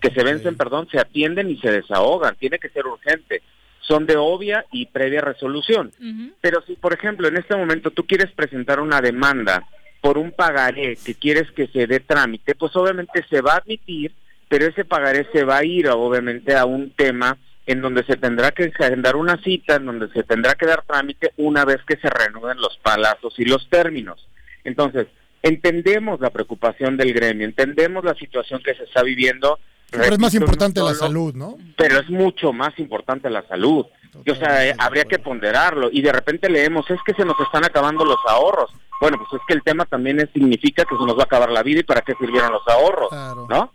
Que 0.00 0.10
se 0.10 0.22
vencen, 0.22 0.56
perdón, 0.56 0.88
se 0.90 0.98
atienden 0.98 1.50
y 1.50 1.58
se 1.58 1.70
desahogan. 1.70 2.36
Tiene 2.36 2.58
que 2.58 2.68
ser 2.68 2.86
urgente. 2.86 3.42
Son 3.80 4.06
de 4.06 4.16
obvia 4.16 4.64
y 4.70 4.86
previa 4.86 5.20
resolución. 5.20 5.92
Pero 6.40 6.62
si, 6.66 6.74
por 6.74 6.92
ejemplo, 6.92 7.28
en 7.28 7.36
este 7.36 7.56
momento 7.56 7.90
tú 7.90 8.06
quieres 8.06 8.30
presentar 8.32 8.80
una 8.80 9.00
demanda 9.00 9.64
por 10.00 10.18
un 10.18 10.30
pagaré 10.30 10.96
que 11.04 11.14
quieres 11.14 11.50
que 11.52 11.66
se 11.68 11.86
dé 11.86 12.00
trámite, 12.00 12.54
pues 12.54 12.74
obviamente 12.76 13.24
se 13.28 13.40
va 13.40 13.54
a 13.54 13.58
admitir, 13.58 14.12
pero 14.48 14.66
ese 14.66 14.84
pagaré 14.84 15.26
se 15.32 15.44
va 15.44 15.58
a 15.58 15.64
ir 15.64 15.88
obviamente 15.88 16.54
a 16.54 16.64
un 16.66 16.90
tema 16.90 17.36
en 17.68 17.82
donde 17.82 18.02
se 18.04 18.16
tendrá 18.16 18.50
que 18.52 18.72
agendar 18.78 19.14
una 19.16 19.36
cita, 19.42 19.76
en 19.76 19.84
donde 19.84 20.08
se 20.08 20.22
tendrá 20.22 20.54
que 20.54 20.64
dar 20.64 20.84
trámite 20.86 21.32
una 21.36 21.66
vez 21.66 21.78
que 21.86 21.96
se 21.96 22.08
reanuden 22.08 22.56
los 22.58 22.78
palazos 22.78 23.38
y 23.38 23.44
los 23.44 23.68
términos. 23.68 24.26
Entonces, 24.64 25.06
entendemos 25.42 26.18
la 26.20 26.30
preocupación 26.30 26.96
del 26.96 27.12
gremio, 27.12 27.46
entendemos 27.46 28.04
la 28.04 28.14
situación 28.14 28.62
que 28.62 28.74
se 28.74 28.84
está 28.84 29.02
viviendo. 29.02 29.58
Pero 29.90 30.04
es 30.04 30.18
más 30.18 30.34
no 30.34 30.40
importante 30.40 30.80
la 30.82 30.94
salud, 30.94 31.34
¿no? 31.34 31.56
pero 31.76 32.00
es 32.00 32.10
mucho 32.10 32.52
más 32.52 32.78
importante 32.78 33.30
la 33.30 33.46
salud. 33.48 33.86
O 34.30 34.34
sea, 34.34 34.66
eh, 34.66 34.74
habría 34.78 35.04
que 35.04 35.18
ponderarlo. 35.18 35.88
Y 35.92 36.02
de 36.02 36.12
repente 36.12 36.50
leemos, 36.50 36.90
es 36.90 36.98
que 37.06 37.14
se 37.14 37.24
nos 37.24 37.38
están 37.40 37.64
acabando 37.64 38.04
los 38.04 38.18
ahorros. 38.26 38.70
Bueno, 39.00 39.16
pues 39.18 39.40
es 39.40 39.46
que 39.46 39.54
el 39.54 39.62
tema 39.62 39.84
también 39.84 40.18
es- 40.20 40.28
significa 40.34 40.84
que 40.84 40.96
se 40.96 41.04
nos 41.04 41.16
va 41.16 41.22
a 41.22 41.24
acabar 41.24 41.50
la 41.50 41.62
vida 41.62 41.80
y 41.80 41.84
para 41.84 42.02
qué 42.02 42.14
sirvieron 42.18 42.52
los 42.52 42.66
ahorros, 42.66 43.10
¿no? 43.48 43.72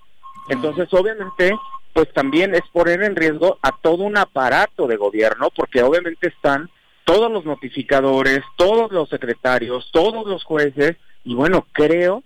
Entonces, 0.50 0.88
obviamente, 0.94 1.56
pues 1.94 2.12
también 2.14 2.54
es 2.56 2.64
poner 2.74 3.02
en 3.04 3.16
riesgo 3.16 3.58
a 3.62 3.72
todo 3.72 4.04
un 4.04 4.18
aparato 4.18 4.88
de 4.88 4.98
gobierno, 4.98 5.50
porque 5.56 5.82
obviamente 5.82 6.28
están 6.28 6.70
todos 7.06 7.32
los 7.32 7.46
notificadores, 7.46 8.42
todos 8.58 8.92
los 8.92 9.08
secretarios, 9.10 9.90
todos 9.94 10.28
los 10.28 10.44
jueces, 10.44 10.98
y 11.24 11.36
bueno, 11.36 11.66
creo 11.72 12.24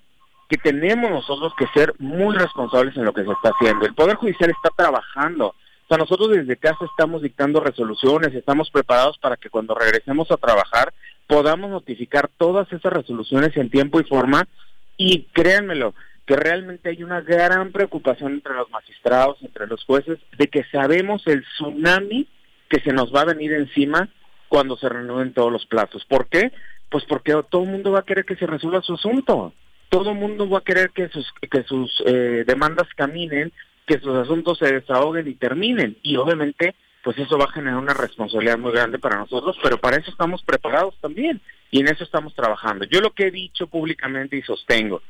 que 0.48 0.58
tenemos 0.58 1.12
nosotros 1.12 1.54
que 1.58 1.68
ser 1.68 1.94
muy 2.00 2.36
responsables 2.36 2.96
en 2.96 3.06
lo 3.06 3.14
que 3.14 3.24
se 3.24 3.32
está 3.32 3.50
haciendo. 3.50 3.86
El 3.86 3.94
Poder 3.94 4.16
Judicial 4.16 4.50
está 4.50 4.70
trabajando. 4.76 5.48
O 5.48 5.88
sea, 5.88 5.98
nosotros 5.98 6.30
desde 6.30 6.58
casa 6.58 6.86
estamos 6.86 7.22
dictando 7.22 7.60
resoluciones, 7.60 8.34
estamos 8.34 8.70
preparados 8.72 9.18
para 9.20 9.38
que 9.38 9.50
cuando 9.50 9.76
regresemos 9.76 10.30
a 10.32 10.38
trabajar 10.38 10.94
podamos 11.28 11.70
notificar 11.70 12.30
todas 12.38 12.72
esas 12.72 12.92
resoluciones 12.92 13.56
en 13.58 13.70
tiempo 13.70 14.00
y 14.00 14.06
forma 14.06 14.48
y 14.96 15.24
créanmelo, 15.34 15.94
que 16.26 16.36
realmente 16.36 16.90
hay 16.90 17.04
una 17.04 17.22
gran 17.22 17.72
preocupación 17.72 18.34
entre 18.34 18.54
los 18.54 18.70
magistrados, 18.70 19.38
entre 19.42 19.68
los 19.68 19.84
jueces, 19.86 20.20
de 20.38 20.48
que 20.48 20.64
sabemos 20.72 21.26
el 21.28 21.44
tsunami 21.44 22.28
que 22.70 22.82
se 22.82 22.92
nos 22.92 23.14
va 23.14 23.22
a 23.22 23.26
venir 23.26 23.54
encima 23.54 24.10
cuando 24.50 24.76
se 24.78 24.90
renueven 24.90 25.34
todos 25.34 25.52
los 25.52 25.66
plazos. 25.66 26.06
¿Por 26.06 26.28
qué? 26.28 26.52
Pues 26.90 27.04
porque 27.06 27.34
todo 27.50 27.64
el 27.64 27.70
mundo 27.70 27.92
va 27.92 28.00
a 28.00 28.06
querer 28.06 28.26
que 28.26 28.36
se 28.36 28.48
resuelva 28.48 28.82
su 28.82 28.96
asunto. 28.96 29.54
Todo 29.90 30.12
el 30.12 30.18
mundo 30.18 30.50
va 30.50 30.60
a 30.60 30.64
querer 30.64 30.92
que 30.92 31.10
sus, 31.10 31.32
que 31.50 31.64
sus 31.64 32.04
eh, 32.06 32.44
demandas 32.46 32.88
caminen, 32.96 33.52
que 33.86 34.00
sus 34.00 34.16
asuntos 34.16 34.58
se 34.58 34.74
desahoguen 34.74 35.28
y 35.28 35.36
terminen. 35.36 35.98
Y 36.04 36.18
obviamente, 36.18 36.76
pues 37.04 37.18
eso 37.18 37.38
va 37.38 37.46
a 37.46 37.52
generar 37.52 37.78
una 37.80 37.94
responsabilidad 37.94 38.58
muy 38.58 38.74
grande 38.74 39.00
para 39.00 39.18
nosotros, 39.18 39.58
pero 39.64 39.78
para 39.78 39.98
eso 39.98 40.12
estamos 40.12 40.44
preparados 40.44 40.96
también 41.00 41.42
y 41.72 41.80
en 41.80 41.88
eso 41.88 42.04
estamos 42.04 42.34
trabajando. 42.36 42.86
Yo 42.86 43.00
lo 43.00 43.12
que 43.12 43.28
he 43.28 43.32
dicho 43.32 43.68
públicamente 43.68 44.36
y 44.36 44.42
sostengo, 44.42 45.02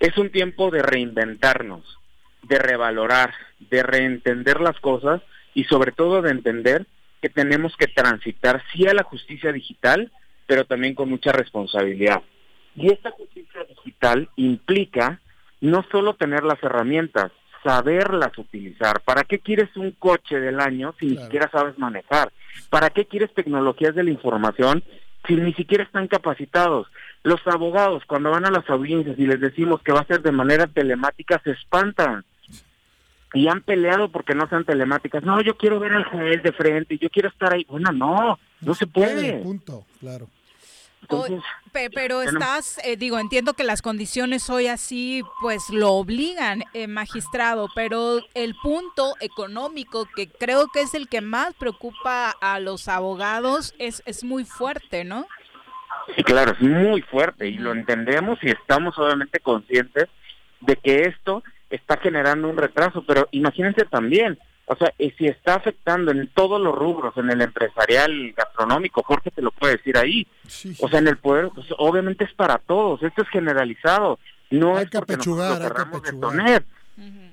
es 0.00 0.16
un 0.16 0.30
tiempo 0.30 0.70
de 0.70 0.82
reinventarnos, 0.82 1.98
de 2.42 2.58
revalorar, 2.58 3.34
de 3.58 3.82
reentender 3.82 4.60
las 4.60 4.78
cosas 4.80 5.22
y 5.54 5.64
sobre 5.64 5.92
todo 5.92 6.22
de 6.22 6.30
entender 6.30 6.86
que 7.20 7.28
tenemos 7.28 7.76
que 7.76 7.88
transitar 7.88 8.62
sí 8.72 8.86
a 8.86 8.94
la 8.94 9.02
justicia 9.02 9.52
digital, 9.52 10.12
pero 10.46 10.64
también 10.64 10.94
con 10.94 11.08
mucha 11.08 11.32
responsabilidad. 11.32 12.22
Y 12.78 12.92
esta 12.92 13.10
justicia 13.10 13.64
digital 13.64 14.28
implica 14.36 15.20
no 15.60 15.84
solo 15.90 16.14
tener 16.14 16.44
las 16.44 16.62
herramientas, 16.62 17.32
saberlas 17.64 18.36
utilizar. 18.38 19.00
¿Para 19.00 19.24
qué 19.24 19.40
quieres 19.40 19.68
un 19.76 19.90
coche 19.92 20.38
del 20.38 20.60
año 20.60 20.94
si 20.98 21.06
ni 21.06 21.16
siquiera 21.18 21.50
sabes 21.50 21.78
manejar? 21.78 22.32
¿Para 22.70 22.90
qué 22.90 23.06
quieres 23.06 23.32
tecnologías 23.34 23.94
de 23.94 24.04
la 24.04 24.10
información 24.10 24.82
si 25.26 25.34
ni 25.34 25.52
siquiera 25.54 25.84
están 25.84 26.06
capacitados? 26.06 26.86
Los 27.24 27.40
abogados, 27.46 28.04
cuando 28.06 28.30
van 28.30 28.46
a 28.46 28.50
las 28.50 28.68
audiencias 28.70 29.18
y 29.18 29.26
les 29.26 29.40
decimos 29.40 29.82
que 29.82 29.92
va 29.92 30.00
a 30.00 30.06
ser 30.06 30.22
de 30.22 30.32
manera 30.32 30.66
telemática, 30.66 31.40
se 31.42 31.50
espantan. 31.50 32.24
Y 33.34 33.48
han 33.48 33.60
peleado 33.60 34.08
porque 34.08 34.34
no 34.34 34.48
sean 34.48 34.64
telemáticas. 34.64 35.22
No, 35.22 35.42
yo 35.42 35.56
quiero 35.56 35.78
ver 35.78 35.92
al 35.92 36.04
juez 36.04 36.42
de 36.42 36.52
frente, 36.52 36.96
yo 36.96 37.10
quiero 37.10 37.28
estar 37.28 37.52
ahí. 37.52 37.66
Bueno, 37.68 37.92
no, 37.92 38.38
no, 38.62 38.74
se 38.74 38.86
puede. 38.86 39.40
Punto, 39.42 39.84
claro. 40.00 40.28
O- 41.08 41.26
pe- 41.72 41.90
pero 41.90 42.22
estás, 42.22 42.78
eh, 42.84 42.96
digo, 42.96 43.18
entiendo 43.18 43.54
que 43.54 43.64
las 43.64 43.80
condiciones 43.82 44.50
hoy 44.50 44.66
así, 44.66 45.22
pues 45.40 45.70
lo 45.70 45.92
obligan, 45.92 46.64
eh, 46.74 46.86
magistrado, 46.86 47.68
pero 47.74 48.20
el 48.34 48.54
punto 48.56 49.14
económico, 49.20 50.06
que 50.16 50.28
creo 50.28 50.66
que 50.68 50.80
es 50.82 50.94
el 50.94 51.08
que 51.08 51.20
más 51.20 51.54
preocupa 51.54 52.30
a 52.40 52.60
los 52.60 52.88
abogados, 52.88 53.74
es, 53.78 54.02
es 54.06 54.24
muy 54.24 54.44
fuerte, 54.44 55.04
¿no? 55.04 55.26
Sí, 56.16 56.22
claro, 56.24 56.52
es 56.52 56.60
muy 56.60 57.02
fuerte 57.02 57.48
y 57.48 57.58
lo 57.58 57.72
entendemos 57.72 58.38
y 58.42 58.50
estamos 58.50 58.98
obviamente 58.98 59.40
conscientes 59.40 60.08
de 60.60 60.76
que 60.76 61.02
esto 61.02 61.42
está 61.70 61.98
generando 61.98 62.48
un 62.48 62.56
retraso, 62.56 63.04
pero 63.06 63.28
imagínense 63.30 63.84
también, 63.84 64.38
o 64.68 64.76
sea, 64.76 64.92
eh, 64.98 65.14
si 65.16 65.26
está 65.26 65.54
afectando 65.54 66.10
en 66.10 66.28
todos 66.28 66.60
los 66.60 66.74
rubros, 66.74 67.16
en 67.16 67.30
el 67.30 67.40
empresarial, 67.40 68.32
gastronómico, 68.36 69.02
Jorge 69.02 69.30
te 69.30 69.42
lo 69.42 69.50
puede 69.50 69.76
decir 69.78 69.96
ahí, 69.96 70.26
o 70.78 70.88
sea, 70.88 70.98
en 70.98 71.08
el 71.08 71.16
poder, 71.16 71.50
pues 71.54 71.66
obviamente 71.78 72.24
es 72.24 72.32
para 72.34 72.58
todos, 72.58 73.02
esto 73.02 73.22
es 73.22 73.28
generalizado, 73.30 74.18
no 74.50 74.78
es 74.78 74.90
porque 74.90 75.16
nosotros 75.16 75.38
lo 75.38 75.44
hay 75.44 75.58
que 75.58 75.68
querramos 75.68 76.02
detonar, 76.02 76.64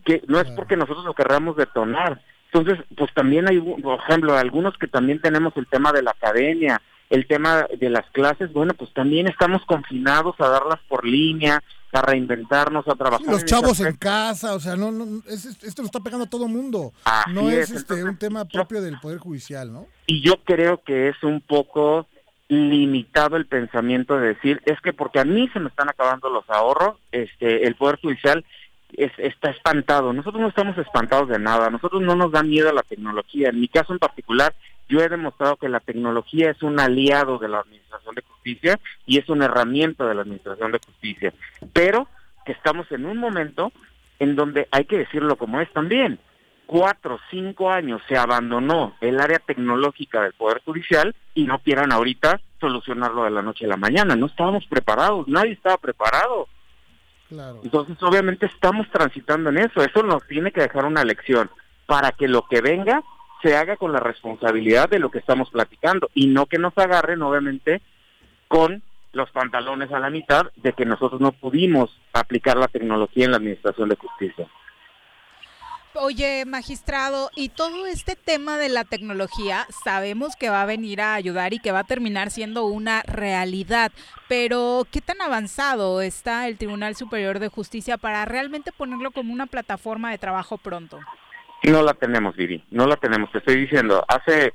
que 0.06 0.24
no 0.28 0.40
es 0.40 0.50
porque 0.52 0.78
nosotros 0.78 1.06
lo 1.06 1.14
querramos 1.14 1.56
detonar. 1.58 2.22
Entonces, 2.54 2.86
pues 2.96 3.14
también 3.14 3.50
hay, 3.50 3.60
por 3.60 4.00
ejemplo, 4.00 4.38
algunos 4.38 4.78
que 4.78 4.88
también 4.88 5.20
tenemos 5.20 5.56
el 5.58 5.68
tema 5.68 5.92
de 5.92 6.04
la 6.04 6.12
academia, 6.12 6.82
el 7.10 7.28
tema 7.28 7.68
de 7.78 7.90
las 7.90 8.10
clases, 8.12 8.54
bueno, 8.54 8.74
pues 8.74 8.94
también 8.94 9.28
estamos 9.28 9.64
confinados 9.66 10.36
a 10.40 10.48
darlas 10.48 10.80
por 10.88 11.06
línea, 11.06 11.62
a 11.96 12.02
reinventarnos, 12.02 12.88
a 12.88 12.96
trabajar. 12.96 13.26
Los 13.28 13.42
en 13.42 13.48
chavos 13.48 13.80
en 13.80 13.96
casa, 13.96 14.54
o 14.54 14.60
sea, 14.60 14.76
no, 14.76 14.92
no 14.92 15.22
es- 15.28 15.46
es- 15.46 15.64
esto 15.64 15.82
lo 15.82 15.88
está 15.88 16.00
pegando 16.00 16.26
a 16.26 16.30
todo 16.30 16.48
mundo. 16.48 16.92
Así 17.06 17.32
no 17.34 17.50
es, 17.50 17.70
es, 17.72 17.78
este 17.78 18.04
un 18.04 18.18
tema 18.18 18.46
propio 18.46 18.82
del 18.82 19.00
Poder 19.00 19.20
Judicial, 19.20 19.72
¿no? 19.72 19.88
Y 20.08 20.22
yo 20.22 20.36
creo 20.44 20.82
que 20.84 21.10
es 21.10 21.24
un 21.24 21.42
poco 21.42 22.08
limitado 22.48 23.38
el 23.38 23.48
pensamiento 23.48 24.18
de 24.18 24.30
decir, 24.30 24.62
es 24.66 24.80
que 24.82 24.94
porque 24.94 25.20
a 25.20 25.26
mí 25.26 25.50
se 25.54 25.60
me 25.60 25.70
están 25.70 25.90
acabando 25.90 26.30
los 26.30 26.48
ahorros, 26.50 26.98
este, 27.12 27.66
el 27.68 27.76
Poder 27.76 28.00
Judicial 28.00 28.46
es- 28.94 29.12
está 29.18 29.50
espantado. 29.50 30.14
Nosotros 30.14 30.42
no 30.42 30.48
estamos 30.50 30.78
espantados 30.78 31.28
de 31.30 31.40
nada, 31.40 31.70
nosotros 31.70 32.02
no 32.02 32.16
nos 32.16 32.32
da 32.32 32.44
miedo 32.44 32.72
la 32.72 32.84
tecnología. 32.84 33.50
En 33.50 33.60
mi 33.60 33.68
caso 33.68 33.94
en 33.94 34.00
particular, 34.00 34.54
yo 34.88 35.00
he 35.00 35.10
demostrado 35.10 35.58
que 35.58 35.70
la 35.70 35.80
tecnología 35.80 36.52
es 36.52 36.62
un 36.62 36.80
aliado 36.80 37.38
de 37.38 37.48
la 37.48 37.60
Administración 37.60 38.16
de 38.16 38.22
Justicia 38.22 38.80
y 39.06 39.18
es 39.18 39.30
una 39.30 39.46
herramienta 39.46 40.06
de 40.06 40.16
la 40.16 40.22
Administración 40.22 40.72
de 40.72 40.80
Justicia. 40.86 41.34
Pero 41.74 42.08
que 42.46 42.52
estamos 42.52 42.92
en 42.92 43.06
un 43.06 43.18
momento 43.18 43.72
en 44.20 44.36
donde 44.36 44.68
hay 44.72 44.86
que 44.86 45.00
decirlo 45.00 45.36
como 45.36 45.60
es 45.60 45.72
también. 45.74 46.20
Cuatro, 46.68 47.20
cinco 47.30 47.70
años 47.72 48.02
se 48.08 48.18
abandonó 48.18 48.96
el 49.02 49.20
área 49.20 49.40
tecnológica 49.40 50.22
del 50.22 50.34
Poder 50.34 50.62
Judicial 50.64 51.16
y 51.34 51.46
no 51.46 51.60
quieran 51.60 51.92
ahorita 51.92 52.40
solucionarlo 52.60 53.24
de 53.24 53.32
la 53.32 53.42
noche 53.42 53.66
a 53.66 53.70
la 53.70 53.78
mañana. 53.78 54.16
No 54.16 54.28
estábamos 54.28 54.66
preparados, 54.66 55.28
nadie 55.28 55.52
estaba 55.52 55.78
preparado. 55.78 56.48
Claro. 57.30 57.60
Entonces, 57.64 58.02
obviamente 58.02 58.46
estamos 58.48 58.90
transitando 58.92 59.50
en 59.50 59.58
eso. 59.58 59.84
Eso 59.84 60.04
nos 60.04 60.26
tiene 60.28 60.52
que 60.52 60.62
dejar 60.62 60.86
una 60.86 61.04
lección 61.04 61.50
para 61.86 62.12
que 62.12 62.28
lo 62.28 62.48
que 62.48 62.62
venga 62.62 63.04
se 63.42 63.56
haga 63.56 63.78
con 63.78 63.92
la 63.92 64.00
responsabilidad 64.00 64.90
de 64.90 65.00
lo 65.00 65.10
que 65.10 65.20
estamos 65.20 65.50
platicando 65.50 66.10
y 66.14 66.28
no 66.28 66.46
que 66.46 66.58
nos 66.58 66.78
agarren, 66.78 67.22
obviamente, 67.22 67.82
con 68.48 68.84
los 69.14 69.32
pantalones 69.32 69.92
a 69.92 70.00
la 70.00 70.10
mitad 70.10 70.52
de 70.58 70.74
que 70.74 70.86
nosotros 70.86 71.22
no 71.22 71.32
pudimos 71.32 71.98
aplicar 72.14 72.58
la 72.58 72.68
tecnología 72.68 73.26
en 73.26 73.32
la 73.32 73.38
Administración 73.38 73.90
de 73.90 73.96
Justicia. 73.96 74.48
Oye, 75.98 76.44
magistrado, 76.46 77.30
y 77.36 77.48
todo 77.48 77.86
este 77.86 78.18
tema 78.18 78.58
de 78.58 78.68
la 78.68 78.84
tecnología 78.84 79.66
sabemos 79.86 80.36
que 80.36 80.50
va 80.50 80.62
a 80.62 80.66
venir 80.66 81.00
a 81.00 81.14
ayudar 81.14 81.54
y 81.54 81.60
que 81.60 81.72
va 81.72 81.80
a 81.80 81.84
terminar 81.86 82.32
siendo 82.32 82.66
una 82.66 83.02
realidad, 83.04 83.94
pero 84.28 84.86
¿qué 84.92 85.00
tan 85.00 85.22
avanzado 85.22 86.02
está 86.02 86.50
el 86.50 86.58
Tribunal 86.58 86.98
Superior 86.98 87.40
de 87.40 87.48
Justicia 87.48 87.98
para 87.98 88.26
realmente 88.26 88.74
ponerlo 88.74 89.12
como 89.12 89.32
una 89.32 89.46
plataforma 89.46 90.12
de 90.12 90.18
trabajo 90.18 90.58
pronto? 90.58 91.00
No 91.70 91.82
la 91.84 91.94
tenemos, 91.94 92.36
Vivi, 92.36 92.64
no 92.72 92.86
la 92.88 92.96
tenemos. 92.98 93.32
Te 93.32 93.40
estoy 93.40 93.56
diciendo, 93.56 94.04
hace 94.08 94.54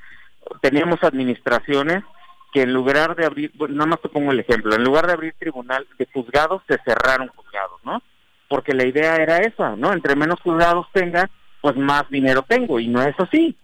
teníamos 0.61 1.03
administraciones 1.03 2.05
que 2.53 2.63
en 2.63 2.73
lugar 2.73 3.15
de 3.15 3.27
abrir, 3.27 3.53
bueno, 3.55 3.75
nada 3.77 3.87
más 3.87 4.01
te 4.01 4.09
pongo 4.09 4.33
el 4.33 4.41
ejemplo, 4.41 4.75
en 4.75 4.83
lugar 4.83 5.07
de 5.07 5.13
abrir 5.13 5.35
tribunal 5.39 5.87
de 5.99 6.09
juzgados, 6.13 6.63
se 6.69 6.79
cerraron 6.85 7.29
juzgados, 7.29 7.81
¿no? 7.85 8.03
Porque 8.49 8.75
la 8.75 8.85
idea 8.85 9.17
era 9.17 9.39
esa, 9.39 9.77
¿no? 9.77 9.93
Entre 9.93 10.17
menos 10.17 10.41
juzgados 10.41 10.87
tenga, 10.93 11.31
pues 11.61 11.77
más 11.77 12.09
dinero 12.11 12.45
tengo, 12.47 12.81
y 12.81 12.89
no 12.89 13.03
es 13.03 13.15
así. 13.19 13.57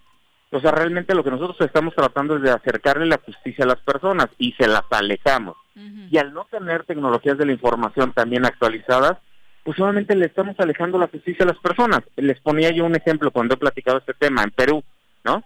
O 0.51 0.61
sea, 0.61 0.71
realmente 0.71 1.13
lo 1.13 1.23
que 1.23 1.31
nosotros 1.31 1.59
estamos 1.59 1.93
tratando 1.93 2.37
es 2.37 2.41
de 2.41 2.51
acercarle 2.51 3.05
la 3.05 3.17
justicia 3.17 3.65
a 3.65 3.67
las 3.67 3.81
personas 3.81 4.27
y 4.37 4.53
se 4.53 4.67
las 4.67 4.83
alejamos. 4.91 5.57
Y 6.09 6.17
al 6.17 6.33
no 6.33 6.45
tener 6.45 6.85
tecnologías 6.85 7.37
de 7.37 7.45
la 7.45 7.51
información 7.51 8.11
también 8.13 8.45
actualizadas, 8.45 9.17
pues 9.67 9.75
solamente 9.75 10.15
le 10.15 10.27
estamos 10.27 10.57
alejando 10.59 10.97
la 10.97 11.09
justicia 11.09 11.43
a 11.43 11.49
las 11.49 11.57
personas. 11.57 11.99
Les 12.15 12.39
ponía 12.39 12.71
yo 12.71 12.85
un 12.85 12.95
ejemplo 12.95 13.31
cuando 13.31 13.55
he 13.55 13.57
platicado 13.57 13.97
este 13.97 14.13
tema 14.13 14.41
en 14.41 14.51
Perú, 14.51 14.81
¿no? 15.25 15.43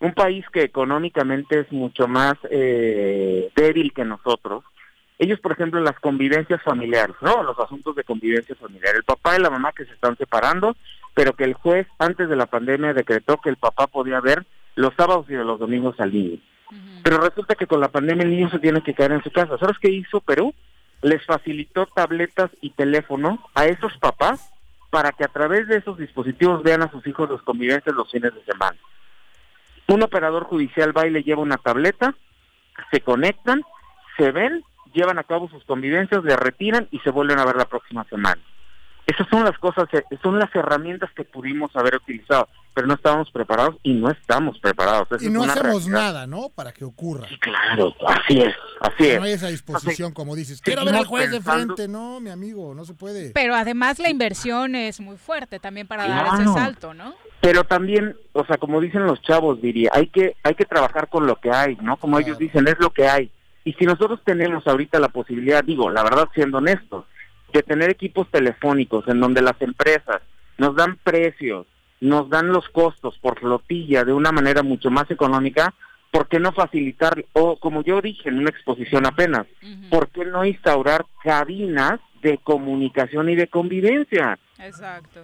Un 0.00 0.14
país 0.14 0.46
que 0.50 0.62
económicamente 0.62 1.60
es 1.60 1.70
mucho 1.70 2.08
más 2.08 2.32
eh, 2.50 3.50
débil 3.54 3.92
que 3.92 4.06
nosotros. 4.06 4.64
Ellos, 5.18 5.38
por 5.38 5.52
ejemplo, 5.52 5.78
las 5.80 6.00
convivencias 6.00 6.62
familiares, 6.62 7.14
¿no? 7.20 7.42
Los 7.42 7.58
asuntos 7.58 7.94
de 7.94 8.04
convivencia 8.04 8.54
familiar. 8.54 8.96
El 8.96 9.04
papá 9.04 9.36
y 9.36 9.42
la 9.42 9.50
mamá 9.50 9.72
que 9.72 9.84
se 9.84 9.92
están 9.92 10.16
separando, 10.16 10.74
pero 11.12 11.34
que 11.34 11.44
el 11.44 11.52
juez 11.52 11.86
antes 11.98 12.30
de 12.30 12.36
la 12.36 12.46
pandemia 12.46 12.94
decretó 12.94 13.36
que 13.36 13.50
el 13.50 13.58
papá 13.58 13.86
podía 13.86 14.18
ver 14.20 14.46
los 14.76 14.94
sábados 14.96 15.26
y 15.28 15.34
los 15.34 15.60
domingos 15.60 16.00
al 16.00 16.10
niño. 16.10 16.38
Pero 17.04 17.18
resulta 17.18 17.54
que 17.54 17.66
con 17.66 17.80
la 17.80 17.88
pandemia 17.88 18.24
el 18.24 18.30
niño 18.30 18.48
se 18.48 18.60
tiene 18.60 18.82
que 18.82 18.94
quedar 18.94 19.12
en 19.12 19.22
su 19.22 19.30
casa. 19.30 19.58
¿Sabes 19.58 19.76
qué 19.78 19.90
hizo 19.90 20.22
Perú? 20.22 20.54
Les 21.02 21.24
facilitó 21.26 21.86
tabletas 21.86 22.50
y 22.60 22.70
teléfono 22.70 23.38
a 23.54 23.66
esos 23.66 23.96
papás 23.98 24.52
para 24.90 25.12
que 25.12 25.24
a 25.24 25.28
través 25.28 25.68
de 25.68 25.76
esos 25.76 25.98
dispositivos 25.98 26.62
vean 26.62 26.82
a 26.82 26.90
sus 26.90 27.06
hijos 27.06 27.28
los 27.28 27.42
convivencias 27.42 27.94
los 27.94 28.10
fines 28.10 28.34
de 28.34 28.44
semana. 28.44 28.78
Un 29.88 30.02
operador 30.02 30.44
judicial 30.44 30.96
va 30.96 31.06
y 31.06 31.10
le 31.10 31.22
lleva 31.22 31.42
una 31.42 31.56
tableta, 31.56 32.14
se 32.90 33.00
conectan, 33.00 33.62
se 34.16 34.30
ven, 34.30 34.62
llevan 34.92 35.18
a 35.18 35.24
cabo 35.24 35.48
sus 35.48 35.64
convivencias, 35.64 36.22
le 36.24 36.36
retiran 36.36 36.88
y 36.90 36.98
se 37.00 37.10
vuelven 37.10 37.38
a 37.38 37.44
ver 37.44 37.56
la 37.56 37.64
próxima 37.64 38.04
semana. 38.04 38.40
Esas 39.06 39.26
son 39.28 39.44
las 39.44 39.58
cosas, 39.58 39.88
son 40.22 40.38
las 40.38 40.54
herramientas 40.54 41.10
que 41.14 41.24
pudimos 41.24 41.74
haber 41.74 41.96
utilizado, 41.96 42.48
pero 42.72 42.86
no 42.86 42.94
estábamos 42.94 43.30
preparados 43.32 43.76
y 43.82 43.94
no 43.94 44.08
estamos 44.10 44.58
preparados. 44.60 45.08
Esa 45.10 45.24
Y 45.24 45.28
no 45.28 45.42
hacemos 45.42 45.84
realidad. 45.84 45.90
nada, 45.90 46.26
¿no? 46.28 46.50
Para 46.54 46.72
que 46.72 46.84
ocurra. 46.84 47.26
Claro, 47.40 47.94
así 48.06 48.40
es, 48.40 48.54
así 48.80 49.08
es. 49.08 49.18
No 49.18 49.24
hay 49.24 49.32
esa 49.32 49.48
disposición, 49.48 50.12
como 50.12 50.36
dices. 50.36 50.60
Quiero 50.62 50.84
ver 50.84 50.94
al 50.94 51.04
juez 51.04 51.30
de 51.30 51.40
frente. 51.40 51.88
No, 51.88 52.20
mi 52.20 52.30
amigo, 52.30 52.74
no 52.74 52.84
se 52.84 52.94
puede. 52.94 53.32
Pero 53.32 53.54
además 53.56 53.98
la 53.98 54.08
inversión 54.08 54.76
es 54.76 55.00
muy 55.00 55.16
fuerte 55.16 55.58
también 55.58 55.88
para 55.88 56.06
dar 56.06 56.40
ese 56.40 56.52
salto, 56.52 56.94
¿no? 56.94 57.14
Pero 57.40 57.64
también, 57.64 58.16
o 58.34 58.44
sea, 58.46 58.56
como 58.56 58.80
dicen 58.80 59.04
los 59.04 59.20
chavos, 59.22 59.60
diría, 59.60 59.90
hay 59.92 60.06
que 60.06 60.36
hay 60.44 60.54
que 60.54 60.64
trabajar 60.64 61.08
con 61.08 61.26
lo 61.26 61.36
que 61.40 61.50
hay, 61.50 61.76
¿no? 61.82 61.96
Como 61.96 62.20
ellos 62.20 62.38
dicen, 62.38 62.68
es 62.68 62.78
lo 62.78 62.90
que 62.90 63.08
hay. 63.08 63.32
Y 63.64 63.72
si 63.74 63.84
nosotros 63.84 64.20
tenemos 64.24 64.66
ahorita 64.66 65.00
la 65.00 65.08
posibilidad, 65.08 65.62
digo, 65.64 65.90
la 65.90 66.04
verdad 66.04 66.28
siendo 66.34 66.58
honestos, 66.58 67.04
de 67.52 67.62
tener 67.62 67.90
equipos 67.90 68.28
telefónicos 68.30 69.06
en 69.08 69.20
donde 69.20 69.42
las 69.42 69.60
empresas 69.60 70.22
nos 70.58 70.74
dan 70.74 70.96
precios, 71.02 71.66
nos 72.00 72.28
dan 72.28 72.48
los 72.48 72.68
costos 72.70 73.18
por 73.18 73.38
flotilla 73.38 74.04
de 74.04 74.12
una 74.12 74.32
manera 74.32 74.62
mucho 74.62 74.90
más 74.90 75.10
económica, 75.10 75.74
¿por 76.10 76.28
qué 76.28 76.38
no 76.40 76.52
facilitar, 76.52 77.24
o 77.32 77.56
como 77.56 77.82
yo 77.82 78.00
dije 78.00 78.28
en 78.28 78.38
una 78.38 78.50
exposición 78.50 79.06
apenas, 79.06 79.46
¿por 79.90 80.08
qué 80.08 80.24
no 80.24 80.44
instaurar 80.44 81.04
cabinas 81.22 82.00
de 82.22 82.38
comunicación 82.38 83.28
y 83.30 83.36
de 83.36 83.48
convivencia? 83.48 84.38
Exacto. 84.58 85.20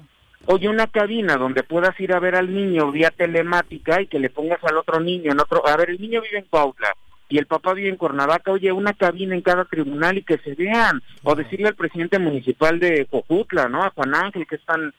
Oye, 0.46 0.68
una 0.68 0.86
cabina 0.86 1.36
donde 1.36 1.62
puedas 1.62 1.98
ir 2.00 2.14
a 2.14 2.20
ver 2.20 2.34
al 2.34 2.55
niño 2.55 2.90
vía 2.90 3.10
telemática 3.10 4.00
y 4.00 4.06
que 4.06 4.18
le 4.18 4.30
pongas 4.30 4.62
al 4.64 4.78
otro 4.78 4.98
niño 4.98 5.32
en 5.32 5.40
otro... 5.40 5.66
A 5.66 5.76
ver, 5.76 5.90
el 5.90 6.00
niño 6.00 6.22
vive 6.22 6.38
en 6.38 6.46
Cuautla 6.46 6.94
y 7.28 7.38
el 7.38 7.46
papá 7.46 7.74
vive 7.74 7.88
en 7.90 7.96
Cuernavaca. 7.96 8.50
Oye, 8.52 8.72
una 8.72 8.94
cabina 8.94 9.34
en 9.34 9.42
cada 9.42 9.64
tribunal 9.64 10.18
y 10.18 10.22
que 10.22 10.38
se 10.38 10.55
vean. 10.55 11.02
O 11.22 11.34
decirle 11.34 11.68
al 11.68 11.74
presidente 11.74 12.18
municipal 12.18 12.78
de 12.80 13.06
Cojutla, 13.06 13.68
¿no? 13.68 13.82
A 13.84 13.90
Juan 13.90 14.14
Ángel, 14.14 14.46
que 14.46 14.56
es 14.56 14.64
tan, 14.64 14.94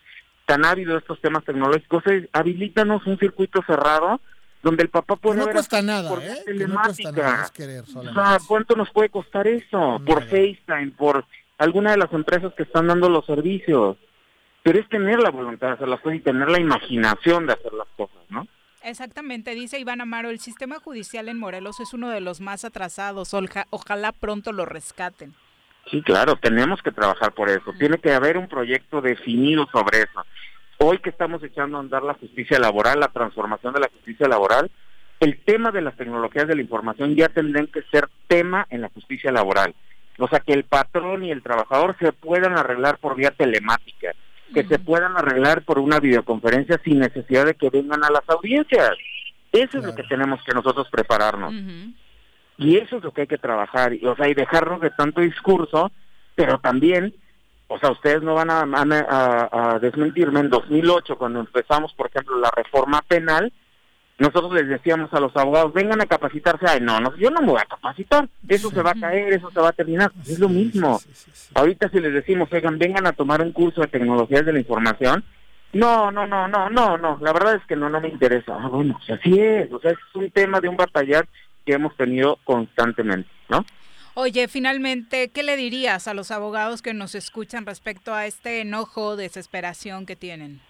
tan 0.45 0.63
ávido 0.65 0.93
de 0.93 0.99
estos 0.99 1.19
temas 1.21 1.43
tecnológicos. 1.43 2.03
eh, 2.07 2.29
habilítanos 2.33 3.05
un 3.07 3.17
circuito 3.17 3.61
cerrado 3.65 4.21
donde 4.61 4.83
el 4.83 4.89
papá 4.89 5.15
pueda 5.15 5.37
no 5.37 5.45
ver... 5.45 5.53
cuesta 5.55 5.81
nada, 5.81 6.09
por 6.09 6.21
¿eh? 6.21 6.35
vía 6.45 6.55
Que 6.57 6.67
no 6.67 6.81
cuesta 6.81 7.11
telemática. 7.11 7.31
nada, 7.31 7.43
es 7.45 7.51
querer 7.51 7.83
O 7.95 8.13
sea, 8.13 8.37
¿cuánto 8.47 8.75
nos 8.75 8.89
puede 8.91 9.09
costar 9.09 9.47
eso? 9.47 10.01
Por 10.05 10.23
FaceTime, 10.25 10.91
por 10.97 11.25
alguna 11.57 11.91
de 11.91 11.97
las 11.97 12.11
empresas 12.13 12.53
que 12.55 12.63
están 12.63 12.87
dando 12.87 13.09
los 13.09 13.25
servicios. 13.25 13.97
Pero 14.61 14.77
es 14.79 14.89
tener 14.89 15.19
la 15.19 15.31
voluntad 15.31 15.67
de 15.67 15.73
hacer 15.73 15.87
las 15.87 16.01
cosas 16.01 16.17
y 16.17 16.21
tener 16.21 16.49
la 16.49 16.59
imaginación 16.59 17.47
de 17.47 17.53
hacer 17.53 17.73
las 17.73 17.87
cosas, 17.95 18.17
¿no? 18.29 18.45
Exactamente, 18.83 19.55
dice 19.55 19.79
Iván 19.79 20.01
Amaro, 20.01 20.29
el 20.29 20.39
sistema 20.39 20.79
judicial 20.79 21.27
en 21.27 21.37
Morelos 21.37 21.79
es 21.79 21.93
uno 21.93 22.09
de 22.09 22.21
los 22.21 22.39
más 22.39 22.63
atrasados, 22.63 23.35
ojalá 23.69 24.11
pronto 24.13 24.51
lo 24.53 24.65
rescaten. 24.65 25.33
Sí, 25.91 26.01
claro, 26.01 26.35
tenemos 26.35 26.81
que 26.81 26.91
trabajar 26.91 27.33
por 27.33 27.49
eso. 27.49 27.73
Tiene 27.77 27.97
que 27.97 28.13
haber 28.13 28.37
un 28.37 28.47
proyecto 28.47 29.01
definido 29.01 29.67
sobre 29.71 29.99
eso. 29.99 30.23
Hoy 30.77 30.99
que 30.99 31.09
estamos 31.09 31.43
echando 31.43 31.77
a 31.77 31.81
andar 31.81 32.03
la 32.03 32.13
justicia 32.13 32.59
laboral, 32.59 32.99
la 32.99 33.07
transformación 33.07 33.73
de 33.73 33.81
la 33.81 33.89
justicia 33.89 34.27
laboral, 34.27 34.69
el 35.19 35.39
tema 35.43 35.71
de 35.71 35.81
las 35.81 35.97
tecnologías 35.97 36.47
de 36.47 36.55
la 36.55 36.61
información 36.61 37.15
ya 37.15 37.27
tendrán 37.27 37.67
que 37.67 37.81
ser 37.91 38.07
tema 38.27 38.65
en 38.69 38.81
la 38.81 38.89
justicia 38.89 39.31
laboral. 39.31 39.75
O 40.19 40.27
sea, 40.27 40.39
que 40.39 40.53
el 40.53 40.63
patrón 40.63 41.23
y 41.23 41.31
el 41.31 41.43
trabajador 41.43 41.97
se 41.99 42.13
puedan 42.13 42.57
arreglar 42.57 42.97
por 42.99 43.15
vía 43.15 43.31
telemática, 43.31 44.11
que 44.53 44.63
se 44.65 44.79
puedan 44.79 45.15
arreglar 45.17 45.63
por 45.63 45.79
una 45.79 45.99
videoconferencia 45.99 46.79
sin 46.83 46.99
necesidad 46.99 47.45
de 47.45 47.55
que 47.55 47.69
vengan 47.69 48.03
a 48.03 48.09
las 48.09 48.27
audiencias. 48.27 48.91
Eso 49.51 49.79
es 49.79 49.85
lo 49.85 49.95
que 49.95 50.03
tenemos 50.03 50.41
que 50.43 50.53
nosotros 50.53 50.87
prepararnos. 50.91 51.53
Y 52.57 52.77
eso 52.77 52.97
es 52.97 53.03
lo 53.03 53.11
que 53.13 53.21
hay 53.21 53.27
que 53.27 53.37
trabajar, 53.37 53.93
y, 53.93 54.05
o 54.05 54.15
sea, 54.17 54.27
y 54.27 54.33
dejarnos 54.33 54.81
de 54.81 54.89
tanto 54.91 55.21
discurso, 55.21 55.91
pero 56.35 56.59
también, 56.59 57.13
o 57.67 57.79
sea, 57.79 57.89
ustedes 57.91 58.21
no 58.21 58.33
van 58.35 58.49
a, 58.49 58.61
a- 58.61 59.47
a- 59.51 59.75
a 59.75 59.79
desmentirme, 59.79 60.41
en 60.41 60.49
2008, 60.49 61.17
cuando 61.17 61.39
empezamos, 61.39 61.93
por 61.93 62.07
ejemplo, 62.07 62.37
la 62.37 62.51
reforma 62.55 63.01
penal, 63.07 63.53
nosotros 64.19 64.53
les 64.53 64.67
decíamos 64.67 65.13
a 65.13 65.19
los 65.19 65.35
abogados, 65.35 65.73
vengan 65.73 65.99
a 66.01 66.05
capacitarse, 66.05 66.65
ay, 66.67 66.79
no, 66.81 66.99
no 66.99 67.15
yo 67.17 67.31
no 67.31 67.41
me 67.41 67.47
voy 67.47 67.61
a 67.61 67.65
capacitar, 67.65 68.27
eso 68.47 68.69
se 68.69 68.81
va 68.81 68.91
a 68.91 68.99
caer, 68.99 69.33
eso 69.33 69.49
se 69.49 69.59
va 69.59 69.69
a 69.69 69.73
terminar, 69.73 70.11
es 70.27 70.37
lo 70.39 70.49
mismo. 70.49 70.99
Ahorita 71.55 71.89
si 71.89 71.99
les 71.99 72.13
decimos, 72.13 72.49
oigan, 72.51 72.77
vengan 72.77 73.07
a 73.07 73.13
tomar 73.13 73.41
un 73.41 73.51
curso 73.51 73.81
de 73.81 73.87
tecnologías 73.87 74.45
de 74.45 74.53
la 74.53 74.59
información, 74.59 75.23
no, 75.73 76.11
no, 76.11 76.27
no, 76.27 76.47
no, 76.47 76.69
no, 76.69 76.97
no, 76.97 77.17
la 77.21 77.31
verdad 77.33 77.55
es 77.55 77.65
que 77.65 77.75
no, 77.75 77.89
no 77.89 78.01
me 78.01 78.09
interesa. 78.09 78.57
Ah, 78.59 78.67
bueno, 78.67 78.97
pues 78.97 79.19
así 79.19 79.39
es, 79.39 79.71
o 79.71 79.79
sea, 79.79 79.91
es 79.91 79.97
un 80.13 80.29
tema 80.31 80.59
de 80.59 80.67
un 80.69 80.75
batallar 80.77 81.27
que 81.65 81.73
hemos 81.73 81.95
tenido 81.95 82.37
constantemente, 82.43 83.29
¿no? 83.49 83.65
Oye, 84.15 84.47
finalmente, 84.47 85.29
¿qué 85.29 85.43
le 85.43 85.55
dirías 85.55 86.07
a 86.07 86.13
los 86.13 86.31
abogados 86.31 86.81
que 86.81 86.93
nos 86.93 87.15
escuchan 87.15 87.65
respecto 87.65 88.13
a 88.13 88.25
este 88.25 88.61
enojo, 88.61 89.15
desesperación 89.15 90.05
que 90.05 90.15
tienen? 90.15 90.61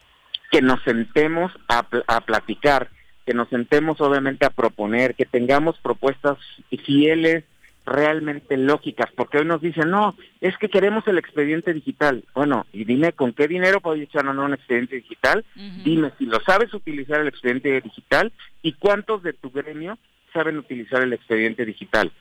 que 0.51 0.63
nos 0.63 0.81
sentemos 0.81 1.51
a, 1.67 1.83
pl- 1.83 2.03
a 2.07 2.21
platicar, 2.21 2.89
que 3.29 3.35
nos 3.35 3.49
sentemos 3.49 4.01
obviamente 4.01 4.43
a 4.43 4.49
proponer, 4.49 5.13
que 5.13 5.27
tengamos 5.27 5.77
propuestas 5.77 6.39
fieles, 6.83 7.43
realmente 7.85 8.57
lógicas, 8.57 9.11
porque 9.15 9.37
hoy 9.37 9.45
nos 9.45 9.61
dicen, 9.61 9.91
no, 9.91 10.15
es 10.41 10.57
que 10.57 10.67
queremos 10.67 11.07
el 11.07 11.19
expediente 11.19 11.71
digital. 11.71 12.23
Bueno, 12.33 12.65
y 12.73 12.85
dime, 12.85 13.13
¿con 13.13 13.33
qué 13.33 13.47
dinero 13.47 13.81
puedo 13.81 13.97
echar 14.01 14.25
a 14.25 14.31
andar 14.31 14.47
un 14.47 14.55
expediente 14.55 14.95
digital? 14.95 15.45
Dime 15.83 16.11
si 16.17 16.25
lo 16.25 16.39
sabes 16.39 16.73
utilizar 16.73 17.21
el 17.21 17.27
expediente 17.27 17.79
digital 17.81 18.33
y 18.63 18.73
cuántos 18.73 19.21
de 19.21 19.33
tu 19.33 19.51
gremio 19.51 19.99
saben 20.33 20.57
utilizar 20.57 21.03
el 21.03 21.13
expediente 21.13 21.63
digital 21.65 22.11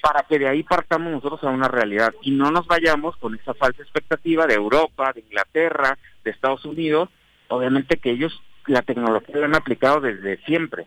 para 0.00 0.22
que 0.28 0.38
de 0.38 0.46
ahí 0.46 0.62
partamos 0.62 1.10
nosotros 1.10 1.42
a 1.42 1.48
una 1.48 1.66
realidad 1.66 2.14
y 2.22 2.30
no 2.30 2.52
nos 2.52 2.68
vayamos 2.68 3.16
con 3.16 3.34
esa 3.34 3.52
falsa 3.54 3.82
expectativa 3.82 4.46
de 4.46 4.54
Europa, 4.54 5.12
de 5.12 5.22
Inglaterra, 5.22 5.98
de 6.22 6.30
Estados 6.30 6.64
Unidos, 6.64 7.08
obviamente 7.48 7.96
que 7.96 8.10
ellos 8.12 8.40
la 8.66 8.82
tecnología 8.82 9.36
la 9.36 9.46
han 9.46 9.54
aplicado 9.56 10.00
desde 10.00 10.38
siempre. 10.44 10.86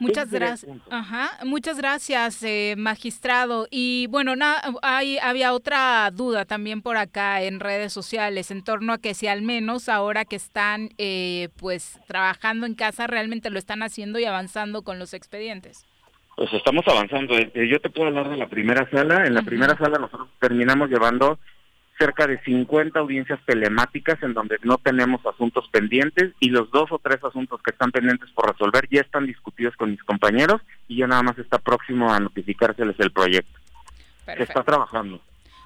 Muchas 0.00 0.28
gracias. 0.30 0.76
Ajá, 0.90 1.30
muchas 1.44 1.78
gracias, 1.78 2.42
eh, 2.42 2.74
magistrado. 2.76 3.68
Y 3.70 4.08
bueno, 4.08 4.34
na- 4.34 4.60
hay, 4.82 5.18
había 5.18 5.52
otra 5.52 6.10
duda 6.10 6.44
también 6.44 6.82
por 6.82 6.96
acá 6.96 7.42
en 7.42 7.60
redes 7.60 7.92
sociales 7.92 8.50
en 8.50 8.64
torno 8.64 8.92
a 8.92 8.98
que 8.98 9.14
si 9.14 9.28
al 9.28 9.42
menos 9.42 9.88
ahora 9.88 10.24
que 10.24 10.34
están 10.34 10.90
eh, 10.98 11.48
pues 11.58 12.00
trabajando 12.08 12.66
en 12.66 12.74
casa 12.74 13.06
realmente 13.06 13.50
lo 13.50 13.58
están 13.58 13.84
haciendo 13.84 14.18
y 14.18 14.24
avanzando 14.24 14.82
con 14.82 14.98
los 14.98 15.14
expedientes. 15.14 15.86
Pues 16.36 16.52
estamos 16.52 16.82
avanzando. 16.88 17.38
Eh, 17.38 17.52
Yo 17.70 17.80
te 17.80 17.88
puedo 17.88 18.08
hablar 18.08 18.28
de 18.28 18.36
la 18.36 18.48
primera 18.48 18.90
sala. 18.90 19.24
En 19.24 19.34
la 19.34 19.42
primera 19.42 19.78
sala 19.78 19.98
nosotros 20.00 20.28
terminamos 20.40 20.90
llevando 20.90 21.38
cerca 22.04 22.26
de 22.26 22.38
50 22.40 22.98
audiencias 22.98 23.40
telemáticas 23.46 24.22
en 24.22 24.34
donde 24.34 24.58
no 24.62 24.76
tenemos 24.76 25.24
asuntos 25.24 25.66
pendientes 25.70 26.32
y 26.38 26.50
los 26.50 26.70
dos 26.70 26.92
o 26.92 26.98
tres 26.98 27.22
asuntos 27.24 27.62
que 27.62 27.70
están 27.70 27.90
pendientes 27.92 28.30
por 28.32 28.50
resolver 28.50 28.86
ya 28.90 29.00
están 29.00 29.24
discutidos 29.26 29.74
con 29.76 29.90
mis 29.90 30.02
compañeros 30.02 30.60
y 30.86 30.98
ya 30.98 31.06
nada 31.06 31.22
más 31.22 31.38
está 31.38 31.58
próximo 31.58 32.12
a 32.12 32.20
notificárseles 32.20 32.96
el 32.98 33.10
proyecto. 33.10 33.58
Se 34.26 34.32
está 34.32 34.36
Perfecto. 34.36 34.64
trabajando. 34.64 35.20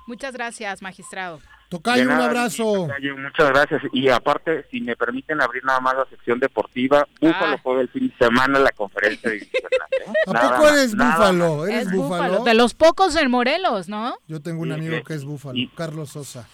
Muchas 0.08 0.32
gracias, 0.32 0.80
magistrado. 0.80 1.38
Tocayo, 1.68 2.04
un 2.04 2.12
abrazo. 2.12 2.86
Tocayo, 2.88 3.14
muchas 3.18 3.50
gracias. 3.50 3.82
Y 3.92 4.08
aparte, 4.08 4.64
si 4.70 4.80
me 4.80 4.96
permiten 4.96 5.42
abrir 5.42 5.62
nada 5.66 5.80
más 5.80 5.94
la 5.96 6.06
sección 6.06 6.40
deportiva, 6.40 7.06
Búfalo 7.20 7.58
juega 7.62 7.82
el 7.82 7.88
fin 7.90 8.08
de 8.08 8.16
semana 8.24 8.58
la 8.58 8.70
conferencia 8.72 9.28
de 9.28 9.46
¿A 10.26 10.32
poco 10.32 10.68
eres 10.68 10.96
búfalo? 10.96 11.66
¿Eres 11.66 11.86
Es 11.88 11.92
búfalo? 11.92 12.22
búfalo. 12.24 12.44
De 12.44 12.54
los 12.54 12.72
pocos 12.72 13.16
en 13.16 13.30
Morelos, 13.30 13.90
¿no? 13.90 14.16
Yo 14.28 14.40
tengo 14.40 14.62
un 14.62 14.72
amigo 14.72 15.04
que 15.04 15.12
es 15.12 15.24
búfalo, 15.26 15.58
Carlos 15.76 16.08
Sosa. 16.08 16.48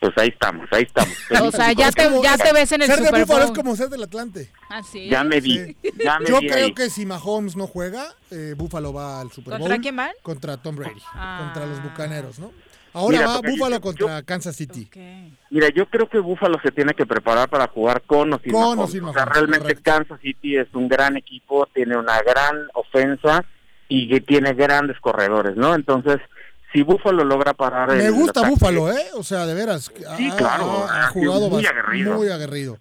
Pues 0.00 0.12
ahí 0.16 0.28
estamos, 0.28 0.66
ahí 0.72 0.82
estamos. 0.84 1.14
O 1.42 1.50
sea, 1.52 1.72
ya 1.72 1.92
te, 1.92 2.04
como- 2.04 2.22
ya 2.22 2.36
te 2.38 2.52
ves 2.52 2.72
en 2.72 2.80
el 2.82 2.88
ser 2.88 3.00
de 3.00 3.06
Super 3.06 3.20
búfalo 3.22 3.40
es 3.40 3.46
Bowl. 3.48 3.56
como 3.56 3.76
ser 3.76 3.88
del 3.90 4.02
Atlante. 4.02 4.50
¿Ah, 4.70 4.82
sí? 4.82 5.08
Ya 5.10 5.22
me 5.24 5.40
vi, 5.40 5.58
Sí. 5.58 5.76
ya 6.02 6.18
me 6.18 6.26
Yo 6.28 6.40
vi 6.40 6.48
creo 6.48 6.64
ahí. 6.66 6.74
que 6.74 6.88
si 6.90 7.04
Mahomes 7.04 7.54
no 7.54 7.66
juega, 7.66 8.06
eh, 8.30 8.54
Búfalo 8.56 8.92
va 8.94 9.20
al 9.20 9.30
Super 9.30 9.52
Bowl. 9.52 9.60
¿Contra 9.60 9.78
quién 9.78 9.96
van? 9.96 10.12
Contra 10.22 10.56
Tom 10.56 10.74
Brady, 10.76 11.02
Ah. 11.12 11.40
contra 11.44 11.66
los 11.66 11.82
Bucaneros, 11.82 12.38
¿no? 12.38 12.50
Ahora 12.92 13.18
Mira, 13.18 13.28
va 13.28 13.40
Búfalo 13.42 13.76
yo- 13.76 13.80
contra 13.82 14.22
Kansas 14.22 14.56
City. 14.56 14.88
Mira, 15.50 15.68
yo 15.68 15.86
creo 15.86 16.08
que 16.08 16.18
Búfalo 16.18 16.58
se 16.62 16.72
tiene 16.72 16.92
que 16.94 17.04
preparar 17.06 17.48
para 17.50 17.68
jugar 17.68 18.02
con 18.02 18.32
o 18.32 18.38
sin 18.40 18.52
Con 18.52 18.62
o 18.64 18.68
Mahomes. 18.76 18.90
sin 18.92 19.04
O 19.04 19.12
sea, 19.12 19.26
Mahomes, 19.26 19.48
realmente 19.50 19.82
Kansas 19.82 20.18
City 20.20 20.56
es 20.56 20.66
un 20.74 20.88
gran 20.88 21.16
equipo, 21.16 21.66
tiene 21.74 21.96
una 21.96 22.20
gran 22.22 22.56
ofensa 22.74 23.44
y 23.88 24.08
que 24.08 24.20
tiene 24.20 24.54
grandes 24.54 24.98
corredores, 25.00 25.56
¿no? 25.56 25.74
Entonces, 25.74 26.18
si 26.72 26.82
Búfalo 26.82 27.24
logra 27.24 27.52
parar 27.54 27.88
Me 27.92 28.06
el 28.06 28.12
gusta 28.12 28.40
ataque- 28.40 28.54
Búfalo, 28.54 28.90
¿eh? 28.92 29.06
O 29.14 29.22
sea, 29.22 29.46
de 29.46 29.54
veras. 29.54 29.90
Sí, 30.16 30.30
ha- 30.30 30.36
claro, 30.36 30.84
Ha, 30.88 31.10
sido 31.12 31.24
jugado 31.32 31.50
muy 31.50 31.66
aguerrido. 31.66 32.14
Muy 32.16 32.28
aguerrido. 32.28 32.78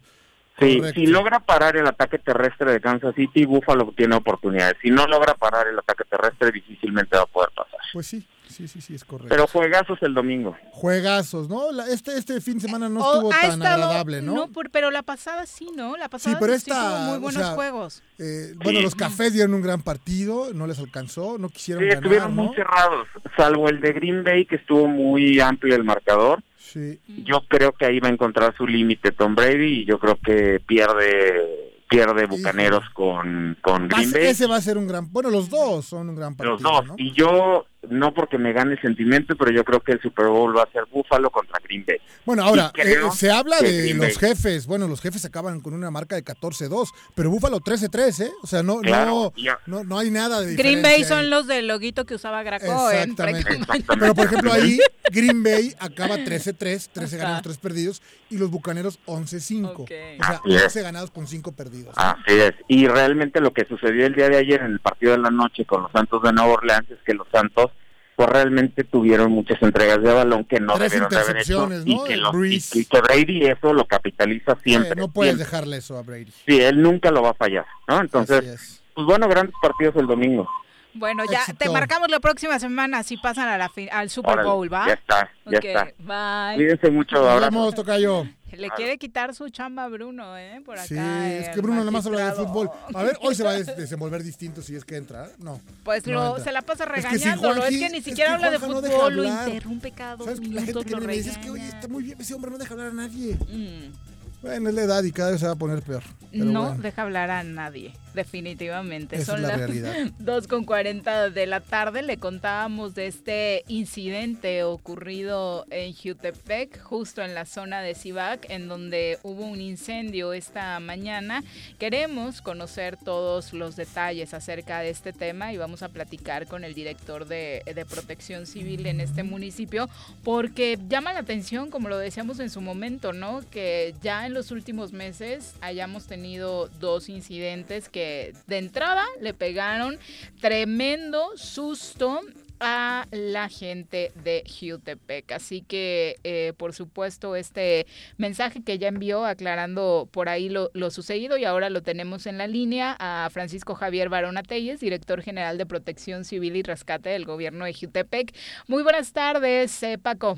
Sí, 0.60 0.78
Correcto. 0.78 1.00
si 1.00 1.08
logra 1.08 1.40
parar 1.40 1.78
el 1.78 1.88
ataque 1.88 2.20
terrestre 2.20 2.74
de 2.74 2.82
Kansas 2.82 3.16
City, 3.16 3.46
Búfalo 3.46 3.94
tiene 3.96 4.16
oportunidades. 4.16 4.76
Si 4.82 4.90
no 4.92 5.08
logra 5.08 5.34
parar 5.36 5.68
el 5.68 5.80
ataque 5.80 6.04
terrestre, 6.10 6.52
difícilmente 6.52 7.16
va 7.16 7.24
a 7.24 7.28
poder 7.28 7.50
pasar. 7.56 7.80
Pues 7.94 8.08
sí, 8.08 8.28
sí, 8.50 8.68
sí, 8.68 8.82
sí, 8.82 8.96
es 8.96 9.06
correcto. 9.06 9.30
Pero 9.30 9.48
juegazos 9.48 9.98
el 10.02 10.14
domingo. 10.14 10.58
Juegazos, 10.72 11.48
¿no? 11.50 11.72
La- 11.72 11.88
este, 11.88 12.18
este 12.18 12.42
fin 12.42 12.56
de 12.56 12.62
semana 12.62 12.90
no 12.90 13.00
Oh, 13.02 13.14
estuvo 13.16 13.30
tan 13.30 13.52
estado- 13.52 13.84
agradable, 13.86 14.22
¿no? 14.22 14.48
por- 14.48 14.70
pero 14.72 14.92
la 14.92 15.04
pasada 15.04 15.46
sí, 15.46 15.70
¿no? 15.76 15.96
La 15.98 16.10
pasada 16.10 16.38
pero 16.40 16.54
sí 16.54 16.58
esta, 16.58 16.74
tuvo 16.76 17.00
muy 17.06 17.18
o 17.18 17.20
buenos 17.22 17.42
sea, 17.44 17.52
juegos. 17.56 18.04
Eh, 18.18 18.54
bueno, 18.56 18.80
Sí. 18.80 18.84
los 18.84 18.96
cafés 18.96 19.34
dieron 19.34 19.54
un 19.54 19.62
gran 19.62 19.82
partido, 19.82 20.54
no 20.54 20.68
les 20.68 20.80
alcanzó, 20.80 21.38
no 21.38 21.50
quisieron 21.50 21.84
Sí, 21.84 21.90
ganar, 21.90 22.04
estuvieron 22.04 22.36
¿no? 22.36 22.44
muy 22.44 22.56
cerrados, 22.56 23.08
salvo 23.38 23.70
el 23.70 23.80
de 23.82 23.94
Green 23.94 24.24
Bay, 24.24 24.46
que 24.46 24.56
estuvo 24.58 24.88
muy 24.88 25.40
amplio 25.40 25.76
el 25.76 25.84
marcador. 25.84 26.44
Sí. 26.58 27.00
Yo 27.26 27.42
creo 27.48 27.72
que 27.72 27.86
ahí 27.86 28.00
va 28.00 28.10
a 28.10 28.12
encontrar 28.12 28.56
su 28.56 28.68
límite 28.68 29.12
Tom 29.12 29.34
Brady 29.36 29.82
y 29.82 29.86
yo 29.86 29.98
creo 30.00 30.20
que 30.24 30.60
pierde 30.66 31.66
pierde 31.90 32.28
Bucaneros 32.28 32.84
con, 32.94 33.58
con 33.64 33.88
Green 33.88 34.12
Bay. 34.12 34.28
ese 34.28 34.46
va 34.46 34.58
a 34.58 34.62
ser 34.62 34.78
un 34.78 34.86
gran. 34.88 35.12
Bueno, 35.12 35.32
los 35.32 35.50
dos 35.50 35.86
son 35.86 36.10
un 36.10 36.16
gran 36.16 36.36
partido. 36.36 36.54
Los 36.54 36.62
dos. 36.62 36.86
¿no? 36.86 36.94
Y 37.00 37.14
yo, 37.14 37.66
no 37.90 38.14
porque 38.14 38.38
me 38.38 38.52
gane 38.52 38.74
el 38.74 38.82
sentimiento, 38.82 39.36
pero 39.38 39.52
yo 39.52 39.64
creo 39.64 39.80
que 39.80 39.94
el 39.94 40.02
Super 40.02 40.28
Bowl 40.28 40.56
va 40.56 40.64
a 40.64 40.72
ser 40.72 40.84
Búfalo 40.92 41.30
contra 41.30 41.60
Green 41.64 41.86
Bay. 41.88 41.98
Bueno, 42.26 42.44
ahora, 42.44 42.72
eh, 42.78 42.98
se 43.16 43.32
habla 43.32 43.60
de 43.62 43.82
Green 43.84 43.98
los 43.98 44.20
Bay- 44.20 44.30
jefes. 44.30 44.68
Bueno, 44.68 44.88
los 44.88 45.00
jefes 45.02 45.24
acaban 45.26 45.62
con 45.62 45.74
una 45.74 45.90
marca 45.90 46.16
de 46.16 46.24
14-2, 46.24 46.90
pero 47.16 47.30
Búfalo 47.30 47.60
13-3, 47.62 48.20
¿eh? 48.26 48.32
O 48.44 48.48
sea, 48.48 48.64
no, 48.64 48.80
Claro, 48.82 49.34
no, 49.38 49.58
no, 49.66 49.84
no 49.86 49.98
hay 49.98 50.12
nada 50.12 50.42
de 50.42 50.56
Green 50.56 50.82
Bay 50.82 50.96
diferencia 50.98 51.16
ahí. 51.18 51.22
son 51.24 51.30
los 51.30 51.48
del 51.48 51.68
loguito 51.68 52.06
que 52.06 52.16
usaba 52.16 52.44
Graco 52.44 52.66
en 52.92 53.12
Exactamente. 53.12 53.44
prácticamente. 53.66 53.86
Pero 54.00 54.14
por 54.16 54.26
ejemplo 54.26 54.52
ahí 54.54 54.80
Green 55.12 55.42
Bay 55.42 55.74
acaba 55.80 56.18
13-3, 56.18 56.90
13 56.92 57.18
ganados, 57.18 57.42
3 57.44 57.58
perdidos 57.60 58.02
y 58.30 58.38
los 58.38 58.52
Bucaneros 58.52 59.00
11-5. 59.06 59.84
O 59.84 59.88
sea, 59.88 60.16
Así 60.20 60.54
es. 60.56 60.64
11 60.66 60.82
ganados 60.82 61.12
con 61.12 61.28
5 61.28 61.52
perdidos. 61.54 61.94
Así 61.98 62.22
es. 62.34 62.54
Y 62.68 62.88
realmente 62.88 63.40
lo 63.40 63.54
que 63.54 63.66
sucedió 63.66 64.06
el 64.06 64.14
día 64.16 64.28
de 64.30 64.38
ayer 64.38 64.60
en 64.62 64.72
el 64.74 64.80
partido 64.80 65.14
de 65.14 65.20
la 65.20 65.32
noche 65.32 65.66
con 65.66 65.82
los 65.84 65.92
Santos 65.94 66.22
de 66.24 66.34
Nueva 66.34 66.54
Orleans 66.54 66.90
es 66.92 66.98
que 67.06 67.14
los 67.14 67.28
Santos 67.32 67.72
pues 68.20 68.30
realmente 68.32 68.84
tuvieron 68.84 69.32
muchas 69.32 69.62
entregas 69.64 70.02
de 70.04 70.12
balón 70.12 70.44
que 70.44 70.60
no 70.60 70.74
Tres 70.74 70.92
debieron 70.92 71.10
de 71.10 71.16
haber 71.20 71.38
hecho 71.38 71.64
intercepciones, 71.64 71.84
y 71.88 71.96
¿no? 71.96 72.04
que, 72.04 72.18
los- 72.18 72.76
y- 72.76 72.84
que 72.84 73.00
Brady 73.00 73.46
eso 73.46 73.72
lo 73.72 73.86
capitaliza 73.86 74.58
siempre. 74.62 74.92
Eh, 74.92 74.96
no 74.98 75.08
puedes 75.08 75.36
siempre. 75.38 75.46
dejarle 75.58 75.78
eso 75.78 75.98
a 75.98 76.02
Brady. 76.02 76.30
Sí, 76.46 76.60
él 76.60 76.82
nunca 76.82 77.12
lo 77.12 77.22
va 77.22 77.30
a 77.30 77.34
fallar, 77.34 77.66
¿no? 77.88 78.02
Entonces, 78.02 78.82
pues 78.94 79.08
bueno, 79.08 79.30
grandes 79.30 79.56
partidos 79.62 79.96
el 79.96 80.08
domingo. 80.08 80.50
Bueno, 81.00 81.24
ya 81.26 81.46
te 81.46 81.52
Éxito. 81.54 81.74
marcamos 81.74 82.10
la 82.10 82.20
próxima 82.20 82.60
semana 82.60 83.04
si 83.04 83.18
pasan 83.18 83.48
a 83.48 83.58
la 83.58 83.70
fin- 83.70 83.90
al 83.92 84.10
Super 84.10 84.34
Órale, 84.34 84.50
Bowl, 84.50 84.74
¿va? 84.74 84.88
Ya 84.88 84.94
está, 84.94 85.30
ya 85.46 85.58
Ok, 85.58 85.66
está. 85.66 85.88
Bye. 86.00 86.56
Cuídense 86.58 86.92
mucho, 86.92 87.18
abrazo. 87.18 87.52
vemos, 87.52 87.76
tocayo. 87.76 88.28
Le 88.52 88.68
quiere 88.72 88.98
quitar 88.98 89.36
su 89.36 89.48
chamba 89.50 89.84
a 89.84 89.88
Bruno, 89.90 90.36
¿eh? 90.36 90.60
Por 90.66 90.76
acá. 90.76 90.88
Sí, 90.88 90.96
es 90.98 91.50
que 91.50 91.62
Bruno 91.62 91.80
nada 91.80 91.92
más 91.92 92.06
habla 92.08 92.26
de 92.26 92.32
fútbol. 92.34 92.70
A 92.96 93.04
ver, 93.04 93.16
hoy 93.22 93.36
se 93.36 93.44
va 93.44 93.52
a 93.52 93.54
des- 93.54 93.68
desenvolver 93.78 94.24
distinto 94.24 94.62
si 94.64 94.76
es 94.76 94.84
que 94.84 94.98
entra. 94.98 95.28
¿eh? 95.28 95.30
No. 95.38 95.62
Pues 95.84 96.06
no 96.08 96.14
lo, 96.14 96.28
entra. 96.30 96.44
se 96.46 96.52
la 96.52 96.62
pasa 96.64 96.84
Es 96.86 96.90
que 97.06 97.20
si 97.20 97.26
regañándolo. 97.26 97.64
Es 97.66 97.78
que 97.78 97.90
ni 97.90 97.98
es 98.00 98.04
siquiera 98.04 98.30
que 98.32 98.36
habla 98.36 98.50
de 98.52 98.58
Juanjo 98.58 98.82
no 98.82 98.88
fútbol, 98.88 99.16
lo 99.18 99.24
interrumpe 99.24 99.92
cada 99.92 100.16
dos 100.16 100.26
¿Sabes? 100.26 100.40
La 100.40 100.46
minutos, 100.62 100.66
gente 100.66 100.86
que 100.90 100.96
lo 101.00 101.08
me 101.08 101.14
dice, 101.14 101.30
es 101.30 101.38
que 101.38 101.50
oye, 101.52 101.68
está 101.68 101.88
muy 101.88 102.04
bien, 102.04 102.20
ese 102.20 102.34
hombre 102.34 102.50
no 102.50 102.58
deja 102.58 102.74
hablar 102.74 102.88
a 102.88 102.94
nadie. 102.94 103.36
Mm. 103.36 103.94
Bueno, 104.42 104.70
es 104.70 104.76
la 104.76 104.82
edad 104.82 105.04
y 105.04 105.12
cada 105.12 105.32
vez 105.32 105.42
se 105.42 105.46
va 105.46 105.52
a 105.52 105.56
poner 105.56 105.82
peor. 105.84 106.02
No 106.32 106.62
bueno. 106.68 106.82
deja 106.82 107.02
hablar 107.04 107.30
a 107.30 107.44
nadie, 107.44 107.94
definitivamente. 108.20 109.16
Esa 109.16 109.26
Son 109.26 109.36
es 109.38 109.42
la 109.44 109.48
las 109.50 109.60
realidad. 109.60 109.94
2 110.20 110.48
con 110.48 110.66
40 110.66 111.30
de 111.30 111.46
la 111.46 111.62
tarde. 111.62 112.02
Le 112.02 112.18
contábamos 112.18 112.94
de 112.94 113.08
este 113.08 113.64
incidente 113.68 114.64
ocurrido 114.64 115.66
en 115.70 115.94
Jutepec, 115.94 116.82
justo 116.82 117.22
en 117.22 117.34
la 117.34 117.46
zona 117.46 117.82
de 117.82 117.96
Cibac, 117.96 118.50
en 118.50 118.68
donde 118.68 119.20
hubo 119.24 119.46
un 119.46 119.62
incendio 119.62 120.34
esta 120.34 120.78
mañana. 120.82 121.44
Queremos 121.78 122.42
conocer 122.42 122.98
todos 122.98 123.54
los 123.54 123.78
detalles 123.78 124.34
acerca 124.34 124.82
de 124.82 124.90
este 124.90 125.14
tema 125.14 125.54
y 125.54 125.58
vamos 125.58 125.82
a 125.82 125.88
platicar 125.88 126.46
con 126.46 126.66
el 126.66 126.74
director 126.74 127.26
de, 127.26 127.64
de 127.66 127.86
Protección 127.86 128.46
Civil 128.48 128.86
en 128.86 129.00
este 129.00 129.24
municipio, 129.24 129.90
porque 130.26 130.78
llama 130.90 131.14
la 131.14 131.20
atención, 131.20 131.72
como 131.72 131.88
lo 131.88 131.98
decíamos 131.98 132.42
en 132.42 132.50
su 132.50 132.60
momento, 132.60 133.14
¿no? 133.14 133.44
Que 133.50 133.96
ya 134.02 134.26
en 134.26 134.34
los 134.34 134.52
últimos 134.52 134.92
meses 134.92 135.54
hayamos 135.62 136.06
tenido 136.06 136.68
dos 136.80 137.08
incidentes 137.08 137.88
que 137.88 138.09
de 138.48 138.58
entrada 138.58 139.06
le 139.22 139.34
pegaron 139.34 139.98
tremendo 140.40 141.36
susto 141.36 142.22
a 142.60 143.08
la 143.12 143.50
gente 143.50 144.12
de 144.24 144.44
Jutepec. 144.46 145.32
Así 145.32 145.62
que, 145.62 146.18
eh, 146.24 146.54
por 146.58 146.74
supuesto, 146.74 147.36
este 147.36 147.88
mensaje 148.18 148.62
que 148.64 148.78
ya 148.78 148.90
envió 148.90 149.26
aclarando 149.26 150.08
por 150.12 150.30
ahí 150.30 150.50
lo, 150.50 150.70
lo 150.74 150.92
sucedido 150.92 151.38
y 151.38 151.46
ahora 151.46 151.70
lo 151.70 151.82
tenemos 151.82 152.26
en 152.26 152.38
la 152.38 152.48
línea 152.48 152.96
a 153.00 153.30
Francisco 153.32 153.76
Javier 153.76 154.10
Barona 154.10 154.44
Telles, 154.44 154.80
director 154.80 155.22
general 155.22 155.58
de 155.58 155.66
Protección 155.66 156.26
Civil 156.26 156.56
y 156.56 156.64
Rescate 156.64 157.10
del 157.10 157.26
gobierno 157.26 157.66
de 157.66 157.74
Jutepec. 157.74 158.36
Muy 158.68 158.84
buenas 158.84 159.14
tardes, 159.14 159.82
eh, 159.84 159.98
Paco. 159.98 160.38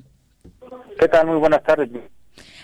¿Qué 1.00 1.08
tal? 1.08 1.28
Muy 1.28 1.38
buenas 1.38 1.64
tardes. 1.64 1.90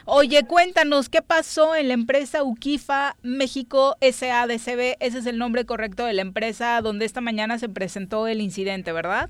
Oye, 0.09 0.45
cuéntanos, 0.45 1.09
¿qué 1.09 1.21
pasó 1.21 1.75
en 1.75 1.89
la 1.89 1.93
empresa 1.93 2.41
Ukifa 2.41 3.17
México 3.23 3.97
SADCB? 3.99 4.95
Ese 5.01 5.17
es 5.17 5.25
el 5.25 5.37
nombre 5.37 5.65
correcto 5.65 6.05
de 6.05 6.13
la 6.13 6.21
empresa 6.21 6.79
donde 6.81 7.03
esta 7.03 7.19
mañana 7.19 7.59
se 7.59 7.67
presentó 7.67 8.25
el 8.25 8.39
incidente, 8.39 8.93
¿verdad? 8.93 9.29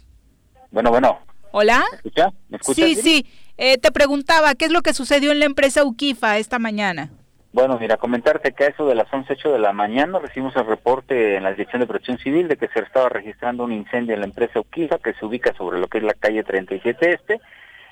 Bueno, 0.70 0.92
bueno. 0.92 1.18
¿Hola? 1.50 1.84
¿Me. 2.50 2.60
Sí, 2.62 2.94
sí. 2.94 3.26
Eh, 3.58 3.80
te 3.80 3.92
preguntaba, 3.92 4.54
¿qué 4.54 4.66
es 4.66 4.72
lo 4.72 4.84
que 4.84 4.94
sucedió 4.94 5.32
en 5.32 5.40
la 5.40 5.46
empresa 5.46 5.84
Ukifa 5.84 6.38
esta 6.38 6.60
mañana? 6.60 7.10
Bueno, 7.54 7.80
mira, 7.80 7.98
comentarte 7.98 8.52
que 8.52 8.66
a 8.66 8.68
eso 8.68 8.86
de 8.86 8.94
las 8.94 9.08
11.08 9.08 9.54
de 9.54 9.58
la 9.58 9.74
mañana 9.74 10.20
recibimos 10.20 10.56
el 10.58 10.68
reporte 10.68 11.38
en 11.38 11.44
la 11.44 11.54
Dirección 11.54 11.80
de 11.80 11.88
Protección 11.88 12.20
Civil 12.20 12.48
de 12.48 12.56
que 12.56 12.68
se 12.68 12.82
estaba 12.82 13.10
registrando 13.10 13.64
un 13.64 13.72
incendio 13.72 14.14
en 14.14 14.20
la 14.20 14.28
empresa 14.28 14.60
Uquifa 14.60 15.00
que 15.00 15.16
se 15.16 15.26
ubica 15.26 15.56
sobre 15.56 15.80
lo 15.80 15.88
que 15.88 15.98
es 15.98 16.04
la 16.04 16.14
calle 16.14 16.44
37 16.44 17.14
Este, 17.14 17.42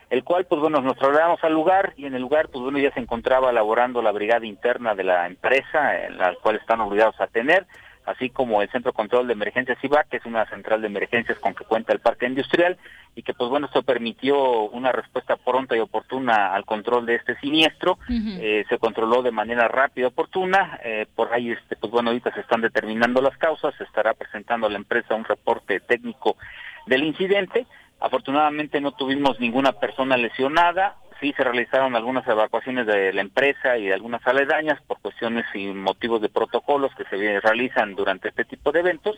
el 0.10 0.24
cual, 0.24 0.46
pues 0.46 0.62
bueno, 0.62 0.82
nos 0.82 0.98
trasladamos 0.98 1.44
al 1.44 1.54
lugar 1.54 1.94
y 1.98 2.06
en 2.06 2.16
el 2.16 2.22
lugar, 2.22 2.50
pues 2.50 2.64
bueno, 2.64 2.80
ya 2.80 2.92
se 2.94 3.00
encontraba 3.00 3.52
laborando 3.52 4.02
la 4.02 4.12
brigada 4.12 4.46
interna 4.46 4.96
de 4.96 5.04
la 5.04 5.26
empresa, 5.28 6.06
en 6.06 6.18
la 6.18 6.36
cual 6.42 6.58
están 6.58 6.82
obligados 6.82 7.20
a 7.20 7.28
tener, 7.28 7.66
así 8.06 8.30
como 8.30 8.62
el 8.62 8.70
Centro 8.70 8.92
de 8.92 8.96
Control 8.96 9.28
de 9.28 9.34
Emergencias 9.34 9.84
IVAC, 9.84 10.10
que 10.10 10.18
es 10.18 10.26
una 10.26 10.46
central 10.50 10.82
de 10.82 10.88
emergencias 10.88 11.40
con 11.40 11.56
que 11.56 11.66
cuenta 11.66 11.92
el 11.92 12.00
parque 12.00 12.28
industrial, 12.28 12.78
y 13.16 13.24
que 13.24 13.34
pues 13.34 13.50
bueno, 13.50 13.68
esto 13.68 13.82
permitió 13.82 14.64
una 14.70 14.92
respuesta 14.92 15.38
pronta 15.38 15.76
y 15.76 15.80
oportuna 15.80 16.54
al 16.54 16.66
control 16.66 17.06
de 17.06 17.16
este 17.16 17.36
siniestro, 17.40 17.98
eh, 18.10 18.66
se 18.70 18.78
controló 18.78 19.24
de 19.24 19.32
manera 19.32 19.68
rápida 19.68 20.06
y 20.06 20.08
oportuna, 20.08 20.80
eh, 20.84 21.08
por 21.16 21.34
ahí 21.34 21.52
este, 21.52 21.78
pues 21.78 21.92
bueno, 21.92 22.10
ahorita 22.10 22.34
se 22.34 22.42
están 22.42 22.62
determinando 22.62 23.22
las 23.22 23.38
causas, 23.38 23.74
se 23.78 23.86
estará 23.86 24.14
presentando 24.14 24.68
a 24.68 24.70
la 24.70 24.78
empresa 24.78 25.16
un 25.16 25.24
reporte 25.24 25.80
técnico 25.80 26.36
del 26.88 27.04
incidente, 27.06 27.66
afortunadamente 28.00 28.82
no 28.82 28.92
tuvimos 28.92 29.40
ninguna 29.40 29.74
persona 29.74 30.18
lesionada, 30.18 30.96
sí 31.20 31.34
se 31.36 31.44
realizaron 31.44 31.96
algunas 31.96 32.28
evacuaciones 32.28 32.86
de 32.86 33.14
la 33.14 33.22
empresa 33.22 33.78
y 33.78 33.86
de 33.86 33.94
algunas 33.94 34.26
aledañas 34.28 34.82
por 34.82 35.00
cuestiones 35.00 35.46
y 35.54 35.68
motivos 35.68 36.22
de 36.22 36.30
protocolos 36.30 36.94
que 36.96 37.06
se 37.06 37.40
realizan 37.40 37.96
durante 37.96 38.30
este 38.30 38.46
tipo 38.46 38.72
de 38.72 38.82
eventos, 38.82 39.18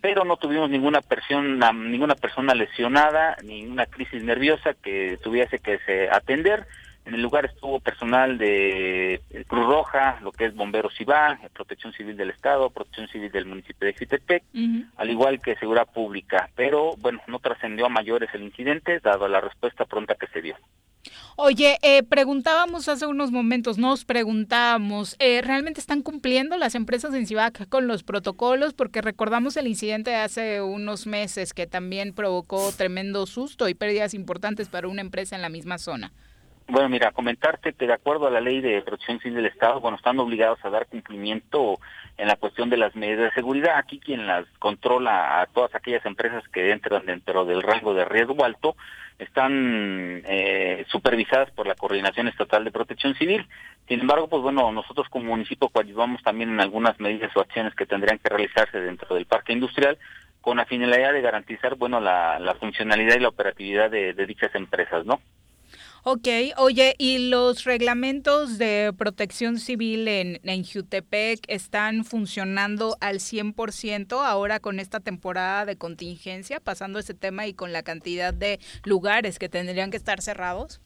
pero 0.00 0.24
no 0.24 0.36
tuvimos 0.36 0.70
ninguna 0.70 1.00
persona, 1.00 1.72
ninguna 1.72 2.14
persona 2.14 2.54
lesionada, 2.54 3.36
ninguna 3.44 3.86
crisis 3.86 4.22
nerviosa 4.22 4.74
que 4.74 5.18
tuviese 5.22 5.58
que 5.58 5.78
se 5.80 6.08
atender. 6.10 6.66
En 7.04 7.14
el 7.14 7.20
lugar 7.20 7.44
estuvo 7.44 7.80
personal 7.80 8.38
de 8.38 9.14
eh, 9.14 9.44
Cruz 9.46 9.66
Roja, 9.66 10.18
lo 10.22 10.32
que 10.32 10.46
es 10.46 10.54
Bomberos 10.54 10.98
IVA, 10.98 11.38
Protección 11.52 11.92
Civil 11.92 12.16
del 12.16 12.30
Estado, 12.30 12.70
Protección 12.70 13.08
Civil 13.08 13.30
del 13.30 13.44
municipio 13.44 13.86
de 13.86 13.94
Jutepec, 13.94 14.42
al 14.96 15.10
igual 15.10 15.40
que 15.40 15.56
Seguridad 15.56 15.86
Pública. 15.92 16.48
Pero 16.54 16.96
bueno, 16.98 17.20
no 17.26 17.40
trascendió 17.40 17.86
a 17.86 17.90
mayores 17.90 18.30
el 18.32 18.42
incidente, 18.42 19.00
dado 19.00 19.28
la 19.28 19.42
respuesta 19.42 19.84
pronta 19.84 20.14
que 20.14 20.28
se 20.28 20.40
dio. 20.40 20.56
Oye, 21.36 21.78
eh, 21.82 22.02
preguntábamos 22.04 22.88
hace 22.88 23.06
unos 23.06 23.30
momentos, 23.30 23.76
nos 23.76 24.04
preguntábamos, 24.04 25.16
eh, 25.18 25.42
¿realmente 25.42 25.80
están 25.80 26.00
cumpliendo 26.00 26.56
las 26.56 26.74
empresas 26.74 27.12
en 27.12 27.26
Cibac 27.26 27.68
con 27.68 27.86
los 27.86 28.04
protocolos? 28.04 28.72
Porque 28.72 29.02
recordamos 29.02 29.56
el 29.56 29.66
incidente 29.66 30.10
de 30.10 30.16
hace 30.16 30.62
unos 30.62 31.06
meses 31.06 31.52
que 31.52 31.66
también 31.66 32.14
provocó 32.14 32.72
tremendo 32.72 33.26
susto 33.26 33.68
y 33.68 33.74
pérdidas 33.74 34.14
importantes 34.14 34.68
para 34.68 34.88
una 34.88 35.00
empresa 35.00 35.36
en 35.36 35.42
la 35.42 35.48
misma 35.48 35.78
zona. 35.78 36.12
Bueno, 36.66 36.88
mira, 36.88 37.12
comentarte 37.12 37.74
que 37.74 37.86
de 37.86 37.92
acuerdo 37.92 38.26
a 38.26 38.30
la 38.30 38.40
ley 38.40 38.62
de 38.62 38.80
protección 38.80 39.20
civil 39.20 39.36
del 39.36 39.46
Estado, 39.46 39.80
bueno, 39.80 39.98
están 39.98 40.18
obligados 40.18 40.58
a 40.64 40.70
dar 40.70 40.86
cumplimiento 40.86 41.78
en 42.16 42.26
la 42.26 42.36
cuestión 42.36 42.70
de 42.70 42.78
las 42.78 42.96
medidas 42.96 43.24
de 43.24 43.32
seguridad. 43.32 43.76
Aquí 43.76 44.00
quien 44.00 44.26
las 44.26 44.46
controla 44.58 45.42
a 45.42 45.46
todas 45.46 45.74
aquellas 45.74 46.04
empresas 46.06 46.42
que 46.48 46.70
entran 46.70 47.04
dentro 47.04 47.44
del 47.44 47.62
rango 47.62 47.92
de 47.92 48.06
riesgo 48.06 48.42
alto 48.44 48.76
están 49.18 50.22
eh, 50.24 50.86
supervisadas 50.88 51.50
por 51.50 51.66
la 51.66 51.74
Coordinación 51.74 52.28
Estatal 52.28 52.64
de 52.64 52.72
Protección 52.72 53.14
Civil. 53.14 53.46
Sin 53.86 54.00
embargo, 54.00 54.28
pues 54.28 54.42
bueno, 54.42 54.72
nosotros 54.72 55.08
como 55.10 55.26
municipio 55.26 55.68
coadyuvamos 55.68 56.22
también 56.22 56.48
en 56.48 56.60
algunas 56.60 56.98
medidas 56.98 57.30
o 57.36 57.40
acciones 57.40 57.74
que 57.74 57.86
tendrían 57.86 58.18
que 58.18 58.30
realizarse 58.30 58.80
dentro 58.80 59.14
del 59.14 59.26
parque 59.26 59.52
industrial 59.52 59.98
con 60.40 60.56
la 60.56 60.64
finalidad 60.64 61.12
de 61.12 61.20
garantizar, 61.20 61.76
bueno, 61.76 62.00
la, 62.00 62.56
funcionalidad 62.58 63.16
y 63.16 63.20
la 63.20 63.28
operatividad 63.28 63.90
de, 63.90 64.14
de 64.14 64.26
dichas 64.26 64.54
empresas, 64.54 65.04
¿no? 65.04 65.20
Ok, 66.06 66.28
oye, 66.58 66.94
¿y 66.98 67.16
los 67.30 67.64
reglamentos 67.64 68.58
de 68.58 68.92
protección 68.94 69.58
civil 69.58 70.06
en, 70.06 70.38
en 70.44 70.62
Jutepec 70.62 71.40
están 71.48 72.04
funcionando 72.04 72.98
al 73.00 73.20
100% 73.20 74.22
ahora 74.22 74.60
con 74.60 74.80
esta 74.80 75.00
temporada 75.00 75.64
de 75.64 75.76
contingencia, 75.76 76.60
pasando 76.60 76.98
ese 76.98 77.14
tema 77.14 77.46
y 77.46 77.54
con 77.54 77.72
la 77.72 77.82
cantidad 77.82 78.34
de 78.34 78.60
lugares 78.84 79.38
que 79.38 79.48
tendrían 79.48 79.90
que 79.90 79.96
estar 79.96 80.20
cerrados? 80.20 80.82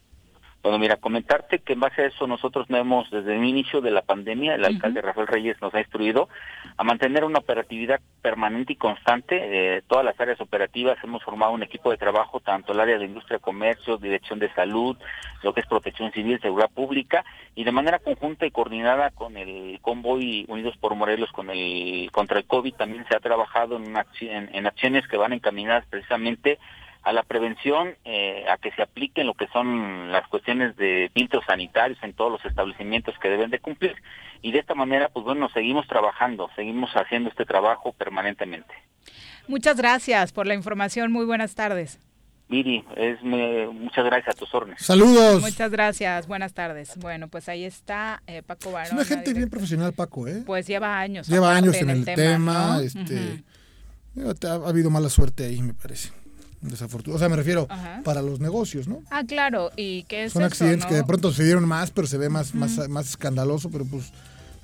Bueno, 0.61 0.77
mira, 0.77 0.97
comentarte 0.97 1.59
que 1.59 1.71
en 1.71 1.79
base 1.79 2.01
a 2.01 2.05
eso 2.07 2.27
nosotros 2.27 2.69
no 2.69 2.75
hemos, 2.75 3.09
desde 3.11 3.33
el 3.37 3.45
inicio 3.45 3.79
de 3.79 3.91
la 3.91 4.01
pandemia, 4.01 4.55
el 4.55 4.65
alcalde 4.65 5.01
Rafael 5.01 5.27
Reyes 5.27 5.55
nos 5.61 5.73
ha 5.73 5.79
instruido 5.79 6.27
a 6.75 6.83
mantener 6.83 7.23
una 7.23 7.39
operatividad 7.39 8.01
permanente 8.21 8.73
y 8.73 8.75
constante. 8.75 9.39
Eh, 9.77 9.83
todas 9.87 10.03
las 10.03 10.19
áreas 10.19 10.41
operativas 10.41 10.97
hemos 11.01 11.23
formado 11.23 11.53
un 11.53 11.63
equipo 11.63 11.91
de 11.91 11.97
trabajo, 11.97 12.41
tanto 12.41 12.73
el 12.73 12.81
área 12.81 12.97
de 12.97 13.05
industria, 13.05 13.39
comercio, 13.39 13.95
dirección 13.97 14.39
de 14.39 14.53
salud, 14.53 14.97
lo 15.43 15.53
que 15.53 15.61
es 15.61 15.65
protección 15.65 16.11
civil, 16.11 16.41
seguridad 16.41 16.69
pública, 16.69 17.23
y 17.55 17.63
de 17.63 17.71
manera 17.71 17.99
conjunta 17.99 18.45
y 18.45 18.51
coordinada 18.51 19.11
con 19.11 19.37
el 19.37 19.79
convoy 19.81 20.43
Unidos 20.49 20.75
por 20.77 20.93
Morelos 20.93 21.31
con 21.31 21.49
el 21.49 22.09
contra 22.11 22.37
el 22.37 22.45
COVID 22.45 22.73
también 22.73 23.05
se 23.07 23.15
ha 23.15 23.21
trabajado 23.21 23.77
en, 23.77 23.87
una 23.87 24.05
en- 24.19 24.53
en 24.53 24.67
acciones 24.67 25.07
que 25.07 25.15
van 25.15 25.31
encaminadas 25.31 25.85
precisamente 25.89 26.59
a 27.03 27.13
la 27.13 27.23
prevención, 27.23 27.95
eh, 28.05 28.45
a 28.49 28.57
que 28.57 28.71
se 28.71 28.81
apliquen 28.81 29.25
lo 29.27 29.33
que 29.33 29.47
son 29.47 30.11
las 30.11 30.27
cuestiones 30.27 30.75
de 30.75 31.09
filtros 31.13 31.43
sanitarios 31.45 31.97
en 32.03 32.13
todos 32.13 32.31
los 32.31 32.45
establecimientos 32.45 33.15
que 33.21 33.29
deben 33.29 33.49
de 33.49 33.59
cumplir. 33.59 33.95
Y 34.41 34.51
de 34.51 34.59
esta 34.59 34.75
manera, 34.75 35.09
pues 35.09 35.23
bueno, 35.25 35.49
seguimos 35.53 35.87
trabajando, 35.87 36.49
seguimos 36.55 36.89
haciendo 36.93 37.29
este 37.29 37.45
trabajo 37.45 37.93
permanentemente. 37.93 38.73
Muchas 39.47 39.77
gracias 39.77 40.31
por 40.31 40.45
la 40.45 40.53
información. 40.53 41.11
Muy 41.11 41.25
buenas 41.25 41.55
tardes. 41.55 41.99
Miri, 42.49 42.83
es, 42.95 43.21
me- 43.23 43.67
muchas 43.67 44.03
gracias 44.05 44.35
a 44.35 44.37
tus 44.39 44.53
órdenes. 44.53 44.81
Saludos. 44.81 45.41
Muchas 45.41 45.69
gracias. 45.71 46.27
Buenas 46.27 46.53
tardes. 46.53 46.97
Bueno, 46.97 47.27
pues 47.27 47.47
ahí 47.47 47.63
está 47.63 48.21
eh, 48.27 48.41
Paco 48.41 48.69
Es 48.69 48.73
Barón. 48.73 48.93
una 48.95 49.05
gente 49.05 49.33
bien 49.33 49.49
profesional, 49.49 49.93
Paco, 49.93 50.27
¿eh? 50.27 50.43
Pues 50.45 50.65
lleva 50.67 50.99
años. 50.99 51.27
Lleva 51.27 51.55
años 51.55 51.75
en 51.75 51.89
el 51.91 52.05
tema, 52.05 52.75
¿no? 52.77 52.79
este, 52.81 53.15
eh, 54.17 54.33
ha, 54.45 54.47
ha 54.51 54.67
habido 54.69 54.89
mala 54.89 55.09
suerte 55.09 55.45
ahí, 55.45 55.61
me 55.61 55.73
parece. 55.75 56.09
Desafortunado. 56.61 57.15
O 57.15 57.19
sea, 57.19 57.29
me 57.29 57.35
refiero 57.37 57.67
Ajá. 57.69 58.01
para 58.03 58.21
los 58.21 58.39
negocios, 58.39 58.87
¿no? 58.87 59.01
Ah, 59.09 59.23
claro. 59.25 59.71
¿Y 59.77 60.03
qué 60.03 60.25
es 60.25 60.33
Son 60.33 60.41
eso, 60.41 60.47
accidentes 60.47 60.85
no? 60.85 60.89
que 60.89 60.95
de 60.95 61.03
pronto 61.03 61.31
se 61.31 61.43
dieron 61.43 61.65
más, 61.65 61.91
pero 61.91 62.05
se 62.07 62.17
ve 62.17 62.27
más, 62.29 62.53
más, 62.53 62.89
más 62.89 63.09
escandaloso, 63.09 63.69
pero 63.69 63.85
pues 63.85 64.11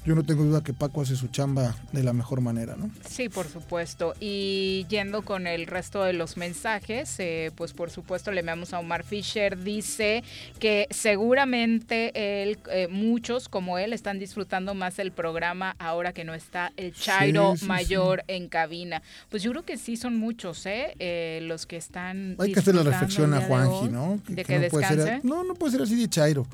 yo 0.05 0.13
no 0.13 0.23
tengo 0.23 0.43
duda 0.43 0.63
que 0.63 0.73
Paco 0.73 1.01
hace 1.01 1.15
su 1.15 1.27
chamba 1.29 1.75
de 1.91 2.03
la 2.03 2.13
mejor 2.13 2.39
manera, 2.39 2.75
¿no? 2.77 2.91
Sí, 3.09 3.27
por 3.27 3.47
supuesto. 3.47 4.13
Y 4.19 4.85
yendo 4.87 5.23
con 5.23 5.47
el 5.47 5.65
resto 5.65 6.03
de 6.03 6.13
los 6.13 6.37
mensajes, 6.37 7.15
eh, 7.19 7.51
pues 7.55 7.73
por 7.73 7.89
supuesto 7.89 8.31
le 8.31 8.41
enviamos 8.41 8.73
a 8.73 8.79
Omar 8.79 9.03
Fisher. 9.03 9.63
Dice 9.63 10.23
que 10.59 10.87
seguramente 10.91 12.43
él, 12.43 12.59
eh, 12.71 12.87
muchos 12.87 13.49
como 13.49 13.79
él 13.79 13.93
están 13.93 14.19
disfrutando 14.19 14.75
más 14.75 14.99
el 14.99 15.11
programa 15.11 15.75
ahora 15.79 16.13
que 16.13 16.23
no 16.23 16.35
está 16.35 16.71
el 16.77 16.93
Chairo 16.93 17.53
Sí, 17.53 17.61
sí, 17.61 17.65
mayor 17.65 18.23
en 18.27 18.47
cabina. 18.47 19.01
Pues 19.29 19.41
yo 19.41 19.51
creo 19.51 19.63
que 19.63 19.77
sí 19.77 19.97
son 19.97 20.17
muchos, 20.17 20.65
¿eh? 20.67 20.95
Eh, 20.99 21.39
los 21.43 21.65
que 21.65 21.77
están. 21.77 22.35
Hay 22.39 22.53
que 22.53 22.59
hacer 22.59 22.75
la 22.75 22.83
reflexión 22.83 23.33
a 23.33 23.41
Juanji, 23.41 23.89
¿no? 23.89 24.19
De 24.27 24.43
que, 24.43 24.59
no 24.59 24.67
puede 24.69 24.87
descanse. 24.87 25.03
ser, 25.03 25.25
no, 25.25 25.43
no 25.43 25.55
puede 25.55 25.71
ser 25.71 25.81
así 25.81 25.95
de 25.95 26.07
chairo. 26.07 26.45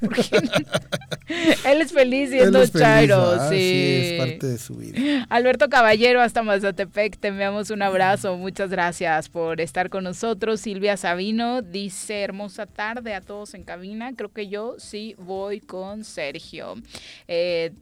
él 1.66 1.80
es 1.80 1.92
feliz 1.92 2.30
siendo 2.30 2.62
es 2.62 2.70
feliz, 2.70 2.86
Chairo, 2.86 3.30
¿verdad? 3.30 3.50
sí. 3.50 4.00
es 4.02 4.18
parte 4.18 4.46
de 4.46 4.58
su 4.58 4.76
vida. 4.76 5.26
Alberto 5.28 5.68
Caballero 5.68 6.20
hasta 6.20 6.42
Mazatepec, 6.42 7.18
te 7.18 7.28
enviamos 7.28 7.70
un 7.70 7.82
abrazo, 7.82 8.36
muchas 8.36 8.70
gracias 8.70 9.28
por 9.28 9.60
estar 9.60 9.90
con 9.90 10.04
nosotros. 10.04 10.60
Silvia 10.60 10.96
Sabino 10.96 11.62
dice, 11.62 12.22
hermosa 12.22 12.66
tarde 12.66 13.14
a 13.14 13.20
todos 13.20 13.54
en 13.54 13.64
cabina, 13.64 14.12
creo 14.14 14.32
que 14.32 14.48
yo 14.48 14.76
sí 14.78 15.14
voy 15.18 15.60
con 15.60 16.04
Sergio. 16.04 16.74
Eh, 17.28 17.72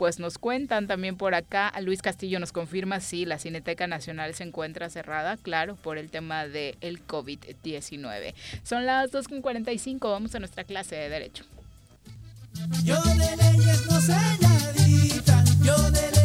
pues 0.00 0.18
nos 0.18 0.38
cuentan 0.38 0.86
también 0.86 1.18
por 1.18 1.34
acá, 1.34 1.70
Luis 1.82 2.00
Castillo 2.00 2.40
nos 2.40 2.52
confirma, 2.52 3.00
sí, 3.00 3.26
la 3.26 3.38
Cineteca 3.38 3.86
Nacional 3.86 4.32
se 4.32 4.44
encuentra 4.44 4.88
cerrada, 4.88 5.36
claro, 5.36 5.76
por 5.76 5.98
el 5.98 6.08
tema 6.08 6.46
del 6.46 6.78
el 6.80 7.06
COVID-19. 7.06 8.32
Son 8.62 8.86
las 8.86 9.12
2.45, 9.12 10.10
vamos 10.10 10.34
a 10.34 10.38
nuestra 10.38 10.64
clase 10.64 10.96
de 10.96 11.10
Derecho. 11.10 11.44
Yo 12.82 12.98
de 13.02 13.36
leyes 13.36 13.86
no 13.90 14.00
sé 14.00 14.16
nadita, 14.40 15.44
yo 15.62 15.76
de 15.90 16.19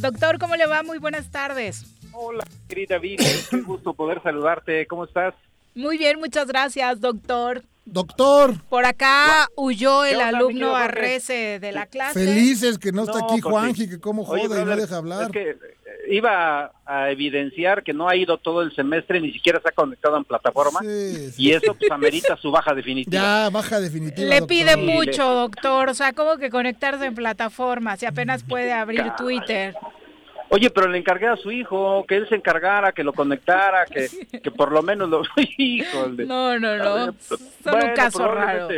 Doctor, 0.00 0.38
¿cómo 0.38 0.56
le 0.56 0.66
va? 0.66 0.82
Muy 0.82 0.96
buenas 0.96 1.30
tardes. 1.30 1.84
Hola, 2.12 2.42
querida 2.68 2.96
Viri, 2.98 3.22
qué 3.50 3.60
gusto 3.60 3.92
poder 3.92 4.22
saludarte. 4.22 4.86
¿Cómo 4.86 5.04
estás? 5.04 5.34
Muy 5.74 5.98
bien, 5.98 6.18
muchas 6.18 6.46
gracias, 6.46 7.00
doctor. 7.00 7.62
Doctor. 7.84 8.54
Por 8.70 8.86
acá 8.86 9.48
huyó 9.56 10.02
¿Qué 10.02 10.12
el 10.12 10.20
alumno? 10.22 10.74
Arrece 10.74 11.58
de 11.60 11.72
la 11.72 11.84
clase. 11.84 12.18
Felices 12.18 12.78
que 12.78 12.92
no 12.92 13.02
está 13.02 13.18
No, 13.18 13.24
aquí 13.26 13.42
pues 13.42 13.52
Juanji, 13.52 13.88
que 13.90 14.00
cómo 14.00 14.22
Oye, 14.22 14.46
joda 14.46 14.62
y 14.62 14.64
no 14.64 14.76
deja 14.76 14.96
hablar. 14.96 15.24
Es 15.24 15.30
que 15.32 15.56
iba 16.10 16.72
a 16.84 17.10
evidenciar 17.10 17.82
que 17.82 17.92
no 17.92 18.08
ha 18.08 18.16
ido 18.16 18.38
todo 18.38 18.62
el 18.62 18.74
semestre, 18.74 19.20
ni 19.20 19.32
siquiera 19.32 19.60
se 19.60 19.68
ha 19.68 19.72
conectado 19.72 20.16
en 20.16 20.24
plataforma. 20.24 20.80
Y 21.36 21.52
eso 21.52 21.74
pues 21.74 21.90
amerita 21.90 22.36
su 22.36 22.50
baja 22.50 22.74
definitiva. 22.74 23.22
Ya, 23.22 23.50
baja 23.50 23.80
definitiva. 23.80 24.28
Le 24.28 24.40
doctor. 24.40 24.48
pide 24.48 24.76
mucho, 24.76 25.34
doctor. 25.34 25.88
O 25.88 25.94
sea, 25.94 26.12
¿cómo 26.12 26.36
que 26.36 26.50
conectarse 26.50 27.06
en 27.06 27.14
plataforma 27.14 27.96
si 27.96 28.06
apenas 28.06 28.42
puede 28.42 28.72
abrir 28.72 29.12
Twitter? 29.16 29.74
Oye, 30.52 30.68
pero 30.68 30.88
le 30.88 30.98
encargué 30.98 31.28
a 31.28 31.36
su 31.36 31.52
hijo 31.52 32.04
que 32.08 32.16
él 32.16 32.28
se 32.28 32.34
encargara, 32.34 32.90
que 32.90 33.04
lo 33.04 33.12
conectara, 33.12 33.86
que, 33.86 34.08
que 34.42 34.50
por 34.50 34.72
lo 34.72 34.82
menos 34.82 35.08
lo... 35.08 35.22
Híjole. 35.56 36.26
No, 36.26 36.58
no, 36.58 36.76
no. 36.76 37.14
Son 37.20 37.38
un 37.38 37.70
Bueno, 37.70 37.94
caso 37.94 38.26
raro. 38.26 38.68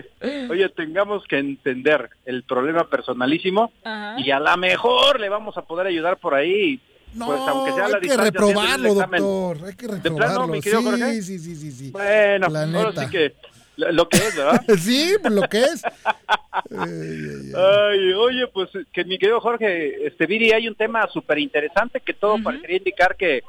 Oye, 0.50 0.68
tengamos 0.68 1.24
que 1.24 1.38
entender 1.38 2.10
el 2.26 2.42
problema 2.42 2.84
personalísimo 2.90 3.72
Ajá. 3.84 4.20
y 4.20 4.30
a 4.30 4.38
lo 4.38 4.54
mejor 4.58 5.18
le 5.18 5.30
vamos 5.30 5.56
a 5.56 5.62
poder 5.62 5.86
ayudar 5.86 6.18
por 6.18 6.34
ahí. 6.34 6.78
Pues 7.18 7.40
aunque 7.48 7.72
sea 7.72 7.84
a 7.84 7.88
la 7.88 7.96
hay 7.96 8.08
que 8.08 8.16
reprobarlo, 8.16 8.88
examen. 8.92 9.20
doctor. 9.22 9.68
Hay 9.68 9.74
que 9.76 9.86
¿De 9.86 9.92
reprobarlo. 9.94 10.34
plano, 10.34 10.46
mi 10.48 10.60
querido 10.60 10.80
sí, 10.80 10.86
Jorge? 10.86 11.22
sí, 11.22 11.38
sí, 11.38 11.56
sí, 11.56 11.72
sí. 11.72 11.90
Bueno, 11.90 12.48
La 12.48 12.62
ahora 12.64 12.88
neta. 12.90 13.04
sí 13.04 13.10
que 13.10 13.34
lo 13.76 14.08
que 14.08 14.16
es, 14.18 14.36
¿verdad? 14.36 14.62
sí, 14.78 15.14
pues 15.20 15.32
lo 15.34 15.42
que 15.48 15.62
es. 15.62 15.82
Ay, 16.70 18.12
oye, 18.14 18.46
pues 18.52 18.70
que 18.92 19.04
mi 19.04 19.18
querido 19.18 19.40
Jorge, 19.40 20.06
este 20.06 20.26
Viri, 20.26 20.52
hay 20.52 20.68
un 20.68 20.74
tema 20.74 21.08
súper 21.12 21.38
interesante 21.38 22.00
que 22.00 22.14
todo 22.14 22.42
parecería 22.42 22.76
indicar 22.78 23.16
que, 23.16 23.42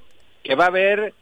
que 0.44 0.56
va 0.56 0.65
a 0.65 0.68
haber 0.68 1.14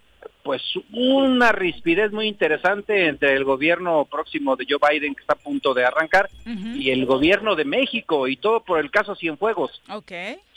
pues 0.44 0.62
una 0.94 1.52
rispidez 1.52 2.12
muy 2.12 2.28
interesante 2.28 3.08
entre 3.08 3.34
el 3.34 3.44
gobierno 3.44 4.06
próximo 4.06 4.56
de 4.56 4.66
Joe 4.70 4.80
Biden 4.92 5.14
que 5.16 5.22
está 5.22 5.34
a 5.34 5.38
punto 5.38 5.74
de 5.74 5.86
arrancar 5.86 6.30
y 6.46 6.90
el 6.92 7.06
gobierno 7.06 7.56
de 7.56 7.66
México 7.66 8.28
y 8.28 8.38
todo 8.38 8.62
por 8.64 8.80
el 8.80 8.90
caso 8.92 9.16
Cienfuegos. 9.16 9.82
Ok. 9.90 10.12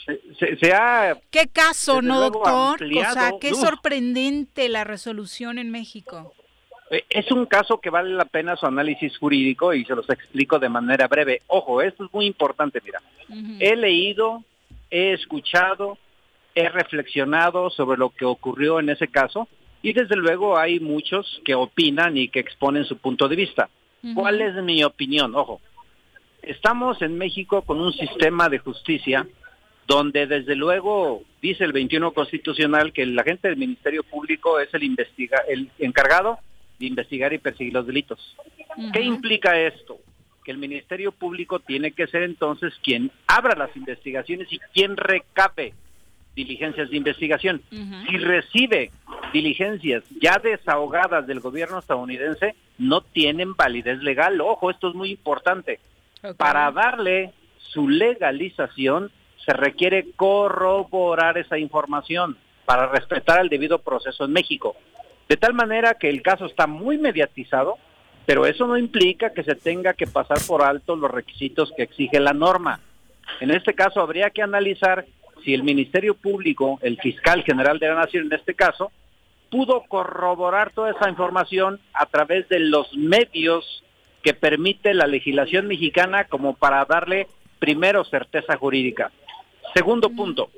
Se, 0.05 0.21
se- 0.39 0.57
se 0.57 0.73
ha 0.73 1.17
¿Qué 1.31 1.47
caso, 1.51 2.01
no, 2.01 2.19
doctor? 2.21 2.81
O 2.83 3.11
sea, 3.13 3.31
qué 3.41 3.51
Uf. 3.53 3.59
sorprendente 3.59 4.69
la 4.69 4.83
resolución 4.83 5.57
en 5.57 5.71
México. 5.71 6.33
Eh, 6.91 7.03
Es 7.09 7.31
un 7.31 7.45
caso 7.47 7.79
que 7.79 7.89
vale 7.89 8.11
la 8.11 8.25
pena 8.25 8.55
su 8.55 8.65
análisis 8.67 9.17
jurídico 9.17 9.73
y 9.73 9.83
se 9.85 9.95
los 9.95 10.07
explico 10.09 10.59
de 10.59 10.69
manera 10.69 11.07
breve. 11.07 11.41
Ojo, 11.47 11.81
esto 11.81 12.05
es 12.05 12.13
muy 12.13 12.25
importante, 12.27 12.79
mira. 12.85 13.01
He 13.59 13.75
leído, 13.75 14.43
he 14.91 15.13
escuchado, 15.13 15.97
he 16.53 16.69
reflexionado 16.69 17.69
sobre 17.71 17.97
lo 17.97 18.11
que 18.11 18.25
ocurrió 18.25 18.79
en 18.79 18.89
ese 18.89 19.07
caso 19.07 19.47
y 19.81 19.93
desde 19.93 20.15
luego 20.15 20.57
hay 20.57 20.79
muchos 20.79 21.41
que 21.45 21.55
opinan 21.55 22.17
y 22.17 22.27
que 22.29 22.39
exponen 22.39 22.85
su 22.85 22.97
punto 22.97 23.27
de 23.27 23.35
vista. 23.35 23.69
¿Cuál 24.13 24.41
es 24.41 24.55
mi 24.63 24.83
opinión? 24.83 25.35
Ojo, 25.35 25.61
estamos 26.41 27.01
en 27.01 27.17
México 27.17 27.63
con 27.63 27.79
un 27.79 27.91
sistema 27.93 28.49
de 28.49 28.59
justicia 28.59 29.27
donde 29.87 30.27
desde 30.27 30.55
luego 30.55 31.23
dice 31.41 31.63
el 31.63 31.71
21 31.71 32.11
constitucional 32.11 32.93
que 32.93 33.03
el 33.03 33.17
agente 33.17 33.47
del 33.47 33.57
Ministerio 33.57 34.03
Público 34.03 34.59
es 34.59 34.73
el 34.73 34.83
investiga 34.83 35.43
el 35.47 35.69
encargado 35.79 36.39
de 36.79 36.87
investigar 36.87 37.33
y 37.33 37.37
perseguir 37.37 37.73
los 37.73 37.87
delitos. 37.87 38.35
¿Qué 38.93 39.01
implica 39.01 39.59
esto? 39.59 39.97
Que 40.43 40.51
el 40.51 40.57
Ministerio 40.57 41.11
Público 41.11 41.59
tiene 41.59 41.91
que 41.91 42.07
ser 42.07 42.23
entonces 42.23 42.73
quien 42.83 43.11
abra 43.27 43.55
las 43.55 43.75
investigaciones 43.75 44.51
y 44.51 44.59
quien 44.73 44.97
recabe 44.97 45.73
diligencias 46.35 46.89
de 46.89 46.97
investigación. 46.97 47.61
Si 47.69 48.17
recibe 48.17 48.91
diligencias 49.33 50.03
ya 50.21 50.39
desahogadas 50.43 51.25
del 51.27 51.39
gobierno 51.39 51.79
estadounidense, 51.79 52.55
no 52.77 53.01
tienen 53.01 53.55
validez 53.55 54.03
legal. 54.03 54.39
Ojo, 54.41 54.69
esto 54.69 54.89
es 54.89 54.95
muy 54.95 55.11
importante. 55.11 55.79
Para 56.37 56.71
darle 56.71 57.33
su 57.57 57.87
legalización 57.87 59.11
se 59.45 59.53
requiere 59.53 60.11
corroborar 60.15 61.37
esa 61.37 61.57
información 61.57 62.37
para 62.65 62.87
respetar 62.87 63.39
el 63.41 63.49
debido 63.49 63.79
proceso 63.79 64.25
en 64.25 64.33
México. 64.33 64.75
De 65.29 65.37
tal 65.37 65.53
manera 65.53 65.95
que 65.95 66.09
el 66.09 66.21
caso 66.21 66.45
está 66.45 66.67
muy 66.67 66.97
mediatizado, 66.97 67.77
pero 68.25 68.45
eso 68.45 68.65
no 68.65 68.77
implica 68.77 69.33
que 69.33 69.43
se 69.43 69.55
tenga 69.55 69.93
que 69.93 70.07
pasar 70.07 70.37
por 70.47 70.63
alto 70.63 70.95
los 70.95 71.11
requisitos 71.11 71.71
que 71.77 71.83
exige 71.83 72.19
la 72.19 72.33
norma. 72.33 72.79
En 73.39 73.51
este 73.51 73.73
caso 73.73 74.01
habría 74.01 74.31
que 74.31 74.41
analizar 74.41 75.05
si 75.45 75.53
el 75.53 75.63
Ministerio 75.63 76.15
Público, 76.15 76.79
el 76.81 76.97
fiscal 76.97 77.43
general 77.43 77.79
de 77.79 77.87
la 77.87 77.95
Nación 77.95 78.25
en 78.25 78.33
este 78.33 78.55
caso, 78.55 78.91
pudo 79.49 79.83
corroborar 79.87 80.71
toda 80.71 80.91
esa 80.91 81.09
información 81.09 81.79
a 81.93 82.07
través 82.07 82.49
de 82.49 82.59
los 82.59 82.93
medios 82.97 83.83
que 84.23 84.33
permite 84.33 84.93
la 84.93 85.05
legislación 85.05 85.67
mexicana 85.67 86.25
como 86.25 86.55
para 86.55 86.83
darle 86.85 87.27
primero 87.59 88.03
certeza 88.03 88.57
jurídica. 88.57 89.11
Segundo 89.73 90.09
punto, 90.09 90.49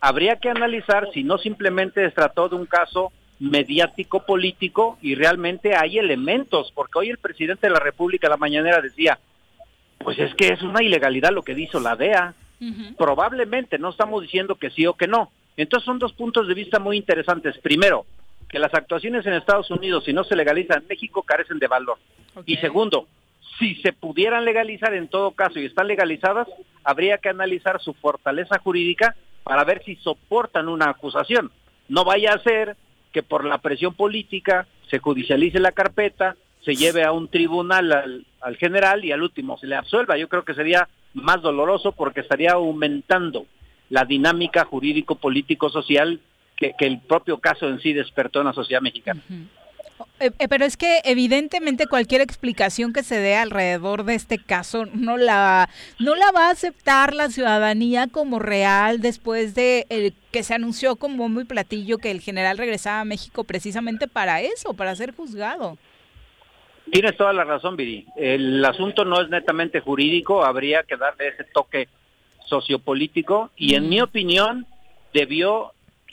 habría 0.00 0.36
que 0.36 0.48
analizar 0.48 1.08
si 1.12 1.22
no 1.22 1.38
simplemente 1.38 2.02
se 2.02 2.10
trató 2.10 2.48
de 2.48 2.56
un 2.56 2.66
caso 2.66 3.12
mediático 3.38 4.24
político 4.24 4.98
y 5.02 5.14
realmente 5.14 5.76
hay 5.76 5.98
elementos, 5.98 6.72
porque 6.74 7.00
hoy 7.00 7.10
el 7.10 7.18
presidente 7.18 7.66
de 7.66 7.72
la 7.72 7.80
República 7.80 8.28
la 8.28 8.36
mañanera 8.36 8.80
decía, 8.80 9.18
pues 9.98 10.18
es 10.18 10.34
que 10.34 10.48
es 10.48 10.62
una 10.62 10.82
ilegalidad 10.82 11.32
lo 11.32 11.42
que 11.42 11.52
hizo 11.52 11.80
la 11.80 11.96
DEA. 11.96 12.34
Probablemente, 12.96 13.78
no 13.78 13.90
estamos 13.90 14.22
diciendo 14.22 14.54
que 14.54 14.70
sí 14.70 14.86
o 14.86 14.94
que 14.94 15.08
no. 15.08 15.30
Entonces 15.56 15.84
son 15.84 15.98
dos 15.98 16.12
puntos 16.12 16.48
de 16.48 16.54
vista 16.54 16.78
muy 16.78 16.96
interesantes. 16.96 17.58
Primero, 17.58 18.06
que 18.48 18.58
las 18.58 18.72
actuaciones 18.74 19.26
en 19.26 19.34
Estados 19.34 19.70
Unidos, 19.70 20.04
si 20.04 20.12
no 20.12 20.24
se 20.24 20.36
legalizan 20.36 20.82
en 20.82 20.88
México, 20.88 21.22
carecen 21.22 21.58
de 21.58 21.66
valor. 21.66 21.98
Y 22.46 22.56
segundo, 22.56 23.08
si 23.58 23.74
se 23.76 23.92
pudieran 23.92 24.44
legalizar 24.44 24.94
en 24.94 25.08
todo 25.08 25.32
caso 25.32 25.58
y 25.58 25.66
están 25.66 25.88
legalizadas, 25.88 26.48
habría 26.84 27.18
que 27.18 27.28
analizar 27.28 27.80
su 27.80 27.94
fortaleza 27.94 28.58
jurídica 28.58 29.16
para 29.42 29.64
ver 29.64 29.82
si 29.84 29.96
soportan 29.96 30.68
una 30.68 30.90
acusación. 30.90 31.50
No 31.88 32.04
vaya 32.04 32.32
a 32.32 32.42
ser 32.42 32.76
que 33.12 33.22
por 33.22 33.44
la 33.44 33.58
presión 33.58 33.94
política 33.94 34.66
se 34.88 34.98
judicialice 34.98 35.58
la 35.58 35.72
carpeta, 35.72 36.36
se 36.64 36.74
lleve 36.74 37.04
a 37.04 37.12
un 37.12 37.28
tribunal 37.28 37.92
al, 37.92 38.26
al 38.40 38.56
general 38.56 39.04
y 39.04 39.12
al 39.12 39.22
último 39.22 39.58
se 39.58 39.66
le 39.66 39.76
absuelva. 39.76 40.16
Yo 40.16 40.28
creo 40.28 40.44
que 40.44 40.54
sería 40.54 40.88
más 41.14 41.42
doloroso 41.42 41.92
porque 41.92 42.20
estaría 42.20 42.52
aumentando 42.52 43.46
la 43.90 44.04
dinámica 44.04 44.64
jurídico-político-social 44.64 46.20
que, 46.56 46.72
que 46.78 46.86
el 46.86 47.00
propio 47.00 47.38
caso 47.38 47.68
en 47.68 47.80
sí 47.80 47.92
despertó 47.92 48.40
en 48.40 48.46
la 48.46 48.52
sociedad 48.52 48.80
mexicana. 48.80 49.20
Eh, 50.20 50.30
eh, 50.38 50.48
pero 50.48 50.64
es 50.64 50.76
que 50.76 51.00
evidentemente 51.04 51.86
cualquier 51.86 52.20
explicación 52.20 52.92
que 52.92 53.02
se 53.02 53.18
dé 53.18 53.36
alrededor 53.36 54.04
de 54.04 54.14
este 54.14 54.38
caso 54.38 54.86
no 54.86 55.16
la 55.16 55.68
no 55.98 56.14
la 56.14 56.30
va 56.30 56.48
a 56.48 56.52
aceptar 56.52 57.14
la 57.14 57.28
ciudadanía 57.28 58.06
como 58.06 58.38
real 58.38 59.00
después 59.00 59.54
de 59.54 59.86
el 59.88 60.14
que 60.30 60.42
se 60.42 60.54
anunció 60.54 60.96
como 60.96 61.28
muy 61.28 61.44
platillo 61.44 61.98
que 61.98 62.10
el 62.10 62.20
general 62.20 62.58
regresaba 62.58 63.00
a 63.00 63.04
México 63.04 63.44
precisamente 63.44 64.08
para 64.08 64.40
eso, 64.40 64.74
para 64.74 64.94
ser 64.96 65.14
juzgado. 65.14 65.76
Tienes 66.90 67.16
toda 67.16 67.32
la 67.32 67.44
razón, 67.44 67.76
Viri. 67.76 68.06
El 68.16 68.64
asunto 68.64 69.04
no 69.04 69.20
es 69.22 69.28
netamente 69.30 69.80
jurídico, 69.80 70.44
habría 70.44 70.82
que 70.82 70.96
darle 70.96 71.28
ese 71.28 71.44
toque 71.44 71.88
sociopolítico 72.46 73.50
y 73.56 73.74
en 73.74 73.88
mi 73.88 74.00
opinión 74.00 74.66
debió 75.14 75.72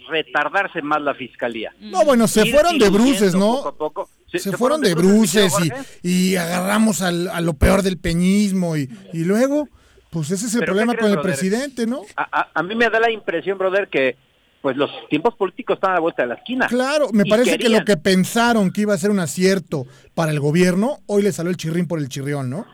retardarse 0.09 0.81
más 0.81 1.01
la 1.01 1.13
fiscalía. 1.13 1.73
No, 1.79 2.03
bueno, 2.05 2.27
se 2.27 2.47
Ir 2.47 2.53
fueron 2.53 2.79
de 2.79 2.89
bruces, 2.89 3.35
¿no? 3.35 3.57
poco 3.57 3.67
a 3.69 3.75
poco. 3.75 4.09
Se, 4.31 4.51
fueron 4.55 4.81
de 4.81 4.93
bruces 4.93 5.51
¿sí, 5.55 5.71
y, 6.03 6.33
y 6.33 6.35
agarramos 6.35 7.01
al- 7.01 7.27
a 7.29 7.41
lo 7.41 7.53
peor 7.53 7.81
del 7.81 7.97
peñismo 7.97 8.77
y, 8.77 8.87
y 9.11 9.23
luego, 9.25 9.67
pues 10.11 10.29
ese 10.31 10.45
es 10.45 10.53
el 10.55 10.65
problema 10.65 10.93
¿qué 10.93 10.99
con 10.99 11.09
el 11.09 11.15
brother? 11.15 11.31
presidente, 11.31 11.87
¿no? 11.87 12.03
A, 12.15 12.41
a- 12.41 12.49
a 12.53 12.63
mí 12.63 12.75
me 12.75 12.89
da 12.89 12.99
la 12.99 13.11
impresión, 13.11 13.57
brother, 13.57 13.87
que 13.87 14.15
pues 14.61 14.75
los 14.75 14.89
tiempos 15.09 15.35
políticos 15.35 15.75
están 15.75 15.91
a 15.91 15.93
la 15.95 15.99
vuelta 16.01 16.23
de 16.23 16.27
la 16.29 16.35
esquina. 16.35 16.67
Claro, 16.67 17.09
me 17.13 17.25
parece 17.25 17.57
que 17.57 17.69
lo 17.69 17.83
que 17.85 17.95
pensaron 17.97 18.71
que 18.71 18.81
iba 18.81 18.93
a 18.93 18.97
ser 18.97 19.09
un 19.11 19.19
acierto 19.19 19.85
para 20.13 20.31
el 20.31 20.39
gobierno, 20.39 20.99
hoy 21.05 21.21
le 21.23 21.31
salió 21.31 21.49
el 21.49 21.57
chirrín 21.57 21.87
por 21.87 21.99
el 21.99 22.09
chirrión, 22.09 22.49
¿no? 22.49 22.65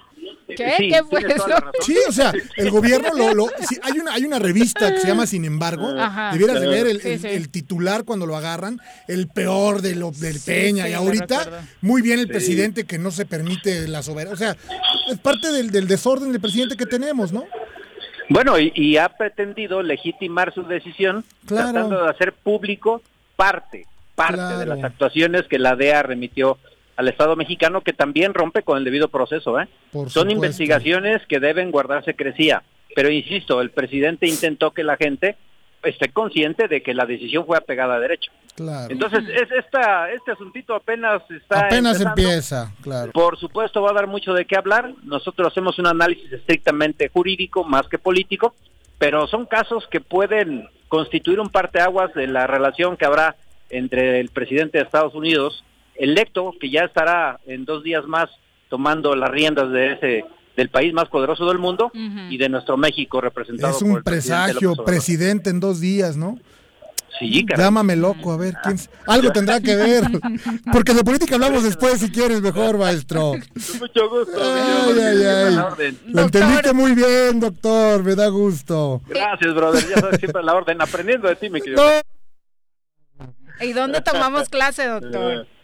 ¿Qué? 0.48 0.56
¿Qué 0.78 1.02
fue 1.10 1.22
eso? 1.22 1.46
Sí, 1.82 1.98
o 2.08 2.12
sea, 2.12 2.32
el 2.58 2.70
gobierno 2.70 3.10
lo, 3.18 3.34
lo 3.34 3.48
sí, 3.68 3.78
hay 3.82 3.98
una 4.00 4.14
hay 4.14 4.26
una 4.26 4.38
revista 4.38 4.94
que 4.94 5.00
se 5.02 5.08
llama 5.08 5.26
Sin 5.26 5.44
embargo, 5.44 5.88
Ajá. 5.98 6.32
debieras 6.34 6.62
de 6.62 6.68
ver 6.68 6.86
el, 6.88 7.02
Sí, 7.02 7.10
el- 7.10 7.20
sí. 7.20 7.28
el 7.28 7.50
titular 7.50 8.04
cuando 8.06 8.28
lo 8.28 8.36
agarran, 8.38 8.80
el 9.08 9.28
peor 9.28 9.82
de 9.82 9.96
lo 9.96 10.12
del 10.12 10.40
Peña 10.40 10.86
sí, 10.86 10.92
y 10.92 10.94
ahorita 10.94 11.64
muy 11.82 12.02
bien 12.04 12.20
el 12.20 12.28
Sí. 12.28 12.32
presidente 12.32 12.86
que 12.86 13.00
no 13.00 13.10
se 13.12 13.26
permite 13.26 13.88
la 13.88 14.04
soberanía, 14.04 14.34
o 14.36 14.38
sea, 14.38 14.56
es 15.12 15.18
parte 15.20 15.52
del, 15.52 15.72
del 15.72 15.88
desorden 15.88 16.32
del 16.32 16.40
presidente 16.42 16.78
que 16.78 16.86
tenemos, 16.86 17.32
¿no? 17.34 17.44
Bueno, 18.30 18.58
y, 18.60 18.72
y 18.76 18.98
ha 18.98 19.10
pretendido 19.10 19.82
legitimar 19.84 20.54
su 20.54 20.64
decisión 20.64 21.24
Claro. 21.46 21.72
tratando 21.72 22.04
de 22.04 22.10
hacer 22.10 22.34
público 22.34 23.02
parte, 23.36 23.86
parte 24.16 24.58
de 24.58 24.66
las 24.66 24.84
actuaciones 24.84 25.44
que 25.48 25.60
la 25.60 25.76
DEA 25.76 26.04
remitió 26.04 26.58
al 26.98 27.08
Estado 27.10 27.36
mexicano, 27.36 27.82
que 27.82 27.94
también 27.94 28.34
rompe 28.34 28.64
con 28.64 28.78
el 28.78 28.84
debido 28.86 29.10
proceso. 29.10 29.60
¿eh? 29.60 29.68
Por 29.92 30.10
Son 30.10 30.24
supuesto. 30.24 30.32
investigaciones 30.34 31.22
que 31.28 31.40
deben 31.40 31.70
guardar 31.72 32.04
secrecía. 32.06 32.64
Pero 32.96 33.10
insisto, 33.10 33.60
el 33.62 33.72
presidente 33.72 34.26
intentó 34.28 34.72
que 34.72 34.84
la 34.86 34.96
gente 34.96 35.36
esté 35.86 36.10
consciente 36.10 36.68
de 36.68 36.82
que 36.82 36.94
la 36.94 37.06
decisión 37.06 37.46
fue 37.46 37.58
apegada 37.58 37.96
a 37.96 38.00
derecho. 38.00 38.32
Claro. 38.56 38.88
Entonces, 38.90 39.24
es 39.30 39.52
esta, 39.52 40.12
este 40.12 40.32
asuntito 40.32 40.76
apenas 40.76 41.22
está 41.30 41.66
Apenas 41.66 42.00
empezando. 42.00 42.22
empieza, 42.22 42.74
claro. 42.82 43.12
Por 43.12 43.38
supuesto 43.38 43.82
va 43.82 43.92
a 43.92 43.94
dar 43.94 44.08
mucho 44.08 44.34
de 44.34 44.46
qué 44.46 44.56
hablar. 44.56 44.94
Nosotros 45.04 45.50
hacemos 45.50 45.78
un 45.80 45.88
análisis 45.88 46.32
estrictamente 46.32 47.10
jurídico 47.10 47.64
más 47.64 47.88
que 47.88 47.98
político, 47.98 48.56
pero 48.98 49.28
son 49.28 49.46
casos 49.46 49.86
que 49.88 50.00
pueden 50.00 50.70
constituir 50.88 51.40
un 51.40 51.50
parteaguas 51.50 52.14
de 52.14 52.28
la 52.28 52.48
relación 52.48 52.96
que 52.96 53.06
habrá 53.06 53.36
entre 53.70 54.20
el 54.22 54.30
presidente 54.30 54.78
de 54.78 54.86
Estados 54.86 55.16
Unidos 55.16 55.64
electo, 55.96 56.54
que 56.60 56.70
ya 56.70 56.82
estará 56.84 57.40
en 57.48 57.66
dos 57.66 57.84
días 57.84 58.06
más 58.06 58.30
tomando 58.70 59.16
las 59.16 59.30
riendas 59.30 59.72
de 59.72 59.94
ese 59.94 60.26
del 60.56 60.70
país 60.70 60.94
más 60.94 61.10
poderoso 61.10 61.46
del 61.48 61.60
mundo 61.60 61.92
y 61.94 62.38
de 62.38 62.50
nuestro 62.50 62.78
México 62.78 63.20
representado 63.22 63.74
Es 63.74 63.80
por 63.80 63.90
un 63.92 63.98
el 63.98 64.04
presagio, 64.04 64.74
presidente 64.86 65.50
en 65.50 65.60
dos 65.60 65.80
días, 65.80 66.16
¿no? 66.18 66.38
Sí, 67.18 67.46
caray. 67.46 67.64
Llámame 67.66 67.96
loco, 67.96 68.34
a 68.34 68.38
ver, 68.38 68.56
¿quién 68.62 68.76
s- 68.76 68.90
algo 69.08 69.32
tendrá 69.32 69.62
que 69.62 69.74
ver. 69.74 70.04
Porque 70.74 70.94
de 70.94 71.02
política 71.02 71.36
hablamos 71.36 71.64
después, 71.64 72.00
si 72.02 72.12
quieres, 72.12 72.42
mejor, 72.42 72.78
maestro. 72.78 73.32
Mucho 73.80 74.10
gusto. 74.10 74.34
Ay, 74.38 75.00
ay, 75.00 75.24
ay. 75.24 75.24
A 75.24 75.50
la 75.52 75.66
orden. 75.68 75.98
Lo 76.08 76.22
entendiste 76.24 76.74
muy 76.74 76.94
bien, 76.94 77.40
doctor, 77.40 78.04
me 78.04 78.16
da 78.16 78.28
gusto. 78.28 79.02
Gracias, 79.08 79.56
brother. 79.56 79.88
Ya 79.88 79.96
sabes, 80.02 80.20
siempre 80.20 80.42
a 80.42 80.44
la 80.46 80.56
orden. 80.56 80.82
Aprendiendo 80.82 81.30
de 81.30 81.38
ti, 81.38 81.50
mi 81.50 81.62
querido. 81.62 81.82
¿Y 83.62 83.72
dónde 83.72 84.02
tomamos 84.02 84.50
clase, 84.50 84.86
doctor? 84.86 85.48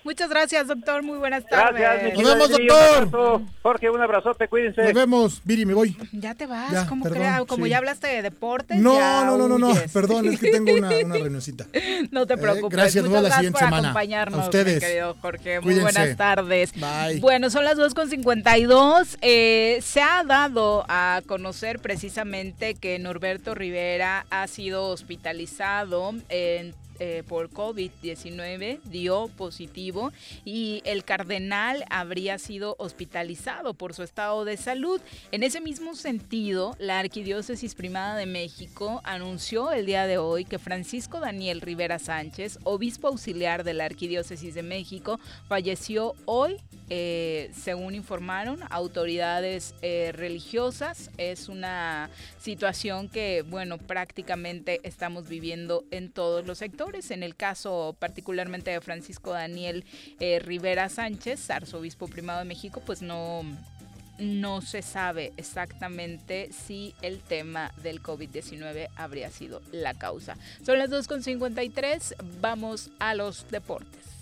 Muchas 0.04 0.28
gracias, 0.28 0.66
doctor. 0.68 1.02
Muy 1.02 1.16
buenas 1.16 1.46
tardes. 1.46 1.80
Gracias, 1.80 2.02
mi 2.04 2.10
Nos 2.10 2.18
querida 2.18 2.34
vemos, 2.34 2.48
doctor. 2.50 2.68
Un 2.68 3.08
abrazo. 3.08 3.42
Jorge, 3.62 3.88
un 3.90 4.02
abrazote, 4.02 4.48
cuídense. 4.48 4.82
Nos 4.82 4.92
vemos, 4.92 5.40
Viri, 5.44 5.64
me 5.64 5.72
voy. 5.72 5.96
Ya 6.12 6.34
te 6.34 6.44
vas, 6.46 6.70
Ya, 6.70 6.86
como 6.86 7.04
perdón, 7.04 7.18
crea- 7.22 7.44
como 7.46 7.64
sí. 7.64 7.70
ya 7.70 7.78
hablaste 7.78 8.06
de 8.08 8.20
deportes. 8.20 8.76
No, 8.80 8.98
ya 8.98 9.24
no, 9.24 9.38
no, 9.38 9.48
no, 9.48 9.56
no, 9.58 9.72
perdón, 9.94 10.28
es 10.28 10.38
que 10.38 10.50
tengo 10.50 10.74
una, 10.74 10.88
una 11.06 11.14
reunioncita. 11.14 11.64
No 12.10 12.26
te 12.26 12.34
Eh, 12.34 12.36
preocupes. 12.36 12.76
gracias, 12.76 13.02
Muchas 13.06 13.22
gracias 13.22 13.34
siguiente 13.36 13.58
por 13.58 13.66
semana. 13.68 13.88
acompañarnos, 13.88 14.40
A 14.40 14.44
ustedes. 14.44 14.74
mi 14.74 14.80
querido 14.80 15.16
Jorge. 15.22 15.60
Muy 15.60 15.72
Cuídense. 15.74 15.98
buenas 15.98 16.16
tardes. 16.18 16.72
Bye. 16.74 17.20
Bueno, 17.20 17.48
son 17.48 17.64
las 17.64 17.78
2.52. 17.78 19.16
Eh, 19.22 19.78
se 19.80 20.02
ha 20.02 20.22
dado 20.22 20.84
a 20.86 21.22
conocer 21.26 21.78
precisamente 21.78 22.74
que 22.74 22.98
Norberto 22.98 23.54
Rivera 23.54 24.26
ha 24.42 24.46
sido 24.46 24.88
hospitalizado 24.88 26.14
eh, 27.00 27.24
por 27.26 27.50
COVID-19 27.50 28.80
dio 28.84 29.26
positivo 29.36 30.12
y 30.44 30.80
el 30.84 31.02
cardenal 31.02 31.84
habría 31.90 32.38
sido 32.38 32.76
hospitalizado 32.78 33.74
por 33.74 33.94
su 33.94 34.04
estado 34.04 34.44
de 34.44 34.56
salud. 34.56 35.00
En 35.32 35.42
ese 35.42 35.60
mismo 35.60 35.96
sentido, 35.96 36.76
la 36.78 37.00
Arquidiócesis 37.00 37.74
Primada 37.74 38.14
de 38.16 38.26
México 38.26 39.00
anunció 39.02 39.72
el 39.72 39.86
día 39.86 40.06
de 40.06 40.18
hoy 40.18 40.44
que 40.44 40.60
Francisco 40.60 41.18
Daniel 41.18 41.60
Rivera 41.60 41.98
Sánchez, 41.98 42.60
obispo 42.62 43.08
auxiliar 43.08 43.64
de 43.64 43.74
la 43.74 43.86
Arquidiócesis 43.86 44.54
de 44.54 44.62
México, 44.62 45.18
falleció 45.48 46.14
hoy, 46.26 46.58
eh, 46.90 47.50
según 47.54 47.94
informaron 47.94 48.60
autoridades 48.70 49.74
eh, 49.82 50.12
religiosas. 50.14 51.10
Es 51.16 51.48
una 51.48 52.10
situación 52.38 53.08
que, 53.08 53.42
bueno, 53.42 53.78
prácticamente 53.78 54.80
estamos 54.82 55.28
viviendo 55.28 55.84
en 55.90 56.10
todos 56.10 56.46
los 56.46 56.58
sectores. 56.58 57.10
En 57.10 57.22
el 57.22 57.36
caso 57.36 57.96
particularmente 57.98 58.70
de 58.70 58.80
Francisco 58.80 59.32
Daniel 59.32 59.84
eh, 60.20 60.38
Rivera 60.40 60.88
Sánchez, 60.88 61.50
arzobispo 61.50 62.08
primado 62.08 62.40
de 62.40 62.44
México, 62.44 62.82
pues 62.84 63.02
no 63.02 63.42
no 64.18 64.60
se 64.60 64.82
sabe 64.82 65.32
exactamente 65.36 66.50
si 66.52 66.94
el 67.02 67.18
tema 67.20 67.72
del 67.82 68.00
COVID-19 68.00 68.88
habría 68.94 69.28
sido 69.30 69.60
la 69.72 69.94
causa. 69.94 70.36
Son 70.64 70.78
las 70.78 70.90
2.53, 70.90 72.14
vamos 72.40 72.90
a 73.00 73.14
los 73.14 73.50
deportes. 73.50 74.13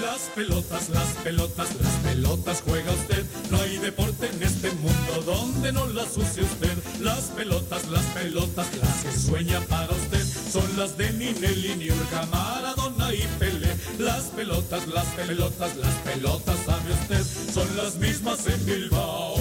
Las 0.00 0.20
pelotas, 0.34 0.88
las 0.90 1.08
pelotas, 1.24 1.68
las 1.82 1.92
pelotas 2.04 2.62
juega 2.64 2.92
usted. 2.92 3.24
No 3.50 3.60
hay 3.60 3.78
deporte 3.78 4.28
en 4.32 4.42
este 4.42 4.70
mundo 4.72 5.22
donde 5.26 5.72
no 5.72 5.86
las 5.86 6.16
use 6.16 6.42
usted. 6.42 6.76
Las 7.00 7.24
pelotas, 7.36 7.88
las 7.88 8.04
pelotas, 8.06 8.68
las 8.76 9.02
que 9.02 9.12
sueña 9.12 9.60
para 9.62 9.92
usted. 9.92 10.24
Son 10.52 10.64
las 10.76 10.96
de 10.96 11.12
Ninelli, 11.12 11.74
Niurka, 11.76 12.26
Maradona 12.26 13.12
y 13.12 13.26
Pelé. 13.38 13.76
Las 13.98 14.24
pelotas, 14.24 14.86
las 14.86 15.06
pelotas, 15.06 15.76
las 15.76 15.94
pelotas, 16.04 16.56
sabe 16.64 16.92
usted. 16.92 17.52
Son 17.52 17.76
las 17.76 17.96
mismas 17.96 18.46
en 18.46 18.64
Bilbao. 18.64 19.34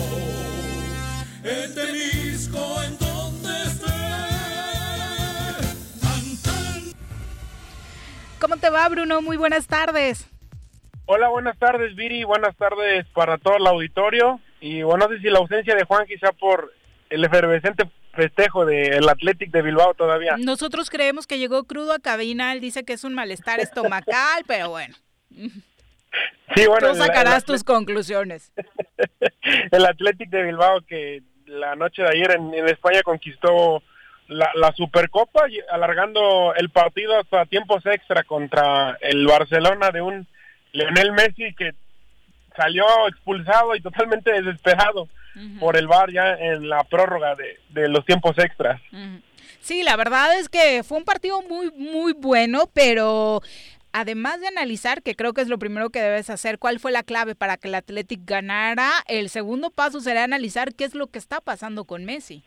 En 1.44 1.76
Temisco, 1.76 2.82
en 2.84 3.07
¿Cómo 8.48 8.62
te 8.62 8.70
va, 8.70 8.88
Bruno? 8.88 9.22
Muy 9.22 9.36
buenas 9.36 9.68
tardes. 9.68 10.26
Hola, 11.06 11.28
buenas 11.28 11.58
tardes, 11.60 11.94
Viri. 11.98 12.24
Buenas 12.24 12.56
tardes 12.56 13.06
para 13.08 13.38
todo 13.38 13.58
el 13.58 13.68
auditorio. 13.68 14.40
Y 14.62 14.84
bueno, 14.84 15.06
no 15.06 15.14
sé 15.14 15.20
si 15.20 15.28
la 15.28 15.40
ausencia 15.40 15.76
de 15.76 15.84
Juan 15.84 16.08
quizá 16.08 16.32
por 16.32 16.74
el 17.10 17.26
efervescente 17.26 17.92
festejo 18.14 18.66
del 18.66 19.10
Athletic 19.10 19.52
de 19.52 19.62
Bilbao 19.62 19.96
todavía. 19.96 20.38
Nosotros 20.38 20.90
creemos 20.90 21.28
que 21.28 21.40
llegó 21.40 21.66
crudo 21.66 21.92
a 21.92 22.00
cabina. 22.00 22.54
Él 22.54 22.62
dice 22.62 22.86
que 22.86 22.94
es 22.94 23.04
un 23.04 23.14
malestar 23.14 23.60
estomacal, 23.60 24.44
pero 24.48 24.70
bueno. 24.70 24.96
Sí, 26.56 26.68
bueno, 26.68 26.92
Tú 26.92 26.96
sacarás 26.96 27.44
tus 27.44 27.66
conclusiones. 27.66 28.54
el 29.72 29.86
Athletic 29.86 30.30
de 30.30 30.44
Bilbao 30.44 30.80
que 30.88 31.22
la 31.48 31.76
noche 31.76 32.02
de 32.02 32.08
ayer 32.12 32.32
en, 32.32 32.54
en 32.54 32.70
España 32.70 33.02
conquistó 33.04 33.84
la, 34.28 34.52
la 34.56 34.72
Supercopa 34.74 35.46
alargando 35.72 36.54
el 36.56 36.70
partido 36.70 37.20
hasta 37.20 37.46
tiempos 37.46 37.86
extra 37.86 38.24
contra 38.24 38.98
el 39.02 39.26
Barcelona 39.26 39.92
de 39.92 40.02
un 40.02 40.28
Lionel 40.74 41.14
Messi 41.14 41.54
que 41.56 41.74
salió 42.56 42.86
expulsado 43.08 43.76
y 43.76 43.82
totalmente 43.82 44.32
desesperado 44.32 45.08
por 45.60 45.78
el 45.78 45.88
VAR 45.88 46.12
ya 46.12 46.34
en 46.34 46.68
la 46.68 46.84
prórroga 46.84 47.36
de, 47.36 47.60
de 47.70 47.88
los 47.88 48.04
tiempos 48.06 48.36
extras. 48.40 48.82
Sí, 49.62 49.84
la 49.84 49.96
verdad 49.96 50.36
es 50.40 50.50
que 50.50 50.84
fue 50.84 50.98
un 50.98 51.06
partido 51.06 51.42
muy, 51.44 51.72
muy 51.72 52.14
bueno, 52.14 52.70
pero 52.74 53.42
además 53.92 54.42
de 54.42 54.48
analizar, 54.48 55.04
que 55.04 55.16
creo 55.16 55.34
que 55.34 55.42
es 55.42 55.48
lo 55.48 55.60
primero 55.60 55.90
que 55.90 56.02
debes 56.02 56.30
hacer, 56.30 56.58
cuál 56.58 56.80
fue 56.80 56.92
la 56.92 57.04
clave 57.04 57.36
para 57.36 57.58
que 57.58 57.68
el 57.68 57.76
Athletic 57.76 58.22
ganara, 58.26 58.92
el 59.08 59.30
segundo 59.30 59.70
paso 59.70 60.00
será 60.02 60.24
analizar 60.24 60.74
qué 60.74 60.86
es 60.86 60.96
lo 60.96 61.08
que 61.08 61.20
está 61.20 61.40
pasando 61.40 61.86
con 61.86 62.06
Messi. 62.06 62.44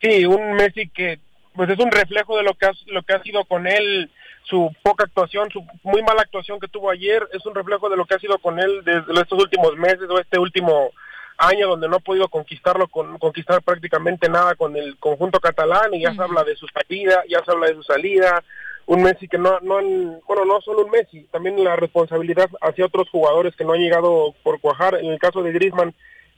Sí, 0.00 0.26
un 0.26 0.54
Messi 0.54 0.88
que 0.88 1.18
pues 1.54 1.70
es 1.70 1.78
un 1.78 1.90
reflejo 1.90 2.36
de 2.36 2.42
lo 2.42 2.54
que 2.54 2.66
ha, 2.66 2.72
lo 2.86 3.02
que 3.02 3.12
ha 3.12 3.22
sido 3.22 3.44
con 3.44 3.66
él, 3.66 4.10
su 4.42 4.74
poca 4.82 5.04
actuación, 5.04 5.50
su 5.50 5.64
muy 5.82 6.02
mala 6.02 6.22
actuación 6.22 6.60
que 6.60 6.68
tuvo 6.68 6.90
ayer, 6.90 7.26
es 7.32 7.46
un 7.46 7.54
reflejo 7.54 7.88
de 7.88 7.96
lo 7.96 8.04
que 8.04 8.14
ha 8.14 8.18
sido 8.18 8.38
con 8.38 8.58
él 8.58 8.82
desde 8.84 9.12
estos 9.20 9.40
últimos 9.40 9.76
meses 9.76 10.08
o 10.10 10.18
este 10.18 10.38
último 10.38 10.90
año 11.38 11.68
donde 11.68 11.88
no 11.88 11.96
ha 11.96 12.00
podido 12.00 12.28
conquistarlo, 12.28 12.88
con, 12.88 13.18
conquistar 13.18 13.62
prácticamente 13.62 14.28
nada 14.28 14.54
con 14.54 14.76
el 14.76 14.96
conjunto 14.98 15.40
catalán 15.40 15.94
y 15.94 16.02
ya 16.02 16.14
se 16.14 16.22
habla 16.22 16.44
de 16.44 16.56
su 16.56 16.66
salida, 16.68 17.22
ya 17.28 17.42
se 17.44 17.50
habla 17.50 17.68
de 17.68 17.74
su 17.74 17.82
salida, 17.82 18.42
un 18.86 19.02
Messi 19.02 19.28
que 19.28 19.38
no, 19.38 19.58
no 19.60 19.78
han, 19.78 20.20
bueno, 20.26 20.44
no 20.44 20.60
solo 20.60 20.84
un 20.84 20.90
Messi, 20.90 21.26
también 21.30 21.62
la 21.62 21.76
responsabilidad 21.76 22.50
hacia 22.60 22.86
otros 22.86 23.08
jugadores 23.10 23.56
que 23.56 23.64
no 23.64 23.72
han 23.72 23.80
llegado 23.80 24.34
por 24.42 24.60
cuajar, 24.60 24.96
en 24.96 25.06
el 25.06 25.18
caso 25.18 25.42
de 25.42 25.52
Griezmann, 25.52 25.94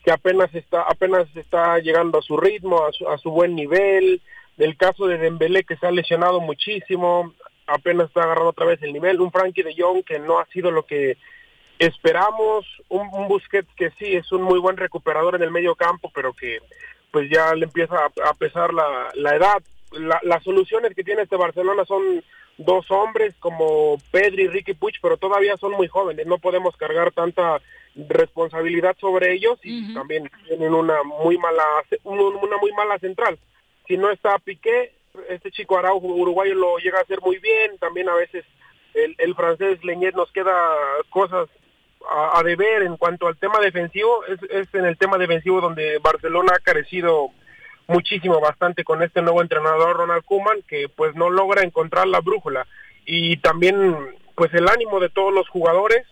que 0.06 0.12
apenas 0.12 0.54
está, 0.54 0.82
apenas 0.82 1.26
está 1.34 1.80
llegando 1.80 2.20
a 2.20 2.22
su 2.22 2.36
ritmo, 2.36 2.84
a 2.86 2.92
su, 2.92 3.08
a 3.08 3.18
su 3.18 3.32
buen 3.32 3.56
nivel, 3.56 4.22
del 4.56 4.76
caso 4.76 5.08
de 5.08 5.18
Dembélé 5.18 5.64
que 5.64 5.76
se 5.76 5.84
ha 5.84 5.90
lesionado 5.90 6.40
muchísimo, 6.40 7.34
apenas 7.66 8.06
está 8.06 8.22
agarrando 8.22 8.50
otra 8.50 8.66
vez 8.66 8.80
el 8.82 8.92
nivel, 8.92 9.20
un 9.20 9.32
Frankie 9.32 9.64
de 9.64 9.74
Jong 9.76 10.04
que 10.04 10.20
no 10.20 10.38
ha 10.38 10.46
sido 10.46 10.70
lo 10.70 10.84
que 10.86 11.16
esperamos, 11.80 12.64
un, 12.88 13.08
un 13.12 13.26
Busquets 13.26 13.68
que 13.76 13.90
sí 13.98 14.14
es 14.14 14.30
un 14.30 14.42
muy 14.42 14.60
buen 14.60 14.76
recuperador 14.76 15.34
en 15.34 15.42
el 15.42 15.50
medio 15.50 15.74
campo, 15.74 16.10
pero 16.14 16.32
que 16.32 16.60
pues 17.10 17.28
ya 17.28 17.52
le 17.56 17.64
empieza 17.64 17.96
a, 18.24 18.34
pesar 18.34 18.72
la, 18.72 19.08
la 19.14 19.34
edad. 19.34 19.60
La- 19.90 20.20
las 20.22 20.42
soluciones 20.44 20.94
que 20.94 21.02
tiene 21.04 21.22
este 21.22 21.36
Barcelona 21.36 21.84
son 21.84 22.22
dos 22.58 22.90
hombres 22.90 23.34
como 23.38 23.98
Pedri 24.10 24.44
y 24.44 24.48
Ricky 24.48 24.74
Puig, 24.74 24.94
pero 25.02 25.16
todavía 25.16 25.56
son 25.58 25.72
muy 25.72 25.88
jóvenes, 25.88 26.26
no 26.26 26.38
podemos 26.38 26.76
cargar 26.76 27.12
tanta 27.12 27.60
responsabilidad 28.16 28.96
sobre 29.00 29.32
ellos 29.32 29.58
y 29.62 29.94
también 29.94 30.30
tienen 30.46 30.74
una 30.74 31.02
muy 31.02 31.38
mala 31.38 31.64
un- 32.04 32.18
una 32.20 32.56
muy 32.58 32.72
mala 32.72 32.98
central. 32.98 33.38
Si 33.86 33.96
no 33.96 34.10
está 34.10 34.38
Piqué, 34.38 34.92
este 35.28 35.50
chico 35.50 35.78
Araujo 35.78 36.06
uruguayo 36.08 36.54
lo 36.54 36.76
llega 36.78 36.98
a 36.98 37.02
hacer 37.02 37.20
muy 37.20 37.38
bien, 37.38 37.78
también 37.78 38.08
a 38.08 38.14
veces 38.14 38.44
el, 38.94 39.14
el 39.18 39.34
francés 39.34 39.82
Leñet 39.84 40.14
nos 40.14 40.30
queda 40.32 40.54
cosas 41.10 41.48
a, 42.10 42.38
a 42.38 42.42
deber 42.42 42.82
en 42.82 42.96
cuanto 42.96 43.26
al 43.26 43.36
tema 43.38 43.58
defensivo, 43.60 44.24
es, 44.26 44.40
es 44.50 44.74
en 44.74 44.84
el 44.84 44.96
tema 44.98 45.18
defensivo 45.18 45.60
donde 45.60 45.98
Barcelona 45.98 46.52
ha 46.56 46.60
carecido 46.60 47.30
muchísimo, 47.88 48.40
bastante 48.40 48.84
con 48.84 49.02
este 49.02 49.22
nuevo 49.22 49.42
entrenador 49.42 49.96
Ronald 49.96 50.24
Koeman, 50.24 50.62
que 50.68 50.88
pues 50.88 51.14
no 51.14 51.30
logra 51.30 51.62
encontrar 51.62 52.06
la 52.06 52.20
brújula. 52.20 52.66
Y 53.04 53.36
también 53.38 53.96
pues 54.34 54.52
el 54.54 54.68
ánimo 54.68 55.00
de 55.00 55.08
todos 55.08 55.32
los 55.32 55.48
jugadores 55.48 56.06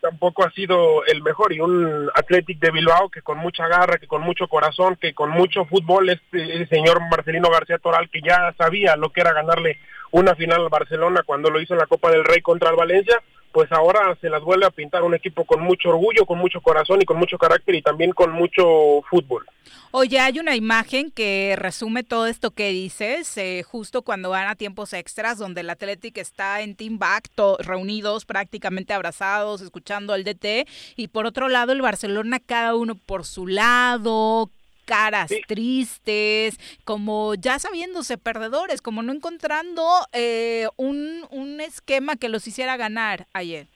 tampoco 0.00 0.44
ha 0.44 0.50
sido 0.50 1.04
el 1.06 1.22
mejor 1.22 1.52
y 1.52 1.60
un 1.60 2.10
Athletic 2.14 2.58
de 2.58 2.72
Bilbao 2.72 3.08
que 3.08 3.22
con 3.22 3.38
mucha 3.38 3.68
garra, 3.68 3.98
que 3.98 4.08
con 4.08 4.20
mucho 4.20 4.48
corazón, 4.48 4.96
que 5.00 5.14
con 5.14 5.30
mucho 5.30 5.64
fútbol, 5.64 6.10
este 6.10 6.56
el 6.56 6.68
señor 6.68 7.00
Marcelino 7.08 7.48
García 7.48 7.78
Toral 7.78 8.10
que 8.10 8.20
ya 8.20 8.52
sabía 8.58 8.96
lo 8.96 9.10
que 9.10 9.20
era 9.20 9.32
ganarle 9.32 9.78
una 10.10 10.34
final 10.34 10.62
al 10.62 10.68
Barcelona 10.68 11.22
cuando 11.24 11.50
lo 11.50 11.60
hizo 11.60 11.74
en 11.74 11.80
la 11.80 11.86
Copa 11.86 12.10
del 12.10 12.24
Rey 12.24 12.42
contra 12.42 12.70
el 12.70 12.76
Valencia, 12.76 13.22
pues 13.52 13.70
ahora 13.72 14.16
se 14.20 14.28
las 14.28 14.42
vuelve 14.42 14.66
a 14.66 14.70
pintar 14.70 15.02
un 15.02 15.14
equipo 15.14 15.44
con 15.44 15.60
mucho 15.62 15.90
orgullo, 15.90 16.26
con 16.26 16.38
mucho 16.38 16.60
corazón 16.60 17.02
y 17.02 17.04
con 17.04 17.18
mucho 17.18 17.38
carácter 17.38 17.74
y 17.74 17.82
también 17.82 18.12
con 18.12 18.32
mucho 18.32 19.02
fútbol. 19.08 19.46
Oye, 19.90 20.18
hay 20.18 20.38
una 20.38 20.56
imagen 20.56 21.10
que 21.10 21.54
resume 21.58 22.02
todo 22.02 22.26
esto 22.26 22.50
que 22.50 22.70
dices, 22.70 23.36
eh, 23.36 23.62
justo 23.62 24.02
cuando 24.02 24.30
van 24.30 24.48
a 24.48 24.54
tiempos 24.54 24.94
extras, 24.94 25.36
donde 25.36 25.60
el 25.60 25.70
Athletic 25.70 26.16
está 26.16 26.62
en 26.62 26.74
team 26.76 26.98
back, 26.98 27.28
reunidos, 27.58 28.24
prácticamente 28.24 28.94
abrazados, 28.94 29.60
escuchando 29.60 30.14
al 30.14 30.24
DT, 30.24 30.66
y 30.96 31.08
por 31.08 31.26
otro 31.26 31.48
lado 31.48 31.72
el 31.72 31.82
Barcelona, 31.82 32.40
cada 32.40 32.74
uno 32.74 32.94
por 32.94 33.26
su 33.26 33.46
lado, 33.46 34.50
caras 34.84 35.30
tristes, 35.46 36.58
como 36.84 37.34
ya 37.34 37.58
sabiéndose 37.58 38.18
perdedores, 38.18 38.82
como 38.82 39.02
no 39.02 39.12
encontrando 39.12 39.86
eh, 40.12 40.68
un, 40.76 41.26
un 41.30 41.60
esquema 41.60 42.16
que 42.16 42.28
los 42.28 42.46
hiciera 42.46 42.76
ganar 42.76 43.26
ayer. 43.32 43.66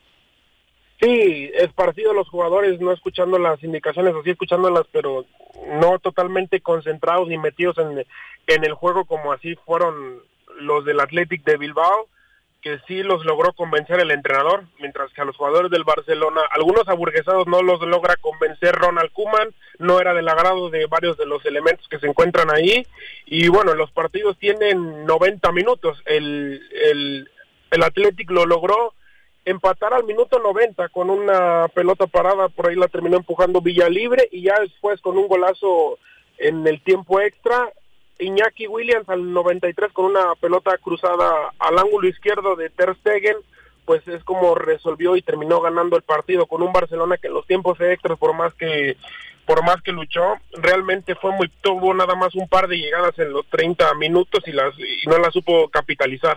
Sí, 1.00 1.50
esparcido 1.54 2.14
los 2.14 2.28
jugadores, 2.28 2.80
no 2.80 2.92
escuchando 2.92 3.38
las 3.38 3.62
indicaciones, 3.62 4.14
o 4.14 4.22
sí 4.22 4.30
escuchándolas, 4.30 4.86
pero 4.92 5.26
no 5.80 5.98
totalmente 5.98 6.60
concentrados 6.60 7.28
ni 7.28 7.36
metidos 7.36 7.76
en, 7.78 8.04
en 8.46 8.64
el 8.64 8.72
juego 8.74 9.04
como 9.04 9.32
así 9.32 9.56
fueron 9.66 10.22
los 10.58 10.84
del 10.84 11.00
Athletic 11.00 11.44
de 11.44 11.58
Bilbao, 11.58 12.08
que 12.62 12.78
sí 12.88 13.02
los 13.02 13.24
logró 13.24 13.52
convencer 13.52 14.00
el 14.00 14.10
entrenador, 14.10 14.64
mientras 14.80 15.12
que 15.12 15.20
a 15.20 15.24
los 15.24 15.36
jugadores 15.36 15.70
del 15.70 15.84
Barcelona, 15.84 16.40
algunos 16.50 16.88
aburguesados 16.88 17.46
no 17.46 17.62
los 17.62 17.80
logra 17.82 18.16
convencer 18.16 18.74
Ronald 18.74 19.12
Koeman, 19.12 19.54
no 19.78 20.00
era 20.00 20.14
del 20.14 20.28
agrado 20.28 20.68
de 20.70 20.86
varios 20.86 21.16
de 21.16 21.26
los 21.26 21.44
elementos 21.46 21.86
que 21.88 21.98
se 21.98 22.06
encuentran 22.06 22.50
ahí, 22.50 22.86
y 23.26 23.48
bueno, 23.48 23.74
los 23.74 23.90
partidos 23.92 24.36
tienen 24.38 25.06
90 25.06 25.52
minutos, 25.52 26.02
el, 26.06 26.60
el, 26.90 27.30
el 27.70 27.82
Athletic 27.82 28.30
lo 28.30 28.46
logró 28.46 28.94
empatar 29.46 29.94
al 29.94 30.04
minuto 30.04 30.40
90 30.40 30.88
con 30.88 31.08
una 31.08 31.68
pelota 31.68 32.06
parada, 32.08 32.48
por 32.48 32.68
ahí 32.68 32.74
la 32.74 32.88
terminó 32.88 33.16
empujando 33.16 33.60
Villa 33.60 33.88
Libre 33.88 34.28
y 34.32 34.42
ya 34.42 34.58
después 34.60 35.00
con 35.00 35.16
un 35.16 35.28
golazo 35.28 35.98
en 36.38 36.66
el 36.66 36.82
tiempo 36.82 37.20
extra, 37.20 37.70
Iñaki 38.18 38.66
Williams 38.66 39.08
al 39.08 39.32
93 39.32 39.92
con 39.92 40.06
una 40.06 40.34
pelota 40.40 40.76
cruzada 40.78 41.52
al 41.58 41.78
ángulo 41.78 42.08
izquierdo 42.08 42.56
de 42.56 42.70
Ter 42.70 42.94
Stegen, 42.96 43.36
pues 43.84 44.06
es 44.08 44.22
como 44.24 44.54
resolvió 44.54 45.16
y 45.16 45.22
terminó 45.22 45.60
ganando 45.60 45.96
el 45.96 46.02
partido 46.02 46.46
con 46.46 46.62
un 46.62 46.72
Barcelona 46.72 47.16
que 47.18 47.28
en 47.28 47.34
los 47.34 47.46
tiempos 47.46 47.80
extras 47.80 48.18
por 48.18 48.34
más 48.34 48.52
que 48.54 48.96
por 49.46 49.62
más 49.64 49.80
que 49.80 49.92
luchó, 49.92 50.34
realmente 50.54 51.14
fue 51.14 51.30
muy 51.30 51.48
tuvo 51.60 51.94
nada 51.94 52.16
más 52.16 52.34
un 52.34 52.48
par 52.48 52.66
de 52.66 52.78
llegadas 52.78 53.16
en 53.18 53.32
los 53.32 53.46
30 53.46 53.94
minutos 53.94 54.42
y 54.46 54.52
las 54.52 54.76
y 54.76 55.06
no 55.08 55.18
las 55.18 55.32
supo 55.32 55.68
capitalizar. 55.68 56.36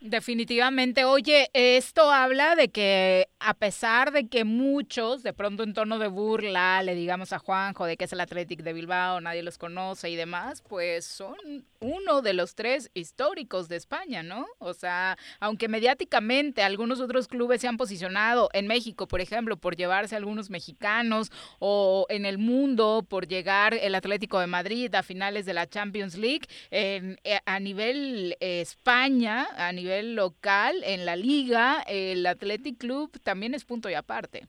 Definitivamente. 0.00 1.04
Oye, 1.04 1.50
esto 1.52 2.10
habla 2.10 2.56
de 2.56 2.70
que 2.70 3.28
a 3.38 3.52
pesar 3.52 4.12
de 4.12 4.28
que 4.28 4.44
muchos, 4.44 5.22
de 5.22 5.34
pronto 5.34 5.62
en 5.62 5.74
tono 5.74 5.98
de 5.98 6.08
burla, 6.08 6.82
le 6.82 6.94
digamos 6.94 7.34
a 7.34 7.38
Juanjo 7.38 7.84
de 7.84 7.98
que 7.98 8.04
es 8.04 8.12
el 8.14 8.20
Athletic 8.20 8.62
de 8.62 8.72
Bilbao, 8.72 9.20
nadie 9.20 9.42
los 9.42 9.58
conoce 9.58 10.08
y 10.08 10.16
demás, 10.16 10.62
pues 10.66 11.04
son 11.04 11.66
uno 11.80 12.22
de 12.22 12.34
los 12.34 12.54
tres 12.54 12.90
históricos 12.94 13.68
de 13.68 13.76
España, 13.76 14.22
¿no? 14.22 14.46
O 14.58 14.74
sea, 14.74 15.16
aunque 15.40 15.68
mediáticamente 15.68 16.62
algunos 16.62 17.00
otros 17.00 17.26
clubes 17.26 17.60
se 17.60 17.68
han 17.68 17.76
posicionado 17.76 18.50
en 18.52 18.66
México, 18.66 19.08
por 19.08 19.20
ejemplo, 19.20 19.56
por 19.56 19.76
llevarse 19.76 20.16
algunos 20.16 20.50
mexicanos 20.50 21.32
o 21.58 22.06
en 22.08 22.26
el 22.26 22.38
mundo 22.38 23.04
por 23.08 23.26
llegar 23.26 23.74
el 23.74 23.94
Atlético 23.94 24.40
de 24.40 24.46
Madrid 24.46 24.94
a 24.94 25.02
finales 25.02 25.46
de 25.46 25.54
la 25.54 25.68
Champions 25.68 26.16
League, 26.16 26.46
eh, 26.70 27.16
a 27.46 27.60
nivel 27.60 28.36
eh, 28.40 28.60
España, 28.60 29.48
a 29.56 29.72
nivel 29.72 30.14
local, 30.14 30.82
en 30.84 31.06
la 31.06 31.16
liga, 31.16 31.82
el 31.86 32.24
Athletic 32.26 32.78
Club 32.78 33.18
también 33.22 33.54
es 33.54 33.64
punto 33.64 33.88
y 33.88 33.94
aparte. 33.94 34.46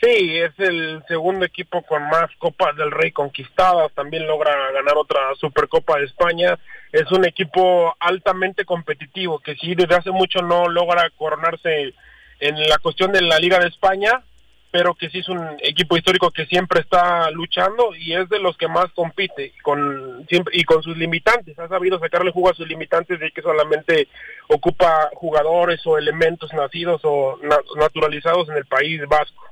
Sí, 0.00 0.38
es 0.38 0.52
el 0.58 1.02
segundo 1.08 1.44
equipo 1.44 1.82
con 1.82 2.02
más 2.04 2.30
Copas 2.38 2.74
del 2.74 2.90
Rey 2.90 3.12
conquistadas, 3.12 3.92
también 3.92 4.26
logra 4.26 4.72
ganar 4.72 4.96
otra 4.96 5.20
Supercopa 5.38 5.98
de 5.98 6.06
España. 6.06 6.58
Es 6.90 7.12
un 7.12 7.26
equipo 7.26 7.94
altamente 8.00 8.64
competitivo 8.64 9.40
que 9.40 9.56
sí 9.56 9.74
desde 9.74 9.96
hace 9.96 10.10
mucho 10.10 10.40
no 10.40 10.68
logra 10.68 11.10
coronarse 11.10 11.92
en 12.38 12.68
la 12.68 12.78
cuestión 12.78 13.12
de 13.12 13.20
la 13.20 13.38
Liga 13.38 13.58
de 13.58 13.68
España, 13.68 14.22
pero 14.70 14.94
que 14.94 15.10
sí 15.10 15.18
es 15.18 15.28
un 15.28 15.58
equipo 15.62 15.98
histórico 15.98 16.30
que 16.30 16.46
siempre 16.46 16.80
está 16.80 17.30
luchando 17.32 17.94
y 17.94 18.14
es 18.14 18.26
de 18.30 18.38
los 18.38 18.56
que 18.56 18.68
más 18.68 18.90
compite 18.92 19.52
con 19.62 20.26
y 20.52 20.64
con 20.64 20.82
sus 20.82 20.96
limitantes. 20.96 21.58
Ha 21.58 21.68
sabido 21.68 21.98
sacarle 21.98 22.30
jugo 22.30 22.48
a 22.48 22.54
sus 22.54 22.66
limitantes 22.66 23.20
de 23.20 23.30
que 23.32 23.42
solamente 23.42 24.08
ocupa 24.48 25.10
jugadores 25.12 25.86
o 25.86 25.98
elementos 25.98 26.54
nacidos 26.54 27.02
o 27.04 27.38
naturalizados 27.76 28.48
en 28.48 28.56
el 28.56 28.64
País 28.64 29.02
Vasco. 29.06 29.44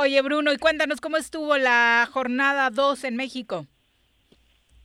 Oye, 0.00 0.22
Bruno, 0.22 0.52
y 0.52 0.58
cuéntanos 0.58 1.00
cómo 1.00 1.16
estuvo 1.16 1.58
la 1.58 2.08
jornada 2.12 2.70
2 2.70 3.02
en 3.02 3.16
México. 3.16 3.66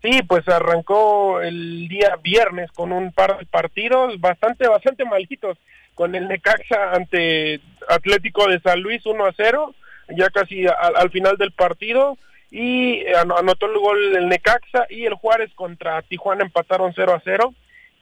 Sí, 0.02 0.24
pues 0.28 0.48
arrancó 0.48 1.40
el 1.40 1.88
día 1.88 2.16
viernes 2.24 2.72
con 2.72 2.92
un 2.92 3.12
par 3.14 3.38
de 3.38 3.46
partidos 3.46 4.20
bastante, 4.20 4.68
bastante 4.68 5.06
malquitos 5.06 5.60
con 5.94 6.16
el 6.16 6.28
Necaxa 6.28 6.94
ante 6.94 7.62
Atlético 7.88 8.48
de 8.48 8.60
San 8.62 8.82
Luis 8.82 9.06
1 9.06 9.24
a 9.24 9.34
0, 9.38 9.76
ya 10.18 10.32
casi 10.32 10.66
al, 10.66 11.12
final 11.12 11.38
del 11.38 11.52
partido, 11.52 12.18
y 12.50 13.06
anotó 13.14 13.68
el 13.68 13.78
gol 13.78 14.16
el 14.16 14.28
Necaxa 14.30 14.88
y 14.90 15.06
el 15.06 15.14
Juárez 15.14 15.52
contra 15.54 16.02
Tijuana 16.02 16.44
empataron 16.44 16.92
0 16.96 17.14
a 17.14 17.22
0. 17.24 17.54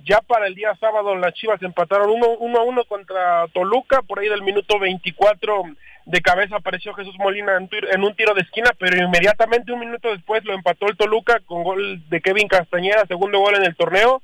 Ya 0.04 0.20
para 0.22 0.48
el 0.48 0.56
día 0.56 0.76
sábado 0.80 1.16
las 1.16 1.34
Chivas 1.34 1.62
empataron 1.62 2.10
1, 2.10 2.58
a 2.58 2.64
1 2.64 2.86
contra 2.86 3.48
Toluca, 3.54 4.02
por 4.02 4.20
ahí 4.20 4.30
del 4.30 4.42
minuto 4.42 4.80
24 4.80 5.64
de 6.06 6.22
cabeza 6.22 6.56
apareció 6.56 6.94
Jesús 6.94 7.16
Molina 7.20 7.58
en, 7.58 8.04
un 8.04 8.16
tiro 8.16 8.34
de 8.34 8.42
esquina, 8.42 8.72
pero 8.80 8.98
inmediatamente 8.98 9.72
un 9.72 9.80
minuto 9.80 10.10
después 10.10 10.44
lo 10.44 10.54
empató 10.54 10.88
el 10.88 10.98
Toluca 10.98 11.40
con 11.46 11.64
gol 11.64 12.02
de 12.10 12.22
Kevin 12.22 12.48
Castañeda, 12.48 13.06
segundo 13.06 13.40
gol 13.40 13.56
en 13.56 13.64
el 13.64 13.76
torneo 13.76 14.22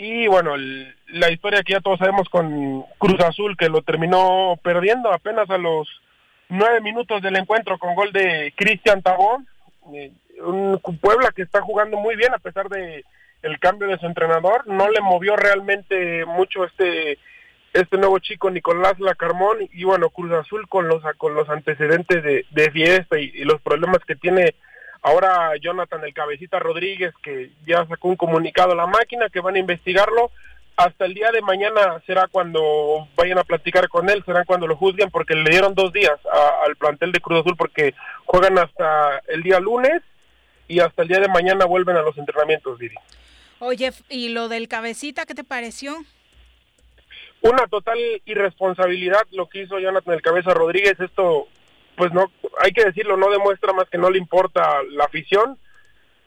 y 0.00 0.28
bueno, 0.28 0.54
la 0.56 1.30
historia 1.30 1.62
que 1.64 1.72
ya 1.72 1.80
todos 1.80 1.98
sabemos 1.98 2.28
con 2.28 2.84
Cruz 2.98 3.20
Azul, 3.20 3.56
que 3.56 3.68
lo 3.68 3.82
terminó 3.82 4.56
perdiendo 4.62 5.12
apenas 5.12 5.50
a 5.50 5.58
los 5.58 5.88
nueve 6.48 6.80
minutos 6.80 7.20
del 7.20 7.34
encuentro 7.34 7.78
con 7.78 7.96
gol 7.96 8.12
de 8.12 8.52
Cristian 8.56 9.02
Tabón. 9.02 9.48
Eh, 9.92 10.12
un 10.40 10.78
Puebla 11.00 11.32
que 11.34 11.42
está 11.42 11.60
jugando 11.62 11.96
muy 11.96 12.14
bien 12.14 12.32
a 12.32 12.38
pesar 12.38 12.68
de 12.68 13.04
el 13.42 13.58
cambio 13.58 13.88
de 13.88 13.98
su 13.98 14.06
entrenador. 14.06 14.66
No 14.66 14.90
le 14.90 15.00
movió 15.00 15.36
realmente 15.36 16.24
mucho 16.24 16.64
este 16.64 17.18
este 17.74 17.98
nuevo 17.98 18.18
chico 18.18 18.50
Nicolás 18.50 18.98
Lacarmón 18.98 19.58
y 19.72 19.84
bueno 19.84 20.08
Cruz 20.08 20.32
Azul 20.32 20.66
con 20.68 20.88
los 20.88 21.02
con 21.18 21.34
los 21.34 21.48
antecedentes 21.50 22.24
de, 22.24 22.46
de 22.50 22.70
fiesta 22.70 23.18
y, 23.18 23.44
los 23.44 23.60
problemas 23.60 23.98
que 24.06 24.16
tiene 24.16 24.54
Ahora 25.02 25.52
Jonathan 25.60 26.04
el 26.04 26.12
Cabecita 26.12 26.58
Rodríguez, 26.58 27.14
que 27.22 27.50
ya 27.66 27.86
sacó 27.86 28.08
un 28.08 28.16
comunicado 28.16 28.72
a 28.72 28.76
la 28.76 28.86
máquina, 28.86 29.28
que 29.28 29.40
van 29.40 29.54
a 29.54 29.60
investigarlo. 29.60 30.30
Hasta 30.76 31.06
el 31.06 31.14
día 31.14 31.30
de 31.32 31.40
mañana 31.40 32.02
será 32.06 32.26
cuando 32.28 33.08
vayan 33.16 33.38
a 33.38 33.44
platicar 33.44 33.88
con 33.88 34.08
él, 34.10 34.22
será 34.24 34.44
cuando 34.44 34.66
lo 34.66 34.76
juzguen, 34.76 35.10
porque 35.10 35.34
le 35.34 35.50
dieron 35.50 35.74
dos 35.74 35.92
días 35.92 36.18
al 36.66 36.76
plantel 36.76 37.12
de 37.12 37.20
Cruz 37.20 37.40
Azul, 37.40 37.56
porque 37.56 37.94
juegan 38.26 38.58
hasta 38.58 39.20
el 39.28 39.42
día 39.42 39.60
lunes 39.60 40.02
y 40.68 40.80
hasta 40.80 41.02
el 41.02 41.08
día 41.08 41.20
de 41.20 41.28
mañana 41.28 41.64
vuelven 41.64 41.96
a 41.96 42.02
los 42.02 42.16
entrenamientos, 42.18 42.78
Didi. 42.78 42.94
Oye, 43.60 43.92
¿y 44.08 44.28
lo 44.28 44.48
del 44.48 44.68
Cabecita 44.68 45.26
qué 45.26 45.34
te 45.34 45.44
pareció? 45.44 45.96
Una 47.40 47.66
total 47.66 47.98
irresponsabilidad 48.24 49.26
lo 49.32 49.48
que 49.48 49.62
hizo 49.62 49.78
Jonathan 49.78 50.14
el 50.14 50.22
Cabeza 50.22 50.54
Rodríguez. 50.54 50.98
Esto 51.00 51.48
pues 51.96 52.12
no, 52.12 52.30
hay 52.60 52.72
que 52.72 52.84
decirlo, 52.84 53.16
no 53.16 53.28
demuestra 53.28 53.72
más 53.72 53.88
que 53.90 53.98
no 53.98 54.08
le 54.08 54.18
importa 54.18 54.82
la 54.90 55.04
afición. 55.04 55.58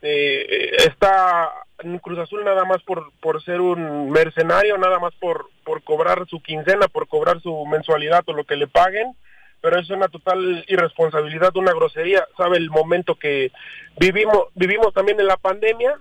Eh, 0.01 0.71
está 0.85 1.49
en 1.79 1.97
Cruz 1.99 2.19
Azul 2.19 2.43
nada 2.43 2.65
más 2.65 2.83
por, 2.83 3.11
por 3.21 3.41
ser 3.43 3.61
un 3.61 4.09
mercenario, 4.11 4.77
nada 4.77 4.99
más 4.99 5.13
por, 5.15 5.49
por 5.63 5.81
cobrar 5.83 6.27
su 6.27 6.41
quincena, 6.41 6.87
por 6.87 7.07
cobrar 7.07 7.41
su 7.41 7.65
mensualidad 7.65 8.23
o 8.25 8.33
lo 8.33 8.43
que 8.43 8.57
le 8.57 8.67
paguen, 8.67 9.15
pero 9.61 9.79
es 9.79 9.89
una 9.89 10.07
total 10.07 10.65
irresponsabilidad, 10.67 11.55
una 11.55 11.73
grosería. 11.73 12.25
Sabe 12.35 12.57
el 12.57 12.69
momento 12.69 13.15
que 13.15 13.51
vivimos, 13.99 14.47
vivimos 14.55 14.93
también 14.93 15.19
en 15.19 15.27
la 15.27 15.37
pandemia 15.37 15.97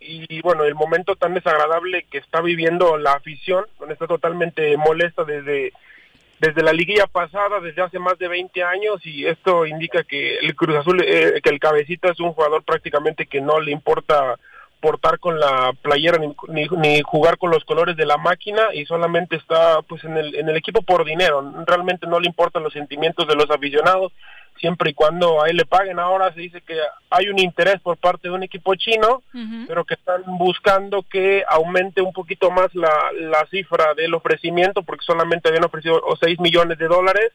y 0.00 0.40
bueno, 0.40 0.64
el 0.64 0.74
momento 0.74 1.14
tan 1.16 1.34
desagradable 1.34 2.06
que 2.10 2.18
está 2.18 2.40
viviendo 2.40 2.96
la 2.96 3.12
afición, 3.12 3.66
donde 3.78 3.94
está 3.94 4.06
totalmente 4.06 4.76
molesta 4.76 5.24
desde 5.24 5.72
desde 6.42 6.64
la 6.64 6.72
liguilla 6.72 7.06
pasada, 7.06 7.60
desde 7.60 7.82
hace 7.82 8.00
más 8.00 8.18
de 8.18 8.26
20 8.26 8.64
años, 8.64 9.06
y 9.06 9.26
esto 9.26 9.64
indica 9.64 10.02
que 10.02 10.38
el 10.38 10.56
Cruz 10.56 10.76
Azul, 10.76 11.00
eh, 11.00 11.40
que 11.40 11.50
el 11.50 11.60
cabecita 11.60 12.10
es 12.10 12.18
un 12.18 12.32
jugador 12.32 12.64
prácticamente 12.64 13.26
que 13.26 13.40
no 13.40 13.60
le 13.60 13.70
importa 13.70 14.36
portar 14.82 15.20
con 15.20 15.38
la 15.38 15.72
playera 15.80 16.18
ni, 16.18 16.66
ni, 16.76 17.00
jugar 17.02 17.38
con 17.38 17.50
los 17.50 17.64
colores 17.64 17.96
de 17.96 18.04
la 18.04 18.18
máquina 18.18 18.74
y 18.74 18.84
solamente 18.84 19.36
está 19.36 19.80
pues 19.82 20.02
en 20.04 20.16
el, 20.16 20.34
en 20.34 20.48
el 20.48 20.56
equipo 20.56 20.82
por 20.82 21.04
dinero. 21.04 21.54
Realmente 21.66 22.08
no 22.08 22.18
le 22.18 22.26
importan 22.26 22.64
los 22.64 22.72
sentimientos 22.72 23.26
de 23.28 23.36
los 23.36 23.48
aficionados 23.48 24.12
siempre 24.58 24.90
y 24.90 24.94
cuando 24.94 25.42
a 25.42 25.48
él 25.48 25.56
le 25.56 25.64
paguen. 25.64 25.98
Ahora 25.98 26.32
se 26.34 26.40
dice 26.40 26.60
que 26.60 26.76
hay 27.10 27.28
un 27.28 27.38
interés 27.38 27.80
por 27.80 27.96
parte 27.96 28.28
de 28.28 28.34
un 28.34 28.42
equipo 28.42 28.74
chino, 28.74 29.22
pero 29.66 29.84
que 29.84 29.94
están 29.94 30.22
buscando 30.38 31.02
que 31.02 31.44
aumente 31.48 32.02
un 32.02 32.12
poquito 32.12 32.50
más 32.50 32.74
la, 32.74 32.92
la 33.12 33.46
cifra 33.50 33.94
del 33.94 34.14
ofrecimiento, 34.14 34.82
porque 34.82 35.04
solamente 35.04 35.48
habían 35.48 35.64
ofrecido 35.64 36.02
6 36.20 36.40
millones 36.40 36.78
de 36.78 36.88
dólares. 36.88 37.32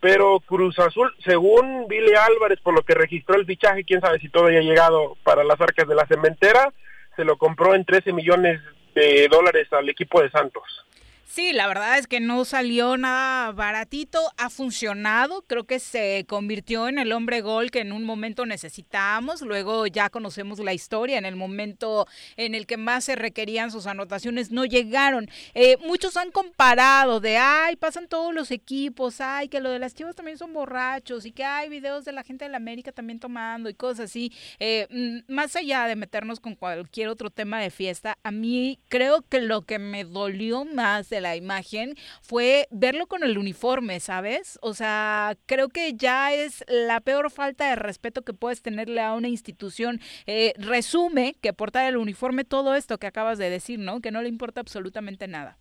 Pero 0.00 0.40
Cruz 0.40 0.78
Azul, 0.78 1.14
según 1.24 1.86
Billy 1.86 2.14
Álvarez, 2.14 2.58
por 2.62 2.72
lo 2.72 2.82
que 2.82 2.94
registró 2.94 3.36
el 3.36 3.44
fichaje, 3.44 3.84
quién 3.84 4.00
sabe 4.00 4.18
si 4.18 4.30
todavía 4.30 4.60
ha 4.60 4.62
llegado 4.62 5.16
para 5.24 5.44
las 5.44 5.60
arcas 5.60 5.86
de 5.86 5.94
la 5.94 6.06
cementera, 6.06 6.72
se 7.20 7.24
lo 7.26 7.36
compró 7.36 7.74
en 7.74 7.84
13 7.84 8.14
millones 8.14 8.62
de 8.94 9.28
dólares 9.30 9.70
al 9.72 9.90
equipo 9.90 10.22
de 10.22 10.30
Santos. 10.30 10.86
Sí, 11.32 11.52
la 11.52 11.68
verdad 11.68 11.96
es 11.96 12.08
que 12.08 12.18
no 12.18 12.44
salió 12.44 12.96
nada 12.96 13.52
baratito, 13.52 14.18
ha 14.36 14.50
funcionado, 14.50 15.42
creo 15.42 15.62
que 15.62 15.78
se 15.78 16.24
convirtió 16.28 16.88
en 16.88 16.98
el 16.98 17.12
hombre 17.12 17.40
gol 17.40 17.70
que 17.70 17.78
en 17.78 17.92
un 17.92 18.02
momento 18.02 18.46
necesitábamos, 18.46 19.40
luego 19.40 19.86
ya 19.86 20.10
conocemos 20.10 20.58
la 20.58 20.74
historia, 20.74 21.18
en 21.18 21.26
el 21.26 21.36
momento 21.36 22.08
en 22.36 22.56
el 22.56 22.66
que 22.66 22.76
más 22.76 23.04
se 23.04 23.14
requerían 23.14 23.70
sus 23.70 23.86
anotaciones 23.86 24.50
no 24.50 24.64
llegaron. 24.64 25.28
Eh, 25.54 25.76
muchos 25.86 26.16
han 26.16 26.32
comparado 26.32 27.20
de, 27.20 27.36
ay, 27.36 27.76
pasan 27.76 28.08
todos 28.08 28.34
los 28.34 28.50
equipos, 28.50 29.20
ay, 29.20 29.48
que 29.48 29.60
lo 29.60 29.70
de 29.70 29.78
las 29.78 29.94
chivas 29.94 30.16
también 30.16 30.36
son 30.36 30.52
borrachos 30.52 31.26
y 31.26 31.30
que 31.30 31.44
hay 31.44 31.68
videos 31.68 32.04
de 32.04 32.10
la 32.10 32.24
gente 32.24 32.44
de 32.46 32.50
la 32.50 32.56
América 32.56 32.90
también 32.90 33.20
tomando 33.20 33.70
y 33.70 33.74
cosas 33.74 34.06
así. 34.10 34.32
Eh, 34.58 34.88
mm, 34.90 35.32
más 35.32 35.54
allá 35.54 35.84
de 35.84 35.94
meternos 35.94 36.40
con 36.40 36.56
cualquier 36.56 37.06
otro 37.06 37.30
tema 37.30 37.60
de 37.60 37.70
fiesta, 37.70 38.18
a 38.24 38.32
mí 38.32 38.80
creo 38.88 39.22
que 39.22 39.40
lo 39.40 39.62
que 39.62 39.78
me 39.78 40.02
dolió 40.02 40.64
más 40.64 41.08
de 41.08 41.19
la 41.20 41.36
imagen 41.36 41.94
fue 42.22 42.66
verlo 42.70 43.06
con 43.06 43.22
el 43.22 43.38
uniforme, 43.38 44.00
¿sabes? 44.00 44.58
O 44.62 44.74
sea, 44.74 45.36
creo 45.46 45.68
que 45.68 45.94
ya 45.94 46.32
es 46.32 46.64
la 46.68 47.00
peor 47.00 47.30
falta 47.30 47.68
de 47.68 47.76
respeto 47.76 48.22
que 48.22 48.32
puedes 48.32 48.62
tenerle 48.62 49.00
a 49.00 49.14
una 49.14 49.28
institución. 49.28 50.00
Eh, 50.26 50.52
resume 50.56 51.34
que 51.40 51.52
portar 51.52 51.86
el 51.86 51.96
uniforme 51.96 52.44
todo 52.44 52.74
esto 52.74 52.98
que 52.98 53.06
acabas 53.06 53.38
de 53.38 53.50
decir, 53.50 53.78
¿no? 53.78 54.00
Que 54.00 54.10
no 54.10 54.22
le 54.22 54.28
importa 54.28 54.60
absolutamente 54.60 55.28
nada. 55.28 55.58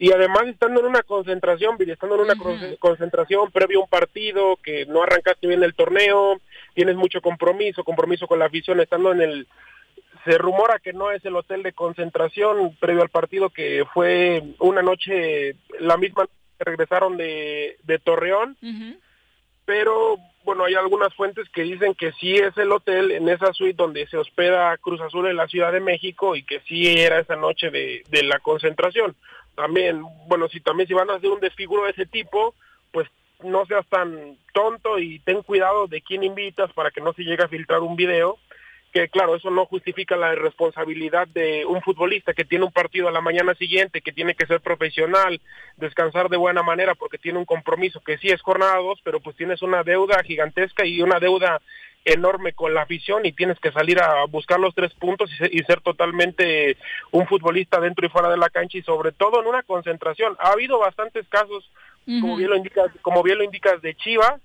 Y 0.00 0.12
además 0.12 0.46
estando 0.46 0.80
en 0.80 0.86
una 0.86 1.02
concentración, 1.02 1.76
estando 1.80 2.14
en 2.14 2.20
una 2.20 2.76
concentración 2.78 3.50
previo 3.50 3.80
a 3.80 3.82
un 3.82 3.88
partido, 3.88 4.56
que 4.62 4.86
no 4.86 5.02
arrancaste 5.02 5.48
bien 5.48 5.64
el 5.64 5.74
torneo, 5.74 6.40
tienes 6.74 6.94
mucho 6.94 7.20
compromiso, 7.20 7.82
compromiso 7.82 8.28
con 8.28 8.38
la 8.38 8.46
afición, 8.46 8.78
estando 8.80 9.10
en 9.10 9.22
el 9.22 9.48
se 10.28 10.36
rumora 10.36 10.78
que 10.78 10.92
no 10.92 11.10
es 11.10 11.24
el 11.24 11.36
hotel 11.36 11.62
de 11.62 11.72
concentración 11.72 12.76
previo 12.78 13.00
al 13.00 13.08
partido, 13.08 13.48
que 13.48 13.86
fue 13.94 14.42
una 14.58 14.82
noche, 14.82 15.56
la 15.80 15.96
misma 15.96 16.26
que 16.26 16.64
regresaron 16.64 17.16
de, 17.16 17.78
de 17.84 17.98
Torreón, 17.98 18.58
pero 19.64 20.18
bueno, 20.44 20.64
hay 20.64 20.74
algunas 20.74 21.14
fuentes 21.14 21.48
que 21.48 21.62
dicen 21.62 21.94
que 21.94 22.12
sí 22.12 22.34
es 22.34 22.54
el 22.58 22.72
hotel 22.72 23.10
en 23.10 23.28
esa 23.30 23.54
suite 23.54 23.76
donde 23.76 24.06
se 24.08 24.18
hospeda 24.18 24.76
Cruz 24.76 25.00
Azul 25.00 25.28
en 25.28 25.36
la 25.36 25.48
Ciudad 25.48 25.72
de 25.72 25.80
México 25.80 26.36
y 26.36 26.42
que 26.42 26.60
sí 26.60 26.86
era 26.86 27.20
esa 27.20 27.36
noche 27.36 27.70
de, 27.70 28.02
de 28.10 28.22
la 28.24 28.38
concentración. 28.38 29.16
También, 29.54 30.02
bueno, 30.26 30.48
si 30.48 30.60
también 30.60 30.88
si 30.88 30.94
van 30.94 31.08
a 31.08 31.14
hacer 31.14 31.30
un 31.30 31.40
desfiguro 31.40 31.84
de 31.84 31.92
ese 31.92 32.04
tipo, 32.04 32.54
pues 32.92 33.08
no 33.42 33.64
seas 33.64 33.86
tan 33.88 34.36
tonto 34.52 34.98
y 34.98 35.20
ten 35.20 35.42
cuidado 35.42 35.86
de 35.86 36.02
quién 36.02 36.22
invitas 36.22 36.70
para 36.74 36.90
que 36.90 37.00
no 37.00 37.14
se 37.14 37.22
llegue 37.22 37.44
a 37.44 37.48
filtrar 37.48 37.80
un 37.80 37.96
video 37.96 38.38
que 38.92 39.08
claro, 39.08 39.36
eso 39.36 39.50
no 39.50 39.66
justifica 39.66 40.16
la 40.16 40.34
responsabilidad 40.34 41.28
de 41.28 41.66
un 41.66 41.82
futbolista 41.82 42.32
que 42.32 42.44
tiene 42.44 42.64
un 42.64 42.72
partido 42.72 43.08
a 43.08 43.12
la 43.12 43.20
mañana 43.20 43.54
siguiente, 43.54 44.00
que 44.00 44.12
tiene 44.12 44.34
que 44.34 44.46
ser 44.46 44.60
profesional, 44.60 45.40
descansar 45.76 46.28
de 46.28 46.36
buena 46.36 46.62
manera 46.62 46.94
porque 46.94 47.18
tiene 47.18 47.38
un 47.38 47.44
compromiso 47.44 48.00
que 48.00 48.18
sí 48.18 48.28
es 48.28 48.40
jornada 48.40 48.76
dos, 48.76 49.00
pero 49.04 49.20
pues 49.20 49.36
tienes 49.36 49.62
una 49.62 49.82
deuda 49.82 50.22
gigantesca 50.22 50.86
y 50.86 51.02
una 51.02 51.20
deuda 51.20 51.60
enorme 52.04 52.52
con 52.54 52.72
la 52.72 52.82
afición 52.82 53.26
y 53.26 53.32
tienes 53.32 53.58
que 53.60 53.72
salir 53.72 54.00
a 54.00 54.24
buscar 54.24 54.58
los 54.58 54.74
tres 54.74 54.94
puntos 54.94 55.30
y 55.32 55.36
ser, 55.36 55.54
y 55.54 55.58
ser 55.64 55.80
totalmente 55.82 56.78
un 57.10 57.26
futbolista 57.26 57.80
dentro 57.80 58.06
y 58.06 58.08
fuera 58.08 58.30
de 58.30 58.38
la 58.38 58.48
cancha 58.48 58.78
y 58.78 58.82
sobre 58.82 59.12
todo 59.12 59.40
en 59.40 59.48
una 59.48 59.62
concentración. 59.62 60.36
Ha 60.38 60.52
habido 60.52 60.78
bastantes 60.78 61.28
casos, 61.28 61.70
como 62.20 62.36
bien 62.36 62.48
lo 62.48 62.56
indicas, 62.56 62.90
como 63.02 63.22
bien 63.22 63.36
lo 63.36 63.44
indicas 63.44 63.82
de 63.82 63.94
Chivas, 63.94 64.40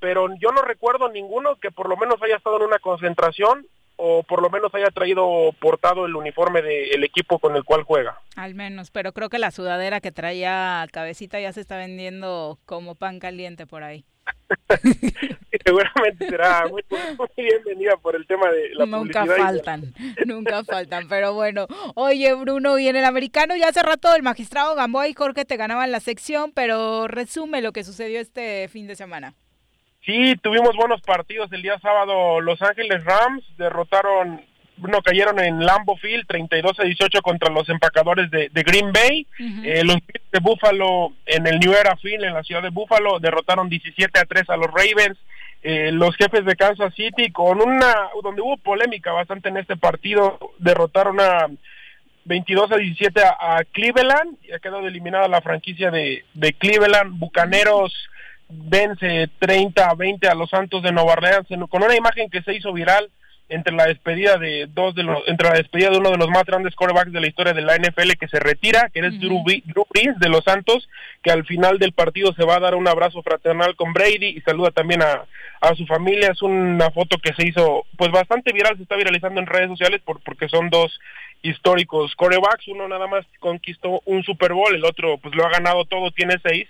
pero 0.00 0.28
yo 0.38 0.52
no 0.52 0.60
recuerdo 0.60 1.08
ninguno 1.08 1.56
que 1.56 1.70
por 1.70 1.88
lo 1.88 1.96
menos 1.96 2.22
haya 2.22 2.36
estado 2.36 2.56
en 2.56 2.64
una 2.64 2.78
concentración 2.78 3.66
o 3.96 4.22
por 4.22 4.42
lo 4.42 4.50
menos 4.50 4.74
haya 4.74 4.90
traído 4.90 5.50
portado 5.60 6.06
el 6.06 6.14
uniforme 6.14 6.62
del 6.62 7.02
equipo 7.04 7.38
con 7.38 7.56
el 7.56 7.64
cual 7.64 7.82
juega. 7.82 8.20
Al 8.36 8.54
menos, 8.54 8.90
pero 8.90 9.12
creo 9.12 9.28
que 9.28 9.38
la 9.38 9.50
sudadera 9.50 10.00
que 10.00 10.12
traía 10.12 10.86
Cabecita 10.92 11.40
ya 11.40 11.52
se 11.52 11.60
está 11.60 11.76
vendiendo 11.76 12.58
como 12.66 12.94
pan 12.94 13.18
caliente 13.18 13.66
por 13.66 13.82
ahí. 13.82 14.04
Seguramente 15.64 16.28
será 16.28 16.66
muy, 16.68 16.84
muy, 16.90 17.28
bienvenida 17.36 17.96
por 17.96 18.16
el 18.16 18.26
tema 18.26 18.50
de 18.50 18.74
la 18.74 18.86
Nunca 18.86 19.20
publicidad. 19.20 19.46
faltan, 19.46 19.94
nunca 20.26 20.64
faltan, 20.64 21.08
pero 21.08 21.34
bueno. 21.34 21.66
Oye, 21.94 22.34
Bruno, 22.34 22.78
y 22.78 22.88
en 22.88 22.96
el 22.96 23.04
americano 23.04 23.56
ya 23.56 23.68
hace 23.68 23.82
rato 23.82 24.14
el 24.14 24.22
magistrado 24.22 24.74
Gamboa 24.74 25.08
y 25.08 25.14
Jorge 25.14 25.44
te 25.44 25.56
ganaban 25.56 25.92
la 25.92 26.00
sección, 26.00 26.52
pero 26.52 27.08
resume 27.08 27.62
lo 27.62 27.72
que 27.72 27.84
sucedió 27.84 28.20
este 28.20 28.68
fin 28.68 28.86
de 28.86 28.96
semana. 28.96 29.34
Sí, 30.06 30.36
tuvimos 30.40 30.76
buenos 30.76 31.00
partidos 31.02 31.52
el 31.52 31.62
día 31.62 31.78
sábado. 31.80 32.40
Los 32.40 32.62
Ángeles 32.62 33.04
Rams 33.04 33.42
derrotaron, 33.58 34.40
no 34.76 35.02
cayeron 35.02 35.40
en 35.40 35.66
Lambeau 35.66 35.96
Field 35.96 36.26
32 36.28 36.78
a 36.78 36.84
18 36.84 37.22
contra 37.22 37.50
los 37.50 37.68
empacadores 37.68 38.30
de, 38.30 38.48
de 38.50 38.62
Green 38.62 38.92
Bay. 38.92 39.26
eh, 39.64 39.82
los 39.82 39.96
Bills 39.96 40.30
de 40.30 40.38
Buffalo 40.40 41.12
en 41.26 41.46
el 41.48 41.58
New 41.58 41.72
Era 41.72 41.96
Field 41.96 42.22
en 42.22 42.34
la 42.34 42.44
ciudad 42.44 42.62
de 42.62 42.70
Buffalo 42.70 43.18
derrotaron 43.18 43.68
17 43.68 44.18
a 44.18 44.24
3 44.24 44.48
a 44.50 44.56
los 44.56 44.68
Ravens. 44.68 45.18
Eh, 45.64 45.90
los 45.90 46.14
jefes 46.14 46.44
de 46.44 46.54
Kansas 46.54 46.94
City 46.94 47.32
con 47.32 47.60
una 47.60 47.92
donde 48.22 48.42
hubo 48.42 48.56
polémica 48.58 49.10
bastante 49.10 49.48
en 49.48 49.56
este 49.56 49.76
partido 49.76 50.38
derrotaron 50.58 51.18
a 51.18 51.48
22 52.26 52.70
a 52.70 52.76
17 52.76 53.20
a, 53.24 53.56
a 53.56 53.64
Cleveland 53.64 54.36
y 54.44 54.52
ha 54.52 54.60
quedado 54.60 54.86
eliminada 54.86 55.26
la 55.26 55.40
franquicia 55.40 55.90
de, 55.90 56.24
de 56.34 56.52
Cleveland 56.52 57.18
Bucaneros 57.18 57.92
vence 58.48 59.28
30 59.38 59.88
a 59.90 59.94
20 59.94 60.28
a 60.28 60.34
los 60.34 60.50
Santos 60.50 60.82
de 60.82 60.92
Nueva 60.92 61.14
Orleans 61.14 61.46
con 61.68 61.82
una 61.82 61.96
imagen 61.96 62.30
que 62.30 62.42
se 62.42 62.54
hizo 62.54 62.72
viral 62.72 63.10
entre 63.48 63.72
la 63.74 63.86
despedida 63.86 64.38
de 64.38 64.66
dos 64.68 64.92
de 64.96 65.04
los 65.04 65.18
entre 65.28 65.48
la 65.48 65.54
despedida 65.54 65.90
de 65.90 65.98
uno 65.98 66.10
de 66.10 66.16
los 66.16 66.28
más 66.30 66.42
grandes 66.44 66.74
quarterbacks 66.74 67.12
de 67.12 67.20
la 67.20 67.28
historia 67.28 67.52
de 67.52 67.62
la 67.62 67.76
NFL 67.76 68.12
que 68.18 68.26
se 68.26 68.40
retira, 68.40 68.90
que 68.92 68.98
es 69.00 69.20
Drew, 69.20 69.44
Bi- 69.44 69.62
Drew 69.66 69.86
Brees 69.88 70.18
de 70.18 70.28
los 70.28 70.42
Santos, 70.42 70.88
que 71.22 71.30
al 71.30 71.44
final 71.46 71.78
del 71.78 71.92
partido 71.92 72.32
se 72.34 72.44
va 72.44 72.56
a 72.56 72.60
dar 72.60 72.74
un 72.74 72.88
abrazo 72.88 73.22
fraternal 73.22 73.76
con 73.76 73.92
Brady 73.92 74.30
y 74.36 74.40
saluda 74.40 74.72
también 74.72 75.00
a, 75.02 75.24
a 75.60 75.74
su 75.76 75.86
familia. 75.86 76.30
Es 76.32 76.42
una 76.42 76.90
foto 76.90 77.18
que 77.18 77.34
se 77.34 77.46
hizo 77.46 77.84
pues 77.96 78.10
bastante 78.10 78.52
viral, 78.52 78.76
se 78.78 78.82
está 78.82 78.96
viralizando 78.96 79.40
en 79.40 79.46
redes 79.46 79.68
sociales 79.68 80.00
por, 80.04 80.18
porque 80.24 80.48
son 80.48 80.68
dos 80.68 80.98
históricos 81.42 82.16
quarterbacks, 82.16 82.66
uno 82.66 82.88
nada 82.88 83.06
más 83.06 83.24
conquistó 83.38 84.00
un 84.06 84.24
Super 84.24 84.54
Bowl, 84.54 84.74
el 84.74 84.84
otro 84.84 85.18
pues 85.18 85.34
lo 85.36 85.46
ha 85.46 85.50
ganado 85.50 85.84
todo, 85.84 86.10
tiene 86.10 86.34
seis, 86.42 86.66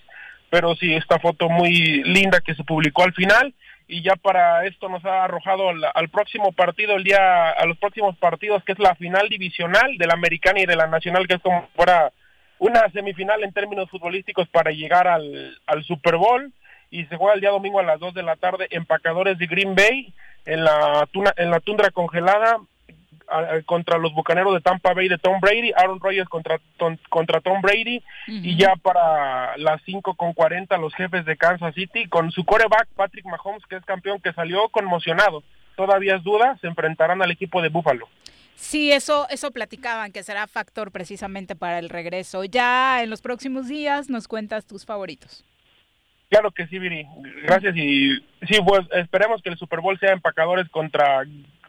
pero 0.51 0.75
sí, 0.77 0.95
esta 0.95 1.19
foto 1.19 1.49
muy 1.49 2.03
linda 2.05 2.41
que 2.41 2.55
se 2.55 2.65
publicó 2.65 3.05
al 3.05 3.15
final 3.15 3.55
y 3.89 4.03
ya 4.03 4.17
para 4.17 4.67
esto 4.67 4.89
nos 4.89 5.05
ha 5.05 5.25
arrojado 5.25 5.69
al, 5.69 5.85
al 5.95 6.09
próximo 6.09 6.53
partido, 6.53 6.97
el 6.97 7.05
día, 7.05 7.51
a 7.51 7.67
los 7.67 7.79
próximos 7.79 8.17
partidos, 8.17 8.65
que 8.65 8.73
es 8.73 8.79
la 8.79 8.95
final 8.97 9.29
divisional 9.29 9.97
de 9.97 10.07
la 10.07 10.15
americana 10.15 10.61
y 10.61 10.67
de 10.67 10.77
la 10.77 10.87
nacional, 10.87 11.29
que 11.29 11.35
es 11.35 11.41
como 11.41 11.69
fuera 11.77 12.13
una 12.59 12.89
semifinal 12.91 13.45
en 13.45 13.53
términos 13.53 13.89
futbolísticos 13.91 14.49
para 14.49 14.71
llegar 14.71 15.07
al, 15.07 15.59
al 15.67 15.85
Super 15.85 16.17
Bowl 16.17 16.53
y 16.91 17.05
se 17.07 17.17
juega 17.17 17.35
el 17.35 17.41
día 17.41 17.51
domingo 17.51 17.81
a 17.81 17.85
las 17.85 18.01
2 18.01 18.15
de 18.15 18.23
la 18.23 18.37
tarde, 18.37 18.67
empacadores 18.71 19.39
de 19.39 19.47
Green 19.47 19.75
Bay 19.75 20.13
en 20.45 20.65
la, 20.65 21.07
tuna, 21.13 21.33
en 21.37 21.51
la 21.51 21.61
tundra 21.61 21.91
congelada 21.91 22.59
a- 23.29 23.61
contra 23.65 23.99
los 23.99 24.13
bucaneros 24.15 24.55
de 24.55 24.61
Tampa 24.61 24.95
Bay 24.95 25.09
de 25.09 25.19
Tom 25.19 25.41
Brady, 25.41 25.73
Aaron 25.77 26.01
Rodgers 26.01 26.29
contra, 26.29 26.61
Tom- 26.77 26.99
contra 27.09 27.41
Tom 27.41 27.61
Brady 27.63 28.03
y 28.27 28.57
ya 28.57 28.77
para 28.77 29.57
las 29.59 29.81
5 29.85 30.15
con 30.15 30.33
40 30.33 30.77
los 30.79 30.95
jefes 30.95 31.25
de 31.25 31.37
Kansas 31.37 31.75
City 31.75 32.07
con 32.09 32.31
su 32.31 32.45
coreback 32.45 32.89
Patrick 32.97 33.25
Mahomes 33.27 33.65
que 33.67 33.77
es 33.77 33.85
campeón 33.85 34.21
que 34.21 34.33
salió 34.33 34.69
conmocionado. 34.69 35.43
Todavía 35.77 36.17
es 36.17 36.23
duda, 36.23 36.57
se 36.61 36.67
enfrentarán 36.69 37.21
al 37.23 37.31
equipo 37.31 37.61
de 37.61 37.69
Buffalo. 37.69 38.09
Sí, 38.55 38.91
eso, 38.91 39.27
eso 39.29 39.51
platicaban 39.51 40.13
que 40.13 40.23
será 40.23 40.47
factor 40.47 40.91
precisamente 40.91 41.55
para 41.55 41.79
el 41.79 41.91
regreso. 41.91 42.43
Ya 42.45 43.03
en 43.03 43.11
los 43.11 43.21
próximos 43.21 43.69
días 43.69 44.09
nos 44.09 44.29
cuentas 44.29 44.65
tus 44.67 44.87
favoritos. 44.87 45.45
Claro 46.31 46.51
que 46.51 46.67
sí, 46.67 46.79
Viri. 46.79 47.07
Gracias 47.45 47.77
y 47.77 48.17
sí, 48.49 48.59
pues 48.67 48.81
esperemos 48.95 49.43
que 49.43 49.51
el 49.51 49.59
Super 49.59 49.81
Bowl 49.81 49.99
sea 50.01 50.13
empacadores 50.13 50.69
contra 50.71 51.25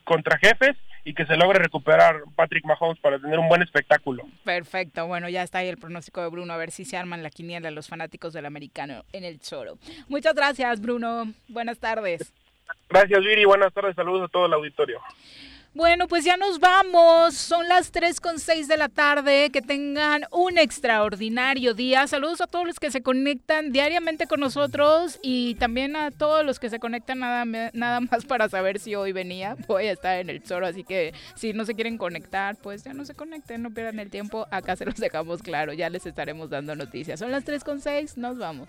contra 0.05 0.37
jefes 0.37 0.77
y 1.07 1.13
que 1.13 1.25
se 1.25 1.37
logre 1.37 1.59
recuperar 1.59 2.23
Patrick 2.35 2.65
Mahomes 2.65 2.99
para 2.99 3.17
tener 3.17 3.39
un 3.39 3.47
buen 3.47 3.61
espectáculo. 3.61 4.23
Perfecto, 4.43 5.07
bueno, 5.07 5.29
ya 5.29 5.41
está 5.41 5.59
ahí 5.59 5.69
el 5.69 5.77
pronóstico 5.77 6.21
de 6.21 6.27
Bruno, 6.27 6.51
a 6.51 6.57
ver 6.57 6.69
si 6.69 6.83
se 6.83 6.97
arman 6.97 7.23
la 7.23 7.29
quiniela 7.29 7.71
los 7.71 7.87
fanáticos 7.87 8.33
del 8.33 8.45
americano 8.45 9.05
en 9.13 9.23
el 9.23 9.39
Choro. 9.39 9.77
Muchas 10.09 10.35
gracias, 10.35 10.81
Bruno. 10.81 11.31
Buenas 11.47 11.79
tardes. 11.79 12.33
Gracias, 12.89 13.21
Viri. 13.21 13.45
Buenas 13.45 13.73
tardes. 13.73 13.95
Saludos 13.95 14.27
a 14.27 14.31
todo 14.31 14.47
el 14.47 14.53
auditorio. 14.53 14.99
Bueno, 15.77 16.07
pues 16.07 16.25
ya 16.25 16.37
nos 16.37 16.59
vamos. 16.59 17.35
Son 17.35 17.67
las 17.67 17.91
3 17.91 18.19
con 18.19 18.39
6 18.39 18.67
de 18.67 18.77
la 18.77 18.89
tarde. 18.89 19.51
Que 19.51 19.61
tengan 19.61 20.23
un 20.31 20.57
extraordinario 20.57 21.75
día. 21.75 22.07
Saludos 22.07 22.41
a 22.41 22.47
todos 22.47 22.65
los 22.65 22.79
que 22.79 22.89
se 22.89 23.03
conectan 23.03 23.71
diariamente 23.71 24.25
con 24.25 24.39
nosotros 24.39 25.19
y 25.21 25.53
también 25.53 25.95
a 25.95 26.09
todos 26.09 26.43
los 26.43 26.57
que 26.57 26.71
se 26.71 26.79
conectan 26.79 27.19
nada, 27.19 27.45
nada 27.73 27.99
más 27.99 28.25
para 28.25 28.49
saber 28.49 28.79
si 28.79 28.95
hoy 28.95 29.11
venía. 29.11 29.55
Voy 29.67 29.85
a 29.85 29.91
estar 29.91 30.17
en 30.17 30.31
el 30.31 30.41
Zoro, 30.41 30.65
así 30.65 30.83
que 30.83 31.13
si 31.35 31.53
no 31.53 31.63
se 31.63 31.75
quieren 31.75 31.99
conectar, 31.99 32.55
pues 32.55 32.83
ya 32.83 32.95
no 32.95 33.05
se 33.05 33.13
conecten, 33.13 33.61
no 33.61 33.69
pierdan 33.69 33.99
el 33.99 34.09
tiempo. 34.09 34.47
Acá 34.49 34.75
se 34.75 34.85
los 34.85 34.95
dejamos 34.95 35.43
claro. 35.43 35.73
Ya 35.73 35.91
les 35.91 36.07
estaremos 36.07 36.49
dando 36.49 36.75
noticias. 36.75 37.19
Son 37.19 37.29
las 37.29 37.43
3 37.43 37.63
con 37.63 37.81
6. 37.81 38.17
Nos 38.17 38.39
vamos. 38.39 38.67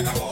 acabó. 0.00 0.29